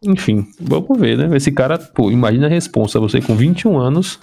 Enfim, 0.03 0.45
vamos 0.59 0.99
ver, 0.99 1.17
né? 1.17 1.35
Esse 1.35 1.51
cara, 1.51 1.77
pô, 1.77 2.11
imagina 2.11 2.47
a 2.47 2.49
responsa. 2.49 2.99
Você 2.99 3.21
com 3.21 3.35
21 3.35 3.77
anos, 3.77 4.19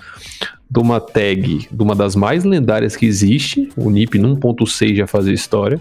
de 0.71 0.79
uma 0.79 1.01
tag, 1.01 1.69
de 1.71 1.83
uma 1.83 1.95
das 1.95 2.15
mais 2.15 2.45
lendárias 2.45 2.95
que 2.95 3.07
existe, 3.07 3.71
o 3.77 3.91
NiP 3.91 4.19
no 4.19 4.37
1.6 4.37 4.95
já 4.95 5.07
fazia 5.07 5.33
história, 5.33 5.81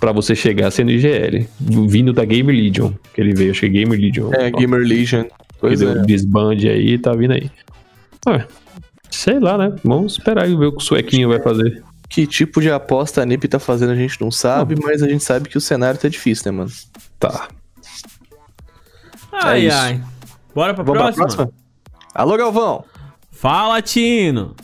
pra 0.00 0.10
você 0.10 0.34
chegar 0.34 0.70
sendo 0.70 0.90
IGL, 0.90 1.46
vindo 1.88 2.12
da 2.12 2.24
Game 2.24 2.50
Legion, 2.50 2.92
que 3.14 3.20
ele 3.20 3.34
veio, 3.34 3.52
acho 3.52 3.60
que 3.60 3.66
é 3.66 3.68
Game 3.70 3.96
Legion. 3.96 4.32
É, 4.34 4.50
Ó, 4.52 4.58
Gamer 4.58 4.80
Legion. 4.80 5.24
Pois 5.60 5.80
é. 5.80 5.94
desband 6.02 6.58
aí, 6.58 6.98
tá 6.98 7.12
vindo 7.12 7.32
aí. 7.32 7.50
Ué, 8.26 8.46
sei 9.10 9.38
lá, 9.38 9.56
né? 9.56 9.74
Vamos 9.84 10.12
esperar 10.12 10.48
e 10.48 10.56
ver 10.56 10.66
o 10.66 10.72
que 10.72 10.82
o 10.82 10.84
suequinho 10.84 11.28
vai 11.28 11.40
fazer. 11.40 11.82
Que 12.08 12.26
tipo 12.26 12.60
de 12.60 12.70
aposta 12.70 13.22
a 13.22 13.26
NiP 13.26 13.48
tá 13.48 13.58
fazendo 13.58 13.90
a 13.92 13.96
gente 13.96 14.20
não 14.20 14.30
sabe, 14.30 14.76
mas 14.80 15.02
a 15.02 15.08
gente 15.08 15.24
sabe 15.24 15.48
que 15.48 15.58
o 15.58 15.60
cenário 15.60 15.98
tá 15.98 16.08
difícil, 16.08 16.52
né, 16.52 16.58
mano? 16.58 16.70
Tá. 17.18 17.48
Ai, 19.32 19.60
É 19.64 19.68
isso. 19.68 19.76
ai. 19.76 20.02
Bora 20.54 20.74
pra 20.74 20.84
Vamos 20.84 21.00
próxima? 21.00 21.26
pra 21.26 21.34
próxima? 21.36 21.58
Alô, 22.14 22.36
Galvão! 22.36 22.84
Fala, 23.32 23.82
Tino. 23.82 24.54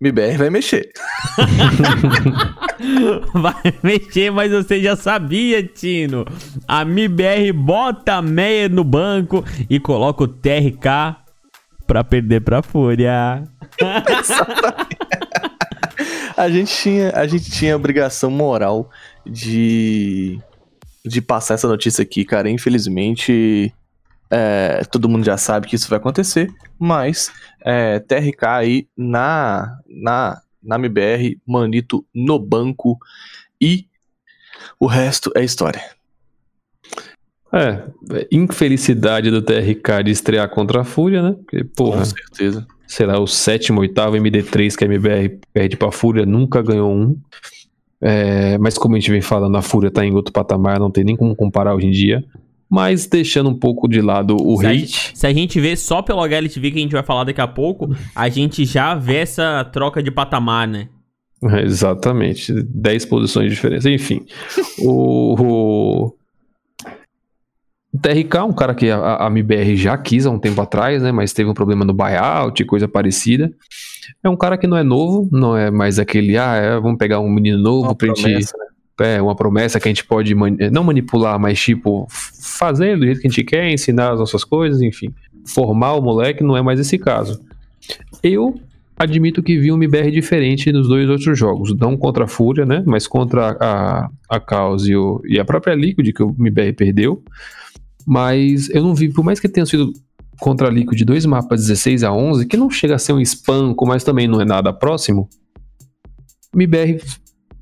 MBR 0.00 0.36
vai 0.38 0.50
mexer. 0.50 0.90
Vai 3.34 3.54
mexer, 3.82 4.30
mas 4.30 4.50
você 4.50 4.80
já 4.82 4.96
sabia, 4.96 5.62
Tino. 5.62 6.24
A 6.66 6.84
MIBR 6.84 7.52
bota 7.52 8.14
a 8.14 8.22
meia 8.22 8.68
no 8.70 8.82
banco 8.84 9.44
e 9.68 9.78
coloca 9.78 10.24
o 10.24 10.28
TRK 10.28 11.16
pra 11.86 12.02
perder 12.02 12.40
pra 12.40 12.62
Fúria. 12.62 13.44
A 16.40 16.48
gente 16.48 16.74
tinha, 16.74 17.10
a 17.14 17.26
gente 17.26 17.50
tinha 17.50 17.74
a 17.74 17.76
obrigação 17.76 18.30
moral 18.30 18.90
de, 19.26 20.40
de 21.04 21.20
passar 21.20 21.52
essa 21.52 21.68
notícia 21.68 22.00
aqui, 22.00 22.24
cara. 22.24 22.48
Infelizmente, 22.48 23.74
é, 24.30 24.82
todo 24.90 25.06
mundo 25.06 25.22
já 25.22 25.36
sabe 25.36 25.66
que 25.66 25.76
isso 25.76 25.90
vai 25.90 25.98
acontecer, 25.98 26.50
mas 26.78 27.30
é, 27.62 27.98
TRK 27.98 28.46
aí 28.46 28.88
na, 28.96 29.78
na, 29.86 30.40
na 30.62 30.76
MBR, 30.76 31.38
Manito 31.46 32.06
no 32.14 32.38
banco 32.38 32.98
e 33.60 33.86
o 34.78 34.86
resto 34.86 35.30
é 35.36 35.44
história. 35.44 35.82
É, 37.52 37.84
infelicidade 38.32 39.30
do 39.30 39.42
TRK 39.42 40.04
de 40.04 40.10
estrear 40.10 40.48
contra 40.48 40.80
a 40.80 40.84
Fúria, 40.84 41.20
né? 41.20 41.32
Porque, 41.32 41.64
porra, 41.64 41.98
Com 41.98 42.04
certeza. 42.06 42.66
Sei 42.90 43.06
lá, 43.06 43.20
o 43.20 43.26
sétimo, 43.26 43.80
oitavo 43.80 44.16
MD3 44.16 44.74
que 44.74 44.82
a 44.82 44.86
MBR 44.88 45.38
perde 45.52 45.76
pra 45.76 45.92
Fúria, 45.92 46.26
nunca 46.26 46.60
ganhou 46.60 46.92
um. 46.92 47.16
É, 48.02 48.58
mas 48.58 48.76
como 48.76 48.96
a 48.96 48.98
gente 48.98 49.12
vem 49.12 49.20
falando, 49.20 49.56
a 49.56 49.62
Fúria 49.62 49.92
tá 49.92 50.04
em 50.04 50.12
outro 50.12 50.32
patamar, 50.32 50.80
não 50.80 50.90
tem 50.90 51.04
nem 51.04 51.14
como 51.14 51.36
comparar 51.36 51.72
hoje 51.72 51.86
em 51.86 51.92
dia. 51.92 52.24
Mas 52.68 53.06
deixando 53.06 53.48
um 53.48 53.54
pouco 53.54 53.86
de 53.86 54.00
lado 54.00 54.36
o 54.36 54.58
Se 54.58 54.66
a, 54.66 54.70
hate. 54.70 54.78
gente, 54.80 55.18
se 55.18 55.26
a 55.26 55.32
gente 55.32 55.60
vê 55.60 55.76
só 55.76 56.02
pelo 56.02 56.20
HLTV 56.20 56.72
que 56.72 56.78
a 56.78 56.82
gente 56.82 56.92
vai 56.92 57.02
falar 57.04 57.22
daqui 57.22 57.40
a 57.40 57.46
pouco, 57.46 57.94
a 58.14 58.28
gente 58.28 58.64
já 58.64 58.94
vê 58.96 59.18
essa 59.18 59.64
troca 59.72 60.02
de 60.02 60.10
patamar, 60.10 60.66
né? 60.66 60.88
É, 61.44 61.62
Exatamente, 61.62 62.52
10 62.52 63.04
posições 63.04 63.50
de 63.50 63.54
diferença. 63.54 63.88
Enfim, 63.88 64.24
o, 64.80 65.36
o, 65.40 66.14
o 67.92 67.98
TRK 67.98 68.36
é 68.38 68.42
um 68.42 68.52
cara 68.52 68.74
que 68.74 68.88
a, 68.90 69.24
a 69.24 69.26
MBR 69.28 69.76
já 69.76 69.96
quis 69.98 70.26
há 70.26 70.30
um 70.30 70.38
tempo 70.38 70.60
atrás, 70.60 71.02
né? 71.02 71.10
Mas 71.12 71.32
teve 71.32 71.48
um 71.50 71.54
problema 71.54 71.84
no 71.84 71.92
buyout 71.92 72.62
e 72.62 72.66
coisa 72.66 72.86
parecida. 72.86 73.52
É 74.22 74.28
um 74.28 74.36
cara 74.36 74.56
que 74.58 74.66
não 74.66 74.76
é 74.76 74.82
novo, 74.82 75.28
não 75.32 75.56
é 75.56 75.70
mais 75.70 75.98
aquele, 75.98 76.36
ah, 76.36 76.54
é, 76.56 76.78
vamos 76.80 76.98
pegar 76.98 77.20
um 77.20 77.30
menino 77.30 77.58
novo 77.58 77.88
Uma 77.88 77.94
pra 77.94 78.08
gente. 78.08 78.22
promessa, 78.22 78.56
né? 78.58 78.64
É, 79.16 79.22
uma 79.22 79.34
promessa 79.34 79.80
que 79.80 79.88
a 79.88 79.90
gente 79.90 80.04
pode 80.04 80.34
mani- 80.34 80.68
não 80.70 80.84
manipular, 80.84 81.38
mas 81.38 81.58
tipo, 81.58 82.06
fazer 82.10 82.98
do 82.98 83.04
jeito 83.06 83.20
que 83.20 83.26
a 83.26 83.30
gente 83.30 83.44
quer, 83.44 83.70
ensinar 83.70 84.12
as 84.12 84.18
nossas 84.18 84.44
coisas, 84.44 84.82
enfim. 84.82 85.10
Formar 85.46 85.94
o 85.94 86.02
moleque 86.02 86.44
não 86.44 86.54
é 86.56 86.60
mais 86.60 86.78
esse 86.78 86.98
caso. 86.98 87.40
Eu 88.22 88.60
admito 88.98 89.42
que 89.42 89.58
vi 89.58 89.72
um 89.72 89.76
MBR 89.76 90.10
diferente 90.10 90.70
nos 90.70 90.86
dois 90.86 91.08
outros 91.08 91.38
jogos. 91.38 91.74
Não 91.78 91.96
contra 91.96 92.24
a 92.24 92.28
Fúria, 92.28 92.66
né? 92.66 92.82
Mas 92.86 93.06
contra 93.06 93.56
a, 93.58 94.10
a 94.28 94.40
Chaos 94.46 94.86
e, 94.86 94.94
o- 94.94 95.22
e 95.24 95.40
a 95.40 95.44
própria 95.46 95.74
Liquid, 95.74 96.12
que 96.14 96.22
o 96.22 96.34
MBR 96.38 96.74
perdeu. 96.74 97.22
Mas 98.12 98.68
eu 98.70 98.82
não 98.82 98.92
vi, 98.92 99.08
por 99.08 99.24
mais 99.24 99.38
que 99.38 99.48
tenha 99.48 99.64
sido 99.64 99.92
contra 100.40 100.66
a 100.66 100.70
Liquid 100.70 101.00
dois 101.04 101.24
mapas 101.24 101.60
16 101.60 102.02
a 102.02 102.12
11, 102.12 102.44
que 102.44 102.56
não 102.56 102.68
chega 102.68 102.96
a 102.96 102.98
ser 102.98 103.12
um 103.12 103.20
espanco, 103.20 103.86
mas 103.86 104.02
também 104.02 104.26
não 104.26 104.40
é 104.40 104.44
nada 104.44 104.72
próximo. 104.72 105.28
MBR 106.52 107.00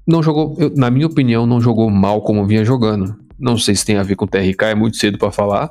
não 0.07 0.23
jogou, 0.23 0.57
eu- 0.59 0.73
na 0.75 0.91
minha 0.91 1.07
opinião, 1.07 1.47
não 1.47 1.61
jogou 1.61 1.91
mal 1.91 2.23
como 2.23 2.47
vinha 2.47 2.65
jogando. 2.65 3.15
Não 3.39 3.59
sei 3.59 3.75
se 3.75 3.85
tem 3.85 3.97
a 3.99 4.03
ver 4.03 4.17
com 4.17 4.25
o 4.25 4.29
TRK, 4.29 4.63
é 4.71 4.75
muito 4.75 4.97
cedo 4.97 5.19
pra 5.19 5.31
falar. 5.31 5.71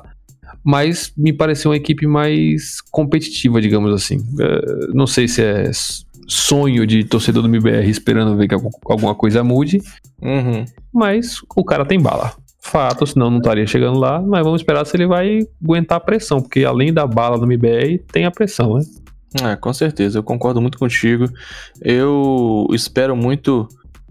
Mas 0.62 1.12
me 1.16 1.32
pareceu 1.32 1.70
uma 1.72 1.76
equipe 1.76 2.06
mais 2.06 2.80
competitiva, 2.92 3.60
digamos 3.60 3.92
assim. 3.92 4.18
É, 4.40 4.92
não 4.94 5.06
sei 5.08 5.26
se 5.26 5.42
é 5.42 5.70
sonho 6.28 6.86
de 6.86 7.02
torcedor 7.04 7.42
do 7.42 7.48
MBR 7.48 7.88
esperando 7.90 8.36
ver 8.36 8.46
que 8.46 8.54
algu- 8.54 8.70
alguma 8.86 9.14
coisa 9.14 9.42
mude, 9.42 9.78
Uhum. 10.22 10.64
mas 10.92 11.38
o 11.56 11.64
cara 11.64 11.84
tem 11.84 11.98
bala. 12.00 12.32
Fato, 12.70 13.06
senão 13.06 13.30
não 13.30 13.38
estaria 13.38 13.66
chegando 13.66 13.98
lá, 13.98 14.20
mas 14.20 14.44
vamos 14.44 14.60
esperar 14.60 14.84
se 14.84 14.96
ele 14.96 15.06
vai 15.06 15.40
aguentar 15.62 15.96
a 15.96 16.00
pressão, 16.00 16.40
porque 16.40 16.64
além 16.64 16.92
da 16.92 17.06
bala 17.06 17.38
do 17.38 17.44
MBR, 17.44 17.98
tem 18.12 18.24
a 18.24 18.30
pressão, 18.30 18.74
né? 18.74 18.84
É, 19.42 19.56
com 19.56 19.72
certeza, 19.72 20.18
eu 20.18 20.22
concordo 20.22 20.60
muito 20.60 20.78
contigo. 20.78 21.26
Eu 21.80 22.66
espero 22.72 23.16
muito 23.16 23.68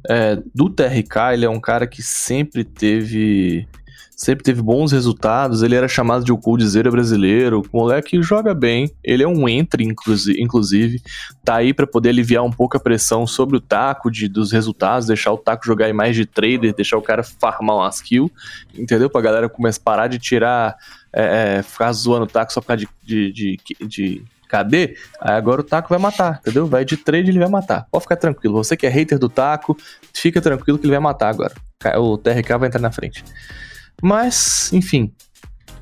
é, 0.10 0.38
do 0.54 0.70
TRK, 0.70 1.34
ele 1.34 1.46
é 1.46 1.50
um 1.50 1.60
cara 1.60 1.86
que 1.86 2.02
sempre 2.02 2.64
teve 2.64 3.68
sempre 4.18 4.44
teve 4.44 4.64
bons 4.64 4.92
resultados, 4.92 5.62
ele 5.62 5.76
era 5.76 5.88
chamado 5.88 6.26
de 6.26 6.32
o 6.32 6.38
coldzera 6.38 6.90
brasileiro, 6.90 7.62
o 7.62 7.78
moleque 7.78 8.20
joga 8.24 8.52
bem, 8.56 8.92
ele 9.04 9.22
é 9.22 9.28
um 9.28 9.48
entre, 9.48 9.84
inclusi- 9.84 10.42
inclusive, 10.42 11.00
tá 11.46 11.58
aí 11.58 11.72
pra 11.72 11.86
poder 11.86 12.10
aliviar 12.10 12.44
um 12.44 12.52
pouco 12.52 12.76
a 12.76 12.80
pressão 12.80 13.28
sobre 13.28 13.58
o 13.58 13.62
taco 13.62 14.10
de, 14.10 14.28
dos 14.28 14.52
resultados, 14.52 15.06
deixar 15.08 15.32
o 15.32 15.38
taco 15.38 15.64
jogar 15.64 15.88
em 15.88 15.94
mais 15.94 16.16
de 16.16 16.26
trader, 16.26 16.74
deixar 16.74 16.98
o 16.98 17.02
cara 17.02 17.22
farmar 17.22 17.76
umas 17.76 18.02
kills, 18.02 18.34
entendeu? 18.76 19.08
Pra 19.08 19.22
galera 19.22 19.48
começar 19.48 19.80
a 19.80 19.84
parar 19.84 20.08
de 20.08 20.18
tirar, 20.18 20.76
é, 21.14 21.58
é, 21.60 21.62
ficar 21.64 21.92
zoando 21.94 22.24
o 22.26 22.28
taco 22.28 22.52
só 22.52 22.60
por 22.60 22.68
causa 22.68 22.84
de, 23.06 23.32
de, 23.32 23.58
de, 23.78 23.88
de 23.88 24.24
KD, 24.50 24.96
aí 25.22 25.36
agora 25.36 25.62
o 25.62 25.64
taco 25.64 25.90
vai 25.90 26.00
matar, 26.00 26.40
entendeu? 26.42 26.66
Vai 26.66 26.84
de 26.84 26.98
trade 26.98 27.30
ele 27.30 27.38
vai 27.38 27.50
matar. 27.50 27.86
Pode 27.92 28.02
ficar 28.04 28.16
tranquilo. 28.16 28.56
Você 28.64 28.76
que 28.76 28.88
é 28.88 28.90
hater 28.90 29.20
do 29.20 29.30
taco, 29.30 29.78
fica 30.12 30.42
tranquilo 30.42 30.80
que 30.80 30.86
ele 30.86 30.94
vai 30.94 31.02
matar 31.02 31.30
agora. 31.30 31.54
O 32.00 32.18
TRK 32.18 32.58
vai 32.58 32.68
entrar 32.68 32.82
na 32.82 32.92
frente. 32.92 33.24
Mas, 34.02 34.72
enfim, 34.74 35.12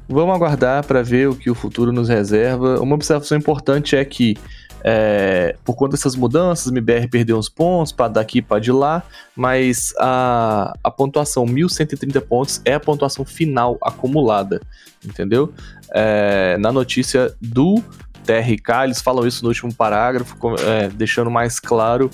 vamos 0.08 0.36
aguardar 0.36 0.86
para 0.86 1.02
ver 1.02 1.30
o 1.30 1.36
que 1.36 1.50
o 1.50 1.56
futuro 1.56 1.92
nos 1.92 2.10
reserva. 2.10 2.80
Uma 2.80 2.96
observação 2.96 3.38
importante 3.38 3.96
é 3.96 4.06
que, 4.06 4.36
é, 4.84 5.56
por 5.64 5.76
conta 5.76 5.92
dessas 5.96 6.16
mudanças, 6.16 6.68
o 6.68 6.70
MBR 6.70 7.08
perdeu 7.10 7.38
uns 7.38 7.50
pontos 7.50 7.92
para 7.92 8.08
daqui 8.08 8.42
para 8.42 8.60
de 8.60 8.72
lá, 8.72 9.04
mas 9.36 9.94
a, 10.00 10.74
a 10.84 10.92
pontuação 10.92 11.46
1130 11.46 12.22
pontos 12.22 12.62
é 12.64 12.76
a 12.76 12.80
pontuação 12.80 13.26
final 13.26 13.78
acumulada, 13.82 14.62
entendeu? 15.04 15.54
É, 15.92 16.58
na 16.58 16.72
notícia 16.72 17.34
do 17.42 17.84
TRK, 18.24 18.86
eles 18.86 19.02
falam 19.02 19.26
isso 19.28 19.44
no 19.44 19.50
último 19.50 19.74
parágrafo, 19.74 20.36
é, 20.60 20.88
deixando 20.90 21.30
mais 21.30 21.60
claro 21.60 22.10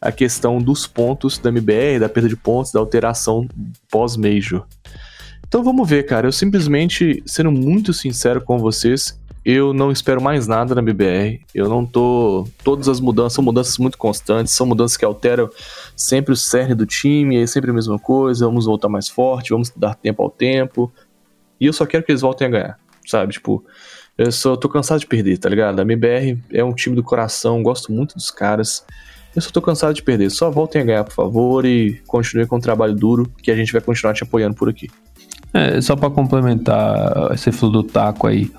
a 0.00 0.10
questão 0.10 0.58
dos 0.58 0.86
pontos 0.86 1.38
da 1.38 1.48
MBR, 1.50 2.00
da 2.00 2.08
perda 2.08 2.28
de 2.28 2.36
pontos, 2.36 2.72
da 2.72 2.80
alteração 2.80 3.46
pós-major. 3.88 4.66
Então 5.52 5.62
vamos 5.62 5.86
ver, 5.86 6.04
cara. 6.04 6.26
Eu 6.26 6.32
simplesmente, 6.32 7.22
sendo 7.26 7.52
muito 7.52 7.92
sincero 7.92 8.40
com 8.40 8.58
vocês, 8.58 9.20
eu 9.44 9.74
não 9.74 9.92
espero 9.92 10.18
mais 10.18 10.46
nada 10.46 10.74
na 10.74 10.80
MBR. 10.80 11.42
Eu 11.54 11.68
não 11.68 11.84
tô. 11.84 12.48
Todas 12.64 12.88
as 12.88 13.00
mudanças 13.00 13.34
são 13.34 13.44
mudanças 13.44 13.76
muito 13.76 13.98
constantes, 13.98 14.54
são 14.54 14.64
mudanças 14.64 14.96
que 14.96 15.04
alteram 15.04 15.50
sempre 15.94 16.32
o 16.32 16.36
cerne 16.36 16.74
do 16.74 16.86
time, 16.86 17.36
é 17.36 17.46
sempre 17.46 17.70
a 17.70 17.74
mesma 17.74 17.98
coisa. 17.98 18.46
Vamos 18.46 18.64
voltar 18.64 18.88
mais 18.88 19.10
forte, 19.10 19.50
vamos 19.50 19.70
dar 19.76 19.94
tempo 19.94 20.22
ao 20.22 20.30
tempo. 20.30 20.90
E 21.60 21.66
eu 21.66 21.72
só 21.74 21.84
quero 21.84 22.02
que 22.02 22.12
eles 22.12 22.22
voltem 22.22 22.46
a 22.46 22.50
ganhar, 22.50 22.78
sabe? 23.06 23.34
Tipo, 23.34 23.62
eu 24.16 24.32
só 24.32 24.56
tô 24.56 24.70
cansado 24.70 25.00
de 25.00 25.06
perder, 25.06 25.36
tá 25.36 25.50
ligado? 25.50 25.78
A 25.78 25.82
MBR 25.82 26.38
é 26.50 26.64
um 26.64 26.72
time 26.72 26.96
do 26.96 27.02
coração, 27.02 27.62
gosto 27.62 27.92
muito 27.92 28.14
dos 28.14 28.30
caras. 28.30 28.86
Eu 29.36 29.42
só 29.42 29.50
tô 29.50 29.60
cansado 29.60 29.92
de 29.92 30.02
perder. 30.02 30.30
Só 30.30 30.50
voltem 30.50 30.80
a 30.80 30.84
ganhar, 30.86 31.04
por 31.04 31.12
favor, 31.12 31.66
e 31.66 32.00
continuem 32.06 32.46
com 32.46 32.56
o 32.56 32.60
trabalho 32.60 32.94
duro, 32.94 33.30
que 33.42 33.50
a 33.50 33.54
gente 33.54 33.70
vai 33.70 33.82
continuar 33.82 34.14
te 34.14 34.22
apoiando 34.22 34.56
por 34.56 34.70
aqui. 34.70 34.88
É, 35.52 35.80
só 35.80 35.94
pra 35.94 36.08
complementar, 36.08 37.28
você 37.30 37.52
falou 37.52 37.82
do 37.82 37.82
Taco 37.82 38.26
aí. 38.26 38.50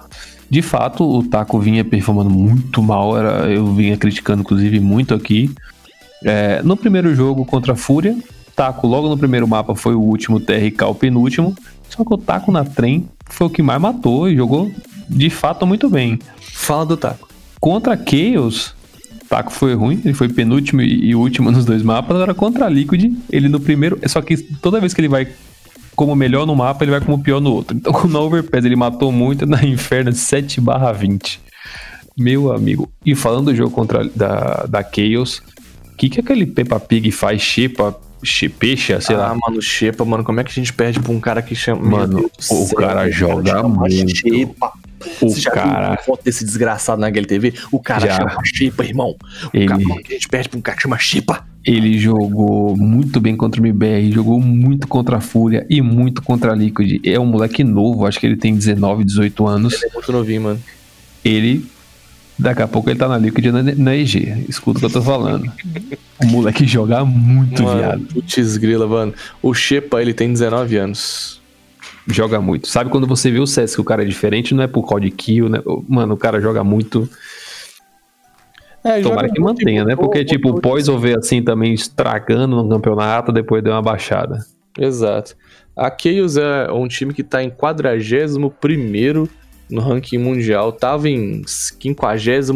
De 0.49 0.61
fato, 0.61 1.03
o 1.03 1.23
Taco 1.23 1.59
vinha 1.59 1.83
performando 1.83 2.29
muito 2.29 2.81
mal, 2.83 3.17
era, 3.17 3.49
eu 3.49 3.73
vinha 3.73 3.97
criticando 3.97 4.41
inclusive 4.41 4.79
muito 4.79 5.13
aqui. 5.13 5.49
É, 6.23 6.61
no 6.63 6.77
primeiro 6.77 7.13
jogo 7.15 7.43
contra 7.45 7.73
a 7.73 7.75
Fúria, 7.75 8.15
Taco 8.55 8.85
logo 8.85 9.09
no 9.09 9.17
primeiro 9.17 9.47
mapa 9.47 9.73
foi 9.73 9.95
o 9.95 10.01
último, 10.01 10.39
TRK 10.39 10.83
o 10.85 10.95
penúltimo. 10.95 11.55
Só 11.89 12.03
que 12.03 12.13
o 12.13 12.17
Taco 12.17 12.51
na 12.51 12.63
trem 12.63 13.07
foi 13.25 13.47
o 13.47 13.49
que 13.49 13.63
mais 13.63 13.81
matou 13.81 14.29
e 14.29 14.35
jogou 14.35 14.71
de 15.09 15.29
fato 15.29 15.65
muito 15.65 15.89
bem. 15.89 16.19
Fala 16.39 16.85
do 16.85 16.97
taco. 16.97 17.27
Contra 17.59 17.97
Chaos, 17.97 18.75
Taco 19.27 19.51
foi 19.51 19.73
ruim, 19.73 20.01
ele 20.03 20.13
foi 20.13 20.29
penúltimo 20.29 20.81
e 20.81 21.09
e 21.09 21.15
último 21.15 21.49
nos 21.51 21.65
dois 21.65 21.81
mapas. 21.81 22.15
Agora 22.15 22.33
contra 22.33 22.65
a 22.65 22.69
Liquid, 22.69 23.11
ele 23.31 23.49
no 23.49 23.59
primeiro. 23.59 23.99
Só 24.07 24.21
que 24.21 24.37
toda 24.37 24.79
vez 24.79 24.93
que 24.93 25.01
ele 25.01 25.07
vai 25.07 25.27
como 26.03 26.15
melhor 26.15 26.45
no 26.45 26.55
mapa, 26.55 26.83
ele 26.83 26.91
vai 26.91 26.99
como 27.01 27.21
pior 27.21 27.39
no 27.39 27.51
outro. 27.53 27.75
Então 27.75 27.93
no 28.07 28.19
Overpass 28.19 28.65
ele 28.65 28.75
matou 28.75 29.11
muito, 29.11 29.45
na 29.45 29.63
Inferno 29.63 30.11
7 30.11 30.61
20. 30.95 31.41
Meu 32.17 32.51
amigo. 32.53 32.91
E 33.05 33.15
falando 33.15 33.45
do 33.45 33.55
jogo 33.55 33.71
contra 33.71 34.03
da, 34.09 34.65
da 34.67 34.83
Chaos, 34.83 35.41
o 35.93 35.95
que, 35.97 36.09
que 36.09 36.19
aquele 36.19 36.45
Peppa 36.45 36.79
Pig 36.79 37.11
faz? 37.11 37.41
Shepa, 37.41 37.97
Shepecha, 38.23 39.01
sei 39.01 39.15
ah, 39.15 39.19
lá. 39.19 39.35
mano, 39.35 39.61
Shepa, 39.61 40.05
mano, 40.05 40.23
como 40.23 40.39
é 40.39 40.43
que 40.43 40.51
a 40.51 40.53
gente 40.53 40.73
perde 40.73 40.99
pra 40.99 41.11
um 41.11 41.19
cara 41.19 41.41
que 41.41 41.55
chama. 41.55 41.81
Mano, 41.81 42.29
o 42.49 42.75
cara 42.75 43.03
velho, 43.03 43.13
joga 43.13 43.63
muito. 43.63 44.15
Shepa. 44.15 44.71
O 45.21 45.29
Você 45.29 45.41
já 45.41 45.51
cara, 45.51 45.95
viu 45.95 46.03
foto 46.05 46.23
desse 46.23 46.45
desgraçado 46.45 47.01
na 47.01 47.07
HLTV? 47.07 47.53
O 47.71 47.79
cara 47.79 48.07
Já. 48.07 48.15
chama 48.15 48.37
Shepa, 48.45 48.85
irmão. 48.85 49.15
O 49.45 49.49
Ele- 49.53 49.67
cara 49.67 50.01
que 50.01 50.13
a 50.13 50.15
gente 50.15 50.29
perde 50.29 50.49
pra 50.49 50.57
um 50.57 50.61
cara 50.61 50.77
que 50.77 50.83
chama 50.83 50.97
Shepa. 50.97 51.45
Ele 51.65 51.97
jogou 51.97 52.75
muito 52.75 53.21
bem 53.21 53.37
contra 53.37 53.61
o 53.61 53.65
MBR, 53.65 54.11
jogou 54.11 54.39
muito 54.41 54.87
contra 54.87 55.17
a 55.17 55.21
Fúria 55.21 55.65
e 55.69 55.81
muito 55.81 56.21
contra 56.21 56.51
a 56.51 56.55
Liquid. 56.55 56.99
É 57.05 57.19
um 57.19 57.25
moleque 57.25 57.63
novo, 57.63 58.05
acho 58.05 58.19
que 58.19 58.25
ele 58.25 58.35
tem 58.35 58.53
19, 58.53 59.03
18 59.05 59.47
anos. 59.47 59.73
Ele 59.73 59.85
é 59.85 59.93
muito 59.93 60.11
novinho, 60.11 60.41
mano. 60.41 60.59
Ele 61.23 61.65
Daqui 62.37 62.61
a 62.61 62.67
pouco 62.67 62.89
ele 62.89 62.97
tá 62.97 63.07
na 63.07 63.17
Liquid 63.17 63.45
na, 63.45 63.61
na 63.61 63.95
EG. 63.95 64.45
Escuta 64.49 64.77
o 64.77 64.79
que 64.79 64.85
eu 64.87 64.89
tô 64.89 65.01
falando. 65.01 65.51
O 66.21 66.25
moleque 66.25 66.65
joga 66.65 67.05
muito, 67.05 67.63
Mano, 67.63 67.77
viado. 67.79 68.05
putz 68.13 68.57
grila, 68.57 68.87
mano. 68.87 69.13
O 69.41 69.53
Shepa, 69.53 70.01
ele 70.01 70.13
tem 70.13 70.31
19 70.31 70.75
anos. 70.77 71.41
Joga 72.07 72.41
muito. 72.41 72.67
Sabe 72.67 72.89
quando 72.89 73.07
você 73.07 73.29
vê 73.31 73.39
o 73.39 73.47
CS 73.47 73.75
que 73.75 73.81
o 73.81 73.83
cara 73.83 74.03
é 74.03 74.05
diferente, 74.05 74.53
não 74.53 74.63
é 74.63 74.67
por 74.67 74.87
causa 74.87 75.05
de 75.05 75.11
kill, 75.11 75.47
né? 75.47 75.61
Mano, 75.87 76.15
o 76.15 76.17
cara 76.17 76.41
joga 76.41 76.63
muito. 76.63 77.07
É, 78.83 79.01
Tomara 79.01 79.29
que 79.29 79.39
mantenha, 79.39 79.85
né? 79.85 79.95
Porque, 79.95 80.25
tipo, 80.25 80.49
o 80.49 80.61
Poison 80.61 80.97
vê 80.99 81.17
assim 81.17 81.41
também 81.41 81.73
estragando 81.73 82.57
no 82.61 82.69
campeonato, 82.69 83.31
depois 83.31 83.63
deu 83.63 83.71
uma 83.71 83.81
baixada. 83.81 84.45
Exato. 84.77 85.35
A 85.75 85.89
Chaos 85.89 86.37
é 86.37 86.71
um 86.71 86.87
time 86.87 87.13
que 87.13 87.23
tá 87.23 87.41
em 87.41 87.49
41 87.49 88.49
no 89.69 89.81
ranking 89.81 90.17
mundial. 90.17 90.71
Tava 90.71 91.09
em 91.09 91.41
53 91.45 92.49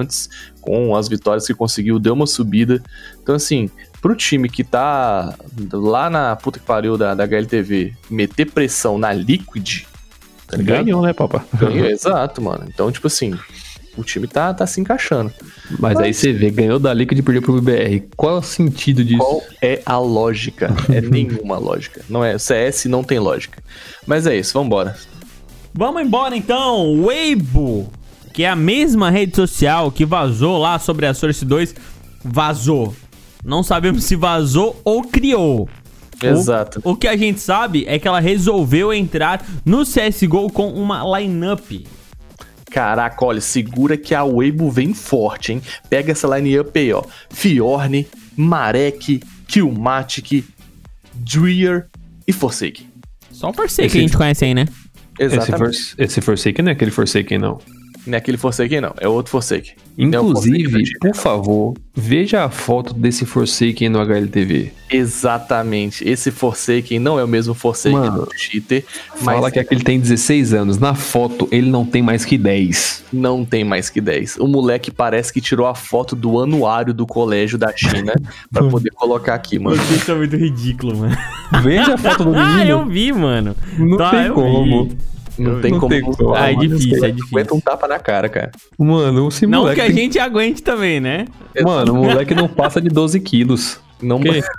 antes, 0.00 0.30
com 0.60 0.94
as 0.96 1.08
vitórias 1.08 1.46
que 1.46 1.54
conseguiu, 1.54 1.98
deu 1.98 2.14
uma 2.14 2.26
subida. 2.26 2.82
Então, 3.22 3.34
assim, 3.34 3.68
pro 4.00 4.14
time 4.14 4.48
que 4.48 4.64
tá 4.64 5.34
lá 5.72 6.08
na 6.08 6.36
puta 6.36 6.58
que 6.58 6.64
pariu 6.64 6.96
da, 6.96 7.14
da 7.14 7.24
HLTV, 7.24 7.92
meter 8.08 8.50
pressão 8.50 8.98
na 8.98 9.12
Liquid, 9.12 9.84
tá 10.46 10.56
ligado? 10.56 10.84
Ganhou, 10.84 11.02
né, 11.02 11.12
papa? 11.12 11.44
Ganhou, 11.54 11.86
exato, 11.90 12.40
mano. 12.40 12.64
Então, 12.68 12.90
tipo 12.90 13.06
assim, 13.06 13.36
o 13.96 14.02
time 14.02 14.26
tá, 14.26 14.52
tá 14.52 14.66
se 14.66 14.80
encaixando. 14.80 15.32
Mas 15.78 15.98
aí 15.98 16.12
você 16.12 16.32
vê, 16.32 16.50
ganhou 16.50 16.78
da 16.78 16.92
Liquid 16.92 17.18
e 17.18 17.22
perdeu 17.22 17.42
pro 17.42 17.60
BBR. 17.60 18.08
Qual 18.16 18.36
é 18.36 18.38
o 18.38 18.42
sentido 18.42 19.04
disso? 19.04 19.18
Qual 19.18 19.42
é 19.62 19.82
a 19.84 19.98
lógica? 19.98 20.74
É 20.92 21.00
nenhuma 21.02 21.58
lógica. 21.58 22.02
Não 22.08 22.24
é, 22.24 22.38
CS 22.38 22.86
não 22.86 23.02
tem 23.04 23.18
lógica. 23.18 23.62
Mas 24.06 24.26
é 24.26 24.36
isso, 24.36 24.52
vambora. 24.52 24.96
Vamos 25.72 26.02
embora 26.02 26.36
então, 26.36 27.04
Weibo, 27.04 27.90
que 28.32 28.44
é 28.44 28.48
a 28.48 28.56
mesma 28.56 29.10
rede 29.10 29.34
social 29.34 29.90
que 29.90 30.04
vazou 30.04 30.58
lá 30.58 30.78
sobre 30.78 31.06
a 31.06 31.14
Source 31.14 31.44
2, 31.44 31.74
vazou. 32.24 32.94
Não 33.44 33.62
sabemos 33.62 34.04
se 34.04 34.16
vazou 34.16 34.80
ou 34.84 35.02
criou. 35.02 35.68
Exato. 36.22 36.80
O, 36.84 36.92
o 36.92 36.96
que 36.96 37.08
a 37.08 37.16
gente 37.16 37.40
sabe 37.40 37.84
é 37.86 37.98
que 37.98 38.08
ela 38.08 38.20
resolveu 38.20 38.92
entrar 38.92 39.44
no 39.64 39.82
CSGO 39.82 40.50
com 40.50 40.68
uma 40.68 41.18
lineup. 41.18 41.84
Caraca, 42.74 43.24
olha, 43.24 43.40
segura 43.40 43.96
que 43.96 44.12
a 44.16 44.24
Weibo 44.24 44.68
vem 44.68 44.92
forte, 44.92 45.52
hein? 45.52 45.62
Pega 45.88 46.10
essa 46.10 46.26
line-up 46.36 46.76
aí, 46.76 46.92
ó. 46.92 47.04
Fiorne, 47.30 48.04
Marek, 48.36 49.22
Killmatic, 49.46 50.44
Dreer 51.14 51.86
e 52.26 52.32
Forsake. 52.32 52.88
Só 53.30 53.52
Forsaken 53.52 53.86
Esse- 53.86 53.92
que 53.92 53.98
a 53.98 54.00
gente 54.08 54.16
conhece 54.16 54.44
aí, 54.44 54.54
né? 54.54 54.66
Esse, 55.20 55.36
Exatamente. 55.36 55.58
Fors- 55.58 55.94
esse 55.96 56.20
Forsaken 56.20 56.64
não 56.64 56.70
é 56.70 56.72
aquele 56.74 56.90
Forsaken, 56.90 57.38
não. 57.38 57.60
Não 58.06 58.14
é 58.14 58.18
aquele 58.18 58.36
Forsake, 58.36 58.80
não. 58.80 58.94
É 59.00 59.08
outro 59.08 59.30
Forsake. 59.30 59.72
Não 59.96 60.04
é 60.04 60.08
Inclusive, 60.08 60.76
antigo. 60.76 60.98
por 61.00 61.14
favor, 61.14 61.74
veja 61.94 62.44
a 62.44 62.50
foto 62.50 62.92
desse 62.92 63.24
Forsaken 63.24 63.88
no 63.88 64.00
HLTV. 64.00 64.72
Exatamente. 64.90 66.06
Esse 66.06 66.30
Forsaken 66.30 66.98
não 66.98 67.18
é 67.18 67.24
o 67.24 67.28
mesmo 67.28 67.54
Forsaken 67.54 67.98
Mano, 67.98 68.26
do 68.26 68.34
cheater, 68.36 68.84
mas 69.22 69.34
Fala 69.36 69.50
que 69.50 69.58
aquele 69.58 69.82
tem 69.82 69.98
16 69.98 70.52
anos. 70.52 70.78
Na 70.78 70.94
foto, 70.94 71.48
ele 71.50 71.70
não 71.70 71.86
tem 71.86 72.02
mais 72.02 72.24
que 72.24 72.36
10. 72.36 73.04
não 73.12 73.44
tem 73.44 73.64
mais 73.64 73.88
que 73.88 74.00
10. 74.00 74.36
O 74.38 74.46
moleque 74.46 74.90
parece 74.90 75.32
que 75.32 75.40
tirou 75.40 75.66
a 75.66 75.74
foto 75.74 76.14
do 76.16 76.38
anuário 76.40 76.92
do 76.92 77.06
colégio 77.06 77.56
da 77.56 77.72
China 77.74 78.12
pra 78.52 78.64
poder 78.64 78.90
colocar 78.90 79.34
aqui, 79.34 79.58
mano. 79.58 79.76
Isso 79.94 80.10
é 80.10 80.14
muito 80.14 80.36
ridículo, 80.36 80.96
mano. 80.98 81.16
Veja 81.62 81.94
a 81.94 81.98
foto 81.98 82.24
do 82.24 82.34
Ah, 82.36 82.66
eu 82.66 82.84
menino. 82.84 82.90
vi, 82.90 83.12
mano. 83.12 83.56
Não 83.78 83.96
Tá, 83.96 84.10
tem 84.10 84.26
eu 84.26 84.34
como. 84.34 84.84
vi. 84.88 84.96
Não 85.38 85.60
tem 85.60 85.72
Não 85.72 85.80
como. 85.80 85.90
tem 85.90 86.00
como. 86.00 86.34
Ah, 86.34 86.52
é 86.52 86.54
difícil, 86.54 87.04
é 87.04 87.10
difícil. 87.10 87.36
Aguenta 87.38 87.54
um 87.54 87.60
tapa 87.60 87.88
na 87.88 87.98
cara, 87.98 88.28
cara. 88.28 88.52
Mano, 88.78 89.28
esse 89.28 89.46
Não 89.46 89.60
moleque. 89.62 89.80
que 89.80 89.82
a 89.82 89.86
tem- 89.86 89.96
gente 89.96 90.18
aguente 90.18 90.62
também, 90.62 91.00
né? 91.00 91.24
Mano, 91.62 91.92
o 91.92 91.96
moleque 92.04 92.34
não 92.34 92.46
passa 92.48 92.80
de 92.80 92.88
12 92.88 93.18
quilos. 93.20 93.80
Não 94.00 94.20
Que? 94.20 94.40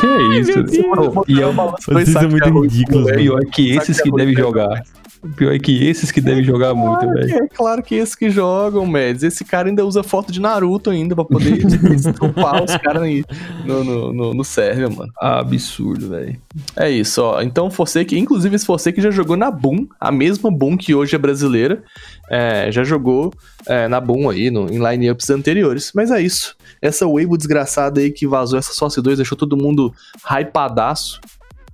Que 0.00 0.06
é 0.06 0.40
isso? 0.40 0.58
Mano, 0.88 1.24
E 1.26 1.40
é 1.40 1.46
o 1.46 1.52
Vocês 1.52 2.08
são 2.10 2.28
muito 2.28 2.60
ridículos, 2.62 3.10
pior 3.12 3.40
que 3.46 3.70
esses 3.70 4.00
que 4.00 4.10
devem 4.12 4.34
jogar. 4.34 4.82
O 5.26 5.32
pior 5.34 5.54
é 5.54 5.58
que 5.58 5.86
esses 5.86 6.10
que 6.10 6.20
devem 6.20 6.42
jogar 6.44 6.74
muito, 6.74 7.00
Claro 7.00 7.14
que, 7.14 7.26
velho. 7.26 7.44
é 7.44 7.48
claro 7.48 7.82
que 7.82 7.94
esses 7.94 8.14
que 8.14 8.30
jogam, 8.30 8.86
Mads. 8.86 9.22
Esse 9.22 9.44
cara 9.44 9.68
ainda 9.68 9.84
usa 9.84 10.02
foto 10.02 10.32
de 10.32 10.40
Naruto 10.40 10.90
ainda 10.90 11.14
pra 11.14 11.24
poder 11.24 11.58
estupar 11.94 12.62
os 12.62 12.76
caras 12.76 13.02
aí 13.02 13.24
no, 13.64 13.84
no, 13.84 14.12
no, 14.12 14.34
no 14.34 14.44
server, 14.44 14.90
mano. 14.90 15.12
Absurdo, 15.20 16.08
velho. 16.10 16.38
É 16.76 16.90
isso, 16.90 17.22
ó. 17.22 17.42
Então, 17.42 17.70
Forsake, 17.70 18.18
inclusive 18.18 18.54
esse 18.56 18.66
Forsake 18.66 19.00
já 19.00 19.10
jogou 19.10 19.36
na 19.36 19.50
Boom, 19.50 19.86
a 20.00 20.10
mesma 20.10 20.50
Boom 20.50 20.76
que 20.76 20.94
hoje 20.94 21.14
é 21.14 21.18
brasileira. 21.18 21.82
É, 22.30 22.70
já 22.72 22.82
jogou 22.82 23.32
é, 23.66 23.86
na 23.88 24.00
Boom 24.00 24.28
aí, 24.30 24.50
no, 24.50 24.70
em 24.72 24.78
lineups 24.78 25.30
anteriores. 25.30 25.92
Mas 25.94 26.10
é 26.10 26.20
isso. 26.20 26.56
Essa 26.80 27.06
Weibo 27.06 27.36
desgraçada 27.36 28.00
aí 28.00 28.10
que 28.10 28.26
vazou 28.26 28.58
essa 28.58 28.72
Source 28.72 29.00
2 29.00 29.18
deixou 29.18 29.36
todo 29.36 29.56
mundo 29.56 29.92
hypadaço. 30.24 31.20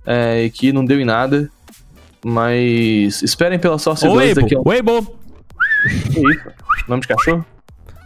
É, 0.05 0.43
e 0.43 0.49
que 0.49 0.73
não 0.73 0.83
deu 0.83 0.99
em 0.99 1.05
nada. 1.05 1.49
Mas 2.23 3.21
esperem 3.21 3.59
pela 3.59 3.77
Source 3.77 4.05
Ô, 4.07 4.13
2 4.13 4.19
Weibo, 4.27 4.41
daqui 4.41 4.55
a 4.55 4.59
um 4.59 4.63
Weibo, 4.65 5.17
que 6.13 6.19
isso? 6.31 6.51
Nome 6.87 7.01
de 7.01 7.07
cachorro? 7.07 7.45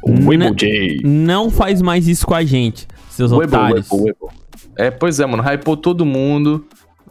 Weibo 0.06 0.44
Não- 0.46 0.56
J. 0.56 1.02
não 1.04 1.50
faz 1.52 1.82
mais 1.82 2.08
isso 2.08 2.26
com 2.26 2.34
a 2.34 2.44
gente, 2.44 2.88
seus 3.10 3.32
Weibo, 3.32 3.56
otários. 3.56 3.90
Weibo, 3.92 4.06
Weibo. 4.06 4.34
É, 4.76 4.90
pois 4.92 5.20
é, 5.20 5.26
mano. 5.26 5.44
Hypou 5.44 5.76
todo 5.78 6.06
mundo. 6.06 6.66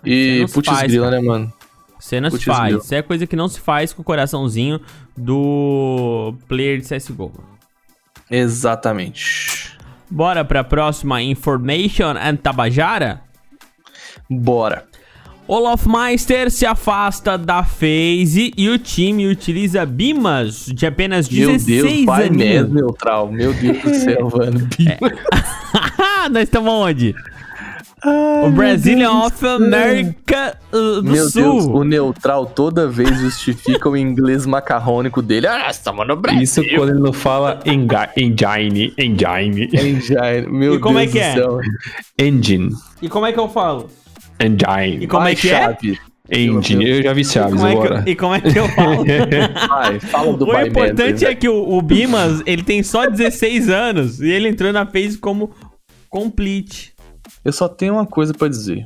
E 0.05 0.47
putz 0.53 0.69
faz, 0.69 0.91
grila, 0.91 1.11
né, 1.11 1.21
mano? 1.21 1.53
Você 1.99 2.21
não 2.21 2.31
se 2.31 2.39
faz. 2.45 2.77
Isso 2.85 2.95
é 2.95 3.03
coisa 3.03 3.27
que 3.27 3.35
não 3.35 3.49
se 3.49 3.59
faz 3.59 3.93
com 3.93 4.03
o 4.03 4.05
coraçãozinho 4.05 4.81
do 5.17 6.35
player 6.47 6.81
de 6.81 6.87
CSGO. 6.87 7.33
Exatamente. 8.31 9.77
Bora 10.09 10.45
pra 10.45 10.63
próxima 10.63 11.21
Information 11.23 12.11
and 12.23 12.37
Tabajara? 12.37 13.23
Bora. 14.31 14.85
Olaf 15.49 15.87
Meister 15.87 16.51
se 16.51 16.67
afasta 16.67 17.39
da 17.39 17.63
FaZe 17.63 18.53
e 18.57 18.69
o 18.69 18.79
time 18.79 19.29
utiliza 19.29 19.87
Bimas 19.87 20.67
de 20.67 20.87
apenas 20.87 21.29
Meu 21.29 21.49
16 21.53 21.67
Deus, 21.85 22.05
vai 22.05 22.27
aninhos. 22.27 22.49
mesmo, 22.63 22.75
neutral. 22.75 23.31
Meu 23.31 23.53
Deus 23.55 23.79
do 23.81 23.95
céu, 23.95 24.29
mano. 24.37 24.69
Nós 26.31 26.43
estamos 26.43 26.73
onde? 26.73 27.15
o 28.45 28.51
Brazilian 28.51 29.11
of 29.11 29.45
America 29.45 30.57
uh, 30.73 31.03
do 31.03 31.11
Meu 31.11 31.29
Sul. 31.29 31.43
Deus, 31.43 31.65
o 31.67 31.83
neutral 31.83 32.47
toda 32.47 32.87
vez 32.87 33.19
justifica 33.19 33.89
o 33.89 33.97
inglês 33.97 34.47
macarrônico 34.47 35.21
dele. 35.23 35.47
Ah, 35.49 35.69
estamos 35.71 36.07
no 36.07 36.15
Brasil. 36.17 36.43
Isso 36.43 36.63
quando 36.77 36.91
ele 36.91 37.01
não 37.01 37.13
fala 37.13 37.59
engine, 37.65 38.93
engine, 38.99 39.69
Engine. 39.73 40.47
Meu 40.49 40.75
E 40.75 40.79
como 40.79 40.99
é 40.99 41.07
Deus 41.07 41.13
que 41.13 41.19
do 41.19 41.25
é? 41.25 41.35
céu. 41.35 41.61
engine, 42.19 42.71
E 43.03 43.09
como 43.09 43.27
é 43.27 43.33
que 43.33 43.41
eu 43.41 43.49
falo? 43.49 43.89
Engine, 44.41 45.05
E 45.05 45.07
como 45.07 45.23
é 45.23 45.25
Vai, 45.27 45.37
que 45.37 45.49
é? 45.51 45.61
Chaves. 45.63 45.99
engine. 46.31 46.91
Eu 46.91 47.03
já 47.03 47.13
vi 47.13 47.21
E 47.21 47.25
Chaves 47.25 47.55
como 47.55 47.67
é 47.67 47.71
que 47.73 47.77
agora. 47.79 48.03
eu, 48.07 48.13
e 48.13 48.17
como 48.17 48.35
é 48.35 48.41
que 48.41 48.59
eu 48.59 48.69
falo? 48.71 49.05
Vai, 49.69 50.01
fala 50.01 50.37
do 50.37 50.45
o 50.47 50.61
importante 50.61 51.03
Mendes. 51.05 51.23
é 51.23 51.35
que 51.35 51.49
o, 51.49 51.69
o 51.77 51.83
Bimas, 51.83 52.43
ele 52.47 52.63
tem 52.63 52.83
só 52.83 53.07
16 53.09 53.69
anos 53.71 54.21
e 54.21 54.29
ele 54.29 54.49
entrou 54.49 54.73
na 54.73 54.85
FaZe 54.87 55.19
como 55.19 55.51
complete. 56.09 56.93
Eu 57.45 57.53
só 57.53 57.69
tenho 57.69 57.95
uma 57.95 58.07
coisa 58.07 58.33
pra 58.35 58.49
dizer. 58.49 58.85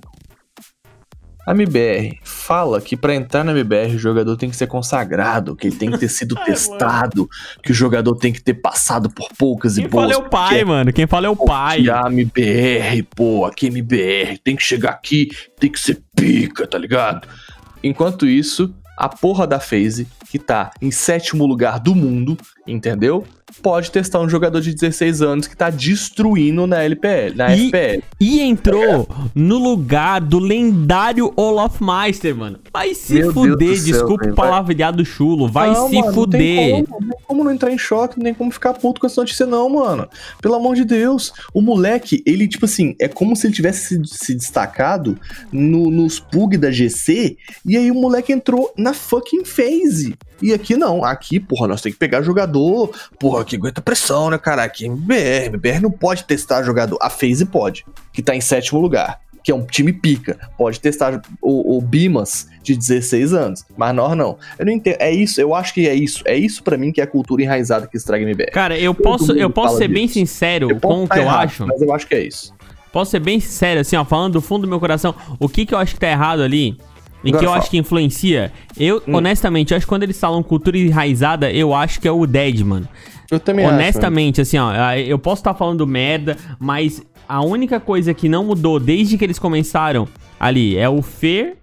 A 1.47 1.53
MBR 1.53 2.19
fala 2.23 2.81
que 2.81 2.97
pra 2.97 3.15
entrar 3.15 3.43
na 3.43 3.53
MBR 3.53 3.97
o 3.97 3.99
jogador 3.99 4.37
tem 4.37 4.51
que 4.51 4.57
ser 4.57 4.67
consagrado, 4.67 5.57
que 5.57 5.67
ele 5.67 5.77
tem 5.77 5.91
que 5.91 5.99
ter 5.99 6.09
sido 6.09 6.35
testado, 6.45 7.29
que 7.63 7.73
o 7.73 7.75
jogador 7.75 8.15
tem 8.17 8.33
que 8.33 8.43
ter 8.43 8.55
passado 8.55 9.11
por 9.11 9.29
poucas 9.39 9.79
e 9.79 9.83
Quem 9.83 9.91
boas. 9.91 10.11
fala 10.11 10.15
é 10.15 10.27
o 10.27 10.29
pai, 10.29 10.65
mano. 10.65 10.93
Quem 10.93 11.07
fala 11.07 11.27
é 11.27 11.31
o 11.31 11.37
pai. 11.37 11.83
Que 11.83 11.91
a 11.91 12.03
MBR, 12.07 13.03
pô, 13.15 13.45
aqui 13.47 13.67
é 13.67 13.69
MBR, 13.71 14.39
tem 14.45 14.55
que 14.55 14.63
chegar 14.63 14.91
aqui, 14.91 15.31
tem 15.59 15.71
que 15.71 15.81
ser 15.81 16.03
pica, 16.15 16.67
tá 16.67 16.79
ligado? 16.79 17.27
Enquanto 17.83 18.27
isso, 18.27 18.75
a 18.97 19.09
porra 19.09 19.47
da 19.47 19.59
FaZe, 19.59 20.07
que 20.31 20.39
tá 20.39 20.71
em 20.81 20.91
sétimo 20.91 21.47
lugar 21.47 21.81
do 21.81 21.95
mundo, 21.95 22.37
entendeu? 22.71 23.25
Pode 23.63 23.91
testar 23.91 24.21
um 24.21 24.29
jogador 24.29 24.61
de 24.61 24.73
16 24.73 25.21
anos 25.23 25.47
que 25.49 25.57
tá 25.57 25.71
destruindo 25.71 26.67
na 26.69 26.83
LPL, 26.85 27.35
na 27.35 27.55
E- 27.55 27.67
FPL. 27.67 28.03
E 28.21 28.41
entrou 28.41 29.09
no 29.35 29.59
lugar 29.59 30.21
do 30.21 30.39
lendário 30.39 31.33
Olaf 31.37 31.81
Meister, 31.81 32.35
mano. 32.37 32.61
Vai 32.73 32.95
se 32.95 33.15
Meu 33.15 33.33
fuder, 33.33 33.77
céu, 33.77 33.85
desculpa 33.85 34.29
o 34.29 34.35
palavreado 34.35 35.05
chulo. 35.05 35.49
Vai 35.49 35.73
Não, 35.73 35.89
se 35.89 35.95
mano, 35.97 36.07
Não 36.07 36.15
fuder. 36.15 36.41
tem, 36.41 36.85
como, 36.85 37.01
não 37.01 37.09
tem 37.11 37.19
como 37.27 37.45
não 37.45 37.51
entrar 37.53 37.73
em 37.73 37.79
choque, 37.79 38.19
não 38.19 38.25
tem 38.25 38.35
como 38.35 38.51
ficar 38.53 38.73
puto 38.75 39.01
com 39.01 39.07
essa 39.09 39.21
notícia, 39.21 39.45
não, 39.47 39.69
mano. 39.69 40.09
Pelo 40.41 40.55
amor 40.55 40.77
de 40.77 40.85
Deus. 40.85 41.33
O 41.53 41.61
moleque, 41.61 42.23
ele, 42.25 42.47
tipo 42.47 42.67
assim, 42.67 42.95
é 43.01 43.09
como 43.09 43.35
se 43.35 43.49
ele 43.49 43.55
tivesse 43.55 43.89
se, 43.89 44.01
se 44.27 44.35
destacado 44.35 45.19
no- 45.53 45.91
nos 45.91 46.21
PUG 46.21 46.57
da 46.57 46.71
GC, 46.71 47.37
e 47.67 47.77
aí 47.77 47.91
o 47.91 47.95
moleque 47.95 48.33
entrou 48.33 48.73
na 48.79 48.95
fucking 48.95 49.45
phase. 49.45 50.15
E 50.43 50.53
aqui 50.53 50.77
não, 50.77 51.05
aqui, 51.05 51.39
porra, 51.39 51.69
nós 51.69 51.81
temos 51.83 51.95
que 51.95 52.01
pegar 52.01 52.23
jogador, 52.23 52.91
porra, 53.19 53.45
que 53.45 53.57
aguenta 53.57 53.81
pressão, 53.81 54.31
né, 54.31 54.39
cara? 54.39 54.65
Aqui 54.65 54.85
é 54.85 54.89
MBR, 54.89 55.47
MBR 55.47 55.81
não 55.81 55.91
pode 55.91 56.25
testar 56.25 56.63
jogador. 56.63 56.99
A 57.01 57.11
phase 57.11 57.45
pode, 57.45 57.85
que 58.13 58.23
tá 58.23 58.35
em 58.35 58.41
sétimo 58.41 58.81
lugar. 58.81 59.21
que 59.43 59.51
é 59.51 59.55
um 59.55 59.65
time 59.65 59.93
pica. 59.93 60.39
Pode 60.57 60.79
testar 60.81 61.21
o, 61.41 61.77
o 61.77 61.81
Bimas 61.81 62.47
de 62.63 62.77
16 62.77 63.33
anos, 63.33 63.65
mas 63.77 63.95
nós 63.95 64.17
não. 64.17 64.37
Eu 64.59 64.67
não 64.67 64.73
entendo. 64.73 64.97
É 64.99 65.11
isso, 65.11 65.41
eu 65.41 65.55
acho 65.55 65.73
que 65.73 65.89
é 65.89 65.95
isso. 65.95 66.23
É 66.27 66.37
isso 66.37 66.63
para 66.63 66.77
mim 66.77 66.93
que 66.93 67.01
é 67.01 67.05
a 67.05 67.07
cultura 67.07 67.43
enraizada 67.43 67.87
que 67.87 67.97
estraga 67.97 68.23
MBR. 68.23 68.51
Cara, 68.53 68.79
eu 68.79 68.95
posso, 68.95 69.33
eu 69.33 69.51
posso 69.51 69.79
ser 69.79 69.89
bem 69.89 70.07
sincero 70.09 70.71
Eu 70.71 70.81
com 70.81 71.05
o 71.05 71.09
tá 71.09 71.15
que 71.15 71.21
eu 71.21 71.25
errado, 71.25 71.45
acho. 71.45 71.67
Mas 71.67 71.81
eu 71.81 71.95
acho 71.95 72.07
que 72.07 72.15
é 72.15 72.23
isso. 72.23 72.55
Posso 72.93 73.13
ser 73.13 73.21
bem 73.21 73.39
sincero, 73.39 73.81
assim, 73.81 73.95
ó, 73.95 74.05
falando 74.05 74.33
do 74.33 74.41
fundo 74.41 74.63
do 74.63 74.69
meu 74.69 74.81
coração, 74.81 75.15
o 75.39 75.49
que 75.49 75.65
que 75.65 75.73
eu 75.73 75.79
acho 75.79 75.95
que 75.95 76.01
tá 76.01 76.11
errado 76.11 76.43
ali 76.43 76.77
e 77.25 77.29
Agora 77.29 77.39
que 77.41 77.45
eu 77.45 77.51
fala. 77.51 77.59
acho 77.63 77.71
que 77.71 77.77
influencia. 77.79 78.53
Eu, 78.79 79.03
Hum. 79.07 79.15
honestamente, 79.17 79.73
eu 79.73 79.77
acho 79.77 79.87
que 79.87 79.89
quando 79.91 80.03
eles 80.05 80.19
falam 80.19 80.43
cultura 80.43 80.77
enraizada, 80.79 81.51
eu 81.53 81.75
acho 81.75 82.01
que 82.01 82.09
é 82.09 82.13
o 82.13 82.27
Dead, 82.27 82.61
mano. 82.61 82.89
Eu 83.31 83.39
também 83.39 83.65
acho. 83.65 83.75
Honestamente, 83.75 84.41
assim, 84.41 84.59
ó, 84.59 84.73
eu 84.95 85.19
posso 85.19 85.41
estar 85.41 85.55
falando 85.55 85.87
merda, 85.87 86.37
mas 86.59 87.03
a 87.29 87.43
única 87.45 87.79
coisa 87.79 88.13
que 88.13 88.29
não 88.29 88.45
mudou 88.45 88.81
desde 88.81 89.17
que 89.17 89.25
eles 89.25 89.39
começaram 89.39 90.09
ali 90.39 90.77
é 90.77 90.89
o 90.89 91.01
Fer 91.03 91.57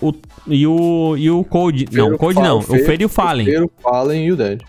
o, 0.00 0.14
e 0.46 0.66
o 0.66 1.14
e 1.18 1.30
o 1.30 1.44
Code. 1.44 1.86
Não, 1.92 2.14
o 2.14 2.16
Code 2.16 2.40
não, 2.40 2.56
o 2.56 2.60
o 2.60 2.62
Fer- 2.62 2.86
Fer 2.86 3.00
e 3.02 3.04
o 3.04 3.08
Fallen. 3.08 3.46
O 3.46 3.50
Fer, 3.50 3.62
o 3.64 3.70
Fallen 3.82 4.24
e 4.26 4.32
o 4.32 4.36
Dead. 4.36 4.60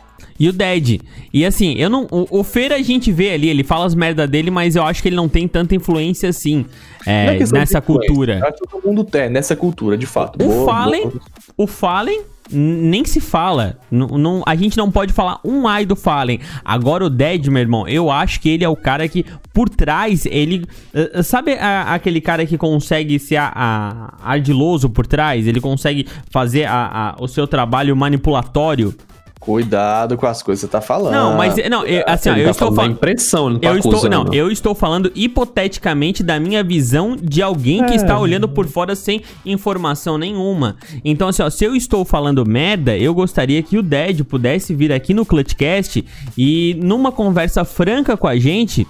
E 0.41 0.49
o 0.49 0.53
Dead. 0.53 0.99
E 1.31 1.45
assim, 1.45 1.75
eu 1.77 1.87
não. 1.87 2.07
O, 2.09 2.39
o 2.39 2.43
Fer 2.43 2.73
a 2.73 2.81
gente 2.81 3.11
vê 3.11 3.29
ali, 3.31 3.47
ele 3.47 3.63
fala 3.63 3.85
as 3.85 3.93
merda 3.93 4.25
dele, 4.25 4.49
mas 4.49 4.75
eu 4.75 4.81
acho 4.83 4.99
que 5.01 5.07
ele 5.09 5.15
não 5.15 5.29
tem 5.29 5.47
tanta 5.47 5.75
influência 5.75 6.27
assim 6.29 6.65
é, 7.05 7.25
Não 7.27 7.33
é 7.33 7.59
nessa 7.59 7.79
cultura. 7.79 8.39
eu 8.39 8.47
Acho 8.47 8.57
que 8.57 8.67
todo 8.67 8.83
mundo 8.83 9.03
tem, 9.03 9.29
nessa 9.29 9.55
cultura, 9.55 9.95
de 9.95 10.07
fato. 10.07 10.43
O 10.43 10.47
Boa- 10.47 10.65
Fallen, 10.65 11.03
boa- 11.03 11.21
o 11.57 11.67
Fallen 11.67 12.21
nem 12.53 13.05
se 13.05 13.19
fala. 13.21 13.77
N- 13.91 14.07
não, 14.17 14.41
a 14.45 14.55
gente 14.55 14.75
não 14.77 14.89
pode 14.91 15.13
falar 15.13 15.39
um 15.45 15.67
ai 15.67 15.85
do 15.85 15.95
Fallen. 15.95 16.39
Agora 16.65 17.05
o 17.05 17.09
Dead, 17.09 17.45
meu 17.47 17.61
irmão, 17.61 17.87
eu 17.87 18.09
acho 18.09 18.41
que 18.41 18.49
ele 18.49 18.63
é 18.63 18.67
o 18.69 18.75
cara 18.75 19.07
que 19.07 19.23
por 19.53 19.69
trás 19.69 20.25
ele 20.25 20.65
eh, 20.93 21.21
sabe 21.23 21.53
a- 21.53 21.93
aquele 21.93 22.19
cara 22.19 22.45
que 22.47 22.57
consegue 22.57 23.19
ser 23.19 23.37
a, 23.37 23.51
a- 23.55 24.31
ardiloso 24.31 24.89
por 24.89 25.05
trás, 25.05 25.45
ele 25.47 25.61
consegue 25.61 26.07
fazer 26.31 26.65
a- 26.67 27.15
o 27.19 27.27
seu 27.27 27.45
trabalho 27.47 27.95
manipulatório. 27.95 28.93
Cuidado 29.41 30.17
com 30.17 30.27
as 30.27 30.43
coisas 30.43 30.63
que 30.63 30.67
você 30.67 30.71
tá 30.71 30.81
falando. 30.81 31.13
Não, 31.13 31.35
mas 31.35 31.55
não, 31.67 31.83
eu, 31.83 32.03
assim, 32.05 32.29
ó, 32.29 32.35
eu 32.35 32.45
tá 32.45 32.51
estou 32.51 32.75
falando 32.75 32.91
impressão, 32.91 33.49
não 33.49 33.59
tá 33.59 33.69
eu 33.69 33.77
estou, 33.77 33.91
acusando. 33.93 34.25
não, 34.25 34.33
eu 34.35 34.51
estou 34.51 34.75
falando 34.75 35.11
hipoteticamente 35.15 36.21
da 36.21 36.39
minha 36.39 36.63
visão 36.63 37.15
de 37.19 37.41
alguém 37.41 37.83
que 37.87 37.95
está 37.95 38.19
olhando 38.19 38.47
por 38.47 38.67
fora 38.67 38.95
sem 38.95 39.23
informação 39.43 40.15
nenhuma. 40.15 40.75
Então, 41.03 41.27
assim, 41.27 41.41
ó, 41.41 41.49
se 41.49 41.65
eu 41.65 41.75
estou 41.75 42.05
falando 42.05 42.47
merda, 42.47 42.95
eu 42.95 43.15
gostaria 43.15 43.63
que 43.63 43.79
o 43.79 43.81
Dead 43.81 44.23
pudesse 44.23 44.75
vir 44.75 44.93
aqui 44.93 45.11
no 45.11 45.25
Clutchcast 45.25 46.05
e 46.37 46.77
numa 46.79 47.11
conversa 47.11 47.65
franca 47.65 48.15
com 48.15 48.27
a 48.27 48.37
gente 48.37 48.85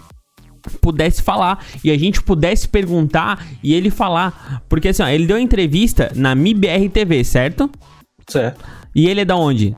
pudesse 0.81 1.21
falar 1.21 1.65
e 1.81 1.89
a 1.89 1.97
gente 1.97 2.21
pudesse 2.21 2.67
perguntar 2.67 3.47
e 3.63 3.73
ele 3.73 3.89
falar. 3.89 4.61
Porque 4.67 4.89
assim, 4.89 5.01
ó, 5.01 5.07
ele 5.07 5.25
deu 5.25 5.39
entrevista 5.39 6.11
na 6.13 6.35
MIBR 6.35 6.89
TV, 6.89 7.23
certo? 7.23 7.71
Certo. 8.27 8.59
E 8.93 9.07
ele 9.07 9.21
é 9.21 9.25
da 9.25 9.37
onde? 9.37 9.73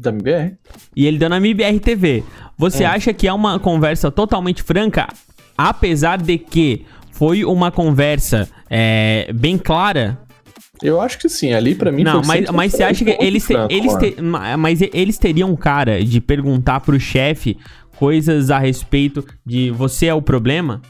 Da 0.00 0.10
MBR. 0.10 0.54
E 0.96 1.06
ele 1.06 1.18
deu 1.18 1.28
na 1.28 1.38
MIBR 1.38 1.78
TV. 1.80 2.24
Você 2.56 2.84
acha 2.84 3.12
que 3.12 3.28
é 3.28 3.32
uma 3.32 3.58
conversa 3.58 4.10
totalmente 4.10 4.62
franca, 4.62 5.08
apesar 5.56 6.20
de 6.20 6.38
que 6.38 6.84
foi 7.12 7.44
uma 7.44 7.70
conversa 7.70 8.48
é, 8.68 9.30
bem 9.34 9.58
clara? 9.58 10.18
Eu 10.82 10.98
acho 11.00 11.18
que 11.18 11.28
sim, 11.28 11.52
ali 11.52 11.74
pra 11.74 11.92
mim 11.92 12.02
Não, 12.02 12.22
mas, 12.26 12.48
mas 12.50 12.72
você 12.72 12.82
acha 12.82 13.04
que 13.04 13.16
eles, 13.20 13.46
te- 13.46 13.52
eles, 13.68 13.94
te- 13.96 14.22
ma- 14.22 14.56
mas 14.56 14.80
eles 14.80 15.18
teriam 15.18 15.54
cara 15.54 16.02
de 16.02 16.20
perguntar 16.22 16.80
pro 16.80 16.98
chefe 16.98 17.58
coisas 17.96 18.50
a 18.50 18.58
respeito 18.58 19.22
de 19.44 19.70
você 19.70 20.06
é 20.06 20.14
o 20.14 20.22
problema? 20.22 20.80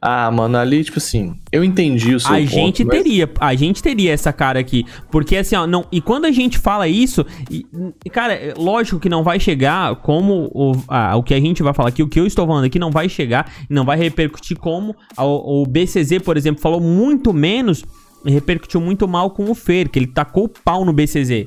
Ah, 0.00 0.30
mano, 0.30 0.56
ali, 0.58 0.82
tipo 0.84 0.98
assim, 0.98 1.36
eu 1.50 1.62
entendi 1.64 2.14
o 2.14 2.20
seu 2.20 2.34
a 2.34 2.38
ponto, 2.38 2.48
gente 2.50 2.84
mas- 2.84 2.96
teria, 3.02 3.30
a 3.40 3.54
gente 3.54 3.82
teria 3.82 4.12
essa 4.12 4.32
cara 4.32 4.58
aqui, 4.60 4.84
porque 5.10 5.36
assim, 5.36 5.56
ó, 5.56 5.66
não, 5.66 5.84
e 5.90 6.00
quando 6.00 6.24
a 6.24 6.30
gente 6.30 6.58
fala 6.58 6.86
isso, 6.88 7.24
e, 7.50 7.64
cara, 8.10 8.32
é 8.34 8.54
lógico 8.56 8.98
que 9.00 9.08
não 9.08 9.22
vai 9.22 9.38
chegar 9.40 9.96
como 9.96 10.50
o, 10.54 10.72
ah, 10.88 11.16
o 11.16 11.22
que 11.22 11.34
a 11.34 11.40
gente 11.40 11.62
vai 11.62 11.72
falar 11.74 11.88
aqui, 11.90 12.02
o 12.02 12.08
que 12.08 12.20
eu 12.20 12.26
estou 12.26 12.46
falando 12.46 12.64
aqui 12.64 12.78
não 12.78 12.90
vai 12.90 13.08
chegar 13.08 13.50
e 13.68 13.72
não 13.74 13.84
vai 13.84 13.96
repercutir 13.98 14.56
como 14.58 14.94
a- 15.16 15.24
o, 15.24 15.64
BCZ, 15.66 16.18
por 16.24 16.36
exemplo, 16.36 16.60
falou 16.60 16.80
muito 16.80 17.32
menos 17.32 17.84
e 18.24 18.30
repercutiu 18.30 18.80
muito 18.80 19.06
mal 19.06 19.30
com 19.30 19.50
o 19.50 19.54
Fer, 19.54 19.88
que 19.88 19.98
ele 19.98 20.06
tacou 20.08 20.44
o 20.44 20.48
pau 20.48 20.84
no 20.84 20.92
BCZ. 20.92 21.46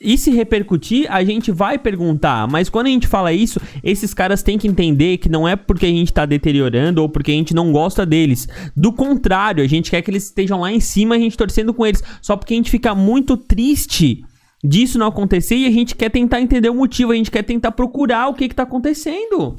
E 0.00 0.18
se 0.18 0.30
repercutir, 0.30 1.06
a 1.08 1.24
gente 1.24 1.52
vai 1.52 1.78
perguntar. 1.78 2.48
Mas 2.48 2.68
quando 2.68 2.88
a 2.88 2.90
gente 2.90 3.06
fala 3.06 3.32
isso, 3.32 3.60
esses 3.82 4.12
caras 4.12 4.42
têm 4.42 4.58
que 4.58 4.66
entender 4.66 5.18
que 5.18 5.28
não 5.28 5.46
é 5.46 5.54
porque 5.56 5.86
a 5.86 5.90
gente 5.90 6.12
tá 6.12 6.26
deteriorando 6.26 7.00
ou 7.00 7.08
porque 7.08 7.30
a 7.30 7.34
gente 7.34 7.54
não 7.54 7.72
gosta 7.72 8.04
deles. 8.04 8.48
Do 8.76 8.92
contrário, 8.92 9.62
a 9.62 9.66
gente 9.66 9.90
quer 9.90 10.02
que 10.02 10.10
eles 10.10 10.24
estejam 10.24 10.60
lá 10.60 10.72
em 10.72 10.80
cima, 10.80 11.14
a 11.14 11.18
gente 11.18 11.36
torcendo 11.36 11.72
com 11.72 11.86
eles. 11.86 12.02
Só 12.20 12.36
porque 12.36 12.54
a 12.54 12.56
gente 12.56 12.70
fica 12.70 12.94
muito 12.94 13.36
triste 13.36 14.24
disso 14.64 14.98
não 14.98 15.08
acontecer 15.08 15.56
e 15.56 15.66
a 15.66 15.70
gente 15.70 15.94
quer 15.94 16.10
tentar 16.10 16.40
entender 16.40 16.70
o 16.70 16.74
motivo, 16.74 17.12
a 17.12 17.14
gente 17.14 17.30
quer 17.30 17.42
tentar 17.42 17.72
procurar 17.72 18.28
o 18.28 18.34
que 18.34 18.48
que 18.48 18.54
tá 18.54 18.62
acontecendo. 18.62 19.56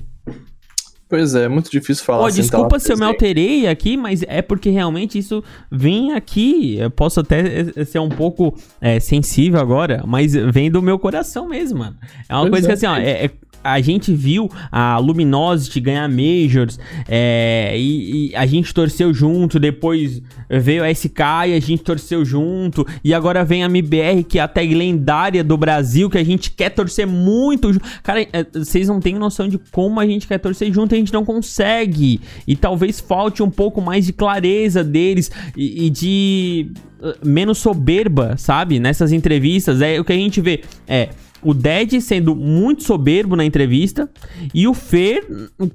Pois 1.15 1.33
é, 1.33 1.43
é 1.45 1.47
muito 1.47 1.71
difícil 1.71 2.03
falar 2.03 2.23
Ó, 2.25 2.29
sem 2.29 2.41
desculpa 2.41 2.71
tá 2.71 2.79
se 2.79 2.91
eu 2.91 2.97
me 2.97 3.05
alterei 3.05 3.67
aqui, 3.67 3.95
mas 3.95 4.21
é 4.27 4.41
porque 4.41 4.69
realmente 4.69 5.17
isso 5.17 5.41
vem 5.71 6.11
aqui. 6.13 6.77
Eu 6.77 6.91
posso 6.91 7.21
até 7.21 7.71
eh, 7.75 7.85
ser 7.85 7.99
um 7.99 8.09
pouco 8.09 8.53
eh, 8.81 8.99
sensível 8.99 9.61
agora, 9.61 10.03
mas 10.05 10.33
vem 10.33 10.69
do 10.69 10.81
meu 10.81 10.99
coração 10.99 11.47
mesmo, 11.47 11.79
mano. 11.79 11.95
É 12.27 12.33
uma 12.35 12.41
Pois 12.49 12.51
coisa 12.51 12.67
é. 12.67 12.67
que 12.67 12.73
assim, 12.73 12.85
ó, 12.85 12.97
é- 12.97 13.25
é- 13.25 13.31
a 13.65 13.81
gente 13.81 14.13
viu 14.13 14.49
a 14.71 14.97
Luminosity 14.97 15.79
ganhar 15.79 16.07
Majors 16.07 16.79
é, 17.07 17.73
e, 17.75 18.29
e 18.29 18.35
a 18.35 18.45
gente 18.45 18.73
torceu 18.73 19.13
junto, 19.13 19.59
depois 19.59 20.21
veio 20.49 20.83
a 20.83 20.93
SK 20.93 21.19
e 21.47 21.53
a 21.53 21.59
gente 21.59 21.81
torceu 21.83 22.23
junto, 22.23 22.85
e 23.03 23.13
agora 23.13 23.43
vem 23.43 23.63
a 23.63 23.65
MBR, 23.65 24.23
que 24.23 24.37
é 24.37 24.41
a 24.41 24.47
tag 24.47 24.73
lendária 24.73 25.43
do 25.43 25.57
Brasil, 25.57 26.09
que 26.09 26.17
a 26.17 26.23
gente 26.23 26.51
quer 26.51 26.69
torcer 26.69 27.07
muito. 27.07 27.71
Cara, 28.03 28.21
é, 28.21 28.45
vocês 28.53 28.87
não 28.87 28.99
têm 28.99 29.15
noção 29.15 29.47
de 29.47 29.57
como 29.71 29.99
a 29.99 30.05
gente 30.05 30.27
quer 30.27 30.37
torcer 30.37 30.71
junto 30.71 30.93
a 30.93 30.97
gente 30.97 31.13
não 31.13 31.25
consegue. 31.25 32.19
E 32.47 32.55
talvez 32.55 32.99
falte 32.99 33.41
um 33.41 33.49
pouco 33.49 33.81
mais 33.81 34.05
de 34.05 34.13
clareza 34.13 34.83
deles 34.83 35.31
e, 35.55 35.85
e 35.85 35.89
de 35.89 36.71
uh, 36.99 37.27
menos 37.27 37.57
soberba, 37.57 38.35
sabe? 38.37 38.79
Nessas 38.79 39.11
entrevistas. 39.11 39.81
É 39.81 39.99
o 39.99 40.05
que 40.05 40.13
a 40.13 40.17
gente 40.17 40.41
vê. 40.41 40.61
É. 40.87 41.09
O 41.45 41.53
Dead 41.53 42.01
sendo 42.01 42.35
muito 42.35 42.83
soberbo 42.83 43.35
na 43.35 43.45
entrevista. 43.45 44.09
E 44.53 44.67
o 44.67 44.73
Fer, 44.73 45.25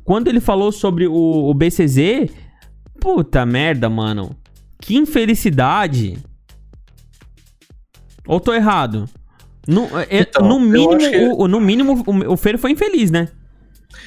quando 0.04 0.28
ele 0.28 0.40
falou 0.40 0.72
sobre 0.72 1.06
o, 1.06 1.14
o 1.14 1.54
BCZ. 1.54 2.30
Puta 3.00 3.46
merda, 3.46 3.88
mano. 3.88 4.36
Que 4.80 4.96
infelicidade. 4.96 6.18
Ou 8.26 8.38
tô 8.40 8.52
errado? 8.52 9.08
No, 9.66 9.84
é- 9.98 10.06
Então, 10.20 10.46
no 10.48 10.58
mínimo, 10.60 10.98
que- 10.98 11.16
o, 11.36 11.48
no 11.48 11.60
mínimo, 11.60 12.02
o, 12.06 12.32
o 12.32 12.36
Fer 12.36 12.58
foi 12.58 12.72
infeliz, 12.72 13.10
né? 13.10 13.28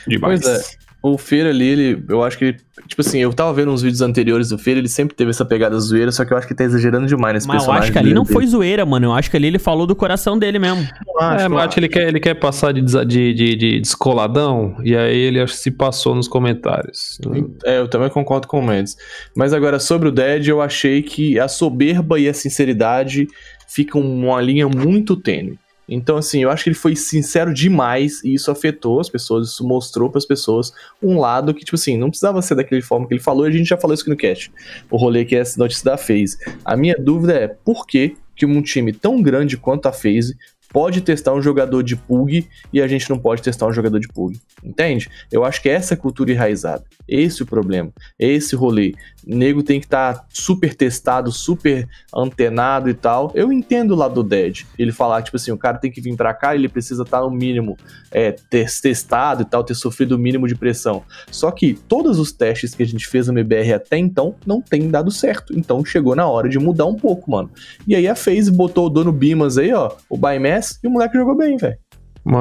Demais. 0.07 0.41
Pois 0.41 0.59
é. 0.59 0.63
O 1.05 1.17
Feira 1.17 1.49
ali, 1.49 1.65
ele, 1.67 2.03
eu 2.07 2.23
acho 2.23 2.37
que 2.37 2.45
ele, 2.45 2.57
tipo 2.87 3.01
assim, 3.01 3.19
eu 3.19 3.33
tava 3.33 3.51
vendo 3.53 3.69
uns 3.71 3.81
vídeos 3.81 3.99
anteriores 3.99 4.47
do 4.47 4.57
Feira, 4.57 4.79
ele 4.79 4.87
sempre 4.87 5.13
teve 5.13 5.31
essa 5.31 5.43
pegada 5.43 5.77
zoeira, 5.77 6.13
só 6.13 6.23
que 6.23 6.31
eu 6.31 6.37
acho 6.37 6.47
que 6.47 6.55
tá 6.55 6.63
exagerando 6.63 7.05
demais 7.07 7.33
nesse 7.33 7.45
Mas 7.47 7.55
eu 7.55 7.59
personagem. 7.59 7.83
acho 7.83 7.91
que 7.91 7.97
ali 7.97 8.07
dele. 8.07 8.15
não 8.15 8.25
foi 8.25 8.47
zoeira, 8.47 8.85
mano. 8.85 9.07
Eu 9.07 9.11
acho 9.13 9.29
que 9.29 9.35
ali 9.35 9.47
ele 9.47 9.59
falou 9.59 9.85
do 9.85 9.97
coração 9.97 10.39
dele 10.39 10.59
mesmo. 10.59 10.87
Eu 11.05 11.19
acho, 11.19 11.41
É, 11.43 11.45
eu 11.45 11.49
mas 11.49 11.63
acho 11.65 11.73
que 11.73 11.79
ele 11.81 11.89
quer, 11.89 12.07
ele 12.07 12.19
quer 12.21 12.35
passar 12.35 12.71
de, 12.71 12.81
de, 12.81 13.33
de, 13.33 13.55
de 13.55 13.79
descoladão, 13.81 14.77
e 14.81 14.95
aí 14.95 15.17
ele 15.17 15.41
acho 15.41 15.53
que 15.53 15.59
se 15.59 15.71
passou 15.71 16.15
nos 16.15 16.29
comentários. 16.29 17.19
É, 17.65 17.79
eu 17.79 17.87
também 17.89 18.09
concordo 18.09 18.47
com 18.47 18.59
o 18.59 18.65
Mendes. 18.65 18.95
Mas 19.35 19.51
agora, 19.53 19.79
sobre 19.79 20.07
o 20.07 20.11
Dead, 20.11 20.47
eu 20.47 20.61
achei 20.61 21.01
que 21.01 21.37
a 21.37 21.49
soberba 21.49 22.17
e 22.17 22.29
a 22.29 22.33
sinceridade 22.33 23.27
ficam 23.67 23.99
uma 24.01 24.39
linha 24.41 24.69
muito 24.69 25.15
tênue. 25.17 25.57
Então, 25.87 26.17
assim, 26.17 26.43
eu 26.43 26.49
acho 26.49 26.63
que 26.63 26.69
ele 26.69 26.75
foi 26.75 26.95
sincero 26.95 27.53
demais 27.53 28.23
e 28.23 28.33
isso 28.33 28.49
afetou 28.49 28.99
as 28.99 29.09
pessoas, 29.09 29.49
isso 29.49 29.67
mostrou 29.67 30.09
para 30.09 30.17
as 30.17 30.25
pessoas 30.25 30.73
um 31.01 31.19
lado 31.19 31.53
que, 31.53 31.65
tipo 31.65 31.75
assim, 31.75 31.97
não 31.97 32.09
precisava 32.09 32.41
ser 32.41 32.55
daquele 32.55 32.81
forma 32.81 33.07
que 33.07 33.13
ele 33.13 33.21
falou 33.21 33.45
e 33.45 33.49
a 33.49 33.51
gente 33.51 33.67
já 33.67 33.77
falou 33.77 33.93
isso 33.93 34.03
aqui 34.03 34.09
no 34.09 34.17
cast. 34.17 34.51
O 34.89 34.97
rolê 34.97 35.25
que 35.25 35.35
essa 35.35 35.59
notícia 35.59 35.85
da 35.85 35.97
FaZe. 35.97 36.37
A 36.63 36.77
minha 36.77 36.95
dúvida 36.97 37.33
é 37.33 37.47
por 37.47 37.85
que, 37.85 38.15
que 38.35 38.45
um 38.45 38.61
time 38.61 38.93
tão 38.93 39.21
grande 39.21 39.57
quanto 39.57 39.87
a 39.87 39.91
FaZe 39.91 40.37
pode 40.73 41.01
testar 41.01 41.33
um 41.33 41.41
jogador 41.41 41.83
de 41.83 41.95
PUG 41.95 42.47
e 42.73 42.81
a 42.81 42.87
gente 42.87 43.07
não 43.09 43.19
pode 43.19 43.43
testar 43.43 43.67
um 43.67 43.71
jogador 43.71 43.99
de 43.99 44.07
PUG. 44.07 44.39
Entende? 44.63 45.07
Eu 45.31 45.45
acho 45.45 45.61
que 45.61 45.69
essa 45.69 45.93
é 45.93 45.95
a 45.95 45.99
cultura 45.99 46.31
enraizada. 46.31 46.83
Esse 47.07 47.41
é 47.41 47.43
o 47.43 47.47
problema. 47.47 47.91
Esse 48.17 48.55
rolê. 48.55 48.93
O 49.25 49.35
nego 49.35 49.61
tem 49.61 49.79
que 49.79 49.85
estar 49.85 50.25
super 50.29 50.73
testado, 50.73 51.31
super 51.31 51.87
antenado 52.13 52.89
e 52.89 52.93
tal. 52.93 53.31
Eu 53.35 53.53
entendo 53.53 53.95
lá 53.95 54.07
do 54.07 54.23
Dead. 54.23 54.63
Ele 54.77 54.91
falar, 54.91 55.21
tipo 55.21 55.37
assim, 55.37 55.51
o 55.51 55.57
cara 55.57 55.77
tem 55.77 55.91
que 55.91 56.01
vir 56.01 56.15
pra 56.15 56.33
cá, 56.33 56.55
ele 56.55 56.67
precisa 56.67 57.03
estar 57.03 57.21
no 57.21 57.29
mínimo 57.29 57.77
é, 58.11 58.31
tes- 58.31 58.81
testado 58.81 59.43
e 59.43 59.45
tal, 59.45 59.63
ter 59.63 59.75
sofrido 59.75 60.15
o 60.15 60.17
mínimo 60.17 60.47
de 60.47 60.55
pressão. 60.55 61.03
Só 61.29 61.51
que 61.51 61.73
todos 61.73 62.17
os 62.19 62.31
testes 62.31 62.73
que 62.73 62.81
a 62.83 62.85
gente 62.87 63.07
fez 63.07 63.27
na 63.27 63.33
MBR 63.33 63.73
até 63.73 63.97
então 63.97 64.35
não 64.45 64.59
tem 64.61 64.89
dado 64.89 65.11
certo. 65.11 65.57
Então 65.57 65.85
chegou 65.85 66.15
na 66.15 66.27
hora 66.27 66.49
de 66.49 66.57
mudar 66.57 66.85
um 66.85 66.95
pouco, 66.95 67.29
mano. 67.29 67.51
E 67.87 67.95
aí 67.95 68.07
a 68.07 68.15
FaZe 68.15 68.51
botou 68.51 68.87
o 68.87 68.89
dono 68.89 69.11
Bimas 69.11 69.57
aí, 69.57 69.71
ó, 69.73 69.91
o 70.09 70.17
Bymass, 70.17 70.62
e 70.83 70.87
o 70.87 70.91
moleque 70.91 71.17
jogou 71.17 71.35
bem, 71.35 71.57
velho. 71.57 71.77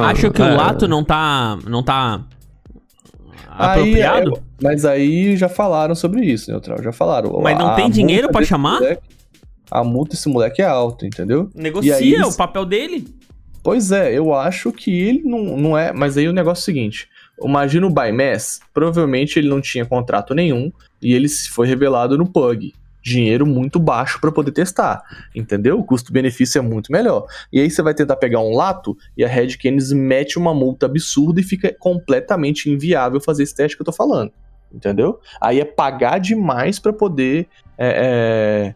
Acho 0.02 0.30
que 0.30 0.40
é, 0.42 0.44
o 0.52 0.56
Lato 0.56 0.86
não 0.86 1.02
tá. 1.04 1.58
Não 1.66 1.82
tá. 1.82 2.22
Aí, 3.54 4.00
é, 4.00 4.06
apropriado? 4.06 4.42
mas 4.62 4.84
aí 4.84 5.36
já 5.36 5.48
falaram 5.48 5.94
sobre 5.94 6.24
isso, 6.24 6.50
Neutral. 6.50 6.82
Já 6.82 6.92
falaram. 6.92 7.38
Mas 7.42 7.58
não 7.58 7.68
A 7.68 7.74
tem 7.74 7.90
dinheiro 7.90 8.22
multa 8.22 8.32
pra 8.32 8.40
desse 8.40 8.48
chamar? 8.50 8.74
moleque- 8.80 9.02
a 9.70 9.84
multa 9.84 10.10
desse 10.12 10.28
moleque 10.28 10.62
é 10.62 10.66
alta, 10.66 11.06
entendeu? 11.06 11.50
Negocia 11.54 11.98
E 12.00 12.14
aí 12.14 12.22
o 12.22 12.34
papel 12.36 12.64
dele. 12.64 13.08
Pois 13.62 13.92
é, 13.92 14.12
eu 14.16 14.34
acho 14.34 14.72
que 14.72 14.90
ele 14.90 15.22
não, 15.24 15.56
não 15.56 15.78
é. 15.78 15.92
Mas 15.92 16.16
aí 16.16 16.28
o 16.28 16.32
negócio 16.32 16.60
é 16.60 16.62
o 16.62 16.64
seguinte: 16.64 17.08
imagina 17.42 17.86
o 17.86 17.90
Baimess, 17.90 18.60
provavelmente 18.74 19.38
ele 19.38 19.48
não 19.48 19.60
tinha 19.60 19.84
contrato 19.86 20.34
nenhum 20.34 20.70
e 21.00 21.12
ele 21.14 21.28
se 21.28 21.48
foi 21.50 21.66
revelado 21.66 22.16
no 22.18 22.26
Pug. 22.26 22.72
Dinheiro 23.02 23.44
muito 23.44 23.80
baixo 23.80 24.20
pra 24.20 24.30
poder 24.30 24.52
testar, 24.52 25.02
entendeu? 25.34 25.78
O 25.78 25.84
custo-benefício 25.84 26.58
é 26.58 26.62
muito 26.62 26.92
melhor. 26.92 27.26
E 27.52 27.60
aí 27.60 27.68
você 27.68 27.82
vai 27.82 27.94
tentar 27.94 28.16
pegar 28.16 28.38
um 28.40 28.54
lato 28.54 28.96
e 29.16 29.24
a 29.24 29.28
Red 29.28 29.56
Canids 29.56 29.92
mete 29.92 30.38
uma 30.38 30.54
multa 30.54 30.86
absurda 30.86 31.40
e 31.40 31.44
fica 31.44 31.74
completamente 31.78 32.70
inviável 32.70 33.20
fazer 33.20 33.42
esse 33.42 33.54
teste 33.54 33.76
que 33.76 33.82
eu 33.82 33.86
tô 33.86 33.92
falando, 33.92 34.30
entendeu? 34.72 35.18
Aí 35.40 35.60
é 35.60 35.64
pagar 35.64 36.18
demais 36.18 36.78
pra 36.78 36.92
poder 36.92 37.48
é, 37.76 37.88
é, 37.88 38.74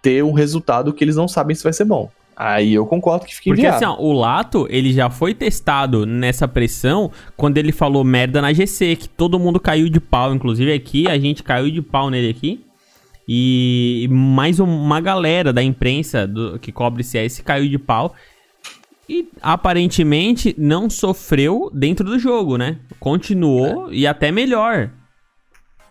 ter 0.00 0.22
um 0.22 0.32
resultado 0.32 0.92
que 0.92 1.02
eles 1.02 1.16
não 1.16 1.26
sabem 1.26 1.56
se 1.56 1.64
vai 1.64 1.72
ser 1.72 1.84
bom. 1.84 2.08
Aí 2.36 2.72
eu 2.72 2.86
concordo 2.86 3.26
que 3.26 3.34
fica 3.34 3.50
Porque 3.50 3.60
inviável. 3.60 3.88
assim, 3.90 4.00
ó, 4.00 4.02
o 4.02 4.12
Lato, 4.12 4.66
ele 4.70 4.94
já 4.94 5.10
foi 5.10 5.34
testado 5.34 6.06
nessa 6.06 6.48
pressão 6.48 7.10
quando 7.36 7.58
ele 7.58 7.70
falou 7.70 8.02
merda 8.02 8.40
na 8.40 8.50
GC, 8.50 8.96
que 8.96 9.08
todo 9.08 9.38
mundo 9.38 9.60
caiu 9.60 9.90
de 9.90 10.00
pau, 10.00 10.32
inclusive 10.32 10.72
aqui, 10.72 11.06
a 11.06 11.18
gente 11.18 11.42
caiu 11.42 11.70
de 11.70 11.82
pau 11.82 12.08
nele 12.08 12.30
aqui. 12.30 12.64
E 13.32 14.08
mais 14.10 14.58
um- 14.58 14.64
uma 14.64 15.00
galera 15.00 15.52
da 15.52 15.62
imprensa 15.62 16.26
do- 16.26 16.58
que 16.58 16.72
cobre 16.72 17.04
CS 17.04 17.40
caiu 17.44 17.68
de 17.68 17.78
pau. 17.78 18.12
E 19.08 19.28
aparentemente 19.40 20.52
não 20.58 20.90
sofreu 20.90 21.70
dentro 21.72 22.04
do 22.04 22.18
jogo, 22.18 22.56
né? 22.58 22.78
Continuou 22.98 23.92
e 23.92 24.04
até 24.04 24.32
melhor. 24.32 24.90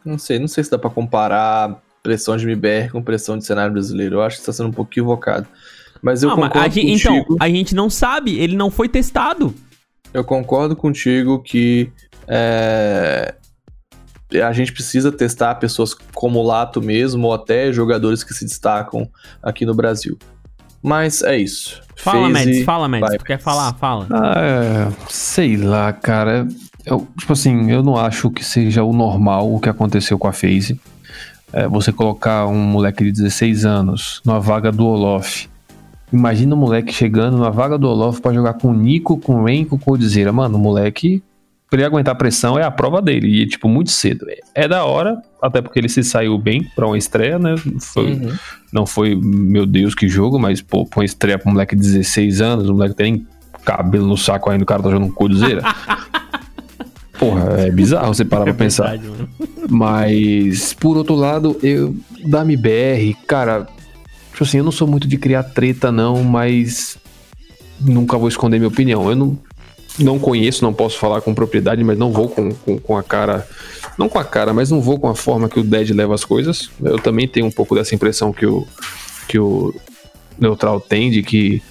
Não 0.03 0.17
sei, 0.17 0.37
não 0.37 0.49
sei 0.49 0.65
se 0.65 0.71
dá 0.71 0.77
pra 0.77 0.89
comparar 0.89 1.81
pressão 2.03 2.35
de 2.35 2.43
MBR 2.43 2.89
com 2.91 3.01
pressão 3.01 3.37
de 3.37 3.45
cenário 3.45 3.71
brasileiro. 3.71 4.17
Eu 4.17 4.21
acho 4.21 4.35
que 4.35 4.41
está 4.41 4.51
sendo 4.51 4.67
um 4.67 4.73
pouco 4.73 4.91
equivocado. 4.91 5.47
Mas 6.01 6.21
eu 6.23 6.29
mas 6.29 6.35
concordo 6.39 6.59
a 6.59 6.67
gente- 6.69 7.03
contigo. 7.07 7.33
então, 7.35 7.37
a 7.39 7.49
gente 7.49 7.73
não 7.73 7.89
sabe, 7.89 8.37
ele 8.37 8.57
não 8.57 8.69
foi 8.69 8.89
testado. 8.89 9.55
Eu 10.13 10.25
concordo 10.25 10.75
contigo 10.75 11.39
que 11.41 11.89
é, 12.27 13.33
a 14.33 14.51
gente 14.53 14.71
precisa 14.71 15.11
testar 15.11 15.55
pessoas 15.55 15.93
como 16.13 16.39
o 16.39 16.43
Lato 16.43 16.81
mesmo, 16.81 17.27
ou 17.27 17.33
até 17.33 17.71
jogadores 17.73 18.23
que 18.23 18.33
se 18.33 18.45
destacam 18.45 19.07
aqui 19.41 19.65
no 19.65 19.73
Brasil. 19.73 20.17
Mas 20.81 21.21
é 21.21 21.37
isso. 21.37 21.81
Fala, 21.95 22.29
FaZe- 22.29 22.45
Mads, 22.45 22.63
fala, 22.63 22.87
Mads. 22.87 23.17
Tu 23.17 23.25
quer 23.25 23.39
falar? 23.39 23.73
Fala. 23.73 24.07
Ah, 24.11 24.33
é, 24.37 24.87
sei 25.09 25.57
lá, 25.57 25.91
cara. 25.91 26.47
Eu, 26.85 27.05
tipo 27.17 27.33
assim, 27.33 27.69
eu 27.69 27.83
não 27.83 27.97
acho 27.97 28.29
que 28.31 28.43
seja 28.45 28.83
o 28.83 28.93
normal 28.93 29.53
o 29.53 29.59
que 29.59 29.67
aconteceu 29.67 30.17
com 30.17 30.27
a 30.27 30.31
FaZe. 30.31 30.79
É, 31.51 31.67
você 31.67 31.91
colocar 31.91 32.45
um 32.47 32.55
moleque 32.63 33.03
de 33.03 33.11
16 33.11 33.65
anos 33.65 34.21
numa 34.25 34.39
vaga 34.39 34.71
do 34.71 34.85
Olof. 34.85 35.47
Imagina 36.13 36.55
o 36.55 36.57
moleque 36.57 36.93
chegando 36.93 37.37
na 37.37 37.49
vaga 37.49 37.77
do 37.77 37.87
Olof 37.89 38.21
pra 38.21 38.31
jogar 38.33 38.53
com 38.53 38.69
o 38.69 38.73
Nico, 38.73 39.17
com 39.17 39.41
o 39.41 39.43
Renko, 39.45 39.77
com 39.77 39.91
o 39.91 39.97
Dizeira. 39.97 40.31
Mano, 40.31 40.57
o 40.57 40.61
moleque, 40.61 41.21
pra 41.69 41.79
ele 41.79 41.85
aguentar 41.85 42.13
a 42.13 42.17
pressão, 42.17 42.57
é 42.57 42.63
a 42.63 42.71
prova 42.71 43.01
dele. 43.01 43.27
E, 43.41 43.45
tipo, 43.47 43.67
muito 43.69 43.91
cedo. 43.91 44.25
É, 44.29 44.63
é 44.63 44.67
da 44.67 44.83
hora, 44.85 45.17
até 45.41 45.61
porque 45.61 45.79
ele 45.79 45.89
se 45.89 46.03
saiu 46.03 46.37
bem 46.37 46.63
pra 46.75 46.87
uma 46.87 46.97
estreia, 46.97 47.37
né? 47.37 47.55
Foi, 47.79 48.13
Uhum. 48.13 48.33
não 48.73 48.85
foi, 48.85 49.15
meu 49.15 49.65
Deus, 49.65 49.93
que 49.93 50.07
jogo, 50.07 50.39
mas, 50.39 50.61
pô, 50.61 50.85
pra 50.85 50.99
uma 50.99 51.05
estreia 51.05 51.37
pra 51.37 51.49
um 51.49 51.53
moleque 51.53 51.75
de 51.75 51.81
16 51.81 52.41
anos, 52.41 52.69
o 52.69 52.73
moleque 52.73 52.95
tem 52.95 53.25
cabelo 53.65 54.07
no 54.07 54.17
saco 54.17 54.49
ainda, 54.49 54.63
o 54.63 54.67
cara 54.67 54.81
tá 54.81 54.89
jogando 54.89 55.11
com 55.13 55.25
cruzeira. 55.27 55.61
Porra, 57.19 57.67
é 57.67 57.71
bizarro 57.71 58.13
você 58.13 58.23
parar 58.23 58.45
pra 58.45 58.53
pensar. 58.53 58.97
verdade. 58.97 59.29
Mas, 59.69 60.73
por 60.73 60.95
outro 60.95 61.15
lado, 61.15 61.57
eu, 61.61 61.93
da 62.25 62.41
MBR, 62.43 63.13
cara, 63.27 63.67
tipo 64.31 64.43
assim, 64.43 64.59
eu 64.59 64.63
não 64.63 64.71
sou 64.71 64.87
muito 64.87 65.05
de 65.07 65.17
criar 65.17 65.43
treta, 65.43 65.91
não, 65.91 66.23
mas 66.23 66.97
nunca 67.79 68.17
vou 68.17 68.29
esconder 68.29 68.57
minha 68.57 68.69
opinião. 68.69 69.09
Eu 69.09 69.15
não, 69.17 69.37
não 69.99 70.17
conheço, 70.19 70.63
não 70.63 70.73
posso 70.73 70.97
falar 70.97 71.21
com 71.21 71.33
propriedade, 71.33 71.83
mas 71.83 71.97
não 71.97 72.11
vou 72.11 72.29
com, 72.29 72.51
com, 72.53 72.77
com 72.79 72.97
a 72.97 73.03
cara. 73.03 73.47
Não 73.97 74.07
com 74.09 74.17
a 74.19 74.23
cara, 74.23 74.53
mas 74.53 74.69
não 74.71 74.81
vou 74.81 74.99
com 74.99 75.07
a 75.09 75.15
forma 75.15 75.49
que 75.49 75.59
o 75.59 75.63
Dead 75.63 75.89
leva 75.91 76.15
as 76.15 76.23
coisas. 76.23 76.69
Eu 76.81 76.97
também 76.99 77.27
tenho 77.27 77.45
um 77.45 77.51
pouco 77.51 77.75
dessa 77.75 77.93
impressão 77.93 78.31
que 78.31 78.45
o, 78.45 78.65
que 79.27 79.37
o 79.37 79.73
Neutral 80.39 80.79
tem, 80.79 81.11
de 81.11 81.21
que, 81.21 81.61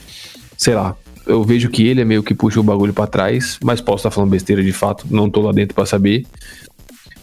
sei 0.57 0.74
lá, 0.74 0.95
eu 1.26 1.43
vejo 1.43 1.68
que 1.70 1.87
ele 1.87 2.01
é 2.01 2.05
meio 2.05 2.22
que 2.22 2.35
puxa 2.35 2.61
o 2.61 2.62
bagulho 2.62 2.93
pra 2.93 3.07
trás, 3.07 3.59
mas 3.62 3.81
posso 3.81 3.99
estar 4.01 4.11
falando 4.11 4.31
besteira 4.31 4.62
de 4.62 4.72
fato, 4.72 5.07
não 5.11 5.29
tô 5.31 5.41
lá 5.43 5.53
dentro 5.53 5.74
pra 5.74 5.87
saber. 5.87 6.26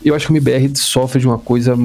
Eu 0.04 0.14
acho 0.16 0.28
que 0.28 0.34
o 0.34 0.36
MBR 0.36 0.72
sofre 0.76 1.20
de 1.20 1.28
uma 1.28 1.38
coisa 1.40 1.76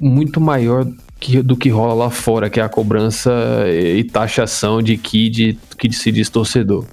muito 0.00 0.40
maior 0.40 0.86
que- 1.18 1.42
do 1.42 1.56
que 1.56 1.68
rola 1.68 1.94
lá 1.94 2.10
fora, 2.10 2.50
que 2.50 2.60
é 2.60 2.62
a 2.62 2.68
cobrança 2.68 3.32
e 3.68 4.04
taxação 4.04 4.82
de 4.82 4.96
kid 4.96 5.58
que 5.78 5.92
se 5.92 6.12
diz 6.12 6.28
torcedor. 6.28 6.84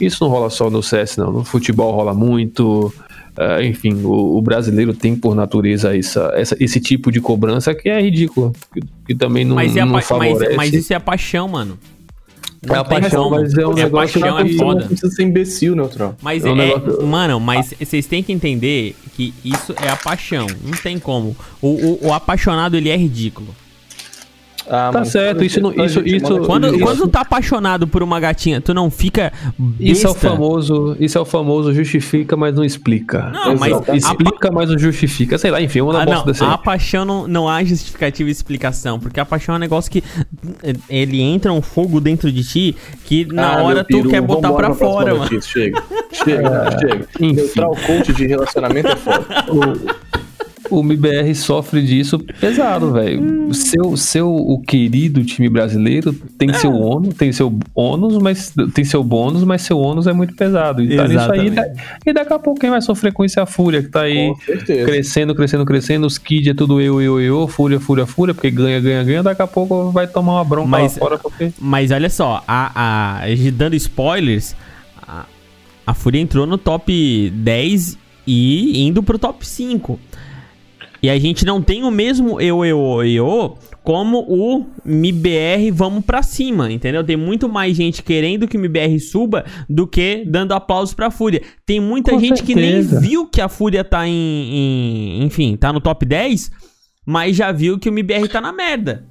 Isso 0.00 0.22
não 0.24 0.30
rola 0.30 0.50
só 0.50 0.68
no 0.70 0.82
CS, 0.82 1.16
não. 1.16 1.32
No 1.32 1.44
futebol 1.44 1.92
rola 1.94 2.12
muito. 2.14 2.92
ah, 3.36 3.62
enfim, 3.62 3.94
o, 4.04 4.36
o 4.38 4.42
brasileiro 4.42 4.92
tem 4.94 5.14
por 5.16 5.34
natureza 5.34 5.96
essa, 5.96 6.32
essa- 6.34 6.56
esse 6.60 6.80
tipo 6.80 7.10
de 7.12 7.20
cobrança 7.20 7.74
que 7.74 7.88
é 7.88 8.00
ridícula. 8.00 8.52
Que, 8.72 8.80
que 9.06 9.14
também 9.14 9.44
não, 9.44 9.54
Mas, 9.56 9.76
é 9.76 9.84
não 9.84 9.92
mas, 9.92 10.06
favorece. 10.06 10.56
mas 10.56 10.72
isso 10.72 10.92
é 10.92 10.96
a 10.96 11.00
paixão, 11.00 11.48
mano. 11.48 11.78
É 12.64 12.76
a 12.76 12.84
paixão, 12.84 13.24
como. 13.24 13.36
mas 13.40 13.54
é 13.58 13.66
um 13.66 13.72
é 13.72 13.74
negócio 13.84 14.20
paixão, 14.20 14.44
que 14.46 14.52
é 14.52 14.56
foda. 14.56 14.80
não 14.82 14.86
precisa 14.86 15.10
ser 15.12 15.22
imbecil, 15.24 15.74
Neutral. 15.74 16.14
Mas 16.22 16.44
É 16.44 16.48
é, 16.48 16.52
um 16.52 16.54
negócio- 16.54 17.06
mano, 17.06 17.40
mas 17.40 17.74
vocês 17.80 18.06
têm 18.06 18.22
que 18.22 18.32
entender 18.32 18.94
que 19.16 19.34
isso 19.44 19.74
é 19.82 19.88
a 19.88 19.96
paixão. 19.96 20.46
Não 20.64 20.72
tem 20.80 20.96
como. 20.98 21.34
O, 21.60 21.68
o, 21.68 22.06
o 22.08 22.12
apaixonado, 22.12 22.76
ele 22.76 22.88
é 22.88 22.96
ridículo. 22.96 23.48
Ah, 24.74 24.90
Tá 24.90 25.04
certo, 25.04 25.44
isso 25.44 25.60
não- 25.60 25.70
isso- 25.84 26.00
isso- 26.06 26.38
Quando, 26.46 26.68
Isso- 26.68 26.78
quando 26.80 26.98
tu 27.00 27.08
tá 27.08 27.20
apaixonado 27.20 27.86
por 27.86 28.02
uma 28.02 28.18
gatinha, 28.18 28.58
tu 28.60 28.72
não 28.72 28.90
fica 28.90 29.30
Isso 29.78 30.06
é 30.06 30.10
o 30.10 30.14
besta? 30.14 30.30
famoso, 30.30 30.96
isso 30.98 31.18
é 31.18 31.20
o 31.20 31.24
famoso 31.26 31.74
justifica, 31.74 32.36
mas 32.38 32.54
não 32.54 32.64
explica. 32.64 33.30
Não, 33.30 33.54
mas 33.56 33.70
Exato. 33.72 33.94
Explica, 33.96 34.50
mas 34.50 34.70
não 34.70 34.78
justifica. 34.78 35.36
Sei 35.36 35.50
lá, 35.50 35.60
enfim, 35.60 35.82
uma 35.82 36.00
Ah, 36.00 36.06
não, 36.06 36.24
dessa 36.24 36.46
aí. 36.46 36.52
a 36.54 36.56
paixão 36.58 37.04
não, 37.04 37.28
não 37.28 37.48
há 37.48 37.62
justificativa 37.62 38.28
e 38.30 38.32
explicação, 38.32 38.98
porque 38.98 39.20
a 39.20 39.26
paixão 39.26 39.54
é 39.54 39.58
um 39.58 39.60
negócio 39.60 39.90
que 39.90 40.02
eh, 40.62 40.74
ele 40.88 41.20
entra 41.20 41.52
um 41.52 41.60
fogo 41.60 42.00
dentro 42.00 42.32
de 42.32 42.42
ti 42.42 42.74
que 43.04 43.26
na 43.26 43.58
Ah, 43.58 43.62
hora 43.62 43.74
meu 43.76 43.84
tu 43.84 43.88
peru, 43.98 44.08
quer 44.10 44.22
botar 44.22 44.52
pra 44.52 44.72
fora, 44.74 45.10
mano. 45.14 45.24
notícia, 45.24 45.42
Chega, 45.52 45.82
chega, 46.12 46.78
chega. 46.78 47.06
enfim. 47.20 47.32
Neutral 47.34 47.76
coach 47.86 48.12
de 48.14 48.26
relacionamento 48.26 48.88
é 48.88 48.96
foda. 48.96 49.26
O 50.70 50.80
MBR 50.80 51.34
sofre 51.34 51.82
disso 51.82 52.18
pesado, 52.40 52.92
velho. 52.92 53.52
Seu, 53.52 53.96
seu 53.96 54.34
o 54.34 54.60
querido 54.62 55.22
time 55.24 55.48
brasileiro 55.48 56.12
tem 56.38 56.50
É. 56.50 56.54
seu 56.54 56.72
ônus, 56.72 57.14
tem 57.14 57.32
seu 57.32 57.52
ônus, 57.74 58.16
mas 58.18 58.54
tem 58.72 58.84
seu 58.84 59.02
bônus, 59.04 59.44
mas 59.44 59.62
seu 59.62 59.78
ônus 59.78 60.06
é 60.06 60.12
muito 60.12 60.34
pesado. 60.34 60.82
E 60.82 60.96
tá 60.96 61.06
nisso 61.08 61.30
aí, 61.32 61.46
Exatamente. 61.48 61.54
da- 61.54 61.84
e 62.06 62.12
daqui 62.12 62.32
a 62.32 62.38
pouco 62.38 62.60
quem 62.60 62.70
vai 62.70 62.80
sofrer 62.80 63.12
com 63.12 63.24
isso 63.24 63.38
é 63.38 63.42
a 63.42 63.46
Fúria, 63.46 63.82
que 63.82 63.88
tá 63.88 64.02
aí 64.02 64.32
crescendo, 64.66 65.34
crescendo, 65.34 65.64
crescendo. 65.66 66.06
Os 66.06 66.16
kids 66.16 66.48
é 66.48 66.54
tudo 66.54 66.80
eu, 66.80 67.00
eu, 67.02 67.20
eu, 67.20 67.48
Fúria, 67.48 67.78
Fúria, 67.80 68.06
Fúria, 68.06 68.32
porque 68.34 68.50
ganha, 68.50 68.80
ganha, 68.80 69.02
ganha. 69.04 69.22
Daqui 69.22 69.42
a 69.42 69.46
pouco 69.46 69.90
vai 69.90 70.06
tomar 70.06 70.34
uma 70.34 70.44
bronca 70.44 70.68
Mas- 70.68 70.94
lá 70.94 70.98
fora, 70.98 71.18
porque. 71.18 71.52
Mas 71.60 71.90
olha 71.90 72.08
só, 72.08 72.42
a, 72.46 73.20
a, 73.20 73.20
dando 73.52 73.74
spoilers, 73.76 74.54
a, 75.06 75.24
a 75.86 75.92
Fúria 75.94 76.20
entrou 76.20 76.46
no 76.46 76.56
top 76.56 77.30
10 77.34 77.98
e 78.26 78.86
indo 78.86 79.02
pro 79.02 79.18
top 79.18 79.46
5. 79.46 79.98
E 81.02 81.10
a 81.10 81.18
gente 81.18 81.44
não 81.44 81.60
tem 81.60 81.82
o 81.82 81.90
mesmo 81.90 82.40
eu, 82.40 82.64
eu, 82.64 83.04
eu 83.04 83.58
como 83.82 84.20
o 84.28 84.64
MBR 84.86 85.70
vamos 85.72 86.04
pra 86.04 86.22
cima, 86.22 86.70
entendeu? 86.70 87.02
Tem 87.02 87.16
muito 87.16 87.48
mais 87.48 87.76
gente 87.76 88.02
querendo 88.04 88.46
que 88.46 88.56
o 88.56 88.60
MBR 88.60 89.00
suba 89.00 89.44
do 89.68 89.84
que 89.86 90.22
dando 90.26 90.52
aplausos 90.52 90.94
pra 90.94 91.10
Fúria. 91.10 91.42
Tem 91.66 91.80
muita 91.80 92.12
Com 92.12 92.20
gente 92.20 92.44
que 92.44 92.54
nem 92.54 92.82
certeza. 92.84 93.00
viu 93.00 93.26
que 93.26 93.40
a 93.40 93.48
Fúria 93.48 93.82
tá 93.82 94.06
em, 94.06 94.12
em- 94.12 95.24
Enfim, 95.24 95.56
tá 95.56 95.72
no 95.72 95.80
top 95.80 96.06
10, 96.06 96.52
mas 97.04 97.34
já 97.34 97.50
viu 97.50 97.80
que 97.80 97.88
o 97.88 97.92
MBR 97.92 98.28
tá 98.28 98.40
na 98.40 98.52
merda. 98.52 99.04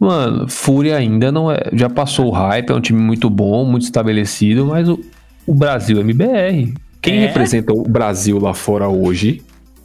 Mano, 0.00 0.48
Fúria 0.48 0.96
ainda 0.96 1.30
não 1.30 1.48
é. 1.52 1.60
Já 1.72 1.88
passou 1.88 2.26
o 2.26 2.30
hype, 2.30 2.70
é 2.70 2.74
um 2.74 2.80
time 2.80 3.00
muito 3.00 3.30
bom, 3.30 3.64
muito 3.64 3.84
estabelecido, 3.84 4.66
mas 4.66 4.88
o, 4.88 4.98
o 5.46 5.54
Brasil 5.54 5.98
é 5.98 6.00
MBR. 6.00 6.74
Quem 7.00 7.18
É? 7.18 7.26
representa 7.28 7.72
o 7.72 7.84
Brasil 7.84 8.40
lá 8.40 8.52
fora 8.52 8.88
hoje? 8.88 9.40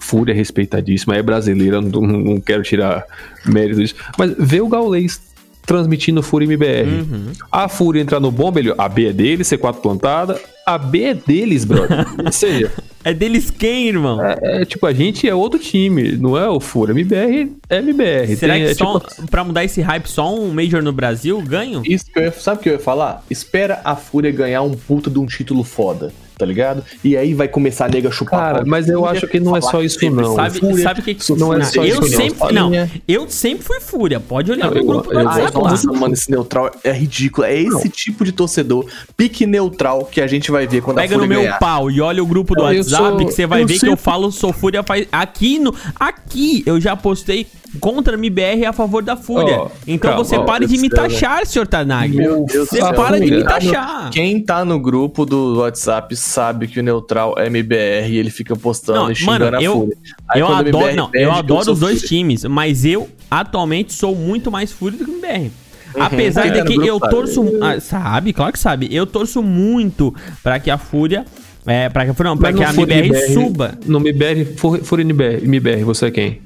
Fúria 0.07 0.31
é 0.33 0.35
respeitadíssima, 0.35 1.15
é 1.15 1.21
brasileira, 1.21 1.81
não, 1.81 2.01
não- 2.01 2.39
quero 2.41 2.63
tirar 2.63 3.03
mérito 3.45 3.81
disso. 3.81 3.95
Mas 4.17 4.33
vê 4.39 4.61
o 4.61 4.67
Gaulês 4.67 5.19
transmitindo 5.65 6.23
Fúria 6.23 6.45
MBR. 6.45 6.87
Uhum. 6.89 7.31
A 7.51 7.67
Fúria 7.67 7.99
entrar 8.01 8.21
no 8.21 8.31
bomba, 8.31 8.57
ele, 8.59 8.73
a 8.77 8.87
B 8.87 9.07
é 9.09 9.11
dele, 9.13 9.43
C4 9.43 9.81
plantada. 9.81 10.39
A 10.65 10.77
B 10.77 11.03
é 11.03 11.13
deles, 11.13 11.65
brother. 11.65 12.05
Ou 12.25 12.31
seja, 12.31 12.71
É 13.03 13.13
deles 13.13 13.49
quem, 13.49 13.87
irmão? 13.87 14.21
é, 14.23 14.61
é 14.61 14.65
tipo, 14.65 14.85
a 14.85 14.91
gente 14.93 15.27
é 15.29 15.33
outro 15.35 15.57
time, 15.59 16.13
não 16.17 16.37
é 16.37 16.47
o 16.49 16.59
Fúria. 16.59 16.91
MBR 16.93 17.51
é 17.69 17.77
MBR. 17.79 18.35
Será 18.35 18.53
Tem- 18.55 18.63
que 18.65 18.69
é 18.71 18.73
só, 18.75 18.99
tipo- 18.99 19.27
pra 19.27 19.43
mudar 19.45 19.63
esse 19.65 19.81
hype, 19.81 20.07
só 20.07 20.33
um 20.33 20.51
Major 20.51 20.81
no 20.81 20.91
Brasil 20.93 21.41
ganho? 21.41 21.81
Isso 21.85 22.05
que 22.11 22.19
eu 22.19 22.23
ia, 22.23 22.31
sabe 22.33 22.59
o 22.59 22.63
que 22.63 22.69
eu 22.69 22.73
ia 22.73 22.79
falar? 22.79 23.23
Espera 23.29 23.79
a 23.83 23.95
Fúria 23.95 24.31
ganhar 24.31 24.61
um 24.61 24.71
puta 24.73 25.09
de 25.09 25.19
um 25.19 25.25
título 25.25 25.63
foda. 25.63 26.11
Tá 26.37 26.45
ligado? 26.45 26.83
E 27.03 27.17
aí 27.17 27.33
vai 27.33 27.47
começar 27.47 27.85
a 27.85 27.89
nega 27.89 28.11
chupar. 28.11 28.39
Cara, 28.53 28.63
mas 28.65 28.87
eu 28.87 29.05
acho 29.05 29.27
que 29.27 29.39
não 29.39 29.55
é 29.55 29.61
só 29.61 29.79
que 29.79 29.85
isso, 29.85 29.99
sempre 29.99 30.21
não. 30.23 30.35
Sabe, 30.35 30.59
Fúria, 30.59 30.83
sabe 30.83 30.99
o 30.99 31.03
que, 31.03 31.13
que 31.15 31.33
não 31.35 31.53
é 31.53 31.63
só 31.63 31.81
eu 31.83 31.85
isso, 31.87 32.01
não. 32.01 32.07
sempre, 32.07 32.53
não, 32.53 32.63
Falinha. 32.69 32.91
eu 33.07 33.29
sempre 33.29 33.63
fui 33.65 33.79
fúria. 33.79 34.19
Pode 34.19 34.51
olhar 34.51 34.65
Não, 34.65 34.73
no 34.73 34.79
eu- 34.79 34.85
grupo 34.85 35.13
eu- 35.13 35.19
Ah, 35.27 35.51
nossa, 35.53 35.91
mano, 35.91 36.13
esse 36.13 36.29
neutral 36.29 36.71
é 36.83 36.91
ridículo. 36.91 37.45
É 37.47 37.59
esse 37.59 37.89
tipo 37.89 38.23
de 38.23 38.31
torcedor, 38.31 38.85
pique 39.15 39.45
neutral, 39.45 40.05
que 40.05 40.21
a 40.21 40.27
gente 40.27 40.51
vai 40.51 40.67
ver 40.67 40.81
quando 40.81 40.97
Pega 40.97 41.15
a 41.15 41.17
no 41.17 41.23
Fúria 41.23 41.35
meu 41.37 41.43
ganhar. 41.45 41.59
pau 41.59 41.89
e 41.89 41.99
olha 42.01 42.21
o 42.21 42.25
grupo 42.25 42.53
do 42.55 42.61
Não, 42.63 42.71
eu 42.71 42.79
WhatsApp 42.79 43.03
sou- 43.03 43.17
que 43.17 43.31
você 43.33 43.45
vai 43.47 43.65
ver 43.65 43.73
que 43.73 43.79
sempre- 43.79 43.93
eu 43.93 43.97
falo 43.97 44.31
sou 44.31 44.53
fúria 44.53 44.83
faz 44.83 45.07
aqui 45.11 45.57
no 45.59 45.73
aqui 45.99 46.63
eu 46.65 46.79
já 46.79 46.95
postei 46.95 47.47
contra 47.81 48.15
a 48.15 48.17
MBR 48.17 48.65
a 48.65 48.73
favor 48.73 49.03
da 49.03 49.15
fúria. 49.17 49.59
Ó, 49.59 49.67
então 49.85 50.09
calma, 50.11 50.23
você 50.23 50.37
ó, 50.37 50.43
pare 50.43 50.65
de 50.65 50.77
me 50.77 50.89
taxar, 50.89 51.45
senhor 51.45 51.67
Tarnag. 51.67 52.15
Meu 52.15 52.45
Deus 52.45 52.69
Você 52.69 52.79
do 52.79 52.85
céu. 52.85 52.93
para 52.93 53.19
de 53.19 53.25
me 53.25 53.41
Fúria. 53.41 53.45
taxar. 53.45 54.09
Quem 54.11 54.41
tá 54.41 54.63
no 54.63 54.79
grupo 54.79 55.25
do 55.25 55.59
WhatsApp 55.59 56.15
sabe 56.27 56.67
que 56.67 56.79
o 56.79 56.83
neutral 56.83 57.35
é 57.37 57.47
MBR 57.47 58.11
e 58.11 58.17
ele 58.17 58.29
fica 58.29 58.55
postando 58.55 58.99
Não, 58.99 59.11
e 59.11 59.15
xingando 59.15 59.45
mano, 59.45 59.57
a 59.57 59.63
eu- 59.63 59.73
Fúria. 59.73 59.97
Aí 60.29 60.39
eu 60.41 60.47
adoro, 60.47 60.67
MBR 60.69 60.95
não, 60.95 61.09
perde, 61.09 61.25
eu 61.25 61.31
adoro 61.31 61.71
os 61.71 61.79
dois 61.79 62.01
Fúria. 62.01 62.07
times, 62.09 62.43
mas 62.45 62.85
eu 62.85 63.09
atualmente 63.31 63.93
sou 63.93 64.15
muito 64.15 64.51
mais 64.51 64.71
fúria 64.71 64.97
do 64.97 65.05
que 65.05 65.11
o 65.11 65.13
MBR. 65.15 65.51
Apesar 65.99 66.43
Quem 66.51 66.63
de 66.63 66.77
que 66.79 66.87
eu 66.87 66.99
sabe. 66.99 67.11
torço, 67.11 67.43
ah, 67.61 67.79
sabe, 67.79 68.33
claro 68.33 68.53
que 68.53 68.59
sabe. 68.59 68.87
Eu 68.91 69.07
torço 69.07 69.41
muito 69.41 70.13
pra 70.43 70.59
que 70.59 70.69
a 70.69 70.77
Fúria, 70.77 71.25
é, 71.65 71.89
para 71.89 72.05
que 72.05 72.23
não, 72.23 72.37
pra 72.37 72.53
que 72.53 72.63
a 72.63 72.71
Fúria 72.73 72.97
MBR 72.97 73.33
suba. 73.33 73.77
No 73.85 73.97
MBR, 73.99 74.45
Fúria 74.83 75.01
MBR, 75.03 75.43
MBR, 75.43 75.83
você 75.83 76.07
é 76.07 76.11
quem? 76.11 76.41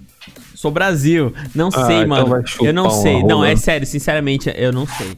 Sou 0.55 0.71
Brasil. 0.71 1.33
Não 1.55 1.69
Ah, 1.73 1.85
sei, 1.87 1.95
então 2.03 2.27
mano. 2.27 2.43
eu 2.61 2.73
não 2.73 2.89
sei. 2.91 3.23
Não, 3.23 3.43
é 3.43 3.55
sério, 3.55 3.85
sinceramente, 3.87 4.53
eu 4.55 4.71
não 4.71 4.85
sei. 4.85 5.17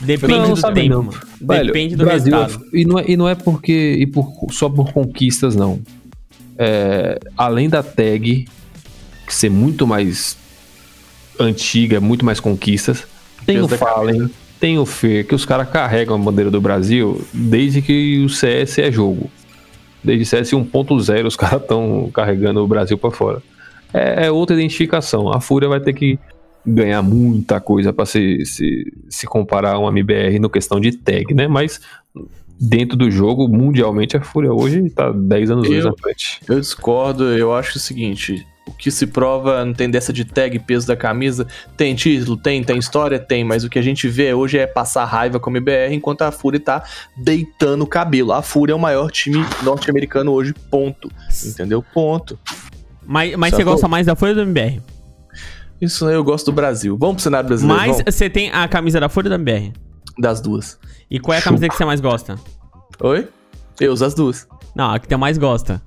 Depende 0.00 0.32
Não, 0.32 0.48
não 0.48 0.54
do 0.54 0.72
tempo. 0.72 1.20
Velho, 1.40 1.66
Depende 1.66 1.96
do 1.96 2.04
Brasil 2.04 2.34
é- 2.34 2.42
resultado. 2.44 2.66
e, 2.72 2.84
não 2.84 2.98
é, 2.98 3.04
e 3.08 3.16
não 3.16 3.28
é 3.28 3.34
porque 3.34 3.96
e 3.98 4.06
por, 4.06 4.32
só 4.50 4.68
por 4.68 4.92
conquistas, 4.92 5.54
não. 5.54 5.80
É, 6.58 7.18
além 7.36 7.68
da 7.68 7.82
tag 7.82 8.46
ser 9.28 9.50
muito 9.50 9.86
mais 9.86 10.36
antiga, 11.38 12.00
muito 12.00 12.24
mais 12.24 12.40
conquistas, 12.40 13.06
tem 13.46 13.56
Deus 13.56 13.72
o 13.72 13.76
Fallen, 13.76 14.30
tem 14.60 14.78
o 14.78 14.86
Fer, 14.86 15.26
que 15.26 15.34
os 15.34 15.44
caras 15.44 15.68
carregam 15.70 16.14
a 16.14 16.18
bandeira 16.18 16.50
do 16.50 16.60
Brasil 16.60 17.24
desde 17.32 17.82
que 17.82 18.22
o 18.24 18.28
CS 18.28 18.78
é 18.78 18.92
jogo. 18.92 19.30
Desde 20.04 20.24
CS 20.26 20.50
1.0 20.52 21.26
os 21.26 21.36
caras 21.36 21.62
estão 21.62 22.10
carregando 22.12 22.60
o 22.62 22.66
Brasil 22.66 22.98
pra 22.98 23.10
fora. 23.10 23.42
É, 23.94 24.26
é 24.26 24.30
outra 24.30 24.56
identificação. 24.56 25.32
A 25.32 25.40
Fúria 25.40 25.68
vai 25.68 25.80
ter 25.80 25.92
que 25.92 26.18
ganhar 26.66 27.02
muita 27.02 27.60
coisa 27.60 27.92
pra 27.92 28.06
se, 28.06 28.44
se, 28.46 28.92
se 29.08 29.26
comparar 29.26 29.72
a 29.74 29.78
uma 29.78 29.90
MBR 29.90 30.38
no 30.38 30.48
questão 30.50 30.78
de 30.80 30.92
tag, 30.92 31.34
né? 31.34 31.48
Mas 31.48 31.80
dentro 32.60 32.96
do 32.96 33.10
jogo, 33.10 33.48
mundialmente, 33.48 34.16
a 34.16 34.20
Fúria 34.22 34.52
hoje 34.52 34.88
tá 34.90 35.10
10 35.10 35.50
anos 35.50 35.68
Eu- 35.68 35.84
na 35.90 35.92
frente. 35.96 36.40
Eu 36.48 36.60
discordo, 36.60 37.24
eu 37.24 37.54
acho 37.54 37.76
o 37.76 37.80
seguinte. 37.80 38.46
O 38.64 38.70
que 38.70 38.92
se 38.92 39.08
prova 39.08 39.64
não 39.64 39.72
tem 39.74 39.90
dessa 39.90 40.12
de 40.12 40.24
tag, 40.24 40.56
peso 40.60 40.86
da 40.86 40.94
camisa. 40.94 41.48
Tem 41.76 41.96
título, 41.96 42.36
tem, 42.36 42.62
tem 42.62 42.78
história, 42.78 43.18
tem, 43.18 43.42
mas 43.42 43.64
o 43.64 43.68
que 43.68 43.76
a 43.76 43.82
gente 43.82 44.06
vê 44.06 44.32
hoje 44.32 44.56
é 44.56 44.68
passar 44.68 45.04
raiva 45.04 45.40
com 45.40 45.50
o 45.50 45.52
MBR, 45.52 45.92
enquanto 45.92 46.22
a 46.22 46.30
Fúria 46.30 46.60
tá 46.60 46.84
deitando 47.16 47.82
o 47.82 47.86
cabelo. 47.88 48.32
A 48.32 48.40
Fúria 48.40 48.72
é 48.72 48.76
o 48.76 48.78
maior 48.78 49.10
time 49.10 49.44
norte-americano 49.64 50.30
hoje, 50.30 50.54
ponto. 50.70 51.10
Entendeu? 51.44 51.84
Ponto. 51.92 52.38
Mas, 53.04 53.34
mas 53.34 53.52
você 53.52 53.64
gosta 53.64 53.88
mais 53.88 54.06
da 54.06 54.14
Fúria 54.14 54.32
ou 54.32 54.36
do 54.36 54.42
MBR? 54.48 54.80
Isso 55.82 56.08
eu 56.08 56.22
gosto 56.22 56.46
do 56.46 56.52
Brasil. 56.52 56.96
Vamos 56.96 57.16
pro 57.16 57.24
cenário 57.24 57.48
brasileiro, 57.48 57.80
Mas 57.80 57.96
vamos? 57.96 58.14
você 58.14 58.30
tem 58.30 58.52
a 58.52 58.68
camisa 58.68 59.00
da 59.00 59.08
Fúria 59.08 59.32
ou 59.32 59.36
da 59.36 59.42
MBR? 59.42 59.72
Das 60.16 60.40
duas. 60.40 60.78
E 61.10 61.18
qual 61.18 61.34
é 61.34 61.38
a 61.38 61.42
camisa 61.42 61.68
que 61.68 61.74
você 61.74 61.84
mais 61.84 62.00
gosta? 62.00 62.36
Oi? 63.00 63.28
Eu 63.80 63.92
uso 63.92 64.04
as 64.04 64.14
duas. 64.14 64.46
Não, 64.76 64.92
a 64.92 65.00
que 65.00 65.08
você 65.08 65.16
mais 65.16 65.36
gosta. 65.36 65.82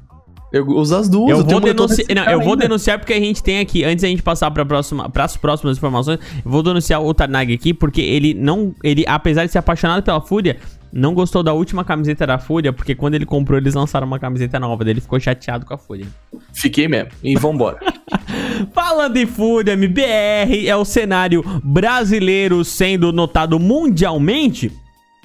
Eu 0.51 0.67
uso 0.67 0.97
as 0.97 1.07
duas. 1.07 1.29
Eu 1.29 1.45
vou, 1.45 1.57
um 1.57 1.59
moletom 1.61 1.85
denunciar, 1.87 2.07
não, 2.13 2.31
eu 2.31 2.41
vou 2.41 2.55
denunciar 2.57 2.99
porque 2.99 3.13
a 3.13 3.19
gente 3.19 3.41
tem 3.41 3.59
aqui, 3.59 3.85
antes 3.85 4.01
da 4.01 4.09
gente 4.09 4.21
passar 4.21 4.51
para 4.51 4.65
próxima, 4.65 5.09
as 5.13 5.37
próximas 5.37 5.77
informações, 5.77 6.19
eu 6.43 6.51
vou 6.51 6.61
denunciar 6.61 7.01
o 7.01 7.13
Tarnag 7.13 7.53
aqui 7.53 7.73
porque 7.73 8.01
ele 8.01 8.33
não, 8.33 8.75
ele 8.83 9.05
apesar 9.07 9.45
de 9.45 9.51
ser 9.51 9.59
apaixonado 9.59 10.03
pela 10.03 10.19
Fúria, 10.19 10.57
não 10.91 11.13
gostou 11.13 11.41
da 11.41 11.53
última 11.53 11.83
camiseta 11.83 12.27
da 12.27 12.37
Fúria, 12.37 12.71
porque 12.71 12.95
quando 12.95 13.15
ele 13.15 13.25
comprou 13.25 13.57
eles 13.57 13.73
lançaram 13.73 14.07
uma 14.07 14.19
camiseta 14.19 14.59
nova, 14.59 14.83
daí 14.83 14.93
ele 14.93 15.01
ficou 15.01 15.19
chateado 15.19 15.65
com 15.65 15.73
a 15.73 15.77
Fúria. 15.77 16.05
Fiquei 16.53 16.87
mesmo. 16.87 17.11
E 17.23 17.35
vambora. 17.35 17.79
Falando 18.73 19.17
em 19.17 19.25
Fúria, 19.25 19.73
MBR 19.73 20.67
é 20.67 20.75
o 20.75 20.85
cenário 20.85 21.43
brasileiro 21.63 22.63
sendo 22.63 23.11
notado 23.11 23.59
mundialmente. 23.59 24.71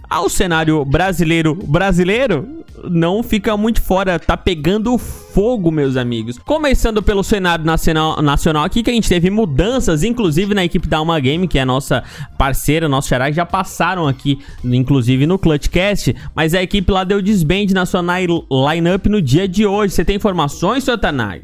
Ao 0.08 0.28
cenário 0.28 0.84
brasileiro 0.84 1.54
brasileiro 1.54 2.60
não 2.88 3.22
fica 3.22 3.56
muito 3.56 3.82
fora, 3.82 4.18
tá 4.18 4.36
pegando 4.36 4.96
fogo, 4.96 5.70
meus 5.70 5.96
amigos. 5.96 6.38
Começando 6.38 7.02
pelo 7.02 7.22
cenário 7.22 7.64
nacional, 7.64 8.22
nacional 8.22 8.64
aqui, 8.64 8.82
que 8.82 8.90
a 8.90 8.92
gente 8.92 9.08
teve 9.08 9.30
mudanças, 9.30 10.02
inclusive 10.02 10.54
na 10.54 10.64
equipe 10.64 10.88
da 10.88 10.98
Alma 10.98 11.18
Game, 11.20 11.46
que 11.46 11.58
é 11.58 11.62
a 11.62 11.66
nossa 11.66 12.02
parceira, 12.38 12.88
nosso 12.88 13.08
xará, 13.08 13.30
já 13.30 13.44
passaram 13.44 14.08
aqui, 14.08 14.38
inclusive 14.64 15.26
no 15.26 15.38
Clutchcast, 15.38 16.14
mas 16.34 16.54
a 16.54 16.62
equipe 16.62 16.90
lá 16.90 17.04
deu 17.04 17.20
desband 17.20 17.66
na 17.72 17.86
sua 17.86 18.02
lineup 18.02 19.06
no 19.06 19.20
dia 19.20 19.46
de 19.46 19.66
hoje. 19.66 19.94
Você 19.94 20.04
tem 20.04 20.16
informações, 20.16 20.84
seu 20.84 20.96
Tanag? 20.96 21.42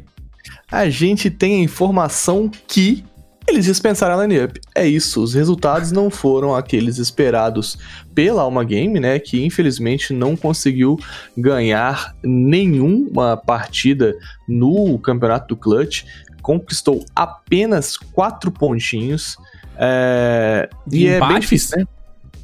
A 0.71 0.89
gente 0.89 1.29
tem 1.29 1.61
a 1.61 1.63
informação 1.63 2.49
que 2.67 3.03
eles 3.47 3.63
dispensaram 3.63 4.19
a 4.19 4.25
lineup. 4.25 4.57
É 4.75 4.85
isso, 4.85 5.23
os 5.23 5.33
resultados 5.33 5.91
não 5.91 6.09
foram 6.09 6.53
aqueles 6.53 6.97
esperados 6.97 7.77
pela 8.13 8.41
Alma 8.41 8.63
Game, 8.63 8.99
né? 8.99 9.17
Que 9.19 9.45
infelizmente 9.45 10.11
não 10.11 10.35
conseguiu 10.35 10.99
ganhar 11.37 12.13
nenhuma 12.21 13.37
partida 13.37 14.13
no 14.47 14.99
campeonato 14.99 15.55
do 15.55 15.55
Clutch. 15.55 16.03
Conquistou 16.41 17.05
apenas 17.15 17.95
quatro 17.95 18.51
pontinhos. 18.51 19.37
É... 19.77 20.69
De 20.85 20.97
E 20.97 21.07
é 21.07 21.11
bem 21.11 21.17
empates? 21.17 21.41
difícil, 21.41 21.77
né? 21.77 21.85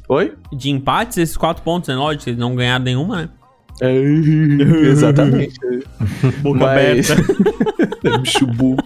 Oi? 0.08 0.34
De 0.52 0.70
empates, 0.70 1.18
esses 1.18 1.36
quatro 1.36 1.62
pontos, 1.62 1.90
é 1.90 1.94
lógico, 1.94 2.30
eles 2.30 2.40
não 2.40 2.54
ganharam 2.54 2.84
nenhuma, 2.84 3.22
né? 3.22 3.28
É, 3.80 3.92
exatamente. 4.86 5.58
Boca 6.42 6.58
Mas- 6.60 7.10
aberta. 7.10 7.34
Bicho 8.20 8.46
burro. 8.46 8.76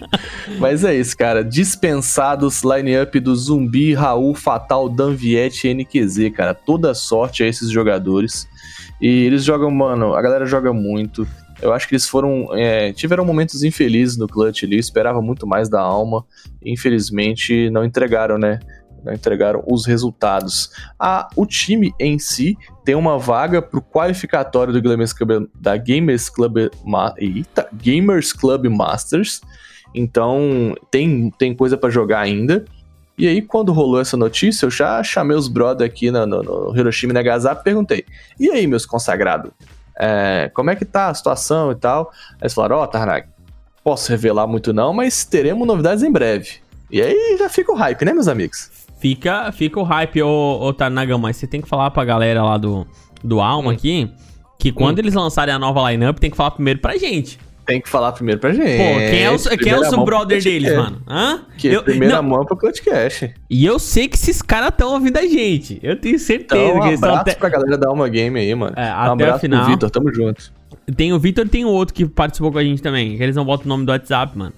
Mas 0.59 0.85
é 0.85 0.95
isso, 0.95 1.17
cara. 1.17 1.45
Dispensados 1.45 2.63
line-up 2.63 3.19
do 3.21 3.35
Zumbi, 3.35 3.93
Raul, 3.95 4.35
Fatal, 4.35 4.89
Danviette 4.89 5.69
e 5.69 5.75
NQZ, 5.75 6.31
cara. 6.35 6.55
Toda 6.55 6.95
sorte 6.95 7.43
a 7.43 7.47
esses 7.47 7.71
jogadores. 7.71 8.47
E 9.01 9.07
eles 9.25 9.45
jogam, 9.45 9.71
mano, 9.71 10.15
a 10.15 10.23
galera 10.23 10.47
joga 10.47 10.73
muito. 10.73 11.27
Eu 11.61 11.73
acho 11.73 11.89
que 11.89 11.95
eles 11.95 12.09
foram. 12.09 12.49
é, 12.53 12.93
tiveram 12.93 13.25
momentos 13.25 13.63
infelizes 13.65 14.17
no 14.17 14.29
clutch 14.29 14.63
ali. 14.65 14.79
Esperava 14.79 15.21
muito 15.21 15.47
mais 15.47 15.69
da 15.69 15.81
alma. 15.81 16.25
Infelizmente, 16.65 17.69
não 17.71 17.85
entregaram, 17.85 18.39
né? 18.39 18.61
Não 19.05 19.13
entregaram 19.13 19.63
os 19.67 19.87
resultados. 19.87 20.71
Ah, 20.99 21.29
o 21.37 21.47
time 21.47 21.93
em 21.99 22.19
si 22.19 22.57
tem 22.85 22.95
uma 22.95 23.19
vaga 23.19 23.63
pro 23.63 23.83
qualificatório 23.83 24.73
do 24.73 24.83
Gamers 24.83 25.13
Club, 25.13 25.49
da 25.55 25.77
Gamers 25.77 26.29
Club, 26.29 26.69
Eita, 27.17 27.69
Gamers 27.73 28.33
Club 28.33 28.67
Masters. 28.67 29.41
Então 29.95 30.75
tem, 30.91 31.31
tem 31.39 31.55
coisa 31.55 31.77
pra 31.77 31.91
jogar 31.91 32.21
ainda. 32.21 32.65
E 33.17 33.27
aí, 33.27 33.43
quando 33.43 33.73
rolou 33.73 34.01
essa 34.01 34.17
notícia, 34.17 34.67
eu 34.67 34.71
já 34.71 35.03
chamei 35.03 35.37
os 35.37 35.49
brother 35.49 35.85
aqui 35.85 36.09
no, 36.09 36.25
no, 36.25 36.43
no 36.43 36.77
Hiroshima 36.77 37.13
Nagasaki 37.13 37.61
e 37.61 37.65
perguntei: 37.65 38.05
E 38.39 38.49
aí, 38.49 38.67
meus 38.67 38.87
consagrados? 38.87 39.51
É, 39.99 40.49
como 40.55 40.71
é 40.71 40.77
que 40.77 40.85
tá 40.85 41.09
a 41.09 41.15
situação 41.15 41.73
e 41.73 41.75
tal? 41.75 42.13
Aí 42.35 42.43
eles 42.43 42.55
falaram: 42.55 42.77
Ó, 42.77 42.87
Tarnag, 42.87 43.27
posso 43.83 44.11
revelar 44.11 44.47
muito 44.47 44.73
não, 44.73 44.93
mas 44.93 45.25
teremos 45.25 45.67
novidades 45.67 46.05
em 46.05 46.13
breve. 46.13 46.61
E 46.91 47.03
aí 47.03 47.37
já 47.39 47.49
fica 47.49 47.73
o 47.73 47.75
hype, 47.75 48.05
né, 48.05 48.13
meus 48.13 48.29
amigos? 48.29 48.71
Fica, 49.01 49.51
fica 49.53 49.79
o 49.79 49.83
hype, 49.83 50.23
ô, 50.23 50.59
ô 50.61 50.73
Tarnagão, 50.73 51.19
mas 51.19 51.37
você 51.37 51.47
tem 51.47 51.61
que 51.61 51.69
falar 51.69 51.91
pra 51.91 52.05
galera 52.05 52.43
lá 52.43 52.59
do, 52.59 52.87
do 53.23 53.41
Alma 53.41 53.71
Hum. 53.71 53.75
aqui 53.75 54.11
que 54.59 54.73
quando 54.73 54.99
eles 54.99 55.15
lançarem 55.15 55.55
a 55.55 55.59
nova 55.59 55.89
lineup, 55.91 56.19
tem 56.19 56.31
que 56.31 56.37
falar 56.37 56.51
primeiro 56.51 56.81
pra 56.81 56.97
gente. 56.97 57.39
Tem 57.65 57.81
que 57.83 57.89
falar 57.89 58.13
primeiro 58.13 58.41
pra 58.41 58.51
gente. 58.53 58.77
Pô, 58.79 58.99
quem 59.11 59.23
é, 59.25 59.31
os, 59.31 59.47
quem 59.47 59.73
é 59.73 59.89
pro 59.91 60.05
brother 60.05 60.43
deles, 60.43 60.75
mano? 60.75 61.03
Hã? 61.07 61.43
Que 61.59 61.69
Eu- 61.69 61.83
primeira 61.83 62.17
não, 62.17 62.23
mão 62.31 62.45
pro 62.45 62.57
Clutchcast. 62.57 63.33
E 63.49 63.65
eu 63.65 63.79
sei 63.79 64.09
que 64.09 64.17
esses 64.17 64.41
caras 64.41 64.71
estão 64.71 64.95
ouvindo 64.95 65.19
a 65.19 65.27
gente. 65.27 65.79
Eu 65.83 65.95
tenho 66.01 66.19
certeza 66.19 66.61
Então, 66.65 66.77
um 66.79 66.81
que 66.81 66.87
eles 66.87 66.95
estão 66.95 67.11
abraço 67.11 67.29
até... 67.31 67.35
pra 67.39 67.49
galera 67.51 67.77
da 67.77 67.89
Alma 67.89 68.09
Game 68.09 68.41
aí, 68.41 68.53
mano. 68.55 68.73
É, 68.75 68.81
um 68.91 68.95
até 68.95 69.11
abraço 69.13 69.37
a 69.37 69.39
final. 69.41 69.61
pro 69.65 69.71
Vitor, 69.71 69.91
tamo 69.91 70.13
junto. 70.15 70.51
Tem 70.97 71.13
o 71.13 71.19
Vitor 71.21 71.45
e 71.45 71.49
tem 71.51 71.65
o 71.67 71.69
outro 71.69 71.95
que 71.95 72.07
participou 72.07 72.51
com 72.51 72.57
a 72.59 72.65
gente 72.65 72.81
também. 72.83 73.17
Que 73.19 73.23
eles 73.23 73.37
não 73.37 73.45
botam 73.45 73.67
o 73.67 73.69
nome 73.69 73.85
do 73.85 73.93
WhatsApp, 73.93 74.37
mano. 74.37 74.55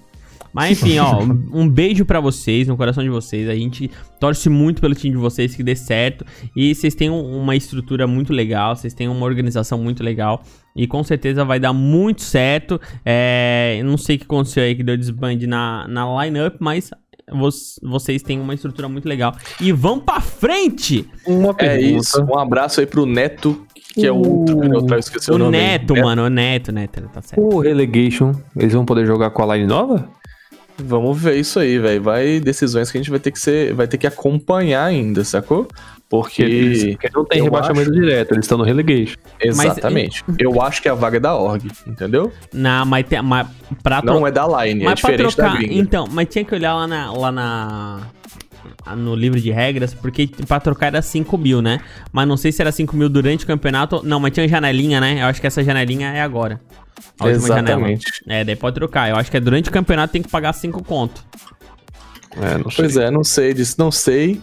Mas 0.53 0.81
enfim, 0.83 0.99
ó, 0.99 1.21
um- 1.53 1.67
beijo 1.69 2.03
pra 2.05 2.19
vocês, 2.19 2.67
no 2.67 2.75
coração 2.75 3.03
de 3.03 3.09
vocês. 3.09 3.47
A 3.49 3.55
gente 3.55 3.89
torce 4.19 4.49
muito 4.49 4.81
pelo 4.81 4.93
time 4.93 5.11
de 5.15 5.17
vocês 5.21 5.55
que 5.55 5.63
dê 5.63 5.75
certo. 5.75 6.25
E 6.55 6.75
vocês 6.75 6.93
têm 6.93 7.09
um- 7.09 7.39
uma 7.41 7.55
estrutura 7.55 8.05
muito 8.05 8.33
legal, 8.33 8.75
vocês 8.75 8.93
têm 8.93 9.07
uma 9.07 9.25
organização 9.25 9.77
muito 9.77 10.03
legal. 10.03 10.41
E 10.75 10.87
com 10.87 11.03
certeza 11.03 11.43
vai 11.45 11.59
dar 11.59 11.73
muito 11.73 12.21
certo. 12.21 12.79
É, 13.05 13.77
eu 13.79 13.85
não 13.85 13.97
sei 13.97 14.15
o 14.15 14.19
que 14.19 14.25
aconteceu 14.25 14.63
aí 14.63 14.75
que 14.75 14.83
deu 14.83 14.97
desband 14.97 15.37
na, 15.47 15.85
na 15.87 16.23
lineup, 16.25 16.55
mas 16.59 16.91
vo- 17.31 17.49
vocês 17.83 18.21
têm 18.21 18.39
uma 18.39 18.53
estrutura 18.53 18.87
muito 18.89 19.07
legal. 19.07 19.35
E 19.59 19.71
vão 19.71 19.99
pra 19.99 20.19
frente! 20.21 21.07
Uma 21.27 21.51
É 21.51 21.53
pergunta. 21.53 21.97
isso. 22.01 22.23
Um 22.23 22.37
abraço 22.39 22.79
aí 22.79 22.85
pro 22.85 23.05
Neto, 23.05 23.65
Que 23.93 24.05
é 24.05 24.11
o 24.11 24.15
outro, 24.15 24.57
O- 24.57 24.63
neutral, 24.63 24.99
esqueci 24.99 25.29
o, 25.29 25.35
O 25.35 25.37
nome. 25.37 25.57
Neto, 25.57 25.93
É, 25.97 26.01
mano, 26.01 26.23
o 26.23 26.29
Neto, 26.29 26.71
Neto, 26.71 27.01
tá 27.11 27.21
certo. 27.21 27.41
O 27.43 27.59
Relegation, 27.59 28.31
eles 28.55 28.71
vão 28.73 28.85
poder 28.85 29.05
jogar 29.05 29.31
com 29.31 29.43
a 29.43 29.53
line 29.57 29.67
nova? 29.67 30.09
Vamos 30.85 31.19
ver 31.21 31.35
isso 31.37 31.59
aí, 31.59 31.77
velho. 31.79 32.01
Vai 32.01 32.39
decisões 32.39 32.91
que 32.91 32.97
a 32.97 33.01
gente 33.01 33.09
vai 33.09 33.19
ter 33.19 33.31
que 33.31 33.39
ser, 33.39 33.73
vai 33.73 33.87
ter 33.87 33.97
que 33.97 34.07
acompanhar 34.07 34.85
ainda, 34.85 35.23
sacou? 35.23 35.67
Porque 36.09 36.97
Porque 36.99 37.09
não 37.15 37.23
tem 37.23 37.41
rebaixamento 37.41 37.89
direto, 37.91 38.33
eles 38.33 38.43
estão 38.43 38.57
no 38.57 38.65
Relegation. 38.65 39.15
exatamente. 39.39 40.23
Eu 40.37 40.61
acho 40.61 40.81
que 40.81 40.89
a 40.89 40.93
vaga 40.93 41.15
é 41.15 41.19
da 41.21 41.33
org, 41.35 41.65
entendeu? 41.87 42.31
Não, 42.53 42.85
mas, 42.85 43.05
tem, 43.07 43.21
mas 43.21 43.47
pra 43.81 44.01
Não 44.03 44.17
tro- 44.17 44.27
é 44.27 44.31
da 44.31 44.45
line, 44.65 44.81
é 44.81 44.85
mas 44.85 44.99
pra 44.99 45.11
diferente 45.11 45.35
trocar, 45.35 45.53
da 45.53 45.57
gringa. 45.59 45.73
então, 45.73 46.07
mas 46.11 46.27
tinha 46.27 46.43
que 46.43 46.53
olhar 46.53 46.73
lá 46.75 46.85
na, 46.85 47.11
lá 47.13 47.31
na 47.31 47.99
no 48.97 49.15
livro 49.15 49.39
de 49.39 49.51
regras, 49.51 49.93
porque 49.93 50.27
pra 50.47 50.59
trocar 50.59 50.87
era 50.87 51.01
5 51.01 51.37
mil, 51.37 51.61
né? 51.61 51.79
Mas 52.11 52.27
não 52.27 52.35
sei 52.35 52.51
se 52.51 52.61
era 52.61 52.71
5 52.71 52.95
mil 52.97 53.07
durante 53.07 53.43
o 53.45 53.47
campeonato. 53.47 54.01
Não, 54.03 54.19
mas 54.19 54.33
tinha 54.33 54.47
janelinha, 54.47 54.99
né? 54.99 55.21
Eu 55.21 55.27
acho 55.27 55.39
que 55.39 55.47
essa 55.47 55.63
janelinha 55.63 56.09
é 56.09 56.21
agora. 56.21 56.59
A 57.19 57.29
Exatamente. 57.29 58.05
janela. 58.25 58.41
É, 58.41 58.43
daí 58.43 58.55
pode 58.55 58.75
trocar. 58.75 59.09
Eu 59.09 59.15
acho 59.15 59.29
que 59.29 59.37
é 59.37 59.39
durante 59.39 59.69
o 59.69 59.71
campeonato 59.71 60.11
tem 60.11 60.21
que 60.21 60.29
pagar 60.29 60.53
5 60.53 60.83
conto. 60.83 61.23
É, 62.37 62.57
não 62.57 62.69
sei. 62.69 62.75
Pois 62.75 62.97
é, 62.97 63.11
não 63.11 63.23
sei 63.23 63.53
disso, 63.53 63.75
não 63.77 63.91
sei. 63.91 64.41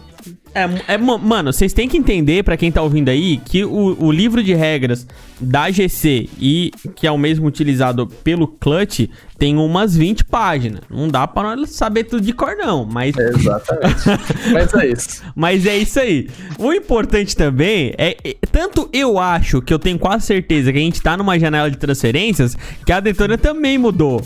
É, 0.53 0.93
é, 0.93 0.97
ma- 0.97 1.17
mano, 1.17 1.53
vocês 1.53 1.71
têm 1.73 1.87
que 1.87 1.97
entender, 1.97 2.43
pra 2.43 2.57
quem 2.57 2.71
tá 2.71 2.81
ouvindo 2.81 3.09
aí, 3.09 3.37
que 3.37 3.63
o, 3.63 3.95
o 4.03 4.11
livro 4.11 4.43
de 4.43 4.53
regras 4.53 5.05
da 5.39 5.69
GC 5.71 6.27
e 6.39 6.71
que 6.95 7.05
é 7.07 7.11
o 7.11 7.17
mesmo 7.17 7.45
utilizado 7.47 8.05
pelo 8.07 8.47
Clutch 8.47 9.07
tem 9.37 9.55
umas 9.57 9.95
20 9.95 10.25
páginas. 10.25 10.81
Não 10.89 11.07
dá 11.07 11.25
pra 11.27 11.55
nós 11.55 11.69
saber 11.69 12.03
tudo 12.05 12.21
de 12.21 12.33
cor, 12.33 12.55
não. 12.57 12.83
Mas, 12.85 13.15
Exatamente. 13.15 13.95
Mas 14.51 14.73
é 14.73 14.87
isso. 14.87 15.23
mas 15.35 15.65
é 15.65 15.77
isso 15.77 15.99
aí. 15.99 16.27
O 16.57 16.73
importante 16.73 17.35
também 17.35 17.93
é, 17.97 18.17
é- 18.23 18.35
Tanto 18.51 18.89
eu 18.91 19.17
acho 19.19 19.61
que 19.61 19.73
eu 19.73 19.79
tenho 19.79 19.97
quase 19.99 20.25
certeza 20.25 20.71
que 20.73 20.77
a 20.77 20.81
gente 20.81 21.01
tá 21.01 21.15
numa 21.15 21.39
janela 21.39 21.69
de 21.69 21.77
transferências 21.77 22.57
que 22.85 22.91
a 22.91 22.99
Detona 22.99 23.37
também 23.37 23.77
mudou. 23.77 24.21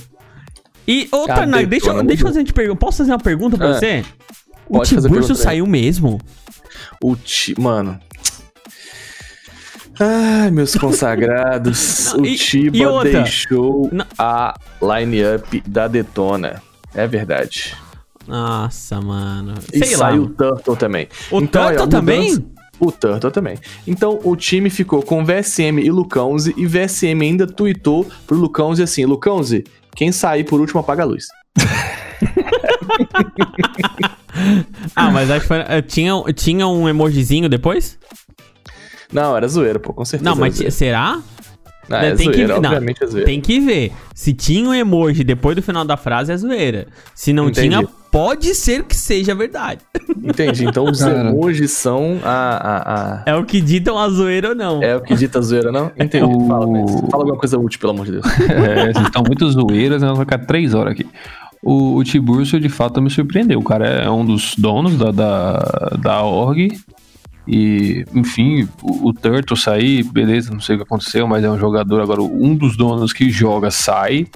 E, 0.88 1.08
ô, 1.14 1.24
A 1.24 1.28
Tarnag, 1.28 1.66
deixa, 1.66 2.04
deixa 2.04 2.24
eu 2.24 2.28
fazer 2.28 2.40
uma 2.42 2.46
pergunta. 2.54 2.80
Posso 2.80 2.98
fazer 2.98 3.12
uma 3.12 3.20
pergunta 3.20 3.58
pra 3.58 3.70
Ah, 3.70 3.74
você? 3.74 4.04
O 4.70 4.82
Tiburcio 4.82 5.36
saiu 5.36 5.66
mesmo? 5.68 6.20
O 7.02 7.16
ti... 7.16 7.54
Mano. 7.60 8.00
Ai, 10.00 10.50
meus 10.52 10.76
consagrados. 10.76 12.14
Não, 12.16 12.22
o 12.22 12.26
e- 12.26 12.36
Tiba 12.36 12.78
e 12.78 12.86
outra? 12.86 13.24
deixou 13.24 13.90
Não. 13.92 14.06
a 14.18 14.54
line-up 14.82 15.62
da 15.68 15.88
Detona. 15.88 16.62
É 16.96 17.06
verdade. 17.08 17.76
Nossa, 18.28 19.00
mano. 19.02 19.54
E 19.72 19.80
Sei 19.86 19.96
lá. 19.98 20.10
saiu 20.10 20.24
o 20.24 20.30
Turtle 20.30 20.76
também. 20.76 21.08
O 21.30 21.40
Então, 21.42 21.68
Turtle 21.68 21.88
também? 21.88 22.46
O 22.80 22.92
Turtle 22.92 23.32
também. 23.32 23.58
Então 23.86 24.20
o 24.24 24.36
time 24.36 24.70
ficou 24.70 25.04
com 25.04 25.24
VSM 25.26 25.80
e 25.84 25.92
Lucãoze 25.92 26.54
e 26.58 26.66
VSM 26.66 27.22
ainda 27.22 27.46
tweetou 27.46 28.10
pro 28.26 28.38
Lucãoze 28.38 28.82
assim: 28.82 29.06
Lucãoze, 29.06 29.64
quem 29.96 30.12
sair 30.12 30.44
por 30.44 30.60
último 30.60 30.80
apaga 30.80 31.04
a 31.04 31.06
luz. 31.06 31.28
Ah, 34.96 35.10
mas 35.12 35.30
acho 35.32 35.42
que 35.42 35.48
foi, 35.48 35.58
eh, 35.60 35.82
tinha, 35.82 36.14
tinha 36.36 36.68
um 36.68 36.88
emojizinho 36.90 37.48
depois? 37.50 37.98
Não, 39.12 39.36
era 39.38 39.48
zoeira, 39.48 39.80
pô, 39.80 39.94
com 39.94 40.04
certeza. 40.06 40.30
Não, 40.30 40.36
mas 40.38 40.56
será? 40.74 41.20
Ah, 41.90 42.06
é 42.06 42.16
tem 42.16 42.28
que- 42.32 42.36
zoeira, 42.38 42.60
não, 42.60 42.70
obviamente 42.70 43.04
é 43.04 43.08
zoeira. 43.08 43.26
Tem 43.26 43.42
que 43.42 43.60
ver. 43.60 43.92
Se 44.16 44.34
tinha 44.34 44.68
um 44.70 44.74
emoji 44.74 45.24
depois 45.24 45.56
do 45.56 45.62
final 45.62 45.84
da 45.86 45.98
frase, 45.98 46.32
é 46.32 46.38
zoeira. 46.38 46.88
Se 47.14 47.34
não 47.34 47.50
Entendi. 47.50 47.70
tinha, 47.76 47.88
pode 48.12 48.56
ser 48.56 48.84
que 48.84 48.96
seja 48.96 49.36
verdade. 49.36 49.82
Entendi. 50.24 50.66
Então 50.66 50.86
os 50.86 51.00
Cara. 51.00 51.30
emojis 51.30 51.72
são 51.72 52.20
a, 52.24 52.30
a, 52.32 52.94
a- 53.16 53.24
É 53.26 53.36
o 53.36 53.44
que 53.46 53.60
ditam 53.60 53.98
a 54.00 54.08
zoeira 54.10 54.50
ou 54.50 54.56
não. 54.56 54.82
É 54.82 54.96
o 54.96 55.02
que 55.02 55.14
dita 55.16 55.42
zoeira, 55.42 55.72
não? 55.72 55.92
Entendi. 56.00 56.24
O- 56.26 56.48
Fala, 56.48 56.66
fala 57.12 57.24
alguma 57.24 57.38
coisa 57.38 57.60
útil, 57.60 57.80
pelo 57.80 57.92
amor 57.92 58.06
de 58.06 58.14
Deus. 58.14 58.26
É, 58.50 58.94
vocês 58.94 59.06
estão 59.06 59.22
muito 59.28 59.48
zoeiras, 59.52 60.02
nós 60.02 60.12
vamos 60.12 60.20
ficar 60.24 60.40
três 60.46 60.74
horas 60.74 60.94
aqui. 60.94 61.06
O, 61.64 61.96
o 61.96 62.04
Tiburcio, 62.04 62.60
de 62.60 62.68
fato, 62.68 63.02
me 63.02 63.10
surpreendeu. 63.10 63.60
O 63.60 63.64
cara 63.64 63.88
é 63.88 64.10
um 64.10 64.26
dos 64.26 64.54
donos 64.56 64.98
da, 64.98 65.12
da, 65.12 65.58
da 66.00 66.22
org. 66.22 66.78
E, 67.48 68.06
enfim, 68.14 68.68
o, 68.82 69.10
o 69.10 69.14
Turtle 69.14 69.58
sair, 69.58 70.04
beleza, 70.04 70.52
não 70.54 70.60
sei 70.62 70.76
o 70.76 70.80
que 70.80 70.84
aconteceu, 70.84 71.26
mas 71.28 71.44
é 71.44 71.50
um 71.50 71.58
jogador. 71.58 72.02
Agora, 72.02 72.22
um 72.22 72.54
dos 72.54 72.76
donos 72.76 73.14
que 73.14 73.30
joga 73.30 73.72
sai. 73.72 74.28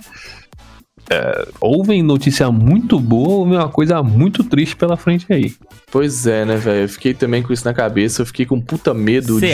É, 1.10 1.48
ouvem 1.62 2.04
notícia 2.04 2.52
muito 2.52 3.00
boa, 3.00 3.36
ouvem 3.36 3.58
uma 3.58 3.70
coisa 3.70 4.04
muito 4.04 4.44
triste 4.44 4.76
pela 4.76 4.98
frente 4.98 5.26
aí. 5.32 5.54
Pois 5.90 6.28
é, 6.28 6.44
né, 6.44 6.58
velho? 6.58 6.82
Eu 6.82 6.90
fiquei 6.90 7.14
também 7.14 7.42
com 7.42 7.54
isso 7.54 7.64
na 7.64 7.74
cabeça. 7.74 8.22
Eu 8.22 8.26
fiquei 8.26 8.46
com 8.46 8.60
puta 8.60 8.94
medo 8.94 9.40
de, 9.40 9.48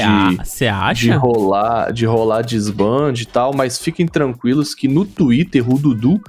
Você 0.44 0.66
de 0.66 0.70
acha? 0.70 1.18
rolar, 1.18 1.92
de 1.92 2.06
rolar 2.08 2.42
desband 2.42 3.14
e 3.18 3.26
tal, 3.26 3.54
mas 3.54 3.78
fiquem 3.78 4.08
tranquilos 4.08 4.74
que 4.74 4.88
no 4.88 5.06
Twitter 5.06 5.70
o 5.70 5.78
Dudu, 5.78 6.20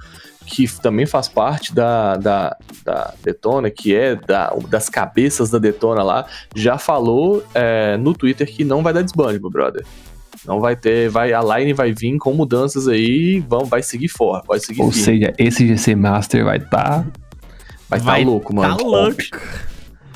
que 0.47 0.66
também 0.80 1.07
faz 1.07 1.28
parte 1.28 1.74
da, 1.74 2.16
da, 2.16 2.57
da 2.84 3.14
Detona, 3.22 3.70
que 3.70 3.95
é 3.95 4.14
da, 4.14 4.55
das 4.68 4.88
cabeças 4.88 5.51
da 5.51 5.59
Detona 5.59 6.03
lá, 6.03 6.26
já 6.55 6.78
falou 6.78 7.45
é, 7.55 7.97
no 7.97 8.14
Twitter 8.14 8.47
que 8.47 8.64
não 8.64 8.82
vai 8.82 8.92
dar 8.92 9.03
desband, 9.03 9.38
meu 9.38 9.51
brother. 9.51 9.84
Não 10.47 10.61
vai 10.61 10.76
ter, 10.76 11.09
vai, 11.09 11.32
a 11.32 11.40
line 11.40 11.72
vai 11.72 11.92
vir 11.92 12.18
com 12.18 12.34
mudanças 12.34 12.86
aí, 12.86 13.42
vão, 13.49 13.64
vai 13.64 13.82
seguir 13.82 14.09
forte, 14.09 14.47
vai 14.47 14.61
seguir 14.61 14.82
Ou 14.82 14.92
firme. 14.92 15.05
seja, 15.05 15.34
esse 15.38 15.66
GC 15.66 15.95
Master 15.95 16.45
vai 16.45 16.59
estar. 16.59 17.07
vai 17.88 17.99
tá 17.99 18.05
vai 18.05 18.24
louco, 18.24 18.55
mano. 18.55 18.76
Tá 18.76 18.82
louco. 18.82 19.16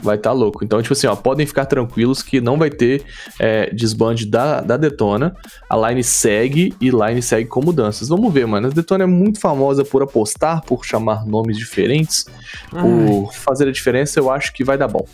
Vai 0.02 0.16
tá 0.16 0.32
louco. 0.32 0.64
Então, 0.64 0.80
tipo 0.80 0.92
assim, 0.92 1.06
ó, 1.06 1.16
podem 1.16 1.46
ficar 1.46 1.66
tranquilos 1.66 2.22
que 2.22 2.40
não 2.40 2.56
vai 2.56 2.70
ter 2.70 3.04
é, 3.38 3.70
desbande 3.74 4.26
da, 4.26 4.60
da 4.60 4.76
Detona. 4.76 5.34
A 5.68 5.76
line 5.88 6.04
segue 6.04 6.74
e 6.80 6.90
line 6.90 7.20
segue 7.20 7.48
com 7.48 7.60
mudanças. 7.62 8.08
Vamos 8.08 8.32
ver, 8.32 8.46
mano. 8.46 8.68
A 8.68 8.70
Detona 8.70 9.04
é 9.04 9.06
muito 9.06 9.40
famosa 9.40 9.84
por 9.84 10.02
apostar, 10.02 10.62
por 10.62 10.84
chamar 10.84 11.26
nomes 11.26 11.56
diferentes, 11.56 12.26
por 12.70 13.32
fazer 13.32 13.68
a 13.68 13.72
diferença. 13.72 14.18
Eu 14.18 14.30
acho 14.30 14.52
que 14.52 14.62
vai 14.64 14.78
dar 14.78 14.88
bom. 14.88 15.04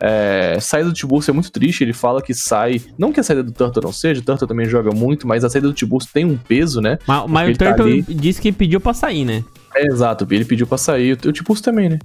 É, 0.00 0.58
saída 0.60 0.88
do 0.88 0.94
Tiburcio 0.94 1.30
é 1.30 1.34
muito 1.34 1.50
triste. 1.50 1.82
Ele 1.82 1.92
fala 1.92 2.22
que 2.22 2.34
sai. 2.34 2.80
Não 2.96 3.12
que 3.12 3.20
a 3.20 3.22
saída 3.22 3.42
do 3.42 3.52
Turtle 3.52 3.82
não 3.82 3.92
seja, 3.92 4.20
o 4.20 4.24
Turtle 4.24 4.46
também 4.46 4.66
joga 4.66 4.90
muito, 4.92 5.26
mas 5.26 5.44
a 5.44 5.50
saída 5.50 5.68
do 5.68 5.74
Tiburcio 5.74 6.10
tem 6.12 6.24
um 6.24 6.36
peso, 6.36 6.80
né? 6.80 6.98
Mas, 7.06 7.24
mas 7.28 7.54
o 7.54 7.58
tá 7.58 7.66
Turtle 7.66 7.86
ali. 7.86 8.02
disse 8.02 8.40
que 8.40 8.52
pediu 8.52 8.80
pra 8.80 8.94
sair, 8.94 9.24
né? 9.24 9.44
É, 9.74 9.86
exato, 9.86 10.26
ele 10.30 10.44
pediu 10.44 10.66
pra 10.66 10.78
sair, 10.78 11.12
o 11.12 11.32
Tiburcio 11.32 11.64
também, 11.64 11.88
né? 11.88 11.98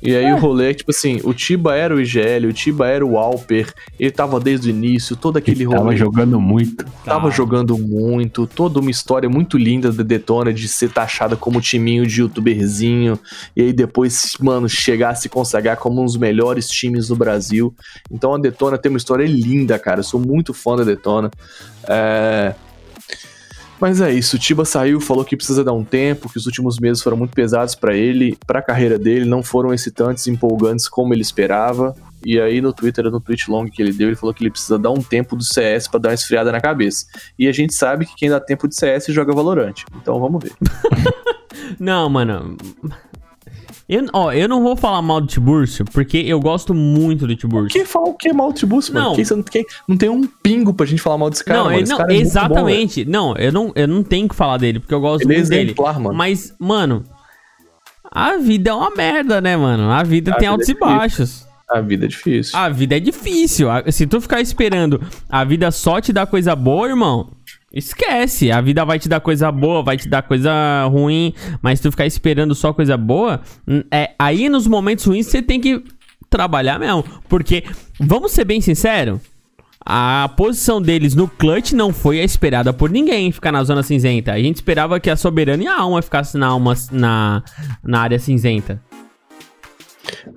E 0.00 0.14
aí 0.14 0.32
o 0.32 0.36
rolê 0.38 0.70
é 0.70 0.74
tipo 0.74 0.90
assim, 0.90 1.20
o 1.24 1.34
Tiba 1.34 1.74
era 1.74 1.94
o 1.94 2.00
IGL, 2.00 2.46
o 2.48 2.52
Tiba 2.52 2.86
era 2.88 3.04
o 3.04 3.18
Alper, 3.18 3.72
ele 3.98 4.10
tava 4.10 4.38
desde 4.38 4.68
o 4.68 4.70
início, 4.70 5.16
todo 5.16 5.36
aquele 5.36 5.62
Ele 5.64 5.70
tava 5.70 5.82
rolê. 5.84 5.96
jogando 5.96 6.40
muito. 6.40 6.84
Tava 7.04 7.30
jogando 7.30 7.76
muito, 7.76 8.46
toda 8.46 8.78
uma 8.78 8.90
história 8.90 9.28
muito 9.28 9.58
linda 9.58 9.90
da 9.90 10.02
Detona 10.02 10.52
de 10.52 10.68
ser 10.68 10.90
taxada 10.90 11.36
como 11.36 11.60
timinho 11.60 12.06
de 12.06 12.20
youtuberzinho, 12.20 13.18
e 13.56 13.62
aí 13.62 13.72
depois, 13.72 14.36
mano, 14.40 14.68
chegar 14.68 15.10
a 15.10 15.14
se 15.14 15.28
consagrar 15.28 15.76
como 15.76 16.00
um 16.00 16.04
dos 16.04 16.16
melhores 16.16 16.68
times 16.68 17.08
do 17.08 17.16
Brasil. 17.16 17.74
Então 18.10 18.34
a 18.34 18.38
Detona 18.38 18.78
tem 18.78 18.90
uma 18.90 18.98
história 18.98 19.26
linda, 19.26 19.78
cara. 19.78 20.00
Eu 20.00 20.04
sou 20.04 20.20
muito 20.20 20.54
fã 20.54 20.76
da 20.76 20.84
Detona. 20.84 21.30
É. 21.88 22.54
Mas 23.80 24.00
é 24.00 24.12
isso, 24.12 24.36
o 24.36 24.38
Tiba 24.38 24.64
saiu, 24.64 25.00
falou 25.00 25.24
que 25.24 25.36
precisa 25.36 25.62
dar 25.62 25.72
um 25.72 25.84
tempo, 25.84 26.28
que 26.28 26.36
os 26.36 26.46
últimos 26.46 26.78
meses 26.78 27.02
foram 27.02 27.16
muito 27.16 27.32
pesados 27.32 27.74
pra 27.74 27.94
ele, 27.94 28.36
pra 28.46 28.60
carreira 28.60 28.98
dele, 28.98 29.24
não 29.24 29.42
foram 29.42 29.72
excitantes, 29.72 30.26
empolgantes 30.26 30.88
como 30.88 31.14
ele 31.14 31.22
esperava. 31.22 31.94
E 32.24 32.40
aí 32.40 32.60
no 32.60 32.72
Twitter, 32.72 33.04
no 33.04 33.20
tweet 33.20 33.48
long 33.48 33.66
que 33.66 33.80
ele 33.80 33.92
deu, 33.92 34.08
ele 34.08 34.16
falou 34.16 34.34
que 34.34 34.42
ele 34.42 34.50
precisa 34.50 34.78
dar 34.78 34.90
um 34.90 35.00
tempo 35.00 35.36
do 35.36 35.44
CS 35.44 35.86
pra 35.86 36.00
dar 36.00 36.08
uma 36.08 36.14
esfriada 36.14 36.50
na 36.50 36.60
cabeça. 36.60 37.06
E 37.38 37.46
a 37.46 37.52
gente 37.52 37.72
sabe 37.74 38.06
que 38.06 38.16
quem 38.16 38.28
dá 38.28 38.40
tempo 38.40 38.66
de 38.66 38.74
CS 38.74 39.06
joga 39.08 39.32
Valorante. 39.32 39.84
Então 40.02 40.18
vamos 40.18 40.42
ver. 40.42 40.52
Não, 41.78 42.08
mano. 42.08 42.56
Eu, 43.88 44.04
ó, 44.12 44.32
eu 44.32 44.46
não 44.46 44.62
vou 44.62 44.76
falar 44.76 45.00
mal 45.00 45.18
do 45.18 45.26
Tiburcio, 45.26 45.84
porque 45.86 46.18
eu 46.18 46.38
gosto 46.38 46.74
muito 46.74 47.26
do 47.26 47.34
Tiburcio. 47.34 47.70
Quem 47.70 47.86
fala 47.86 48.08
o 48.08 48.14
que 48.14 48.28
é 48.28 48.32
mal 48.34 48.50
o 48.50 48.52
Tribus, 48.52 48.90
mano? 48.90 49.06
Não. 49.06 49.14
Você 49.14 49.34
não, 49.34 49.42
quem, 49.42 49.64
não 49.88 49.96
tem 49.96 50.10
um 50.10 50.26
pingo 50.26 50.74
pra 50.74 50.84
gente 50.84 51.00
falar 51.00 51.16
mal 51.16 51.30
desse 51.30 51.42
cara, 51.42 51.58
não, 51.58 51.64
mano. 51.66 51.78
ele, 51.78 51.88
não 51.88 51.96
cara 51.96 52.12
é 52.12 52.14
muito 52.16 52.24
bom, 52.24 52.30
exatamente. 52.30 53.04
não, 53.06 53.34
eu 53.36 53.50
não, 53.50 53.72
eu 53.74 53.88
não 53.88 54.02
tenho 54.02 54.28
que 54.28 54.34
falar 54.34 54.58
dele, 54.58 54.78
porque 54.78 54.92
eu 54.92 55.00
gosto 55.00 55.24
Ele 55.24 55.32
é 55.32 55.36
muito 55.38 55.48
dele. 55.48 55.70
exemplar, 55.70 55.98
mano. 55.98 56.14
Mas, 56.14 56.54
mano, 56.58 57.02
a 58.10 58.36
vida 58.36 58.70
é 58.70 58.74
uma 58.74 58.90
merda, 58.90 59.40
né, 59.40 59.56
mano? 59.56 59.90
A 59.90 60.02
vida 60.02 60.32
A 60.32 60.34
tem 60.34 60.40
vida 60.40 60.52
altos 60.52 60.68
é 60.68 60.72
e 60.72 60.74
baixos. 60.78 61.46
A 61.70 61.80
vida 61.80 62.04
é 62.04 62.08
difícil. 62.08 62.58
A 62.58 62.68
vida 62.68 62.96
é 62.96 63.00
difícil. 63.00 63.68
Se 63.90 64.06
tu 64.06 64.20
ficar 64.20 64.40
esperando 64.42 65.00
a 65.28 65.44
vida 65.44 65.70
só 65.70 65.98
te 66.00 66.12
dar 66.12 66.26
coisa 66.26 66.54
boa, 66.54 66.88
irmão, 66.88 67.30
esquece. 67.72 68.50
A 68.50 68.60
vida 68.60 68.84
vai 68.84 68.98
te 68.98 69.08
dar 69.08 69.20
coisa 69.20 69.50
boa, 69.52 69.82
vai 69.82 69.96
te 69.96 70.08
dar 70.08 70.22
coisa 70.22 70.86
ruim, 70.90 71.34
mas 71.62 71.80
tu 71.80 71.90
ficar 71.90 72.06
esperando 72.06 72.54
só 72.54 72.72
coisa 72.72 72.96
boa, 72.96 73.40
hum, 73.66 73.82
é 73.90 74.12
aí 74.18 74.48
nos 74.48 74.66
momentos 74.66 75.04
ruins 75.04 75.26
você 75.26 75.42
tem 75.42 75.60
que 75.60 75.82
trabalhar 76.30 76.78
mesmo, 76.78 77.04
porque 77.28 77.64
vamos 77.98 78.32
ser 78.32 78.44
bem 78.44 78.60
sinceros, 78.60 79.20
a 79.90 80.28
posição 80.36 80.82
deles 80.82 81.14
no 81.14 81.26
clutch 81.26 81.72
não 81.72 81.94
foi 81.94 82.20
a 82.20 82.24
esperada 82.24 82.74
por 82.74 82.90
ninguém 82.90 83.32
ficar 83.32 83.50
na 83.50 83.64
zona 83.64 83.82
cinzenta. 83.82 84.32
A 84.32 84.38
gente 84.38 84.56
esperava 84.56 85.00
que 85.00 85.08
a 85.08 85.16
Soberana 85.16 85.62
e 85.62 85.66
a 85.66 85.80
Alma 85.80 86.02
ficassem 86.02 86.38
na, 86.38 86.48
alma, 86.48 86.74
na, 86.92 87.42
na 87.82 88.00
área 88.00 88.18
cinzenta. 88.18 88.82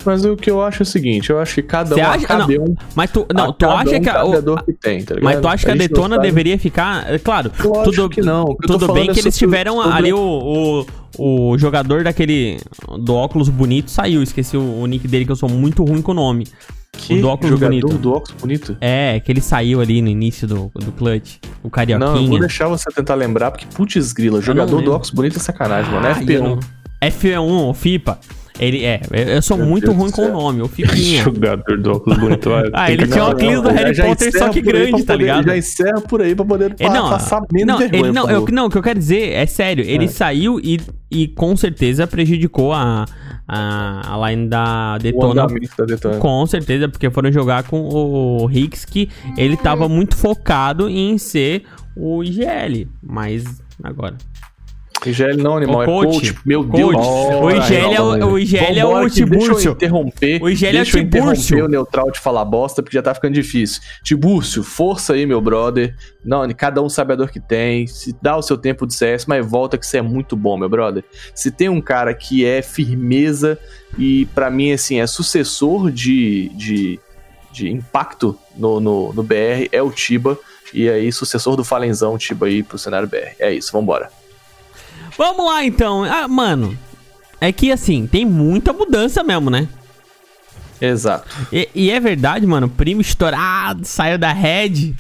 Mas 0.06 0.24
o 0.26 0.36
que 0.36 0.50
eu 0.50 0.62
acho 0.64 0.82
é 0.82 0.84
o 0.84 0.86
seguinte, 0.86 1.30
eu 1.30 1.40
acho 1.40 1.56
que 1.56 1.62
cada 1.64 1.96
Você 1.96 2.02
um 2.02 2.06
acha- 2.06 2.28
cabe 2.28 2.60
um, 2.60 2.76
Mas 2.96 3.12
tu, 3.12 3.26
não, 3.34 3.50
a 3.50 3.54
tu 3.54 3.66
acha 3.66 3.96
um 3.98 4.02
que 4.02 4.10
a, 4.10 4.64
que 4.66 4.74
tem, 4.74 5.04
tá 5.04 5.16
mas 5.22 5.40
tu 5.40 5.48
acha 5.48 5.66
que 5.66 5.72
a 5.72 5.76
não 5.76 5.80
Detona 5.80 6.18
deveria 6.20 6.58
ficar, 6.58 7.12
é 7.12 7.20
claro, 7.20 7.52
Lógico 7.64 7.84
tudo 7.84 8.10
que 8.10 8.22
não. 8.22 8.46
Que 8.56 8.66
eu 8.72 8.78
Tudo 8.80 8.94
bem 8.94 9.10
é 9.10 9.14
que 9.14 9.20
eles 9.20 9.38
tiveram 9.38 9.82
sobre- 9.82 9.98
ali 9.98 10.14
o, 10.14 10.86
o, 11.18 11.52
o 11.52 11.58
jogador 11.58 12.04
daquele 12.04 12.60
do 13.00 13.14
óculos 13.16 13.50
bonito 13.50 13.92
saiu, 13.92 14.22
esqueci 14.24 14.58
o, 14.58 14.82
o 14.82 14.86
nick 14.88 15.08
dele 15.08 15.26
que 15.26 15.32
eu 15.32 15.36
sou 15.36 15.50
muito 15.50 15.84
ruim 15.84 16.02
com 16.02 16.12
o 16.12 16.16
nome. 16.16 16.48
Que 16.94 17.14
o 17.16 17.22
do 17.22 17.30
óculos 17.30 17.52
jogador 17.52 17.80
bonito. 17.82 17.98
do 18.00 18.12
óculos 18.14 18.36
bonito? 18.42 18.78
É, 18.82 19.20
que 19.22 19.32
ele 19.32 19.40
saiu 19.42 19.80
ali 19.82 20.02
no 20.02 20.10
início 20.10 20.46
do, 20.48 20.70
do 20.76 20.92
clutch, 20.92 21.36
o 21.38 21.48
Não, 21.48 21.64
eu 21.66 21.70
carioquinha. 21.72 22.30
vou 22.30 22.40
deixar 22.40 22.68
você 22.68 22.92
tentar 22.92 23.16
lembrar, 23.16 23.50
porque 23.52 23.66
putz 23.74 24.12
grila, 24.12 24.42
jogador 24.42 24.82
do 24.82 24.92
óculos 24.92 25.10
bonito 25.10 25.38
é 25.38 25.40
sacanagem, 25.40 25.90
mano. 25.92 26.06
Ah, 26.08 26.16
FP1. 26.16 26.32
eu 26.34 26.44
não- 26.44 26.60
F1, 27.02 27.70
o 27.70 27.74
FIPA. 27.74 28.20
Ele 28.62 28.86
é, 28.86 29.02
eu 29.12 29.24
eu 29.36 29.42
sou 29.42 29.58
Meu 29.58 29.66
muito 29.66 29.86
Deus 29.88 29.98
ruim 29.98 30.12
com 30.12 30.22
o 30.28 30.32
nome, 30.32 30.62
o 30.62 30.68
Fipinha. 30.68 31.24
Jogador 31.24 31.82
do 31.82 31.92
óculos 31.94 32.18
bonito. 32.20 32.50
Ah, 32.74 32.92
ele 32.92 33.08
tinha 33.08 33.24
um 33.24 33.28
acabar. 33.30 33.44
óculos 33.46 33.64
do 33.64 33.70
Harry 33.70 33.98
Potter, 33.98 34.32
só 34.38 34.50
que 34.50 34.62
grande, 34.62 34.92
tá 34.92 34.98
poder- 35.14 35.18
ligado? 35.18 35.46
Já 35.46 35.58
encerra 35.58 36.02
por 36.02 36.22
aí 36.22 36.36
pra 36.36 36.46
poder 36.46 36.76
É, 36.80 36.88
não, 36.90 37.10
passar 37.10 37.42
menos 37.52 37.68
não, 37.68 37.78
vergonha, 37.80 38.04
ele, 38.04 38.12
não, 38.12 38.30
eu, 38.30 38.46
não, 38.52 38.66
o 38.68 38.70
que 38.70 38.78
eu 38.78 38.84
quero 38.84 39.00
dizer 39.00 39.30
é 39.34 39.46
sério, 39.48 39.84
ele 39.84 40.06
É. 40.06 40.08
saiu 40.08 40.60
e, 40.60 40.80
e 41.10 41.28
com 41.28 41.58
certeza 41.58 42.06
prejudicou 42.06 42.72
a, 42.72 43.06
a, 43.48 44.14
a 44.24 44.30
line 44.30 44.48
da 44.48 44.96
O 45.00 45.04
Detona 45.04 45.48
da 45.78 45.86
Detona. 45.86 46.18
Com 46.18 46.46
certeza, 46.46 46.88
porque 46.88 47.10
foram 47.10 47.32
jogar 47.32 47.64
com 47.64 47.80
o 47.82 48.48
Hicks, 48.52 48.86
que 48.86 49.10
ele 49.38 49.58
tava 49.58 49.90
muito 49.90 50.16
focado 50.16 50.88
em 50.88 51.18
ser 51.18 51.64
o 51.98 52.24
IGL. 52.24 52.88
Mas 53.02 53.44
agora. 53.84 54.16
IGL 55.10 55.38
não, 55.38 55.58
animal, 55.58 55.78
Ô, 55.78 55.84
é 55.84 55.86
coach, 55.86 56.34
coach. 56.34 56.36
Meu 56.46 56.64
coach. 56.64 56.78
Deus. 56.78 57.08
O 57.08 57.50
IGL 57.50 57.94
é 57.94 58.02
o, 58.02 58.32
o, 58.34 58.40
IGL 58.40 58.80
é 58.80 58.86
o 58.86 59.10
que 59.10 59.10
Deixa 59.10 59.22
eu 59.22 59.26
Tibúrcio. 59.26 59.72
interromper. 59.72 60.44
O 60.44 60.50
IGL 60.50 60.78
é 60.78 60.82
o 60.82 60.86
Tibúrcio. 60.86 61.00
interromper 61.00 61.64
o 61.64 61.68
neutral 61.68 62.12
de 62.12 62.20
falar 62.20 62.46
bosta, 62.46 62.84
porque 62.84 62.96
já 62.96 63.02
tá 63.02 63.14
ficando 63.14 63.34
difícil. 63.34 63.82
Tibúrcio, 64.04 64.64
força 64.64 65.14
aí, 65.14 65.26
meu 65.26 65.42
brother. 65.42 65.96
Não, 66.24 66.48
cada 66.54 66.82
um 66.82 66.90
sabe 66.90 67.14
a 67.14 67.16
dor 67.16 67.32
que 67.32 67.40
tem. 67.40 67.88
Se 67.88 68.16
dá 68.22 68.38
o 68.38 68.44
seu 68.44 68.58
tempo 68.58 68.86
de 68.86 68.94
CS, 68.94 69.26
mas 69.26 69.46
volta 69.46 69.78
que 69.78 69.86
você 69.86 69.98
é 69.98 70.02
muito 70.02 70.36
bom, 70.36 70.58
meu 70.58 70.70
brother. 70.70 71.04
Se 71.34 71.50
tem 71.50 71.68
um 71.68 71.82
cara 71.82 72.14
que 72.14 72.46
é 72.46 72.62
firmeza 72.62 73.58
e 73.98 74.28
pra 74.36 74.52
mim, 74.52 74.72
assim, 74.72 75.00
é 75.00 75.08
sucessor 75.08 75.90
de, 75.90 76.50
de, 76.50 77.00
de 77.52 77.70
impacto 77.70 78.38
no, 78.56 78.80
no, 78.80 79.14
no 79.14 79.24
BR, 79.24 79.68
é 79.72 79.82
o 79.82 79.90
Tiba. 79.90 80.38
E 80.74 80.88
aí, 80.88 81.12
sucessor 81.12 81.56
do 81.56 81.64
Falenzão, 81.64 82.18
Tiba 82.18 82.46
aí 82.46 82.62
pro 82.62 82.78
cenário 82.78 83.08
BR. 83.08 83.36
É 83.40 83.52
isso, 83.52 83.72
vambora. 83.74 84.10
Vamos 85.18 85.46
lá 85.46 85.64
então. 85.64 86.04
Ah, 86.04 86.28
mano. 86.28 86.78
É 87.40 87.52
que 87.52 87.72
assim, 87.72 88.06
tem 88.06 88.26
muita 88.26 88.72
mudança 88.72 89.24
mesmo, 89.24 89.50
né? 89.50 89.68
Exato. 90.80 91.28
E, 91.52 91.70
e 91.74 91.92
é 91.92 92.00
verdade, 92.00 92.46
mano. 92.46 92.70
Primo 92.70 93.02
estourado, 93.02 93.86
saiu 93.86 94.18
da 94.18 94.32
Red. 94.32 94.94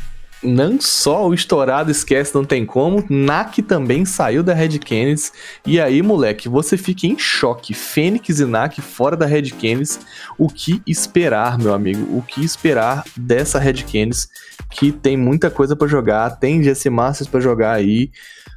Não 0.44 0.82
só 0.82 1.28
o 1.28 1.36
estourado 1.36 1.92
esquece, 1.92 2.34
não 2.34 2.44
tem 2.44 2.66
como. 2.66 3.06
Nak 3.10 3.62
também 3.62 4.06
saiu 4.06 4.42
da 4.42 4.56
Red 4.56 4.80
Canids. 4.80 5.32
E 5.66 5.80
aí, 5.80 6.02
moleque, 6.02 6.50
você 6.50 6.78
fica 6.78 7.06
em 7.06 7.18
choque. 7.18 7.76
Fênix 7.76 8.40
e 8.40 8.46
Nak 8.46 8.82
fora 8.82 9.16
da 9.16 9.28
Red 9.28 9.52
Canids. 9.52 10.00
O 10.40 10.48
que 10.50 10.82
esperar, 10.88 11.60
meu 11.60 11.74
amigo? 11.74 12.18
O 12.18 12.24
que 12.24 12.44
esperar 12.44 13.04
dessa 13.16 13.60
Red 13.60 13.84
Canids? 13.84 14.28
Que 14.72 14.92
tem 14.92 15.16
muita 15.16 15.52
coisa 15.52 15.76
pra 15.76 15.88
jogar, 15.88 16.32
tem 16.32 16.64
GC 16.64 16.90
Masters 16.90 17.30
pra 17.30 17.40
jogar 17.40 17.74
aí. 17.74 18.10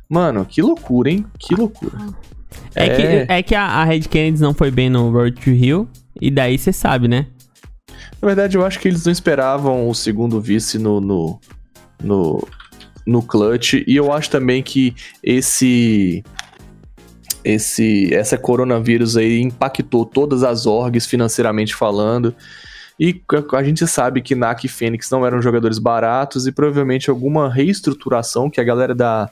Mano, 0.09 0.45
que 0.45 0.61
loucura, 0.63 1.11
hein? 1.11 1.25
Que 1.39 1.55
loucura. 1.55 1.93
É, 2.75 2.87
É. 2.87 2.97
que, 3.27 3.33
é 3.33 3.43
que 3.43 3.55
a, 3.55 3.65
a 3.65 3.85
Red 3.85 4.01
Kennedy 4.03 4.41
não 4.41 4.55
foi 4.55 4.71
bem 4.71 4.89
no 4.91 5.11
Road 5.11 5.41
to 5.41 5.51
Rio. 5.51 5.89
E 6.21 6.31
daí 6.31 6.57
você 6.59 6.73
sabe, 6.73 7.09
né? 7.09 7.27
Na 8.23 8.27
verdade, 8.27 8.57
eu 8.57 8.65
acho 8.65 8.79
que 8.79 8.89
eles 8.89 9.05
não 9.05 9.13
esperavam 9.13 9.89
o 9.89 9.95
segundo 9.95 10.41
vice 10.41 10.79
no, 10.79 11.01
no, 11.01 11.41
no, 12.03 12.49
no 13.07 13.23
clutch. 13.23 13.75
E 13.87 13.97
eu 13.97 14.13
acho 14.13 14.31
também 14.31 14.63
que 14.63 14.95
esse. 15.23 16.23
Esse, 17.45 18.15
essa 18.15 18.39
coronavírus 18.39 19.19
aí 19.19 19.39
impactou 19.43 20.07
todas 20.07 20.43
as 20.43 20.65
orgs 20.65 21.05
financeiramente 21.07 21.75
falando. 21.75 22.35
E 22.99 23.21
a- 23.53 23.57
a 23.59 23.63
gente 23.63 23.87
sabe 23.87 24.23
que 24.23 24.35
NAC 24.35 24.65
e 24.65 24.69
Fênix 24.69 25.11
não 25.11 25.27
eram 25.27 25.43
jogadores 25.43 25.79
baratos 25.79 26.47
e 26.47 26.53
provavelmente 26.53 27.11
alguma 27.11 27.53
reestruturação 27.53 28.49
que 28.49 28.61
a 28.63 28.65
galera 28.65 28.95
da, 28.95 29.29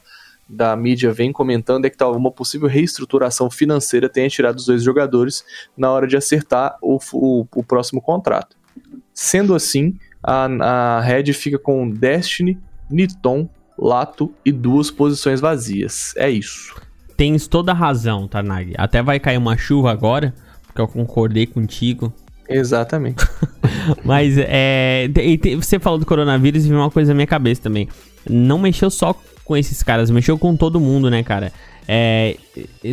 da 0.49 0.77
mídia 0.77 1.13
vem 1.13 1.33
comentando 1.33 1.85
é 1.87 1.91
que 1.91 1.97
talvez 1.97 2.21
uma 2.21 2.31
possível 2.31 2.69
reestruturação 2.69 3.51
financeira 3.51 4.09
tenha 4.09 4.29
tirado 4.29 4.59
os 4.59 4.67
dois 4.67 4.83
jogadores 4.83 5.45
na 5.77 5.91
hora 5.91 6.07
de 6.07 6.17
acertar 6.17 6.77
o, 6.83 6.99
o, 7.13 7.47
o 7.55 7.65
próximo 7.65 8.01
contrato. 8.01 8.57
Sendo 9.15 9.55
assim, 9.55 9.95
a, 10.23 10.45
a 10.45 11.01
Red 11.01 11.33
fica 11.33 11.59
com 11.59 11.89
Destiny, 11.89 12.59
Niton, 12.91 13.49
Lato 13.79 14.33
e 14.45 14.53
duas 14.53 14.91
posições 14.91 15.41
vazias. 15.41 16.15
É 16.17 16.31
isso. 16.31 16.75
Tens 17.17 17.47
toda 17.47 17.73
a 17.73 17.75
razão, 17.75 18.29
Tarnag. 18.29 18.75
Até 18.77 19.03
vai 19.03 19.19
cair 19.19 19.39
uma 19.39 19.57
chuva 19.57 19.91
agora, 19.91 20.35
porque 20.67 20.81
eu 20.81 20.89
concordei 20.89 21.47
contigo. 21.47 22.13
Exatamente. 22.49 23.25
Mas 24.05 24.37
é. 24.39 25.09
Você 25.57 25.79
falou 25.79 25.99
do 25.99 26.07
coronavírus 26.07 26.65
e 26.65 26.69
veio 26.69 26.81
uma 26.81 26.91
coisa 26.91 27.13
na 27.13 27.17
minha 27.17 27.27
cabeça 27.27 27.63
também. 27.63 27.89
Não 28.29 28.59
mexeu 28.59 28.91
só 28.91 29.15
com 29.45 29.57
esses 29.57 29.83
caras, 29.83 30.11
mexeu 30.11 30.39
com 30.39 30.57
todo 30.57 30.81
mundo, 30.81 31.11
né, 31.11 31.23
cara? 31.23 31.53
É. 31.87 32.37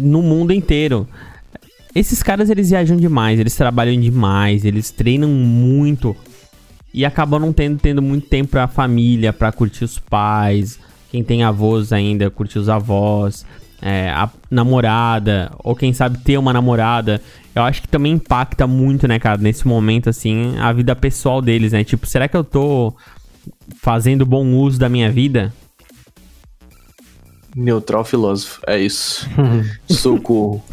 No 0.01 0.21
mundo 0.21 0.51
inteiro. 0.53 1.07
Esses 1.95 2.21
caras 2.21 2.49
eles 2.49 2.69
viajam 2.69 2.97
demais, 2.97 3.39
eles 3.39 3.55
trabalham 3.55 3.99
demais, 3.99 4.63
eles 4.63 4.91
treinam 4.91 5.29
muito 5.29 6.15
e 6.93 7.03
acabam 7.03 7.39
não 7.39 7.51
tendo, 7.51 7.79
tendo 7.79 8.01
muito 8.01 8.27
tempo 8.27 8.51
pra 8.51 8.67
família, 8.67 9.33
pra 9.33 9.51
curtir 9.51 9.83
os 9.85 9.97
pais, 9.97 10.79
quem 11.11 11.23
tem 11.23 11.43
avós 11.43 11.91
ainda, 11.91 12.29
curtir 12.29 12.59
os 12.59 12.69
avós, 12.69 13.45
é, 13.81 14.09
a 14.09 14.29
namorada, 14.49 15.51
ou 15.63 15.75
quem 15.75 15.93
sabe 15.93 16.19
ter 16.19 16.37
uma 16.37 16.53
namorada. 16.53 17.21
Eu 17.55 17.63
acho 17.63 17.81
que 17.81 17.87
também 17.87 18.13
impacta 18.13 18.67
muito, 18.67 19.07
né, 19.07 19.19
cara, 19.19 19.37
nesse 19.37 19.67
momento, 19.67 20.09
assim, 20.09 20.57
a 20.59 20.71
vida 20.71 20.95
pessoal 20.95 21.41
deles, 21.41 21.71
né? 21.71 21.83
Tipo, 21.83 22.05
será 22.07 22.27
que 22.27 22.37
eu 22.37 22.43
tô 22.43 22.93
fazendo 23.81 24.25
bom 24.25 24.53
uso 24.55 24.79
da 24.79 24.89
minha 24.89 25.11
vida? 25.11 25.53
Neutral 27.55 28.05
filósofo. 28.05 28.61
É 28.67 28.79
isso. 28.79 29.27
Socorro. 29.89 30.63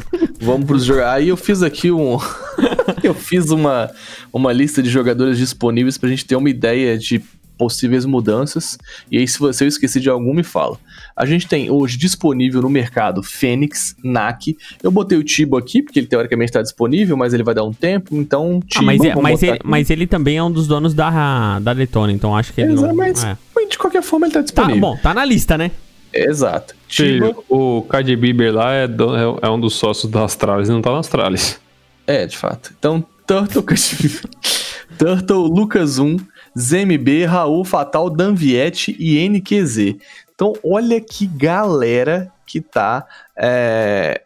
Vamos 0.40 0.66
pros 0.66 0.84
jogadores. 0.84 1.14
Aí 1.14 1.28
eu 1.28 1.36
fiz 1.36 1.62
aqui 1.62 1.90
um. 1.90 2.18
eu 3.02 3.14
fiz 3.14 3.50
uma, 3.50 3.90
uma 4.32 4.52
lista 4.52 4.82
de 4.82 4.90
jogadores 4.90 5.38
disponíveis 5.38 5.96
pra 5.96 6.08
gente 6.08 6.24
ter 6.24 6.36
uma 6.36 6.50
ideia 6.50 6.98
de 6.98 7.22
possíveis 7.58 8.04
mudanças. 8.04 8.78
E 9.10 9.18
aí, 9.18 9.26
se 9.28 9.38
você 9.38 9.64
eu 9.64 9.68
esqueci 9.68 10.00
de 10.00 10.08
algum, 10.10 10.34
me 10.34 10.42
fala. 10.42 10.78
A 11.16 11.24
gente 11.24 11.46
tem 11.46 11.70
hoje 11.70 11.96
disponível 11.96 12.60
no 12.62 12.68
mercado 12.68 13.22
Fênix, 13.22 13.96
NAC. 14.04 14.56
Eu 14.82 14.90
botei 14.90 15.16
o 15.16 15.24
Tibo 15.24 15.56
aqui, 15.56 15.82
porque 15.82 15.98
ele 16.00 16.06
teoricamente 16.06 16.50
está 16.50 16.62
disponível, 16.62 17.16
mas 17.16 17.32
ele 17.34 17.42
vai 17.42 17.54
dar 17.54 17.64
um 17.64 17.72
tempo. 17.72 18.16
Então, 18.16 18.60
Ah, 18.62 18.66
Tibo. 18.68 18.84
mas, 18.84 19.00
é- 19.04 19.14
mas, 19.14 19.42
ele, 19.42 19.58
mas 19.64 19.90
ele 19.90 20.06
também 20.06 20.36
é 20.36 20.42
um 20.42 20.50
dos 20.50 20.66
donos 20.66 20.92
da, 20.94 21.58
da 21.58 21.72
Detona, 21.74 22.12
então 22.12 22.36
acho 22.36 22.52
que 22.52 22.60
ele 22.60 22.74
não... 22.74 22.84
Exatamente. 22.84 23.24
é. 23.26 23.36
Mas 23.54 23.68
de 23.70 23.78
qualquer 23.78 24.02
forma, 24.02 24.26
ele 24.26 24.32
tá 24.34 24.40
Tá, 24.40 24.44
disponível. 24.44 24.80
bom, 24.80 24.96
tá 24.98 25.14
na 25.14 25.24
lista, 25.24 25.56
né? 25.56 25.70
Exato. 26.12 26.74
Tibo. 26.88 27.44
O 27.48 27.82
Cardi 27.82 28.14
Bieber 28.16 28.54
lá 28.54 28.72
é, 28.72 28.86
do- 28.86 29.16
é- 29.16 29.38
é 29.46 29.50
um 29.50 29.58
dos 29.60 29.74
sócios 29.74 30.10
da 30.10 30.24
Astralis 30.24 30.68
e 30.68 30.72
não 30.72 30.80
tá 30.82 30.92
na 30.92 30.98
Astralis. 31.00 31.58
É, 32.06 32.24
de 32.26 32.36
fato. 32.38 32.72
Então, 32.78 33.04
Turtle, 33.26 33.64
Turtle, 34.98 35.48
Lucas 35.48 35.98
1, 35.98 36.16
ZMB, 36.58 37.24
Raul, 37.26 37.64
Fatal, 37.64 38.08
Danviette 38.08 38.96
e 38.98 39.28
NQZ. 39.28 39.96
Então, 40.34 40.52
olha 40.64 41.00
que 41.00 41.26
galera 41.26 42.30
que 42.46 42.60
tá 42.60 43.06
é, 43.36 44.22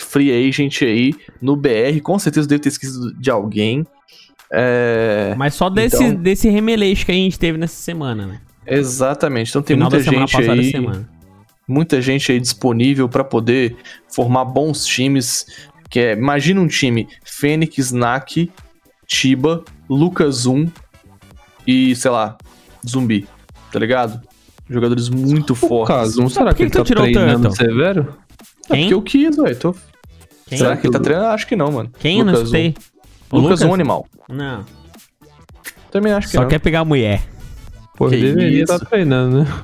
free 0.00 0.30
agent 0.48 0.82
aí 0.82 1.14
no 1.42 1.56
BR. 1.56 2.00
Com 2.02 2.18
certeza 2.18 2.48
deve 2.48 2.60
ter 2.62 2.68
esquecido 2.68 3.12
de 3.14 3.30
alguém. 3.30 3.86
É, 4.50 5.34
Mas 5.36 5.54
só 5.54 5.68
desse, 5.68 6.02
Então- 6.02 6.22
desse 6.22 6.48
remeleixo 6.48 7.04
que 7.04 7.12
a 7.12 7.14
gente 7.14 7.38
teve 7.38 7.58
nessa 7.58 7.76
semana, 7.76 8.26
né? 8.26 8.40
exatamente. 8.66 9.48
Então 9.50 9.62
tem 9.62 9.76
Final 9.76 9.90
muita 9.90 10.04
gente 10.04 10.36
aí. 10.36 11.04
muita 11.66 12.00
gente 12.02 12.32
aí 12.32 12.40
disponível 12.40 13.08
para 13.08 13.24
poder 13.24 13.76
formar 14.08 14.44
bons 14.44 14.84
times. 14.86 15.46
Que 15.90 16.00
é, 16.00 16.12
imagina 16.12 16.60
um 16.60 16.66
time 16.66 17.08
Fênix, 17.24 17.92
Nak, 17.92 18.50
Tiba, 19.06 19.64
Lucas 19.88 20.44
1 20.46 20.66
e, 21.70 21.94
sei 21.94 22.10
lá, 22.10 22.36
Zumbi, 22.88 23.28
tá 23.70 23.78
ligado? 23.78 24.20
Jogadores 24.70 25.08
muito 25.08 25.52
O 25.52 25.56
fortes. 25.56 25.94
caso, 25.96 26.20
não 26.20 26.28
será 26.28 26.50
que 26.50 26.56
que 26.56 26.62
ele 26.64 26.70
tá 26.70 26.82
treinando 26.84 27.48
Turtle? 27.48 27.52
severo? 27.52 28.14
É 28.70 28.74
Quem? 28.74 28.80
porque 28.82 28.94
eu 28.94 29.02
quis, 29.02 29.36
velho. 29.36 29.56
Tô... 29.56 29.74
Quem? 30.46 30.58
Será 30.58 30.76
que 30.76 30.86
ele 30.86 30.92
tá 30.92 31.00
treinando? 31.00 31.28
Acho 31.28 31.46
que 31.46 31.56
não, 31.56 31.70
mano. 31.72 31.90
Quem? 31.98 32.18
Eu 32.20 32.24
não 32.24 32.32
Lucas 32.32 32.48
escutei. 32.48 32.74
1. 33.32 33.36
O 33.36 33.40
Lucas 33.40 33.62
1 33.62 33.74
animal. 33.74 34.06
Não. 34.28 34.64
Também 35.90 36.12
acho 36.12 36.26
que 36.28 36.34
Só 36.34 36.42
não. 36.42 36.48
quer 36.48 36.58
pegar 36.58 36.80
a 36.80 36.84
mulher. 36.84 37.22
Pô, 37.96 38.08
Que 38.08 38.16
deveria 38.16 38.62
estar 38.62 38.78
treinando, 38.78 39.42
né? 39.44 39.62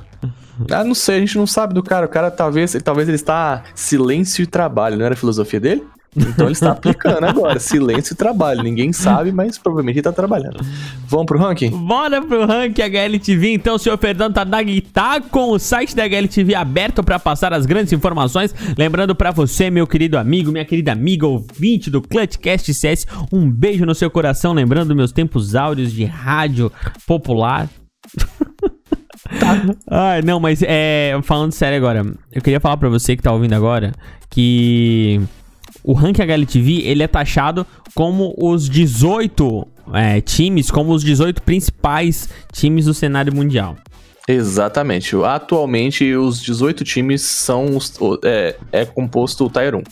Ah, 0.71 0.83
não 0.83 0.95
sei, 0.95 1.17
a 1.17 1.19
gente 1.19 1.37
não 1.37 1.45
sabe 1.45 1.73
do 1.73 1.83
cara. 1.83 2.05
O 2.05 2.09
cara 2.09 2.31
talvez, 2.31 2.75
talvez 2.83 3.07
ele 3.07 3.15
está 3.15 3.63
silêncio 3.75 4.41
e 4.43 4.47
trabalho, 4.47 4.97
não 4.97 5.05
era 5.05 5.13
a 5.13 5.17
filosofia 5.17 5.59
dele? 5.59 5.83
Então 6.15 6.45
ele 6.45 6.53
está 6.53 6.71
aplicando 6.71 7.25
agora. 7.25 7.59
Silêncio 7.59 8.13
e 8.13 8.15
trabalho. 8.15 8.63
Ninguém 8.63 8.93
sabe, 8.93 9.31
mas 9.31 9.57
provavelmente 9.57 9.95
ele 9.95 9.99
está 9.99 10.11
trabalhando. 10.11 10.63
Vamos 11.07 11.25
pro 11.25 11.37
ranking? 11.37 11.69
Bora 11.69 12.21
pro 12.21 12.45
ranking 12.45 12.81
HLTV. 12.81 13.53
Então, 13.53 13.75
o 13.75 13.79
senhor 13.79 13.97
Fernando 13.97 14.33
Tarnag 14.33 14.81
tá 14.81 15.19
com 15.19 15.51
o 15.51 15.59
site 15.59 15.95
da 15.95 16.03
HLTV 16.03 16.55
aberto 16.55 17.03
para 17.03 17.19
passar 17.19 17.53
as 17.53 17.65
grandes 17.65 17.91
informações. 17.91 18.55
Lembrando 18.77 19.13
para 19.13 19.31
você, 19.31 19.69
meu 19.69 19.85
querido 19.85 20.17
amigo, 20.17 20.51
minha 20.51 20.65
querida 20.65 20.91
amiga 20.91 21.27
ouvinte 21.27 21.89
do 21.89 22.01
Clutchcast 22.01 22.73
CS, 22.73 23.05
um 23.31 23.49
beijo 23.49 23.85
no 23.85 23.93
seu 23.93 24.09
coração. 24.09 24.53
Lembrando 24.53 24.95
meus 24.95 25.11
tempos 25.11 25.55
áureos 25.55 25.91
de 25.91 26.05
rádio 26.05 26.71
popular. 27.05 27.67
Ai, 29.89 30.21
não, 30.21 30.39
mas 30.39 30.61
é. 30.61 31.17
Falando 31.23 31.51
sério 31.51 31.77
agora, 31.77 32.05
eu 32.31 32.41
queria 32.41 32.59
falar 32.59 32.77
pra 32.77 32.89
você 32.89 33.15
que 33.15 33.23
tá 33.23 33.31
ouvindo 33.31 33.53
agora 33.53 33.91
que 34.29 35.21
o 35.85 35.93
ranking 35.93 36.23
HLTV 36.23 36.81
ele 36.83 37.03
é 37.03 37.07
taxado 37.07 37.65
como 37.93 38.33
os 38.37 38.67
18 38.67 39.67
é, 39.93 40.19
times, 40.19 40.71
como 40.71 40.91
os 40.91 41.03
18 41.03 41.43
principais 41.43 42.27
times 42.51 42.85
do 42.85 42.93
cenário 42.93 43.33
mundial. 43.33 43.77
Exatamente. 44.27 45.15
Atualmente, 45.23 46.15
os 46.15 46.41
18 46.41 46.83
times 46.83 47.21
são 47.21 47.77
os, 47.77 47.93
é, 48.23 48.55
é 48.71 48.83
composto 48.83 49.45
o 49.45 49.49
Tier 49.49 49.75
1. 49.75 49.83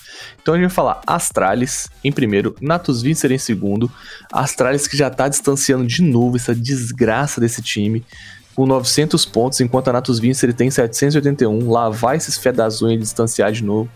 Então 0.41 0.55
a 0.55 0.57
gente 0.57 0.67
vai 0.67 0.75
falar 0.75 1.01
Astralis 1.05 1.87
em 2.03 2.11
primeiro, 2.11 2.55
Natus 2.59 3.03
Vincer 3.03 3.31
em 3.31 3.37
segundo. 3.37 3.91
Astralis 4.31 4.87
que 4.87 4.97
já 4.97 5.11
tá 5.11 5.27
distanciando 5.27 5.85
de 5.85 6.01
novo 6.01 6.35
essa 6.35 6.55
desgraça 6.55 7.39
desse 7.39 7.61
time. 7.61 8.03
Com 8.55 8.65
900 8.65 9.25
pontos, 9.25 9.61
enquanto 9.61 9.89
a 9.89 9.93
Natus 9.93 10.19
Vincer 10.19 10.51
tem 10.53 10.71
781. 10.71 11.69
Lá 11.69 11.89
vai 11.89 12.17
esses 12.17 12.37
fé 12.37 12.51
da 12.51 12.67
distanciar 12.67 13.51
de 13.51 13.63
novo. 13.63 13.87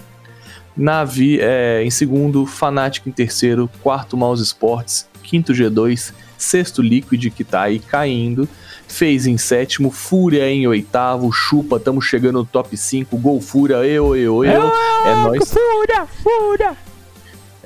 Navi 0.78 1.40
é, 1.42 1.84
em 1.84 1.90
segundo, 1.90 2.46
Fnatic 2.46 3.08
em 3.08 3.12
terceiro, 3.12 3.70
quarto 3.82 4.16
Mouse 4.16 4.44
Sports, 4.44 5.10
quinto 5.24 5.52
G2, 5.52 6.14
sexto 6.38 6.82
Liquid 6.82 7.32
que 7.32 7.44
tá 7.44 7.64
aí 7.64 7.80
caindo, 7.80 8.48
FaZe 8.88 9.32
em 9.32 9.38
sétimo, 9.38 9.90
Fúria 9.90 10.50
em 10.50 10.68
oitavo, 10.68 11.32
Chupa, 11.32 11.80
tamo 11.80 12.02
chegando 12.02 12.40
no 12.40 12.46
top 12.46 12.78
5, 12.78 13.18
Gol 13.18 13.42
Fúria, 13.42 13.78
eu, 13.78 14.16
eu, 14.16 14.46
eu, 14.46 14.72
é 15.06 15.16
nóis. 15.24 15.50
Fúria, 15.50 16.06
fúria! 16.06 16.87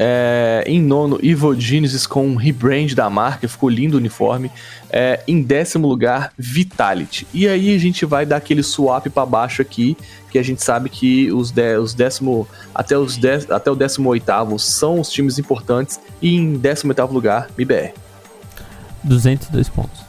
É, 0.04 0.64
em 0.66 0.82
nono, 0.82 1.20
Ivo 1.22 1.54
Genesis 1.54 2.08
com 2.08 2.26
um 2.26 2.36
rebrand 2.36 2.96
da 2.96 3.08
marca, 3.08 3.48
ficou 3.48 3.70
lindo 3.70 3.98
o 3.98 4.00
uniforme. 4.00 4.52
É, 4.90 5.22
em 5.28 5.44
décimo 5.44 5.88
lugar, 5.88 6.34
Vitality. 6.36 7.28
E 7.32 7.48
aí 7.48 7.76
a 7.76 7.78
gente 7.78 8.04
vai 8.04 8.26
dar 8.26 8.38
aquele 8.38 8.64
swap 8.64 9.06
pra 9.12 9.28
baixo 9.28 9.62
aqui, 9.62 9.96
que 10.32 10.40
a 10.40 10.44
gente 10.44 10.64
sabe 10.64 10.90
que 10.90 11.32
os, 11.32 11.52
de, 11.52 11.78
os 11.78 11.94
décimo, 11.94 12.48
até, 12.74 12.98
os 12.98 13.16
dez, 13.16 13.52
até 13.52 13.70
o 13.70 13.76
décimo 13.76 14.10
oitavo 14.10 14.58
são 14.58 15.00
os 15.00 15.08
times 15.08 15.38
importantes. 15.38 16.00
E 16.20 16.36
em 16.36 16.58
décimo 16.58 16.90
oitavo 16.90 17.14
lugar, 17.14 17.48
MBR. 17.56 17.94
202 19.04 19.70
pontos. 19.70 20.02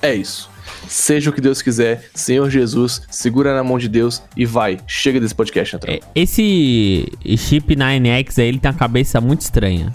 É 0.00 0.14
isso. 0.14 0.49
Seja 0.92 1.30
o 1.30 1.32
que 1.32 1.40
Deus 1.40 1.62
quiser, 1.62 2.10
Senhor 2.12 2.50
Jesus, 2.50 3.02
segura 3.08 3.54
na 3.54 3.62
mão 3.62 3.78
de 3.78 3.88
Deus 3.88 4.20
e 4.36 4.44
vai. 4.44 4.76
Chega 4.88 5.20
desse 5.20 5.32
podcast, 5.34 5.74
Natrão. 5.74 5.94
É, 5.94 6.00
Esse 6.16 7.06
chip 7.38 7.76
9X 7.76 8.38
aí, 8.42 8.48
ele 8.48 8.58
tem 8.58 8.68
uma 8.72 8.76
cabeça 8.76 9.20
muito 9.20 9.42
estranha. 9.42 9.92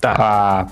Tá, 0.00 0.14
Ah, 0.18 0.66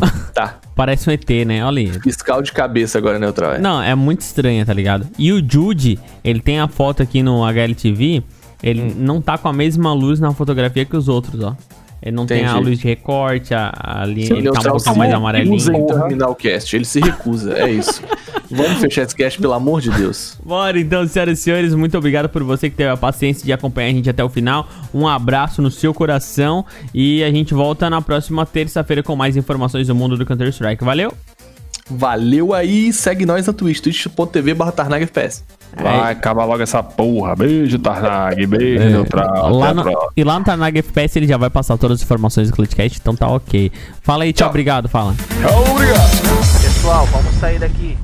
tá. 0.34 0.58
Parece 0.74 1.08
um 1.08 1.12
ET, 1.12 1.28
né? 1.46 1.62
Olha 1.64 1.80
aí. 1.80 1.92
Fiscal 2.00 2.40
de 2.40 2.52
cabeça 2.52 2.96
agora, 2.96 3.18
Neutral. 3.18 3.52
é. 3.52 3.58
Não, 3.58 3.80
é 3.82 3.94
muito 3.94 4.22
estranha, 4.22 4.64
tá 4.64 4.72
ligado? 4.72 5.06
E 5.18 5.30
o 5.30 5.44
Jude, 5.46 5.98
ele 6.24 6.40
tem 6.40 6.58
a 6.60 6.66
foto 6.66 7.02
aqui 7.02 7.22
no 7.22 7.44
HLTV, 7.44 8.22
ele 8.62 8.80
Hum. 8.82 8.94
não 8.96 9.20
tá 9.20 9.36
com 9.36 9.46
a 9.46 9.52
mesma 9.52 9.92
luz 9.92 10.18
na 10.18 10.32
fotografia 10.32 10.86
que 10.86 10.96
os 10.96 11.06
outros, 11.06 11.38
ó. 11.42 11.54
Ele 12.04 12.14
não 12.14 12.26
tem 12.26 12.44
a 12.44 12.50
Entendi. 12.50 12.64
luz 12.68 12.78
de 12.78 12.84
recorte, 12.86 13.54
a, 13.54 13.72
a 13.74 14.04
linha, 14.04 14.26
Sim, 14.26 14.34
ele 14.34 14.50
tá 14.50 14.60
um 14.60 14.62
pouquinho 14.62 14.78
se 14.80 14.98
mais 14.98 15.10
recusa 15.10 15.16
amarelinho. 15.16 15.56
em 15.56 15.86
terminar 15.86 16.28
o 16.28 16.34
cast. 16.34 16.76
Ele 16.76 16.84
se 16.84 17.00
recusa, 17.00 17.58
é 17.58 17.70
isso. 17.70 18.02
Vamos 18.50 18.78
fechar 18.78 19.02
esse 19.04 19.16
cast, 19.16 19.40
pelo 19.40 19.54
amor 19.54 19.80
de 19.80 19.90
Deus. 19.90 20.38
Bora 20.44 20.78
então, 20.78 21.08
senhoras 21.08 21.38
e 21.38 21.42
senhores, 21.42 21.74
muito 21.74 21.96
obrigado 21.96 22.28
por 22.28 22.42
você 22.44 22.68
que 22.68 22.76
teve 22.76 22.90
a 22.90 22.96
paciência 22.96 23.42
de 23.42 23.54
acompanhar 23.54 23.88
a 23.88 23.92
gente 23.92 24.10
até 24.10 24.22
o 24.22 24.28
final. 24.28 24.68
Um 24.92 25.08
abraço 25.08 25.62
no 25.62 25.70
seu 25.70 25.94
coração 25.94 26.66
e 26.92 27.24
a 27.24 27.30
gente 27.30 27.54
volta 27.54 27.88
na 27.88 28.02
próxima 28.02 28.44
terça-feira 28.44 29.02
com 29.02 29.16
mais 29.16 29.34
informações 29.34 29.86
do 29.86 29.94
mundo 29.94 30.18
do 30.18 30.26
Counter-Strike. 30.26 30.84
Valeu? 30.84 31.10
Valeu 31.88 32.52
aí, 32.52 32.92
segue 32.92 33.24
nós 33.24 33.46
na 33.46 33.52
Twitch, 33.54 33.80
twitch.tv 33.80 34.52
barra. 34.52 34.74
Vai, 35.82 36.12
acaba 36.12 36.44
logo 36.44 36.62
essa 36.62 36.82
porra. 36.82 37.34
Beijo, 37.36 37.78
Tarnag. 37.78 38.46
Beijo, 38.46 38.84
Neutral. 38.84 39.54
Lá 39.56 39.74
no- 39.74 39.84
e 40.16 40.24
lá 40.24 40.38
no 40.38 40.44
Tarnag 40.44 40.78
FPS 40.78 41.18
ele 41.18 41.26
já 41.26 41.36
vai 41.36 41.50
passar 41.50 41.76
todas 41.76 41.98
as 41.98 42.02
informações 42.04 42.50
do 42.50 42.54
Clutchcast, 42.56 42.98
então 43.00 43.14
tá 43.14 43.28
ok. 43.28 43.70
Fala 44.02 44.24
aí, 44.24 44.32
tchau, 44.32 44.44
Tchau. 44.46 44.50
obrigado, 44.50 44.88
fala. 44.88 45.14
Tchau, 45.40 45.64
obrigado. 45.70 46.62
Pessoal, 46.62 47.06
vamos 47.06 47.34
sair 47.34 47.58
daqui. 47.58 47.96